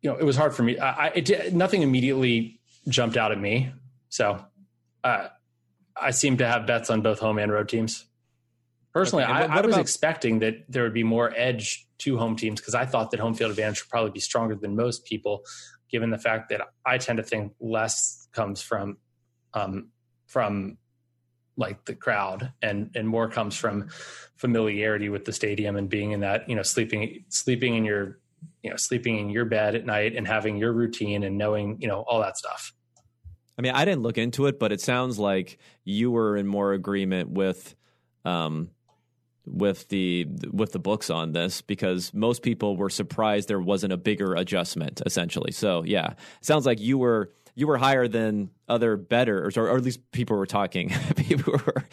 you 0.00 0.10
know 0.10 0.16
it 0.16 0.24
was 0.24 0.36
hard 0.36 0.54
for 0.54 0.62
me. 0.62 0.78
I, 0.78 1.06
I 1.06 1.12
it, 1.14 1.52
nothing 1.52 1.82
immediately 1.82 2.60
jumped 2.88 3.16
out 3.16 3.32
at 3.32 3.38
me. 3.38 3.72
So 4.08 4.42
uh, 5.04 5.28
i 6.00 6.12
seem 6.12 6.38
to 6.38 6.46
have 6.46 6.66
bets 6.66 6.88
on 6.88 7.02
both 7.02 7.18
home 7.18 7.38
and 7.38 7.52
road 7.52 7.68
teams 7.68 8.06
Personally, 8.98 9.24
okay. 9.24 9.32
I, 9.32 9.58
I, 9.58 9.60
was 9.60 9.74
about, 9.74 9.80
expecting 9.80 10.40
that 10.40 10.64
there 10.68 10.82
would 10.82 10.94
be 10.94 11.04
more 11.04 11.32
edge 11.36 11.86
to 11.98 12.18
home 12.18 12.36
teams 12.36 12.60
because 12.60 12.74
I 12.74 12.84
thought 12.84 13.12
that 13.12 13.20
home 13.20 13.34
field 13.34 13.50
advantage 13.50 13.82
would 13.82 13.90
probably 13.90 14.10
be 14.10 14.20
stronger 14.20 14.54
than 14.54 14.74
most 14.74 15.04
people, 15.04 15.44
given 15.88 16.10
the 16.10 16.18
fact 16.18 16.48
that 16.48 16.62
I 16.84 16.98
tend 16.98 17.18
to 17.18 17.22
think 17.22 17.52
less 17.60 18.28
comes 18.32 18.60
from 18.60 18.98
um, 19.54 19.88
from 20.26 20.78
like 21.56 21.84
the 21.84 21.94
crowd 21.94 22.52
and 22.60 22.90
and 22.94 23.08
more 23.08 23.28
comes 23.28 23.56
from 23.56 23.88
familiarity 24.36 25.08
with 25.08 25.24
the 25.24 25.32
stadium 25.32 25.76
and 25.76 25.88
being 25.88 26.12
in 26.12 26.20
that 26.20 26.48
you 26.48 26.54
know 26.54 26.62
sleeping 26.62 27.24
sleeping 27.28 27.74
in 27.74 27.84
your 27.84 28.18
you 28.62 28.70
know 28.70 28.76
sleeping 28.76 29.18
in 29.18 29.30
your 29.30 29.44
bed 29.44 29.74
at 29.74 29.84
night 29.86 30.14
and 30.16 30.26
having 30.26 30.56
your 30.56 30.72
routine 30.72 31.22
and 31.22 31.38
knowing 31.38 31.80
you 31.80 31.88
know 31.88 32.00
all 32.00 32.20
that 32.20 32.36
stuff. 32.36 32.72
I 33.56 33.62
mean, 33.62 33.72
I 33.72 33.84
didn't 33.84 34.02
look 34.02 34.18
into 34.18 34.46
it, 34.46 34.58
but 34.58 34.70
it 34.70 34.80
sounds 34.80 35.18
like 35.18 35.58
you 35.84 36.12
were 36.12 36.36
in 36.36 36.46
more 36.46 36.72
agreement 36.72 37.30
with 37.30 37.74
um, 38.24 38.70
with 39.50 39.88
the 39.88 40.26
with 40.52 40.72
the 40.72 40.78
books 40.78 41.10
on 41.10 41.32
this 41.32 41.62
because 41.62 42.12
most 42.14 42.42
people 42.42 42.76
were 42.76 42.90
surprised 42.90 43.48
there 43.48 43.60
wasn't 43.60 43.92
a 43.92 43.96
bigger 43.96 44.34
adjustment 44.34 45.02
essentially. 45.06 45.52
So 45.52 45.82
yeah, 45.84 46.14
sounds 46.40 46.66
like 46.66 46.80
you 46.80 46.98
were 46.98 47.32
you 47.58 47.66
were 47.66 47.76
higher 47.76 48.06
than 48.06 48.50
other 48.68 48.96
bettors, 48.96 49.56
or, 49.56 49.68
or 49.68 49.76
at 49.76 49.82
least 49.82 50.12
people 50.12 50.36
were 50.36 50.46
talking. 50.46 50.90
people 51.16 51.54
were 51.54 51.84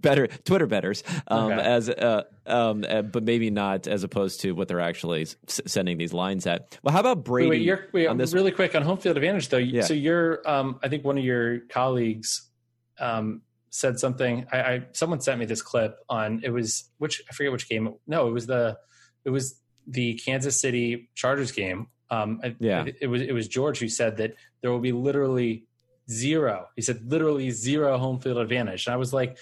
better 0.00 0.26
Twitter 0.26 0.66
bettors, 0.66 1.04
um, 1.28 1.52
okay. 1.52 1.62
as 1.62 1.88
uh, 1.88 2.24
um, 2.44 2.84
uh, 2.88 3.02
but 3.02 3.22
maybe 3.22 3.48
not 3.48 3.86
as 3.86 4.02
opposed 4.02 4.40
to 4.40 4.50
what 4.50 4.66
they're 4.66 4.80
actually 4.80 5.22
s- 5.22 5.60
sending 5.64 5.96
these 5.96 6.12
lines 6.12 6.44
at. 6.44 6.76
Well, 6.82 6.92
how 6.92 6.98
about 6.98 7.22
Brady? 7.22 7.50
Wait, 7.50 7.68
wait, 7.68 7.92
wait 7.92 8.06
on 8.08 8.16
this? 8.16 8.34
really 8.34 8.50
quick 8.50 8.74
on 8.74 8.82
home 8.82 8.98
field 8.98 9.16
advantage 9.16 9.48
though. 9.48 9.58
Yeah. 9.58 9.82
So 9.82 9.94
you're, 9.94 10.42
um, 10.44 10.80
I 10.82 10.88
think 10.88 11.04
one 11.04 11.16
of 11.16 11.24
your 11.24 11.60
colleagues 11.68 12.50
um, 12.98 13.42
said 13.72 13.98
something. 13.98 14.46
I, 14.52 14.58
I, 14.60 14.82
someone 14.92 15.20
sent 15.20 15.40
me 15.40 15.46
this 15.46 15.62
clip 15.62 15.96
on 16.08 16.42
it 16.44 16.50
was 16.50 16.90
which 16.98 17.22
I 17.28 17.32
forget 17.32 17.50
which 17.50 17.68
game. 17.68 17.94
No, 18.06 18.28
it 18.28 18.32
was 18.32 18.46
the 18.46 18.78
it 19.24 19.30
was 19.30 19.58
the 19.86 20.14
Kansas 20.14 20.60
City 20.60 21.10
Chargers 21.14 21.50
game. 21.50 21.88
Um, 22.10 22.40
yeah, 22.60 22.84
it, 22.84 22.96
it 23.00 23.06
was 23.08 23.22
it 23.22 23.32
was 23.32 23.48
George 23.48 23.80
who 23.80 23.88
said 23.88 24.18
that 24.18 24.34
there 24.60 24.70
will 24.70 24.78
be 24.78 24.92
literally 24.92 25.66
zero. 26.08 26.66
He 26.76 26.82
said 26.82 27.10
literally 27.10 27.50
zero 27.50 27.96
home 27.96 28.20
field 28.20 28.38
advantage, 28.38 28.86
and 28.86 28.94
I 28.94 28.96
was 28.96 29.12
like. 29.12 29.36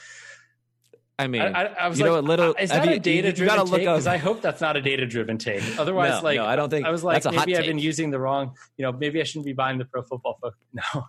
I 1.19 1.27
mean, 1.27 1.43
I, 1.43 1.65
I 1.65 1.89
was 1.89 1.99
you 1.99 2.07
like, 2.07 2.15
know, 2.15 2.19
a 2.19 2.27
little. 2.27 2.55
Is 2.55 2.71
that 2.71 2.87
you, 2.87 2.93
a 2.93 2.99
data 2.99 3.31
driven 3.31 3.67
take? 3.67 3.81
Because 3.81 4.07
I 4.07 4.17
hope 4.17 4.41
that's 4.41 4.63
not 4.63 4.79
a 4.79 4.81
data 4.81 5.05
driven 5.05 5.37
take. 5.37 5.63
Otherwise, 5.79 6.23
no, 6.23 6.25
like, 6.25 6.37
no, 6.39 6.47
I 6.47 6.57
don't 6.57 6.71
think 6.71 6.87
I 6.87 6.91
was 6.91 7.05
like, 7.05 7.23
maybe 7.27 7.59
I've 7.59 7.67
been 7.67 7.79
using 7.79 8.11
the 8.11 8.19
wrong. 8.19 8.55
You 8.79 8.87
know, 8.87 8.93
maybe 8.93 9.21
I 9.21 9.25
shouldn't 9.25 9.45
be 9.45 9.53
buying 9.53 9.77
the 9.77 9.85
Pro 9.85 10.01
Football 10.01 10.39
Focus. 10.41 10.59
No, 10.73 11.05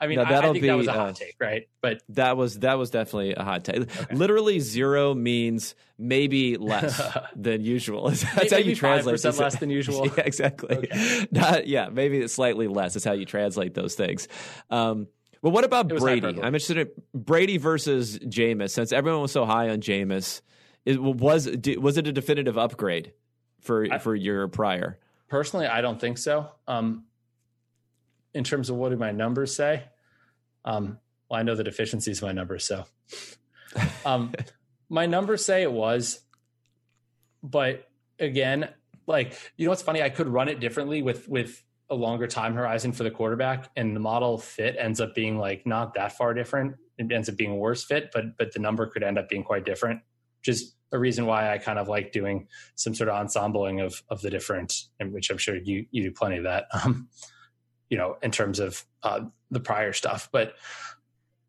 I 0.00 0.06
mean, 0.06 0.16
no, 0.16 0.22
I, 0.22 0.38
I, 0.38 0.42
think 0.42 0.62
be, 0.62 0.68
that 0.68 0.76
was 0.76 0.86
a 0.86 0.92
hot 0.92 1.08
uh, 1.08 1.12
take, 1.12 1.36
right? 1.40 1.68
But 1.80 2.02
that 2.10 2.36
was 2.36 2.60
that 2.60 2.78
was 2.78 2.90
definitely 2.90 3.34
a 3.34 3.42
hot 3.42 3.64
take. 3.64 3.80
Okay. 3.80 4.14
Literally 4.14 4.60
zero 4.60 5.14
means 5.14 5.74
maybe 5.98 6.56
less 6.56 7.00
than 7.36 7.62
usual. 7.62 8.08
That's 8.10 8.24
maybe, 8.36 8.48
how 8.50 8.56
you 8.58 8.74
translate. 8.74 9.14
Percent 9.14 9.38
less 9.38 9.58
than 9.58 9.70
usual. 9.70 10.06
yeah, 10.16 10.22
exactly. 10.24 10.76
Okay. 10.76 11.26
Not, 11.30 11.66
yeah, 11.66 11.88
maybe 11.90 12.26
slightly 12.28 12.68
less 12.68 12.96
is 12.96 13.04
how 13.04 13.12
you 13.12 13.24
translate 13.24 13.74
those 13.74 13.94
things. 13.94 14.28
Um, 14.70 15.08
well, 15.42 15.52
what 15.52 15.64
about 15.64 15.88
Brady? 15.88 16.26
I'm 16.26 16.36
interested 16.36 16.78
in 16.78 16.88
Brady 17.14 17.58
versus 17.58 18.18
Jameis. 18.18 18.70
Since 18.70 18.92
everyone 18.92 19.22
was 19.22 19.32
so 19.32 19.44
high 19.44 19.70
on 19.70 19.80
Jameis, 19.80 20.42
it 20.84 21.00
was 21.00 21.48
was 21.76 21.98
it 21.98 22.06
a 22.06 22.12
definitive 22.12 22.56
upgrade 22.56 23.12
for 23.60 23.92
I, 23.92 23.98
for 23.98 24.14
your 24.14 24.48
prior? 24.48 24.98
Personally, 25.28 25.66
I 25.66 25.80
don't 25.80 26.00
think 26.00 26.18
so. 26.18 26.50
Um, 26.66 27.04
in 28.38 28.44
terms 28.44 28.70
of 28.70 28.76
what 28.76 28.90
do 28.90 28.96
my 28.96 29.10
numbers 29.10 29.54
say? 29.54 29.82
Um, 30.64 30.98
well, 31.28 31.40
I 31.40 31.42
know 31.42 31.56
the 31.56 31.64
deficiencies 31.64 32.18
of 32.18 32.28
my 32.28 32.32
numbers, 32.32 32.64
so 32.64 32.84
um, 34.06 34.32
my 34.88 35.06
numbers 35.06 35.44
say 35.44 35.62
it 35.62 35.72
was, 35.72 36.20
but 37.42 37.88
again, 38.20 38.68
like 39.08 39.36
you 39.56 39.66
know 39.66 39.70
what's 39.70 39.82
funny? 39.82 40.02
I 40.02 40.08
could 40.08 40.28
run 40.28 40.48
it 40.48 40.60
differently 40.60 41.02
with 41.02 41.28
with 41.28 41.62
a 41.90 41.96
longer 41.96 42.28
time 42.28 42.54
horizon 42.54 42.92
for 42.92 43.02
the 43.02 43.10
quarterback, 43.10 43.70
and 43.74 43.96
the 43.96 44.00
model 44.00 44.38
fit 44.38 44.76
ends 44.78 45.00
up 45.00 45.16
being 45.16 45.36
like 45.36 45.66
not 45.66 45.94
that 45.94 46.12
far 46.16 46.32
different. 46.32 46.76
It 46.96 47.10
ends 47.10 47.28
up 47.28 47.36
being 47.36 47.50
a 47.50 47.56
worse 47.56 47.84
fit, 47.84 48.10
but 48.14 48.38
but 48.38 48.52
the 48.52 48.60
number 48.60 48.86
could 48.86 49.02
end 49.02 49.18
up 49.18 49.28
being 49.28 49.42
quite 49.42 49.64
different. 49.64 50.00
which 50.40 50.54
is 50.54 50.76
a 50.92 50.98
reason 50.98 51.26
why 51.26 51.52
I 51.52 51.58
kind 51.58 51.78
of 51.78 51.88
like 51.88 52.12
doing 52.12 52.46
some 52.76 52.94
sort 52.94 53.10
of 53.10 53.20
ensembling 53.20 53.80
of 53.80 54.00
of 54.08 54.20
the 54.22 54.30
different, 54.30 54.84
which 55.00 55.28
I'm 55.28 55.38
sure 55.38 55.56
you 55.56 55.86
you 55.90 56.04
do 56.04 56.12
plenty 56.12 56.36
of 56.36 56.44
that. 56.44 56.66
Um, 56.72 57.08
you 57.90 57.96
know, 57.96 58.16
in 58.22 58.30
terms 58.30 58.58
of 58.58 58.84
uh, 59.02 59.20
the 59.50 59.60
prior 59.60 59.92
stuff, 59.92 60.28
but 60.32 60.54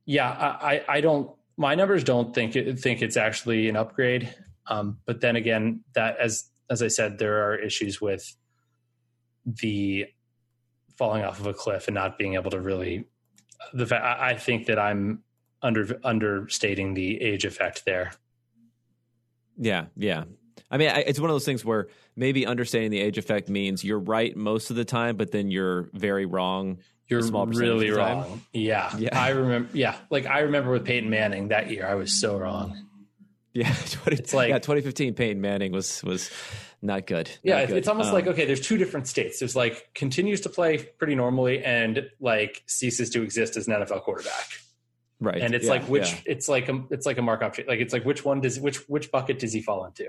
yeah, 0.06 0.30
I 0.30 0.84
I 0.88 1.02
don't 1.02 1.32
my 1.60 1.76
numbers 1.76 2.06
don't 2.06 2.34
think 2.34 2.56
it, 2.56 2.80
think 2.80 3.02
it's 3.02 3.18
actually 3.18 3.68
an 3.68 3.76
upgrade. 3.76 4.34
Um, 4.68 4.98
but 5.06 5.20
then 5.20 5.36
again, 5.36 5.82
that 5.94 6.18
as 6.18 6.50
as 6.70 6.82
I 6.82 6.88
said, 6.88 7.20
there 7.20 7.50
are 7.50 7.56
issues 7.56 8.00
with 8.00 8.36
the 9.46 10.06
falling 10.98 11.24
off 11.24 11.40
of 11.40 11.48
a 11.48 11.54
cliff 11.54 11.88
and 11.88 11.96
not 11.96 12.18
being 12.18 12.36
able 12.36 12.52
to 12.52 12.62
really. 12.62 13.06
The 13.74 13.86
fact 13.86 14.22
I 14.22 14.36
think 14.36 14.68
that 14.68 14.80
I'm 14.80 15.24
under 15.62 16.00
understating 16.04 16.94
the 16.94 17.22
age 17.22 17.44
effect 17.44 17.84
there. 17.86 18.14
Yeah, 19.58 19.86
yeah. 19.98 20.24
I 20.70 20.78
mean, 20.78 20.92
it's 21.08 21.20
one 21.20 21.30
of 21.30 21.34
those 21.34 21.46
things 21.46 21.64
where 21.64 21.88
maybe 22.16 22.46
understanding 22.46 22.92
the 22.92 23.00
age 23.00 23.18
effect 23.18 23.50
means 23.50 23.84
you're 23.84 24.00
right 24.00 24.36
most 24.36 24.70
of 24.70 24.76
the 24.76 24.86
time, 24.86 25.16
but 25.16 25.32
then 25.32 25.52
you're 25.52 25.90
very 25.94 26.26
wrong. 26.26 26.80
You're 27.08 27.22
small 27.24 27.48
really 27.48 27.90
wrong. 27.90 28.42
Yeah. 28.54 28.96
yeah, 28.98 29.20
I 29.20 29.30
remember. 29.30 29.70
Yeah, 29.74 29.96
like 30.12 30.28
I 30.28 30.40
remember 30.42 30.72
with 30.72 30.86
Peyton 30.86 31.10
Manning 31.10 31.48
that 31.48 31.72
year, 31.72 31.88
I 31.88 31.96
was 31.96 32.20
so 32.20 32.38
wrong. 32.38 32.86
Yeah, 33.54 33.74
20, 33.90 34.18
it's 34.18 34.34
like 34.34 34.50
yeah, 34.50 34.60
2015 34.60 35.16
Peyton 35.16 35.42
Manning 35.42 35.72
was 35.72 36.04
was 36.04 36.30
not 36.82 37.08
good. 37.08 37.30
Yeah, 37.44 37.60
not 37.60 37.68
good. 37.70 37.78
it's 37.78 37.88
almost 37.88 38.10
um, 38.10 38.14
like 38.14 38.28
okay, 38.28 38.46
there's 38.46 38.62
two 38.62 38.78
different 38.78 39.08
states. 39.08 39.40
There's 39.40 39.56
like 39.56 39.90
continues 39.96 40.42
to 40.42 40.50
play 40.50 40.78
pretty 40.78 41.16
normally 41.16 41.64
and 41.64 42.10
like 42.20 42.64
ceases 42.68 43.10
to 43.12 43.24
exist 43.24 43.58
as 43.58 43.68
an 43.68 43.74
NFL 43.74 44.04
quarterback. 44.04 44.48
Right. 45.20 45.42
And 45.42 45.54
it's 45.54 45.66
yeah, 45.66 45.72
like 45.72 45.84
which 45.84 46.12
yeah. 46.12 46.20
it's 46.26 46.48
like 46.48 46.70
a 46.70 46.84
it's 46.92 47.06
like 47.06 47.18
a 47.18 47.22
Markov 47.22 47.60
like 47.68 47.80
it's 47.80 47.92
like 47.92 48.06
which 48.06 48.24
one 48.24 48.40
does 48.40 48.60
which 48.60 48.78
which 48.88 49.12
bucket 49.12 49.40
does 49.40 49.52
he 49.52 49.62
fall 49.62 49.84
into? 49.86 50.08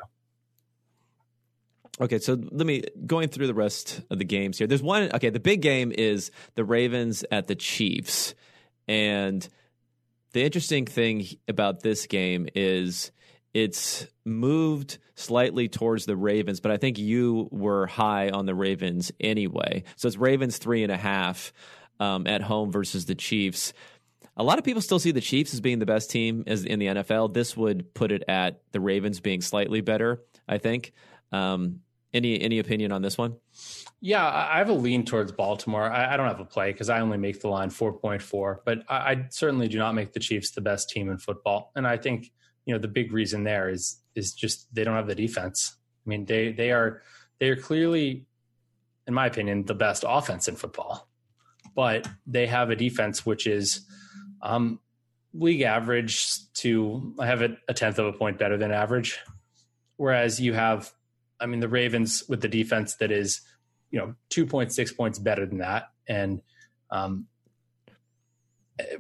Okay, 2.01 2.19
so 2.19 2.33
let 2.51 2.67
me 2.67 2.83
going 3.07 3.29
through 3.29 3.47
the 3.47 3.55
rest 3.55 4.01
of 4.09 4.19
the 4.19 4.25
games 4.25 4.57
here. 4.57 4.67
There's 4.67 4.83
one 4.83 5.11
okay, 5.15 5.29
the 5.29 5.41
big 5.41 5.61
game 5.61 5.93
is 5.97 6.31
the 6.55 6.65
Ravens 6.65 7.25
at 7.31 7.47
the 7.47 7.55
Chiefs. 7.55 8.35
And 8.89 9.47
the 10.33 10.43
interesting 10.43 10.87
thing 10.87 11.27
about 11.47 11.81
this 11.81 12.07
game 12.07 12.49
is 12.55 13.13
it's 13.53 14.07
moved 14.25 14.97
slightly 15.15 15.69
towards 15.69 16.07
the 16.07 16.17
Ravens, 16.17 16.61
but 16.61 16.73
I 16.73 16.79
think 16.79 16.99
you 16.99 17.49
were 17.51 17.87
high 17.87 18.31
on 18.31 18.47
the 18.47 18.55
Ravens 18.55 19.13
anyway. 19.21 19.83
So 19.97 20.09
it's 20.09 20.17
Ravens 20.17 20.57
three 20.57 20.83
and 20.83 20.93
a 20.93 20.97
half 20.97 21.53
um, 21.99 22.27
at 22.27 22.41
home 22.41 22.73
versus 22.73 23.05
the 23.05 23.15
Chiefs. 23.15 23.75
A 24.39 24.43
lot 24.43 24.59
of 24.59 24.65
people 24.65 24.81
still 24.81 25.01
see 25.01 25.11
the 25.11 25.21
Chiefs 25.21 25.53
as 25.53 25.61
being 25.61 25.81
the 25.81 25.87
best 25.87 26.11
team 26.11 26.45
as 26.47 26.65
in 26.65 26.79
the 26.79 26.87
NFL. 26.87 27.35
This 27.35 27.59
would 27.59 27.93
put 27.93 28.11
it 28.11 28.25
at 28.27 28.63
the 28.73 28.81
Ravens 28.81 29.21
being 29.21 29.43
slightly 29.43 29.83
better. 29.83 30.23
I 30.49 30.57
think. 30.57 30.93
Um, 31.33 31.81
any 32.13 32.41
any 32.41 32.59
opinion 32.59 32.93
on 32.93 33.03
this 33.03 33.17
one? 33.17 33.37
Yeah, 34.01 34.27
I 34.27 34.59
have 34.59 34.69
a 34.69 34.75
lean 34.75 35.05
towards 35.05 35.33
Baltimore. 35.33 35.91
I, 35.91 36.15
I 36.15 36.17
don't 36.17 36.27
have 36.27 36.41
a 36.41 36.45
play 36.45 36.73
because 36.73 36.89
I 36.89 37.01
only 37.01 37.19
make 37.19 37.41
the 37.41 37.49
line 37.49 37.71
four 37.71 37.93
point 37.93 38.23
four, 38.23 38.63
but 38.65 38.83
I, 38.89 38.97
I 38.97 39.27
certainly 39.31 39.69
do 39.69 39.79
not 39.79 39.95
make 39.95 40.13
the 40.13 40.21
Chiefs 40.21 40.53
the 40.53 40.61
best 40.61 40.91
team 40.91 41.11
in 41.11 41.19
football, 41.19 41.71
and 41.77 41.87
I 41.87 41.97
think 41.97 42.31
you 42.65 42.75
know 42.75 42.81
the 42.81 42.89
big 42.89 43.13
reason 43.13 43.45
there 43.45 43.69
is 43.69 44.01
is 44.15 44.33
just 44.33 44.73
they 44.75 44.85
don't 44.85 44.97
have 44.97 45.07
the 45.07 45.15
defense. 45.15 45.77
I 46.07 46.09
mean 46.09 46.25
they 46.25 46.53
they 46.53 46.73
are 46.73 47.03
they 47.39 47.49
are 47.49 47.57
clearly, 47.57 48.27
in 49.07 49.15
my 49.15 49.27
opinion, 49.27 49.67
the 49.67 49.75
best 49.75 50.05
offense 50.07 50.49
in 50.49 50.57
football, 50.57 51.09
but 51.75 52.09
they 52.27 52.47
have 52.47 52.71
a 52.71 52.77
defense 52.77 53.25
which 53.25 53.47
is 53.47 53.87
um, 54.43 54.81
league 55.35 55.63
average 55.63 56.53
to 56.55 57.15
I 57.19 57.27
have 57.27 57.43
it 57.43 57.57
a 57.69 57.75
tenth 57.75 57.99
of 57.99 58.07
a 58.07 58.13
point 58.13 58.39
better 58.39 58.57
than 58.57 58.73
average, 58.73 59.19
whereas 59.97 60.41
you 60.41 60.55
have 60.55 60.93
I 61.41 61.47
mean 61.47 61.61
the 61.61 61.69
Ravens 61.69 62.25
with 62.29 62.41
the 62.41 62.49
defense 62.49 62.97
that 62.97 63.11
is 63.11 63.41
you 63.91 63.99
know 63.99 64.15
two 64.29 64.47
point 64.47 64.73
six 64.73 64.93
points 64.93 65.19
better 65.19 65.47
than 65.47 65.59
that 65.59 65.91
and 66.09 66.43
um, 66.91 67.27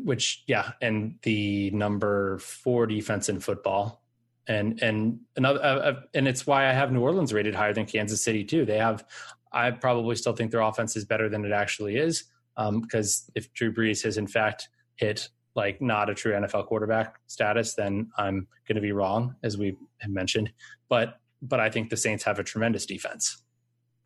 which 0.02 0.42
yeah, 0.46 0.72
and 0.80 1.16
the 1.22 1.70
number 1.70 2.38
four 2.38 2.86
defense 2.86 3.28
in 3.28 3.40
football, 3.40 4.02
and 4.46 4.82
and 4.82 5.20
another, 5.36 5.62
uh, 5.62 5.78
uh, 5.78 6.00
and 6.14 6.28
it's 6.28 6.46
why 6.46 6.68
I 6.68 6.72
have 6.72 6.92
New 6.92 7.00
Orleans 7.00 7.32
rated 7.32 7.54
higher 7.54 7.72
than 7.72 7.86
Kansas 7.86 8.22
City 8.22 8.44
too. 8.44 8.64
They 8.64 8.78
have, 8.78 9.04
I 9.52 9.70
probably 9.70 10.16
still 10.16 10.34
think 10.34 10.50
their 10.50 10.60
offense 10.60 10.96
is 10.96 11.04
better 11.04 11.28
than 11.28 11.44
it 11.44 11.52
actually 11.52 11.96
is, 11.96 12.24
because 12.56 13.24
um, 13.26 13.32
if 13.34 13.52
Drew 13.54 13.72
Brees 13.72 14.02
has 14.04 14.18
in 14.18 14.26
fact 14.26 14.68
hit 14.96 15.28
like 15.56 15.82
not 15.82 16.08
a 16.08 16.14
true 16.14 16.32
NFL 16.32 16.66
quarterback 16.66 17.16
status, 17.26 17.74
then 17.74 18.10
I'm 18.16 18.46
going 18.68 18.76
to 18.76 18.82
be 18.82 18.92
wrong, 18.92 19.34
as 19.42 19.58
we 19.58 19.76
have 19.98 20.10
mentioned. 20.10 20.52
But 20.88 21.18
but 21.42 21.60
I 21.60 21.70
think 21.70 21.90
the 21.90 21.96
Saints 21.96 22.24
have 22.24 22.38
a 22.38 22.44
tremendous 22.44 22.86
defense. 22.86 23.42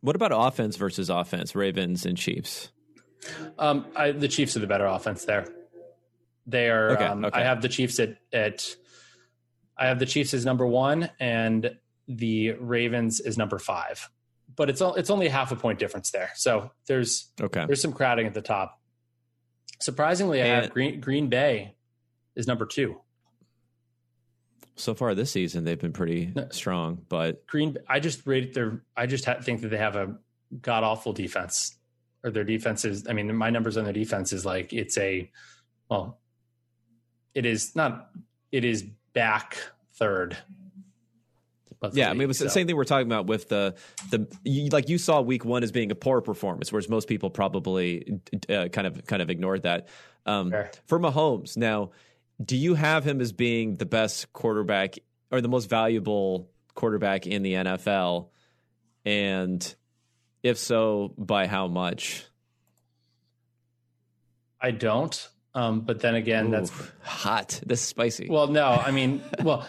What 0.01 0.17
about 0.17 0.33
offense 0.35 0.77
versus 0.77 1.09
offense, 1.11 1.55
Ravens 1.55 2.05
and 2.05 2.17
Chiefs? 2.17 2.71
Um, 3.59 3.87
I, 3.97 4.13
the 4.13 4.29
Chiefs 4.29 4.57
are 4.57 4.61
the 4.61 4.67
better 4.67 4.87
offense 4.87 5.25
there. 5.25 5.47
They 6.47 6.69
are. 6.69 6.91
Okay, 6.91 7.05
um, 7.05 7.25
okay. 7.25 7.41
I 7.41 7.45
have 7.45 7.63
the 7.63 7.69
Chiefs 7.69 7.99
at 7.99 8.19
at. 8.33 8.77
I 9.79 9.87
have 9.87 9.99
the 9.99 10.07
Chiefs 10.07 10.35
as 10.35 10.45
number 10.45 10.67
one, 10.67 11.11
and 11.19 11.75
the 12.07 12.53
Ravens 12.53 13.21
is 13.21 13.39
number 13.39 13.59
five. 13.59 14.09
But 14.55 14.69
it's 14.69 14.83
it's 14.83 15.11
only 15.11 15.29
half 15.29 15.53
a 15.53 15.57
point 15.57 15.79
difference 15.79 16.11
there. 16.11 16.31
So 16.35 16.71
there's 16.87 17.33
okay. 17.41 17.65
There's 17.67 17.81
some 17.81 17.93
crowding 17.93 18.27
at 18.27 18.35
the 18.35 18.43
top. 18.43 18.79
Surprisingly, 19.81 20.43
I 20.43 20.47
have 20.47 20.71
Green 20.71 21.01
Green 21.01 21.29
Bay 21.29 21.77
is 22.37 22.47
number 22.47 22.67
two. 22.67 23.01
So 24.77 24.95
far 24.95 25.15
this 25.15 25.31
season, 25.31 25.65
they've 25.65 25.81
been 25.81 25.93
pretty 25.93 26.33
no, 26.35 26.49
strong, 26.51 27.01
but 27.09 27.47
Green. 27.47 27.77
I 27.89 28.01
just 28.01 28.27
rate 28.27 28.55
their. 28.55 28.83
I 28.97 29.07
just 29.07 29.25
think 29.25 29.61
that 29.61 29.69
they 29.69 29.77
have 29.77 29.97
a 29.97 30.17
god 30.61 30.83
awful 30.83 31.13
defense, 31.13 31.77
or 32.25 32.31
their 32.31 32.45
defense 32.45 32.85
is. 32.85 33.07
I 33.09 33.13
mean, 33.13 33.35
my 33.37 33.51
numbers 33.51 33.77
on 33.77 33.85
their 33.85 33.93
defense 33.93 34.33
is 34.33 34.45
like 34.45 34.73
it's 34.73 34.99
a 34.99 35.31
well, 35.89 36.19
it 37.35 37.47
is 37.47 37.77
not 37.77 38.11
it 38.51 38.65
is 38.65 38.83
back 39.13 39.59
third 39.95 40.37
yeah, 41.93 42.11
I 42.11 42.13
mean, 42.13 42.23
it 42.23 42.27
was 42.27 42.39
so. 42.39 42.45
the 42.45 42.51
same 42.51 42.67
thing 42.67 42.77
we're 42.77 42.85
talking 42.85 43.07
about 43.07 43.27
with 43.27 43.49
the 43.49 43.75
the 44.11 44.27
you, 44.45 44.69
like 44.71 44.89
you 44.89 44.99
saw 44.99 45.21
week 45.21 45.45
one 45.45 45.63
as 45.63 45.73
being 45.73 45.91
a 45.91 45.95
poor 45.95 46.21
performance, 46.21 46.73
whereas 46.73 46.89
most 46.89 47.09
people 47.09 47.31
probably 47.31 48.21
uh, 48.49 48.69
kind 48.69 48.87
of 48.87 49.07
kind 49.07 49.23
of 49.23 49.31
ignored 49.31 49.63
that. 49.63 49.89
Um, 50.27 50.51
sure. 50.51 50.71
For 50.87 50.99
Mahomes, 50.99 51.57
now, 51.57 51.91
do 52.43 52.57
you 52.57 52.75
have 52.75 53.05
him 53.05 53.21
as 53.21 53.33
being 53.33 53.77
the 53.77 53.87
best 53.87 54.33
quarterback 54.33 54.97
or 55.31 55.41
the 55.41 55.49
most 55.49 55.69
valuable 55.69 56.51
quarterback 56.75 57.27
in 57.27 57.43
the 57.43 57.55
NFL? 57.55 58.29
And 59.05 59.75
if 60.43 60.59
so, 60.59 61.15
by 61.19 61.47
how 61.47 61.69
much? 61.69 62.25
I 64.61 64.71
don't. 64.71 65.29
Um, 65.55 65.83
but 65.83 66.01
then 66.01 66.15
again, 66.15 66.49
Ooh, 66.49 66.51
that's 66.51 66.73
hot. 67.03 67.61
This 67.65 67.81
is 67.81 67.87
spicy. 67.87 68.29
Well, 68.29 68.49
no, 68.49 68.67
I 68.67 68.91
mean, 68.91 69.23
well, 69.43 69.67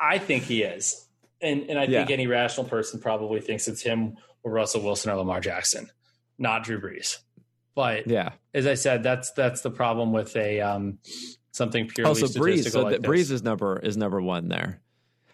I 0.00 0.18
think 0.18 0.44
he 0.44 0.62
is, 0.62 1.06
and 1.42 1.68
and 1.68 1.78
I 1.78 1.84
yeah. 1.84 1.98
think 1.98 2.10
any 2.10 2.26
rational 2.26 2.66
person 2.66 3.00
probably 3.00 3.40
thinks 3.40 3.68
it's 3.68 3.82
him 3.82 4.16
or 4.42 4.52
Russell 4.52 4.82
Wilson 4.82 5.10
or 5.10 5.16
Lamar 5.16 5.40
Jackson, 5.40 5.90
not 6.38 6.64
Drew 6.64 6.80
Brees. 6.80 7.18
But 7.74 8.06
yeah, 8.06 8.32
as 8.54 8.66
I 8.66 8.74
said, 8.74 9.02
that's 9.02 9.32
that's 9.32 9.60
the 9.60 9.70
problem 9.70 10.12
with 10.12 10.34
a 10.36 10.60
um, 10.60 10.98
something 11.54 11.86
purely 11.88 12.08
also 12.08 12.26
Brees. 12.26 12.70
So 12.70 12.82
like 12.82 13.00
Brees 13.00 13.30
is 13.30 13.42
number 13.42 13.78
is 13.78 13.96
number 13.96 14.20
one 14.20 14.48
there. 14.48 14.80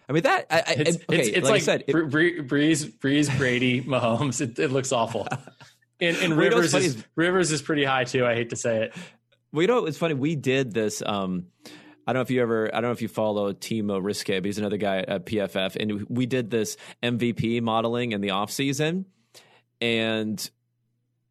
I 0.07 0.13
mean 0.13 0.23
that. 0.23 0.47
I, 0.49 0.57
I, 0.57 0.63
it's, 0.77 0.97
okay, 0.97 1.19
it's, 1.19 1.27
it's 1.29 1.35
like, 1.37 1.43
like, 1.43 1.53
I 1.53 1.59
said, 1.59 1.83
it, 1.87 1.95
Brees, 1.95 2.91
Brees, 2.99 3.37
Brady, 3.37 3.81
Mahomes. 3.85 4.41
It, 4.41 4.59
it 4.59 4.69
looks 4.69 4.91
awful. 4.91 5.27
And, 5.99 6.17
and 6.17 6.33
Rivers 6.37 6.73
is, 6.73 7.03
Rivers 7.15 7.51
is 7.51 7.61
pretty 7.61 7.85
high 7.85 8.03
too. 8.03 8.25
I 8.25 8.35
hate 8.35 8.49
to 8.49 8.55
say 8.55 8.83
it. 8.83 8.93
Well, 9.51 9.61
you 9.61 9.67
know, 9.67 9.85
it's 9.85 9.97
funny. 9.97 10.13
We 10.13 10.35
did 10.35 10.73
this. 10.73 11.01
Um, 11.05 11.47
I 12.07 12.13
don't 12.13 12.19
know 12.19 12.21
if 12.21 12.31
you 12.31 12.41
ever, 12.41 12.67
I 12.73 12.81
don't 12.81 12.89
know 12.89 12.93
if 12.93 13.01
you 13.01 13.07
follow 13.07 13.53
Timo 13.53 14.01
Riske, 14.01 14.37
but 14.37 14.45
he's 14.45 14.57
another 14.57 14.77
guy 14.77 14.97
at 14.99 15.25
PFF. 15.25 15.75
And 15.75 16.05
we 16.09 16.25
did 16.25 16.49
this 16.49 16.77
MVP 17.03 17.61
modeling 17.61 18.11
in 18.11 18.21
the 18.21 18.31
off 18.31 18.51
season, 18.51 19.05
and 19.79 20.49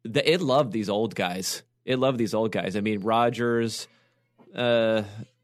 the, 0.03 0.31
it 0.31 0.41
loved 0.41 0.71
these 0.71 0.89
old 0.89 1.13
guys. 1.13 1.63
It 1.85 1.99
loved 1.99 2.17
these 2.17 2.33
old 2.33 2.51
guys. 2.51 2.75
I 2.75 2.81
mean, 2.81 3.01
Rodgers, 3.01 3.87
uh, 4.55 5.03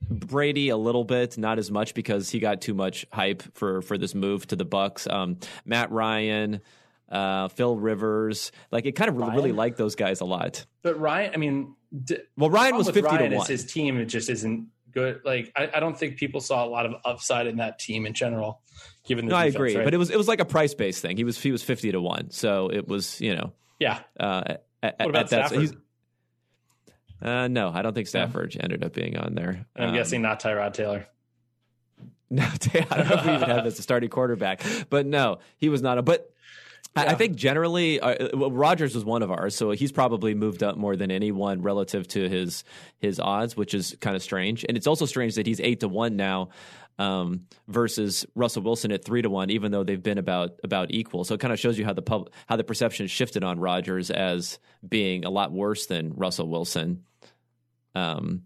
Brady 0.09 0.69
a 0.69 0.77
little 0.77 1.03
bit, 1.03 1.37
not 1.37 1.59
as 1.59 1.71
much 1.71 1.93
because 1.93 2.29
he 2.29 2.39
got 2.39 2.61
too 2.61 2.73
much 2.73 3.05
hype 3.11 3.43
for 3.53 3.81
for 3.81 3.97
this 3.97 4.15
move 4.15 4.47
to 4.47 4.55
the 4.55 4.65
Bucs. 4.65 5.11
Um, 5.11 5.37
Matt 5.65 5.91
Ryan, 5.91 6.61
uh, 7.09 7.49
Phil 7.49 7.75
Rivers, 7.77 8.51
like 8.71 8.85
it 8.85 8.93
kind 8.93 9.09
of 9.09 9.17
Ryan? 9.17 9.35
really 9.35 9.51
liked 9.51 9.77
those 9.77 9.95
guys 9.95 10.21
a 10.21 10.25
lot. 10.25 10.65
But 10.81 10.99
Ryan, 10.99 11.31
I 11.33 11.37
mean, 11.37 11.75
D- 12.03 12.19
well, 12.37 12.49
Ryan 12.49 12.77
was 12.77 12.87
fifty 12.89 13.01
Ryan 13.01 13.31
to 13.31 13.37
one. 13.37 13.47
His 13.47 13.65
team 13.65 13.97
it 13.97 14.05
just 14.05 14.29
isn't 14.29 14.67
good. 14.91 15.21
Like 15.23 15.51
I, 15.55 15.69
I, 15.75 15.79
don't 15.79 15.97
think 15.97 16.17
people 16.17 16.41
saw 16.41 16.65
a 16.65 16.69
lot 16.69 16.85
of 16.85 16.95
upside 17.05 17.47
in 17.47 17.57
that 17.57 17.79
team 17.79 18.05
in 18.05 18.13
general. 18.13 18.61
Given 19.05 19.25
the 19.25 19.31
no, 19.31 19.37
defense, 19.37 19.55
I 19.55 19.57
agree, 19.57 19.75
right? 19.75 19.83
but 19.85 19.93
it 19.93 19.97
was 19.97 20.09
it 20.09 20.17
was 20.17 20.27
like 20.27 20.39
a 20.39 20.45
price 20.45 20.73
based 20.73 21.01
thing. 21.01 21.17
He 21.17 21.23
was 21.23 21.39
he 21.41 21.51
was 21.51 21.63
fifty 21.63 21.91
to 21.91 22.01
one, 22.01 22.31
so 22.31 22.69
it 22.71 22.87
was 22.87 23.19
you 23.21 23.35
know 23.35 23.53
yeah. 23.79 23.99
Uh, 24.19 24.55
at, 24.83 24.99
what 24.99 25.09
about 25.09 25.33
at 25.33 25.49
Stafford? 25.49 25.77
Uh, 27.21 27.47
no, 27.47 27.71
I 27.73 27.81
don't 27.81 27.93
think 27.93 28.07
Stafford 28.07 28.55
ended 28.59 28.83
up 28.83 28.93
being 28.93 29.17
on 29.17 29.33
there. 29.33 29.65
I'm 29.75 29.89
um, 29.89 29.95
guessing 29.95 30.21
not 30.21 30.39
Tyrod 30.39 30.73
Taylor. 30.73 31.07
No, 32.29 32.43
I 32.43 32.97
don't 32.97 33.07
know 33.07 33.15
if 33.15 33.25
we 33.25 33.33
even 33.35 33.49
have 33.49 33.65
as 33.65 33.79
a 33.79 33.81
starting 33.81 34.09
quarterback, 34.09 34.61
but 34.89 35.05
no, 35.05 35.39
he 35.55 35.69
was 35.69 35.81
not 35.81 35.97
a. 35.97 36.01
But 36.01 36.29
yeah. 36.95 37.11
I 37.11 37.15
think 37.15 37.35
generally, 37.35 37.99
uh, 37.99 38.29
well, 38.33 38.51
Rodgers 38.51 38.95
was 38.95 39.05
one 39.05 39.23
of 39.23 39.31
ours, 39.31 39.55
so 39.55 39.71
he's 39.71 39.91
probably 39.91 40.33
moved 40.33 40.63
up 40.63 40.77
more 40.77 40.95
than 40.95 41.11
anyone 41.11 41.61
relative 41.61 42.07
to 42.09 42.29
his 42.29 42.63
his 42.99 43.19
odds, 43.19 43.55
which 43.55 43.73
is 43.73 43.95
kind 44.01 44.15
of 44.15 44.23
strange. 44.23 44.65
And 44.67 44.77
it's 44.77 44.87
also 44.87 45.05
strange 45.05 45.35
that 45.35 45.45
he's 45.45 45.59
eight 45.59 45.81
to 45.81 45.87
one 45.87 46.15
now 46.15 46.49
um, 46.97 47.45
versus 47.67 48.25
Russell 48.35 48.63
Wilson 48.63 48.91
at 48.91 49.03
three 49.03 49.21
to 49.21 49.29
one, 49.29 49.49
even 49.49 49.71
though 49.71 49.83
they've 49.83 50.01
been 50.01 50.17
about 50.17 50.59
about 50.63 50.91
equal. 50.91 51.23
So 51.23 51.35
it 51.35 51.39
kind 51.39 51.53
of 51.53 51.59
shows 51.59 51.77
you 51.77 51.85
how 51.85 51.93
the 51.93 52.01
pub, 52.01 52.29
how 52.47 52.55
the 52.55 52.63
perception 52.63 53.07
shifted 53.07 53.43
on 53.43 53.59
Rodgers 53.59 54.09
as 54.09 54.59
being 54.87 55.25
a 55.25 55.29
lot 55.29 55.51
worse 55.51 55.85
than 55.87 56.13
Russell 56.15 56.47
Wilson. 56.47 57.03
Um, 57.95 58.43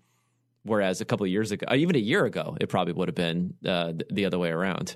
Whereas 0.63 1.01
a 1.01 1.05
couple 1.05 1.25
of 1.25 1.31
years 1.31 1.51
ago, 1.51 1.65
even 1.73 1.95
a 1.95 1.99
year 1.99 2.23
ago, 2.23 2.55
it 2.61 2.69
probably 2.69 2.93
would 2.93 3.07
have 3.07 3.15
been 3.15 3.55
uh, 3.65 3.93
the 4.11 4.25
other 4.25 4.37
way 4.37 4.49
around. 4.49 4.95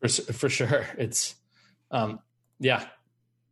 For, 0.00 0.08
for 0.08 0.48
sure, 0.50 0.86
it's 0.98 1.36
um, 1.90 2.20
yeah. 2.58 2.84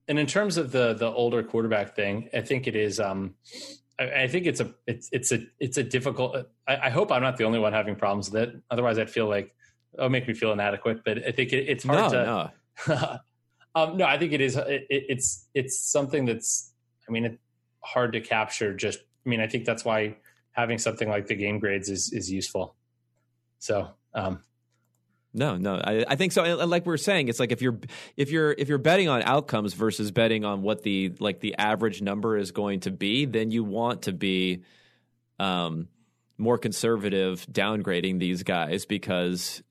And 0.06 0.18
in 0.18 0.26
terms 0.26 0.56
of 0.56 0.72
the 0.72 0.94
the 0.94 1.06
older 1.06 1.42
quarterback 1.42 1.94
thing, 1.94 2.28
I 2.32 2.40
think 2.40 2.66
it 2.66 2.76
is. 2.76 2.98
Um, 2.98 3.34
I, 3.98 4.22
I 4.22 4.28
think 4.28 4.46
it's 4.46 4.60
a 4.60 4.74
it's 4.86 5.08
it's 5.12 5.32
a 5.32 5.40
it's 5.58 5.76
a 5.76 5.82
difficult. 5.82 6.36
I, 6.66 6.76
I, 6.86 6.90
hope 6.90 7.12
I'm 7.12 7.22
not 7.22 7.36
the 7.36 7.44
only 7.44 7.58
one 7.58 7.72
having 7.72 7.96
problems 7.96 8.30
with 8.30 8.42
it. 8.42 8.56
Otherwise, 8.70 8.98
I'd 8.98 9.10
feel 9.10 9.28
like 9.28 9.54
it'll 9.94 10.08
make 10.08 10.26
me 10.26 10.34
feel 10.34 10.52
inadequate. 10.52 11.04
But 11.04 11.26
I 11.26 11.32
think 11.32 11.52
it, 11.52 11.68
it's 11.68 11.84
hard 11.84 12.12
no, 12.12 12.18
to. 12.18 12.52
No. 12.88 13.18
um, 13.74 13.96
no, 13.98 14.06
I 14.06 14.18
think 14.18 14.32
it 14.32 14.40
is. 14.40 14.56
It, 14.56 14.86
it's 14.88 15.46
it's 15.54 15.78
something 15.78 16.24
that's. 16.24 16.72
I 17.06 17.10
mean, 17.10 17.24
it's 17.26 17.38
hard 17.80 18.12
to 18.14 18.20
capture. 18.20 18.74
Just 18.74 19.00
I 19.26 19.28
mean, 19.28 19.40
I 19.40 19.46
think 19.46 19.66
that's 19.66 19.84
why 19.84 20.16
having 20.52 20.78
something 20.78 21.08
like 21.08 21.26
the 21.26 21.34
game 21.34 21.58
grades 21.58 21.90
is 21.90 22.12
is 22.12 22.30
useful. 22.30 22.76
So 23.58 23.90
um, 24.14 24.42
no, 25.34 25.56
no, 25.56 25.74
I, 25.76 26.04
I, 26.08 26.16
think 26.16 26.32
so. 26.32 26.42
And 26.42 26.70
like 26.70 26.86
we 26.86 26.94
are 26.94 26.98
saying, 26.98 27.28
it's 27.28 27.38
like 27.38 27.52
if 27.52 27.60
you're 27.60 27.78
if 28.16 28.30
you're 28.30 28.52
if 28.52 28.68
you're 28.68 28.78
betting 28.78 29.08
on 29.08 29.22
outcomes 29.22 29.74
versus 29.74 30.10
betting 30.10 30.44
on 30.44 30.62
what 30.62 30.82
the 30.82 31.12
like 31.20 31.40
the 31.40 31.54
average 31.56 32.00
number 32.00 32.36
is 32.36 32.50
going 32.50 32.80
to 32.80 32.90
be, 32.90 33.26
then 33.26 33.50
you 33.50 33.62
want 33.62 34.02
to 34.02 34.12
be 34.12 34.62
um, 35.38 35.88
more 36.38 36.56
conservative 36.56 37.46
downgrading 37.50 38.18
these 38.18 38.42
guys 38.42 38.86
because 38.86 39.62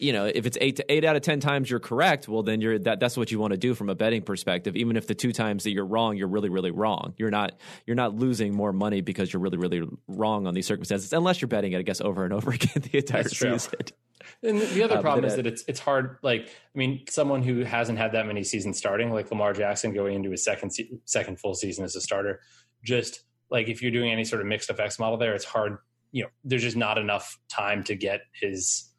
you 0.00 0.12
know, 0.12 0.24
if 0.24 0.46
it's 0.46 0.56
eight 0.60 0.76
to 0.76 0.92
eight 0.92 1.04
out 1.04 1.16
of 1.16 1.22
ten 1.22 1.40
times 1.40 1.70
you're 1.70 1.80
correct, 1.80 2.28
well 2.28 2.42
then 2.42 2.60
you're 2.60 2.78
that 2.80 3.00
that's 3.00 3.16
what 3.16 3.30
you 3.30 3.38
want 3.38 3.52
to 3.52 3.58
do 3.58 3.74
from 3.74 3.88
a 3.88 3.94
betting 3.94 4.22
perspective. 4.22 4.76
Even 4.76 4.96
if 4.96 5.06
the 5.06 5.14
two 5.14 5.32
times 5.32 5.64
that 5.64 5.72
you're 5.72 5.86
wrong, 5.86 6.16
you're 6.16 6.28
really, 6.28 6.48
really 6.48 6.70
wrong. 6.70 7.14
You're 7.18 7.30
not 7.30 7.58
you're 7.86 7.96
not 7.96 8.14
losing 8.14 8.54
more 8.54 8.72
money 8.72 9.00
because 9.00 9.32
you're 9.32 9.40
really, 9.40 9.58
really 9.58 9.86
wrong 10.08 10.46
on 10.46 10.54
these 10.54 10.66
circumstances, 10.66 11.12
unless 11.12 11.40
you're 11.40 11.48
betting 11.48 11.72
it, 11.72 11.78
I 11.78 11.82
guess, 11.82 12.00
over 12.00 12.24
and 12.24 12.32
over 12.32 12.50
again 12.52 12.82
the 12.90 12.98
entire 12.98 13.24
season. 13.24 13.58
True. 13.58 13.96
And 14.42 14.60
the 14.60 14.82
other 14.82 14.98
uh, 14.98 15.00
problem 15.00 15.24
is 15.24 15.36
that 15.36 15.46
it's 15.46 15.64
it's 15.68 15.80
hard. 15.80 16.18
Like, 16.22 16.48
I 16.48 16.78
mean, 16.78 17.04
someone 17.08 17.42
who 17.42 17.64
hasn't 17.64 17.98
had 17.98 18.12
that 18.12 18.26
many 18.26 18.42
seasons 18.42 18.78
starting, 18.78 19.12
like 19.12 19.30
Lamar 19.30 19.52
Jackson, 19.52 19.92
going 19.92 20.14
into 20.14 20.30
his 20.30 20.44
second 20.44 20.70
se- 20.70 20.90
second 21.04 21.38
full 21.38 21.54
season 21.54 21.84
as 21.84 21.96
a 21.96 22.00
starter, 22.00 22.40
just 22.82 23.24
like 23.50 23.68
if 23.68 23.82
you're 23.82 23.90
doing 23.90 24.12
any 24.12 24.24
sort 24.24 24.40
of 24.40 24.46
mixed 24.46 24.70
effects 24.70 24.98
model 24.98 25.18
there, 25.18 25.34
it's 25.34 25.44
hard. 25.44 25.78
You 26.12 26.24
know, 26.24 26.30
there's 26.44 26.62
just 26.62 26.76
not 26.76 26.98
enough 26.98 27.38
time 27.48 27.84
to 27.84 27.94
get 27.94 28.22
his 28.32 28.89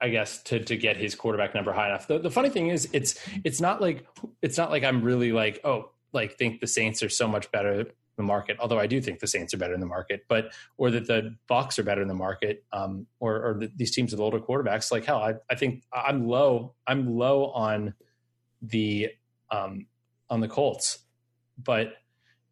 I 0.00 0.10
guess 0.10 0.42
to 0.44 0.60
to 0.60 0.76
get 0.76 0.96
his 0.96 1.14
quarterback 1.14 1.54
number 1.54 1.72
high 1.72 1.88
enough. 1.88 2.06
The, 2.06 2.18
the 2.18 2.30
funny 2.30 2.50
thing 2.50 2.68
is, 2.68 2.88
it's 2.92 3.18
it's 3.44 3.60
not 3.60 3.80
like 3.80 4.06
it's 4.42 4.58
not 4.58 4.70
like 4.70 4.84
I'm 4.84 5.02
really 5.02 5.32
like 5.32 5.60
oh 5.64 5.90
like 6.12 6.36
think 6.36 6.60
the 6.60 6.66
Saints 6.66 7.02
are 7.02 7.08
so 7.08 7.26
much 7.26 7.50
better 7.50 7.86
the 8.16 8.22
market. 8.22 8.56
Although 8.58 8.78
I 8.78 8.86
do 8.86 9.00
think 9.00 9.20
the 9.20 9.26
Saints 9.26 9.54
are 9.54 9.58
better 9.58 9.74
in 9.74 9.80
the 9.80 9.86
market, 9.86 10.24
but 10.28 10.52
or 10.76 10.90
that 10.90 11.06
the 11.06 11.36
Bucs 11.48 11.78
are 11.78 11.82
better 11.82 12.02
in 12.02 12.08
the 12.08 12.14
market, 12.14 12.64
um, 12.72 13.06
or 13.20 13.42
or 13.42 13.54
the, 13.60 13.70
these 13.76 13.94
teams 13.94 14.12
with 14.12 14.20
older 14.20 14.40
quarterbacks. 14.40 14.90
Like 14.90 15.04
hell, 15.04 15.18
I 15.18 15.34
I 15.50 15.54
think 15.54 15.82
I'm 15.92 16.26
low. 16.26 16.74
I'm 16.86 17.16
low 17.16 17.46
on 17.46 17.94
the 18.62 19.10
um, 19.50 19.86
on 20.28 20.40
the 20.40 20.48
Colts, 20.48 20.98
but 21.62 21.94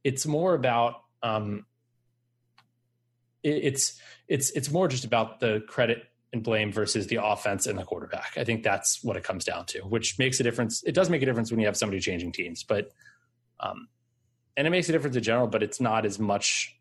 it's 0.03 0.27
more 0.27 0.55
about 0.55 1.03
um, 1.23 1.67
it, 3.43 3.65
it's 3.65 4.01
it's 4.29 4.51
it's 4.51 4.71
more 4.71 4.89
just 4.89 5.05
about 5.05 5.41
the 5.41 5.63
credit 5.69 6.05
and 6.35 6.43
blame 6.43 6.73
versus 6.73 7.07
the 7.07 7.25
offense 7.25 7.67
and 7.67 7.79
the 7.79 7.85
quarterback. 7.85 8.33
I 8.37 8.45
think 8.45 8.63
that's 8.63 9.03
what 9.03 9.17
it 9.17 9.23
comes 9.23 9.45
down 9.45 9.67
to, 9.67 9.81
which 9.83 10.19
makes 10.19 10.41
a 10.41 10.43
difference. 10.43 10.83
It 10.83 10.93
does 10.93 11.09
make 11.09 11.23
a 11.23 11.27
difference 11.27 11.51
when 11.51 11.61
you 11.61 11.67
have 11.67 11.77
somebody 11.77 12.01
changing 12.01 12.33
teams, 12.33 12.65
but 12.65 12.91
um, 13.61 13.89
and 14.57 14.67
it 14.67 14.71
makes 14.71 14.89
a 14.89 14.93
difference 14.93 15.17
in 15.17 15.23
general, 15.23 15.47
but 15.47 15.63
it's 15.63 15.81
not 15.81 16.05
as 16.05 16.19
much. 16.19 16.77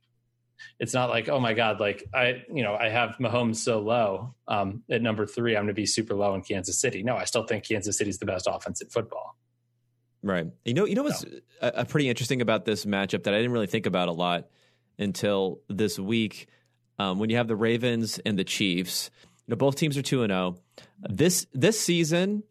It's 0.79 0.93
not 0.93 1.09
like, 1.09 1.29
oh 1.29 1.39
my 1.39 1.53
God, 1.53 1.79
like 1.79 2.03
I, 2.13 2.43
you 2.51 2.63
know, 2.63 2.75
I 2.75 2.89
have 2.89 3.17
Mahomes 3.19 3.57
so 3.57 3.79
low 3.79 4.33
um, 4.47 4.83
at 4.89 5.01
number 5.01 5.25
three. 5.25 5.55
I'm 5.55 5.63
going 5.63 5.67
to 5.67 5.73
be 5.73 5.85
super 5.85 6.15
low 6.15 6.33
in 6.33 6.41
Kansas 6.41 6.79
City. 6.79 7.03
No, 7.03 7.15
I 7.15 7.25
still 7.25 7.45
think 7.45 7.67
Kansas 7.67 7.97
City's 7.97 8.17
the 8.17 8.25
best 8.25 8.47
offense 8.49 8.81
in 8.81 8.89
football. 8.89 9.37
Right. 10.23 10.47
You 10.65 10.73
know, 10.73 10.85
you 10.85 10.95
know 10.95 11.03
what's 11.03 11.25
no. 11.25 11.39
a, 11.61 11.67
a 11.81 11.85
pretty 11.85 12.09
interesting 12.09 12.41
about 12.41 12.65
this 12.65 12.85
matchup 12.85 13.23
that 13.23 13.33
I 13.33 13.37
didn't 13.37 13.51
really 13.51 13.67
think 13.67 13.85
about 13.85 14.07
a 14.07 14.13
lot 14.13 14.47
until 14.97 15.59
this 15.67 15.99
week. 15.99 16.47
Um, 16.97 17.19
when 17.19 17.29
you 17.29 17.37
have 17.37 17.47
the 17.47 17.55
Ravens 17.55 18.19
and 18.19 18.37
the 18.37 18.43
Chiefs, 18.43 19.09
you 19.47 19.51
know, 19.51 19.55
both 19.57 19.75
teams 19.75 19.97
are 19.97 20.01
two 20.01 20.23
and 20.23 20.31
zero. 20.31 20.55
Oh. 20.57 20.85
This 21.09 21.47
this 21.53 21.79
season, 21.79 22.43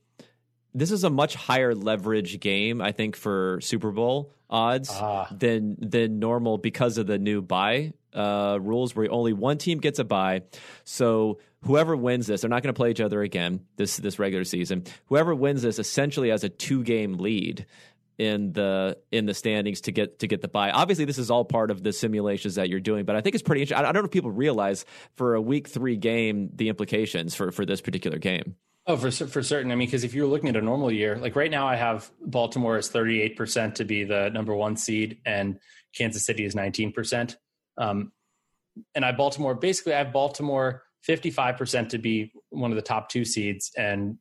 this 0.74 0.90
is 0.90 1.04
a 1.04 1.10
much 1.10 1.34
higher 1.34 1.74
leverage 1.74 2.40
game, 2.40 2.80
I 2.80 2.92
think, 2.92 3.16
for 3.16 3.60
Super 3.62 3.90
Bowl 3.90 4.32
odds 4.50 4.90
ah. 4.92 5.28
than 5.30 5.76
than 5.78 6.18
normal 6.18 6.58
because 6.58 6.98
of 6.98 7.06
the 7.06 7.18
new 7.18 7.40
bye 7.40 7.94
uh, 8.12 8.58
rules, 8.60 8.94
where 8.94 9.10
only 9.10 9.32
one 9.32 9.58
team 9.58 9.78
gets 9.78 9.98
a 9.98 10.04
bye. 10.04 10.42
So 10.84 11.38
whoever 11.62 11.96
wins 11.96 12.26
this, 12.26 12.42
they're 12.42 12.50
not 12.50 12.62
going 12.62 12.74
to 12.74 12.76
play 12.78 12.90
each 12.90 13.00
other 13.00 13.22
again 13.22 13.60
this 13.76 13.96
this 13.96 14.18
regular 14.18 14.44
season. 14.44 14.84
Whoever 15.06 15.34
wins 15.34 15.62
this 15.62 15.78
essentially 15.78 16.28
has 16.28 16.44
a 16.44 16.48
two 16.48 16.82
game 16.82 17.14
lead 17.14 17.66
in 18.22 18.52
the 18.52 18.96
in 19.10 19.26
the 19.26 19.34
standings 19.34 19.80
to 19.82 19.92
get 19.92 20.20
to 20.20 20.28
get 20.28 20.42
the 20.42 20.48
bye. 20.48 20.70
Obviously, 20.70 21.04
this 21.04 21.18
is 21.18 21.28
all 21.28 21.44
part 21.44 21.72
of 21.72 21.82
the 21.82 21.92
simulations 21.92 22.54
that 22.54 22.68
you're 22.68 22.80
doing, 22.80 23.04
but 23.04 23.16
I 23.16 23.20
think 23.20 23.34
it's 23.34 23.42
pretty 23.42 23.62
interesting. 23.62 23.84
I 23.84 23.90
don't 23.90 24.02
know 24.02 24.06
if 24.06 24.12
people 24.12 24.30
realize 24.30 24.84
for 25.16 25.34
a 25.34 25.40
week 25.40 25.68
three 25.68 25.96
game 25.96 26.50
the 26.54 26.68
implications 26.68 27.34
for 27.34 27.50
for 27.50 27.66
this 27.66 27.80
particular 27.80 28.18
game. 28.18 28.54
Oh, 28.86 28.96
for 28.96 29.10
for 29.10 29.42
certain. 29.42 29.72
I 29.72 29.74
mean, 29.74 29.88
because 29.88 30.04
if 30.04 30.14
you're 30.14 30.28
looking 30.28 30.48
at 30.48 30.56
a 30.56 30.62
normal 30.62 30.92
year, 30.92 31.18
like 31.18 31.34
right 31.34 31.50
now, 31.50 31.66
I 31.66 31.74
have 31.74 32.10
Baltimore 32.20 32.78
is 32.78 32.88
38 32.88 33.36
percent 33.36 33.76
to 33.76 33.84
be 33.84 34.04
the 34.04 34.30
number 34.30 34.54
one 34.54 34.76
seed, 34.76 35.18
and 35.26 35.58
Kansas 35.96 36.24
City 36.24 36.44
is 36.44 36.54
19 36.54 36.92
percent. 36.92 37.36
Um, 37.76 38.12
and 38.94 39.04
I 39.04 39.10
Baltimore 39.12 39.56
basically 39.56 39.94
I 39.94 39.98
have 39.98 40.12
Baltimore 40.12 40.84
55 41.02 41.56
percent 41.56 41.90
to 41.90 41.98
be 41.98 42.32
one 42.50 42.70
of 42.70 42.76
the 42.76 42.82
top 42.82 43.08
two 43.08 43.24
seeds, 43.24 43.72
and 43.76 44.18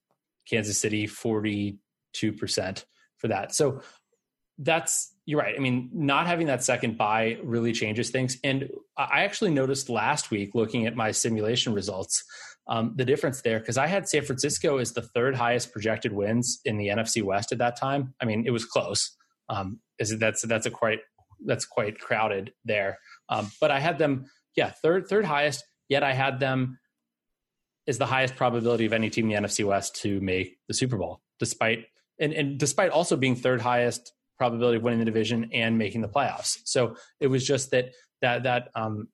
Kansas 0.50 0.80
City 0.80 1.06
42 1.06 2.34
percent 2.34 2.86
for 3.22 3.28
that. 3.30 3.56
So 3.56 3.82
that's 4.58 5.14
you're 5.26 5.40
right. 5.40 5.56
I 5.56 5.60
mean, 5.60 5.90
not 5.94 6.28
having 6.28 6.48
that 6.48 6.64
second 6.64 6.98
bye 6.98 7.38
really 7.44 7.72
changes 7.72 8.10
things. 8.10 8.38
And 8.44 8.70
I 8.98 9.24
actually 9.24 9.52
noticed 9.52 9.90
last 9.90 10.32
week 10.32 10.56
looking 10.56 10.88
at 10.88 10.96
my 10.96 11.12
simulation 11.12 11.74
results, 11.74 12.24
um, 12.68 12.94
the 12.96 13.06
difference 13.06 13.42
there 13.42 13.60
because 13.60 13.78
I 13.78 13.88
had 13.88 14.10
San 14.10 14.24
Francisco 14.24 14.78
as 14.78 14.94
the 14.94 15.02
third 15.02 15.36
highest 15.36 15.72
projected 15.72 16.12
wins 16.12 16.60
in 16.66 16.78
the 16.78 16.88
NFC 16.88 17.24
West 17.24 17.52
at 17.52 17.60
that 17.60 17.80
time. 17.80 18.14
I 18.22 18.26
mean, 18.26 18.44
it 18.46 18.52
was 18.52 18.66
close. 18.66 19.16
Um, 19.50 19.80
is 20.00 20.18
that's 20.18 20.46
that's 20.46 20.66
a 20.66 20.72
quite 20.72 21.00
that's 21.46 21.66
quite 21.66 22.00
crowded 22.00 22.54
there. 22.66 23.00
Um, 23.30 23.52
but 23.60 23.72
I 23.72 23.80
had 23.80 23.98
them, 23.98 24.26
yeah, 24.56 24.72
third 24.82 25.08
third 25.08 25.26
highest. 25.26 25.64
Yet 25.90 26.04
I 26.04 26.14
had 26.14 26.40
them 26.40 26.80
is 27.88 27.98
the 27.98 28.06
highest 28.06 28.36
probability 28.36 28.86
of 28.86 28.94
any 28.94 29.10
team 29.10 29.30
in 29.30 29.44
the 29.44 29.48
NFC 29.48 29.66
West 29.66 29.96
to 30.02 30.22
make 30.22 30.58
the 30.68 30.74
Super 30.74 30.98
Bowl, 30.98 31.22
despite 31.40 31.86
and, 32.22 32.34
and 32.34 32.58
despite 32.58 32.92
also 32.92 33.18
being 33.18 33.36
third 33.36 33.60
highest 33.60 34.14
probability 34.38 34.78
of 34.78 34.84
winning 34.84 35.00
the 35.00 35.06
division 35.06 35.50
and 35.52 35.78
making 35.78 36.02
the 36.02 36.08
playoffs. 36.08 36.60
So 36.64 36.96
it 37.20 37.28
was 37.28 37.46
just 37.46 37.72
that 37.72 37.92
that 38.22 38.44
that 38.44 38.70
um, 38.76 39.10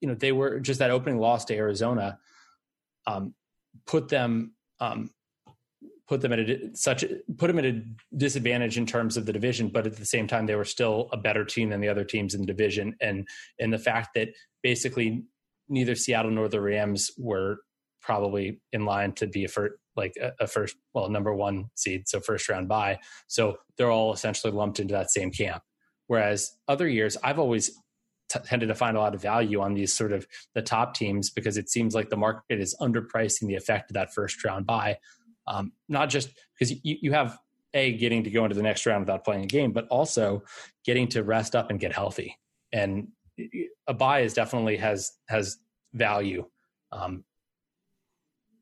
you 0.00 0.08
know 0.08 0.14
they 0.14 0.32
were 0.32 0.58
just 0.58 0.80
that 0.80 0.90
opening 0.90 1.18
loss 1.18 1.44
to 1.46 1.54
Arizona 1.54 2.18
um, 3.06 3.34
put 3.86 4.08
them 4.08 4.54
um, 4.80 5.10
put 6.08 6.20
them 6.20 6.32
at 6.32 6.40
a 6.40 6.70
such 6.74 7.04
put 7.38 7.46
them 7.46 7.58
at 7.58 7.64
a 7.64 7.82
disadvantage 8.16 8.76
in 8.76 8.86
terms 8.86 9.16
of 9.16 9.26
the 9.26 9.32
division, 9.32 9.68
but 9.68 9.86
at 9.86 9.96
the 9.96 10.04
same 10.04 10.26
time 10.26 10.46
they 10.46 10.56
were 10.56 10.64
still 10.64 11.08
a 11.12 11.16
better 11.16 11.44
team 11.44 11.70
than 11.70 11.80
the 11.80 11.88
other 11.88 12.04
teams 12.04 12.34
in 12.34 12.40
the 12.40 12.46
division, 12.46 12.96
and 13.00 13.28
and 13.58 13.72
the 13.72 13.78
fact 13.78 14.10
that 14.14 14.28
basically 14.62 15.22
neither 15.68 15.94
Seattle 15.94 16.32
nor 16.32 16.48
the 16.48 16.60
Rams 16.60 17.10
were 17.16 17.60
probably 18.00 18.60
in 18.72 18.84
line 18.84 19.12
to 19.12 19.26
be 19.26 19.44
a 19.44 19.48
first, 19.48 19.74
like 19.96 20.14
a, 20.20 20.32
a, 20.40 20.46
first, 20.46 20.76
well, 20.94 21.08
number 21.08 21.34
one 21.34 21.66
seed, 21.74 22.08
so 22.08 22.20
first 22.20 22.48
round 22.48 22.68
bye. 22.68 22.98
So 23.26 23.58
they're 23.76 23.90
all 23.90 24.12
essentially 24.12 24.52
lumped 24.52 24.80
into 24.80 24.94
that 24.94 25.10
same 25.10 25.30
camp. 25.30 25.62
Whereas 26.06 26.52
other 26.68 26.88
years, 26.88 27.16
I've 27.22 27.38
always 27.38 27.70
t- 28.30 28.40
tended 28.44 28.68
to 28.68 28.74
find 28.74 28.96
a 28.96 29.00
lot 29.00 29.14
of 29.14 29.22
value 29.22 29.60
on 29.60 29.74
these 29.74 29.94
sort 29.94 30.12
of 30.12 30.26
the 30.54 30.62
top 30.62 30.94
teams 30.94 31.30
because 31.30 31.56
it 31.56 31.68
seems 31.68 31.94
like 31.94 32.10
the 32.10 32.16
market 32.16 32.60
is 32.60 32.76
underpricing 32.80 33.46
the 33.46 33.56
effect 33.56 33.90
of 33.90 33.94
that 33.94 34.14
first 34.14 34.42
round 34.44 34.66
bye. 34.66 34.98
Um, 35.46 35.72
not 35.88 36.08
just 36.08 36.30
because 36.58 36.72
you, 36.82 36.96
you 37.02 37.12
have 37.12 37.38
a 37.74 37.92
getting 37.92 38.24
to 38.24 38.30
go 38.30 38.44
into 38.44 38.56
the 38.56 38.62
next 38.62 38.86
round 38.86 39.02
without 39.02 39.24
playing 39.24 39.44
a 39.44 39.48
game, 39.48 39.72
but 39.72 39.86
also 39.88 40.42
getting 40.84 41.08
to 41.08 41.22
rest 41.22 41.54
up 41.54 41.70
and 41.70 41.80
get 41.80 41.92
healthy. 41.92 42.36
And 42.72 43.08
a 43.86 43.94
bye 43.94 44.20
is 44.20 44.34
definitely 44.34 44.76
has 44.76 45.12
has 45.28 45.58
value. 45.92 46.46
Um, 46.92 47.24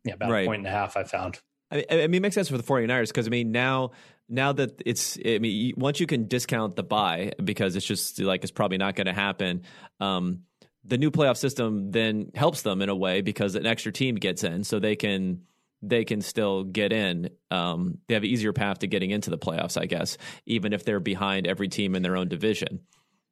yeah, 0.05 0.15
about 0.15 0.31
right. 0.31 0.45
a 0.45 0.47
point 0.47 0.61
and 0.61 0.67
a 0.67 0.71
half. 0.71 0.97
I 0.97 1.05
found. 1.05 1.41
I, 1.71 1.85
I 1.91 1.97
mean, 1.97 2.15
it 2.15 2.23
makes 2.23 2.35
sense 2.35 2.49
for 2.49 2.57
the 2.57 2.63
49ers 2.63 3.09
because 3.09 3.27
I 3.27 3.31
mean 3.31 3.53
now 3.53 3.91
now 4.29 4.53
that 4.53 4.83
it's 4.85 5.19
I 5.25 5.39
mean 5.39 5.75
once 5.77 6.01
you 6.01 6.07
can 6.07 6.29
discount 6.29 6.77
the 6.77 6.83
bye 6.83 7.33
because 7.43 7.77
it's 7.77 7.87
just 7.87 8.19
like 8.21 8.43
it's 8.43 8.51
probably 8.53 8.79
not 8.79 8.95
going 8.95 9.07
to 9.07 9.13
happen. 9.13 9.63
Um, 10.01 10.45
the 10.85 10.99
new 10.99 11.11
playoff 11.11 11.37
system 11.37 11.91
then 11.91 12.31
helps 12.35 12.63
them 12.63 12.81
in 12.81 12.89
a 12.89 12.95
way 12.95 13.21
because 13.21 13.55
an 13.55 13.67
extra 13.67 13.93
team 13.93 14.15
gets 14.15 14.45
in, 14.45 14.65
so 14.65 14.79
they 14.79 14.97
can 14.97 15.43
they 15.83 16.05
can 16.05 16.21
still 16.21 16.65
get 16.65 16.93
in. 16.93 17.31
Um, 17.51 17.99
they 18.09 18.15
have 18.15 18.23
an 18.23 18.29
easier 18.29 18.53
path 18.53 18.81
to 18.81 18.87
getting 18.87 19.11
into 19.11 19.31
the 19.31 19.39
playoffs, 19.39 19.81
I 19.81 19.87
guess, 19.87 20.19
even 20.47 20.73
if 20.73 20.85
they're 20.85 21.01
behind 21.01 21.47
every 21.47 21.69
team 21.69 21.95
in 21.95 22.03
their 22.03 22.17
own 22.17 22.29
division. 22.29 22.81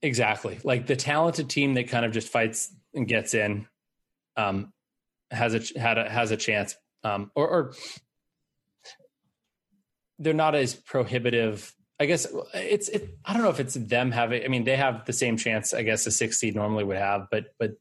Exactly, 0.02 0.59
like 0.62 0.86
the 0.86 0.97
talented 0.97 1.48
team 1.48 1.74
that 1.74 1.88
kind 1.88 2.05
of 2.05 2.12
just 2.12 2.28
fights 2.28 2.72
and 2.94 3.09
gets 3.09 3.34
in, 3.34 3.66
um, 4.36 4.72
has 5.36 5.54
a 5.54 5.78
had 5.78 5.98
a 5.98 6.08
has 6.08 6.30
a 6.30 6.36
chance, 6.36 6.74
um, 7.04 7.30
or, 7.34 7.48
or 7.48 7.74
they're 10.18 10.34
not 10.34 10.54
as 10.54 10.74
prohibitive. 10.74 11.72
I 11.98 12.06
guess 12.06 12.26
it's 12.54 12.88
it. 12.88 13.16
I 13.24 13.32
don't 13.32 13.42
know 13.42 13.50
if 13.50 13.60
it's 13.60 13.74
them 13.74 14.10
having. 14.10 14.44
I 14.44 14.48
mean, 14.48 14.64
they 14.64 14.76
have 14.76 15.04
the 15.06 15.12
same 15.12 15.36
chance. 15.36 15.72
I 15.72 15.82
guess 15.82 16.06
a 16.06 16.10
six 16.10 16.38
seed 16.38 16.54
normally 16.54 16.84
would 16.84 16.96
have, 16.96 17.28
but 17.30 17.46
but 17.58 17.72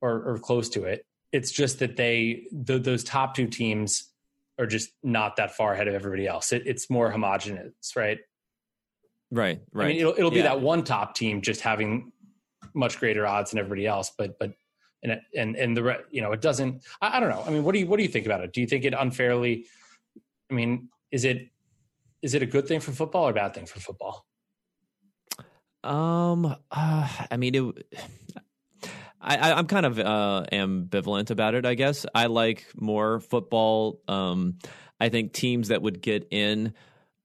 or 0.00 0.34
or 0.34 0.38
close 0.38 0.68
to 0.70 0.84
it. 0.84 1.06
It's 1.32 1.50
just 1.50 1.80
that 1.80 1.96
they 1.96 2.46
the, 2.52 2.78
those 2.78 3.02
top 3.02 3.34
two 3.34 3.46
teams 3.46 4.10
are 4.58 4.66
just 4.66 4.90
not 5.02 5.36
that 5.36 5.56
far 5.56 5.74
ahead 5.74 5.88
of 5.88 5.94
everybody 5.94 6.26
else. 6.26 6.52
It, 6.52 6.62
it's 6.66 6.88
more 6.88 7.10
homogenous, 7.10 7.72
right? 7.96 8.18
Right, 9.30 9.60
right. 9.72 9.84
I 9.84 9.88
mean, 9.88 9.96
it'll 9.98 10.14
it'll 10.16 10.30
be 10.30 10.36
yeah. 10.36 10.44
that 10.44 10.60
one 10.60 10.84
top 10.84 11.14
team 11.14 11.40
just 11.40 11.60
having 11.60 12.12
much 12.72 12.98
greater 12.98 13.26
odds 13.26 13.50
than 13.50 13.58
everybody 13.58 13.86
else, 13.86 14.12
but 14.16 14.38
but 14.38 14.52
and 15.04 15.20
and 15.36 15.56
and 15.56 15.76
the 15.76 16.04
you 16.10 16.22
know 16.22 16.32
it 16.32 16.40
doesn't. 16.40 16.82
I, 17.00 17.18
I 17.18 17.20
don't 17.20 17.28
know. 17.28 17.44
I 17.46 17.50
mean, 17.50 17.62
what 17.62 17.72
do 17.72 17.78
you 17.78 17.86
what 17.86 17.98
do 17.98 18.02
you 18.02 18.08
think 18.08 18.26
about 18.26 18.40
it? 18.40 18.52
Do 18.52 18.60
you 18.60 18.66
think 18.66 18.84
it 18.84 18.94
unfairly? 18.98 19.66
I 20.50 20.54
mean, 20.54 20.88
is 21.10 21.24
it 21.24 21.50
is 22.22 22.34
it 22.34 22.42
a 22.42 22.46
good 22.46 22.66
thing 22.66 22.80
for 22.80 22.92
football 22.92 23.28
or 23.28 23.30
a 23.30 23.34
bad 23.34 23.54
thing 23.54 23.66
for 23.66 23.80
football? 23.80 24.26
Um, 25.84 26.46
uh, 26.70 27.08
I 27.30 27.36
mean, 27.36 27.54
it. 27.54 27.94
I, 29.20 29.52
I'm 29.52 29.66
kind 29.66 29.86
of 29.86 29.98
uh, 29.98 30.44
ambivalent 30.52 31.30
about 31.30 31.54
it. 31.54 31.64
I 31.64 31.74
guess 31.74 32.04
I 32.14 32.26
like 32.26 32.66
more 32.76 33.20
football. 33.20 34.00
Um, 34.06 34.58
I 35.00 35.08
think 35.08 35.32
teams 35.32 35.68
that 35.68 35.80
would 35.80 36.02
get 36.02 36.28
in 36.30 36.74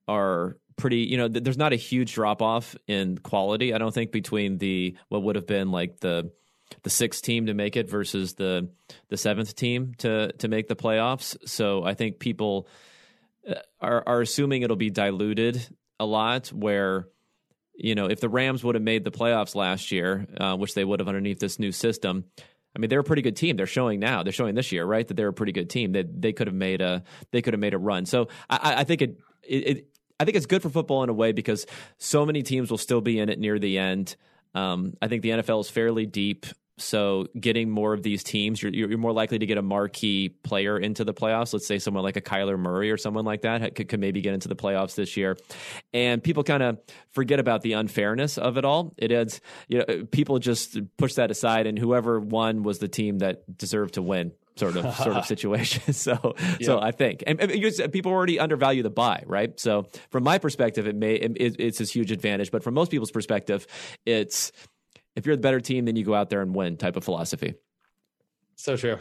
are 0.07 0.57
pretty. 0.77 0.99
You 0.99 1.18
know, 1.18 1.27
th- 1.27 1.43
there's 1.43 1.57
not 1.57 1.73
a 1.73 1.77
huge 1.77 2.14
drop 2.14 2.41
off 2.41 2.76
in 2.88 3.18
quality. 3.18 3.73
I 3.73 3.77
don't 3.77 3.93
think 3.93 4.11
between 4.11 4.57
the 4.57 4.95
what 5.10 5.23
would 5.23 5.35
have 5.35 5.47
been 5.47 5.72
like 5.72 5.99
the 5.99 6.31
the 6.84 6.90
sixth 6.90 7.24
team 7.24 7.48
to 7.48 7.54
make 7.54 7.76
it 7.76 7.90
versus 7.90 8.34
the 8.34 8.70
the 9.10 9.18
seventh 9.18 9.56
team 9.56 9.94
to 10.00 10.32
to 10.34 10.48
make 10.48 10.68
the 10.68 10.76
playoffs. 10.76 11.36
So 11.48 11.84
I 11.84 11.94
think 11.94 12.20
people 12.20 12.68
uh, 13.48 13.56
are, 13.82 14.04
are 14.06 14.22
assuming 14.22 14.62
it'll 14.62 14.76
be 14.76 14.90
diluted 14.90 15.66
a 16.00 16.06
lot 16.06 16.48
where 16.48 17.08
you 17.76 17.96
know 17.96 18.06
if 18.06 18.20
the 18.20 18.30
rams 18.30 18.64
would 18.64 18.76
have 18.76 18.84
made 18.84 19.04
the 19.04 19.12
playoffs 19.12 19.56
last 19.56 19.91
year 19.91 20.28
uh, 20.38 20.56
which 20.56 20.74
they 20.74 20.84
would 20.84 21.00
have 21.00 21.08
underneath 21.08 21.40
this 21.40 21.60
new 21.60 21.74
system 21.74 22.24
i 22.76 22.80
mean 22.80 22.90
they're 22.90 23.02
a 23.02 23.04
pretty 23.04 23.22
good 23.22 23.36
team 23.36 23.58
they're 23.58 23.66
showing 23.66 24.00
now 24.00 24.24
they're 24.24 24.32
showing 24.32 24.56
this 24.56 24.72
year 24.72 24.86
right 24.86 25.08
that 25.10 25.18
they're 25.18 25.28
a 25.28 25.34
pretty 25.34 25.52
good 25.52 25.70
team 25.70 25.91
that 25.91 26.22
they, 26.22 26.30
they 26.30 26.34
could 26.34 26.48
have 26.48 26.56
made 26.56 26.80
a 26.80 27.04
they 27.32 27.41
could 27.41 27.54
have 27.54 27.60
made 27.60 27.74
a 27.74 27.78
run 27.78 28.06
so 28.06 28.30
i, 28.50 28.76
I 28.78 28.84
think 28.86 29.02
it, 29.02 29.18
it, 29.44 29.68
it 29.68 29.88
I 30.20 30.26
think 30.26 30.36
it's 30.36 30.46
good 30.46 30.62
for 30.62 30.70
football 30.70 31.04
in 31.04 31.10
a 31.10 31.14
way 31.14 31.32
because 31.32 31.66
so 31.98 32.26
many 32.26 32.44
teams 32.44 32.70
will 32.70 32.78
still 32.78 33.02
be 33.02 33.20
in 33.20 33.30
it 33.30 33.40
near 33.40 33.58
the 33.58 33.78
end. 33.78 34.16
Um, 34.54 34.96
I 35.02 35.08
think 35.08 35.22
the 35.22 35.30
NFL 35.30 35.62
is 35.62 35.70
fairly 35.70 36.06
deep. 36.06 36.46
So 36.81 37.27
getting 37.39 37.69
more 37.69 37.93
of 37.93 38.03
these 38.03 38.23
teams, 38.23 38.61
you're, 38.61 38.73
you're 38.73 38.97
more 38.97 39.14
likely 39.14 39.39
to 39.39 39.45
get 39.45 39.57
a 39.57 39.61
marquee 39.61 40.30
player 40.30 40.77
into 40.77 41.03
the 41.03 41.14
playoffs. 41.14 41.53
Let's 41.53 41.68
say 41.68 41.80
someone 41.80 42.03
like 42.03 42.18
a 42.18 42.22
Kyler 42.22 42.57
Murray 42.57 42.91
or 42.91 42.97
someone 42.97 43.26
like 43.26 43.41
that 43.41 43.76
could, 43.76 43.89
could 43.89 43.99
maybe 43.99 44.22
get 44.22 44.34
into 44.34 44.47
the 44.47 44.56
playoffs 44.56 44.95
this 44.95 45.18
year. 45.18 45.38
And 45.93 46.23
people 46.23 46.43
kind 46.43 46.64
of 46.64 46.80
forget 47.11 47.39
about 47.39 47.61
the 47.61 47.73
unfairness 47.73 48.38
of 48.38 48.57
it 48.57 48.65
all. 48.65 48.93
It 48.97 49.11
is, 49.11 49.41
you 49.68 49.80
know, 49.80 50.06
people 50.06 50.39
just 50.39 50.77
push 50.97 51.15
that 51.15 51.31
aside, 51.31 51.68
and 51.68 51.77
whoever 51.77 52.19
won 52.19 52.64
was 52.64 52.80
the 52.80 52.88
team 52.88 53.19
that 53.19 53.57
deserved 53.57 53.95
to 53.95 54.01
win 54.01 54.31
sort 54.60 54.76
of 54.76 54.95
sort 54.95 55.15
of 55.15 55.26
situation. 55.34 55.93
So 55.99 56.35
yeah. 56.38 56.65
so 56.65 56.80
I 56.80 56.91
think 56.91 57.23
and, 57.27 57.39
and, 57.39 57.91
people 57.91 58.11
already 58.11 58.39
undervalue 58.39 58.84
the 58.84 58.89
bye, 58.89 59.23
right? 59.26 59.60
So 59.60 59.88
from 60.11 60.23
my 60.23 60.38
perspective, 60.38 60.88
it 60.88 60.95
may 60.95 61.15
it, 61.15 61.56
it's 61.60 61.80
this 61.80 61.91
huge 61.91 62.11
advantage, 62.11 62.51
but 62.51 62.64
from 62.64 62.73
most 62.73 62.91
people's 62.91 63.11
perspective, 63.11 63.68
it's 64.06 64.51
if 65.20 65.26
you're 65.26 65.36
the 65.36 65.41
better 65.41 65.60
team, 65.60 65.86
then 65.86 65.96
you 65.96 66.04
go 66.04 66.16
out 66.16 66.30
there 66.30 66.41
and 66.41 66.56
win 66.56 66.78
type 66.78 66.96
of 66.96 67.04
philosophy. 67.04 67.56
So 68.56 68.76
true. 68.76 68.98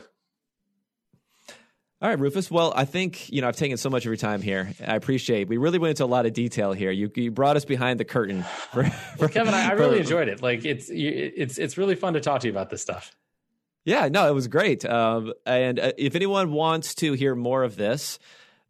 All 2.00 2.08
right, 2.08 2.18
Rufus. 2.18 2.48
Well, 2.48 2.72
I 2.76 2.84
think 2.84 3.28
you 3.32 3.40
know 3.40 3.48
I've 3.48 3.56
taken 3.56 3.76
so 3.76 3.90
much 3.90 4.02
of 4.02 4.06
your 4.06 4.16
time 4.16 4.40
here. 4.40 4.72
I 4.86 4.94
appreciate. 4.94 5.48
We 5.48 5.56
really 5.56 5.78
went 5.78 5.90
into 5.90 6.04
a 6.04 6.06
lot 6.06 6.26
of 6.26 6.32
detail 6.32 6.72
here. 6.72 6.92
You, 6.92 7.10
you 7.16 7.32
brought 7.32 7.56
us 7.56 7.64
behind 7.64 7.98
the 7.98 8.04
curtain. 8.04 8.42
For, 8.72 8.84
for 8.84 9.18
well, 9.18 9.28
Kevin, 9.28 9.54
I, 9.54 9.70
I 9.70 9.72
really 9.72 9.96
for, 9.96 10.02
enjoyed 10.02 10.28
it. 10.28 10.42
Like 10.42 10.64
it's 10.64 10.88
it's 10.92 11.58
it's 11.58 11.76
really 11.76 11.96
fun 11.96 12.12
to 12.14 12.20
talk 12.20 12.42
to 12.42 12.46
you 12.46 12.52
about 12.52 12.70
this 12.70 12.82
stuff. 12.82 13.16
Yeah, 13.84 14.08
no, 14.08 14.28
it 14.28 14.34
was 14.34 14.46
great. 14.48 14.84
Um, 14.84 15.32
and 15.46 15.80
uh, 15.80 15.92
if 15.96 16.14
anyone 16.14 16.52
wants 16.52 16.94
to 16.96 17.14
hear 17.14 17.34
more 17.34 17.64
of 17.64 17.76
this, 17.76 18.18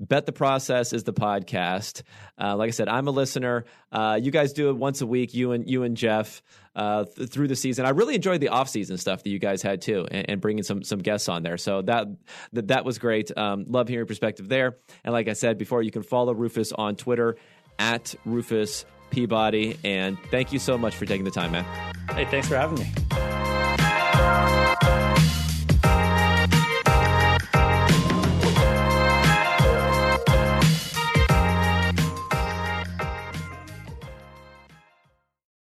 Bet 0.00 0.26
the 0.26 0.32
Process 0.32 0.92
is 0.92 1.04
the 1.04 1.12
podcast. 1.12 2.02
Uh, 2.40 2.56
like 2.56 2.68
I 2.68 2.70
said, 2.70 2.88
I'm 2.88 3.08
a 3.08 3.10
listener. 3.10 3.64
Uh, 3.90 4.18
you 4.20 4.30
guys 4.30 4.52
do 4.52 4.70
it 4.70 4.76
once 4.76 5.00
a 5.00 5.06
week, 5.06 5.34
you 5.34 5.52
and 5.52 5.68
you 5.68 5.82
and 5.82 5.96
Jeff, 5.96 6.42
uh, 6.76 7.04
th- 7.04 7.30
through 7.30 7.48
the 7.48 7.56
season. 7.56 7.84
I 7.84 7.90
really 7.90 8.14
enjoyed 8.14 8.40
the 8.40 8.48
off 8.48 8.68
season 8.68 8.96
stuff 8.98 9.24
that 9.24 9.30
you 9.30 9.38
guys 9.40 9.60
had 9.60 9.82
too, 9.82 10.06
and, 10.10 10.30
and 10.30 10.40
bringing 10.40 10.62
some 10.62 10.84
some 10.84 11.00
guests 11.00 11.28
on 11.28 11.42
there. 11.42 11.56
So 11.56 11.82
that 11.82 12.06
that, 12.52 12.68
that 12.68 12.84
was 12.84 12.98
great. 12.98 13.36
Um, 13.36 13.64
love 13.68 13.88
hearing 13.88 14.06
perspective 14.06 14.48
there. 14.48 14.76
And 15.04 15.12
like 15.12 15.26
I 15.28 15.32
said 15.32 15.58
before, 15.58 15.82
you 15.82 15.90
can 15.90 16.02
follow 16.02 16.32
Rufus 16.32 16.72
on 16.72 16.94
Twitter 16.94 17.36
at 17.78 18.14
Rufus 18.24 18.84
Peabody. 19.10 19.78
And 19.84 20.18
thank 20.30 20.52
you 20.52 20.58
so 20.58 20.78
much 20.78 20.94
for 20.94 21.06
taking 21.06 21.24
the 21.24 21.30
time, 21.30 21.52
man. 21.52 21.64
Hey, 22.10 22.24
thanks 22.26 22.48
for 22.48 22.56
having 22.56 22.78
me. 22.78 22.86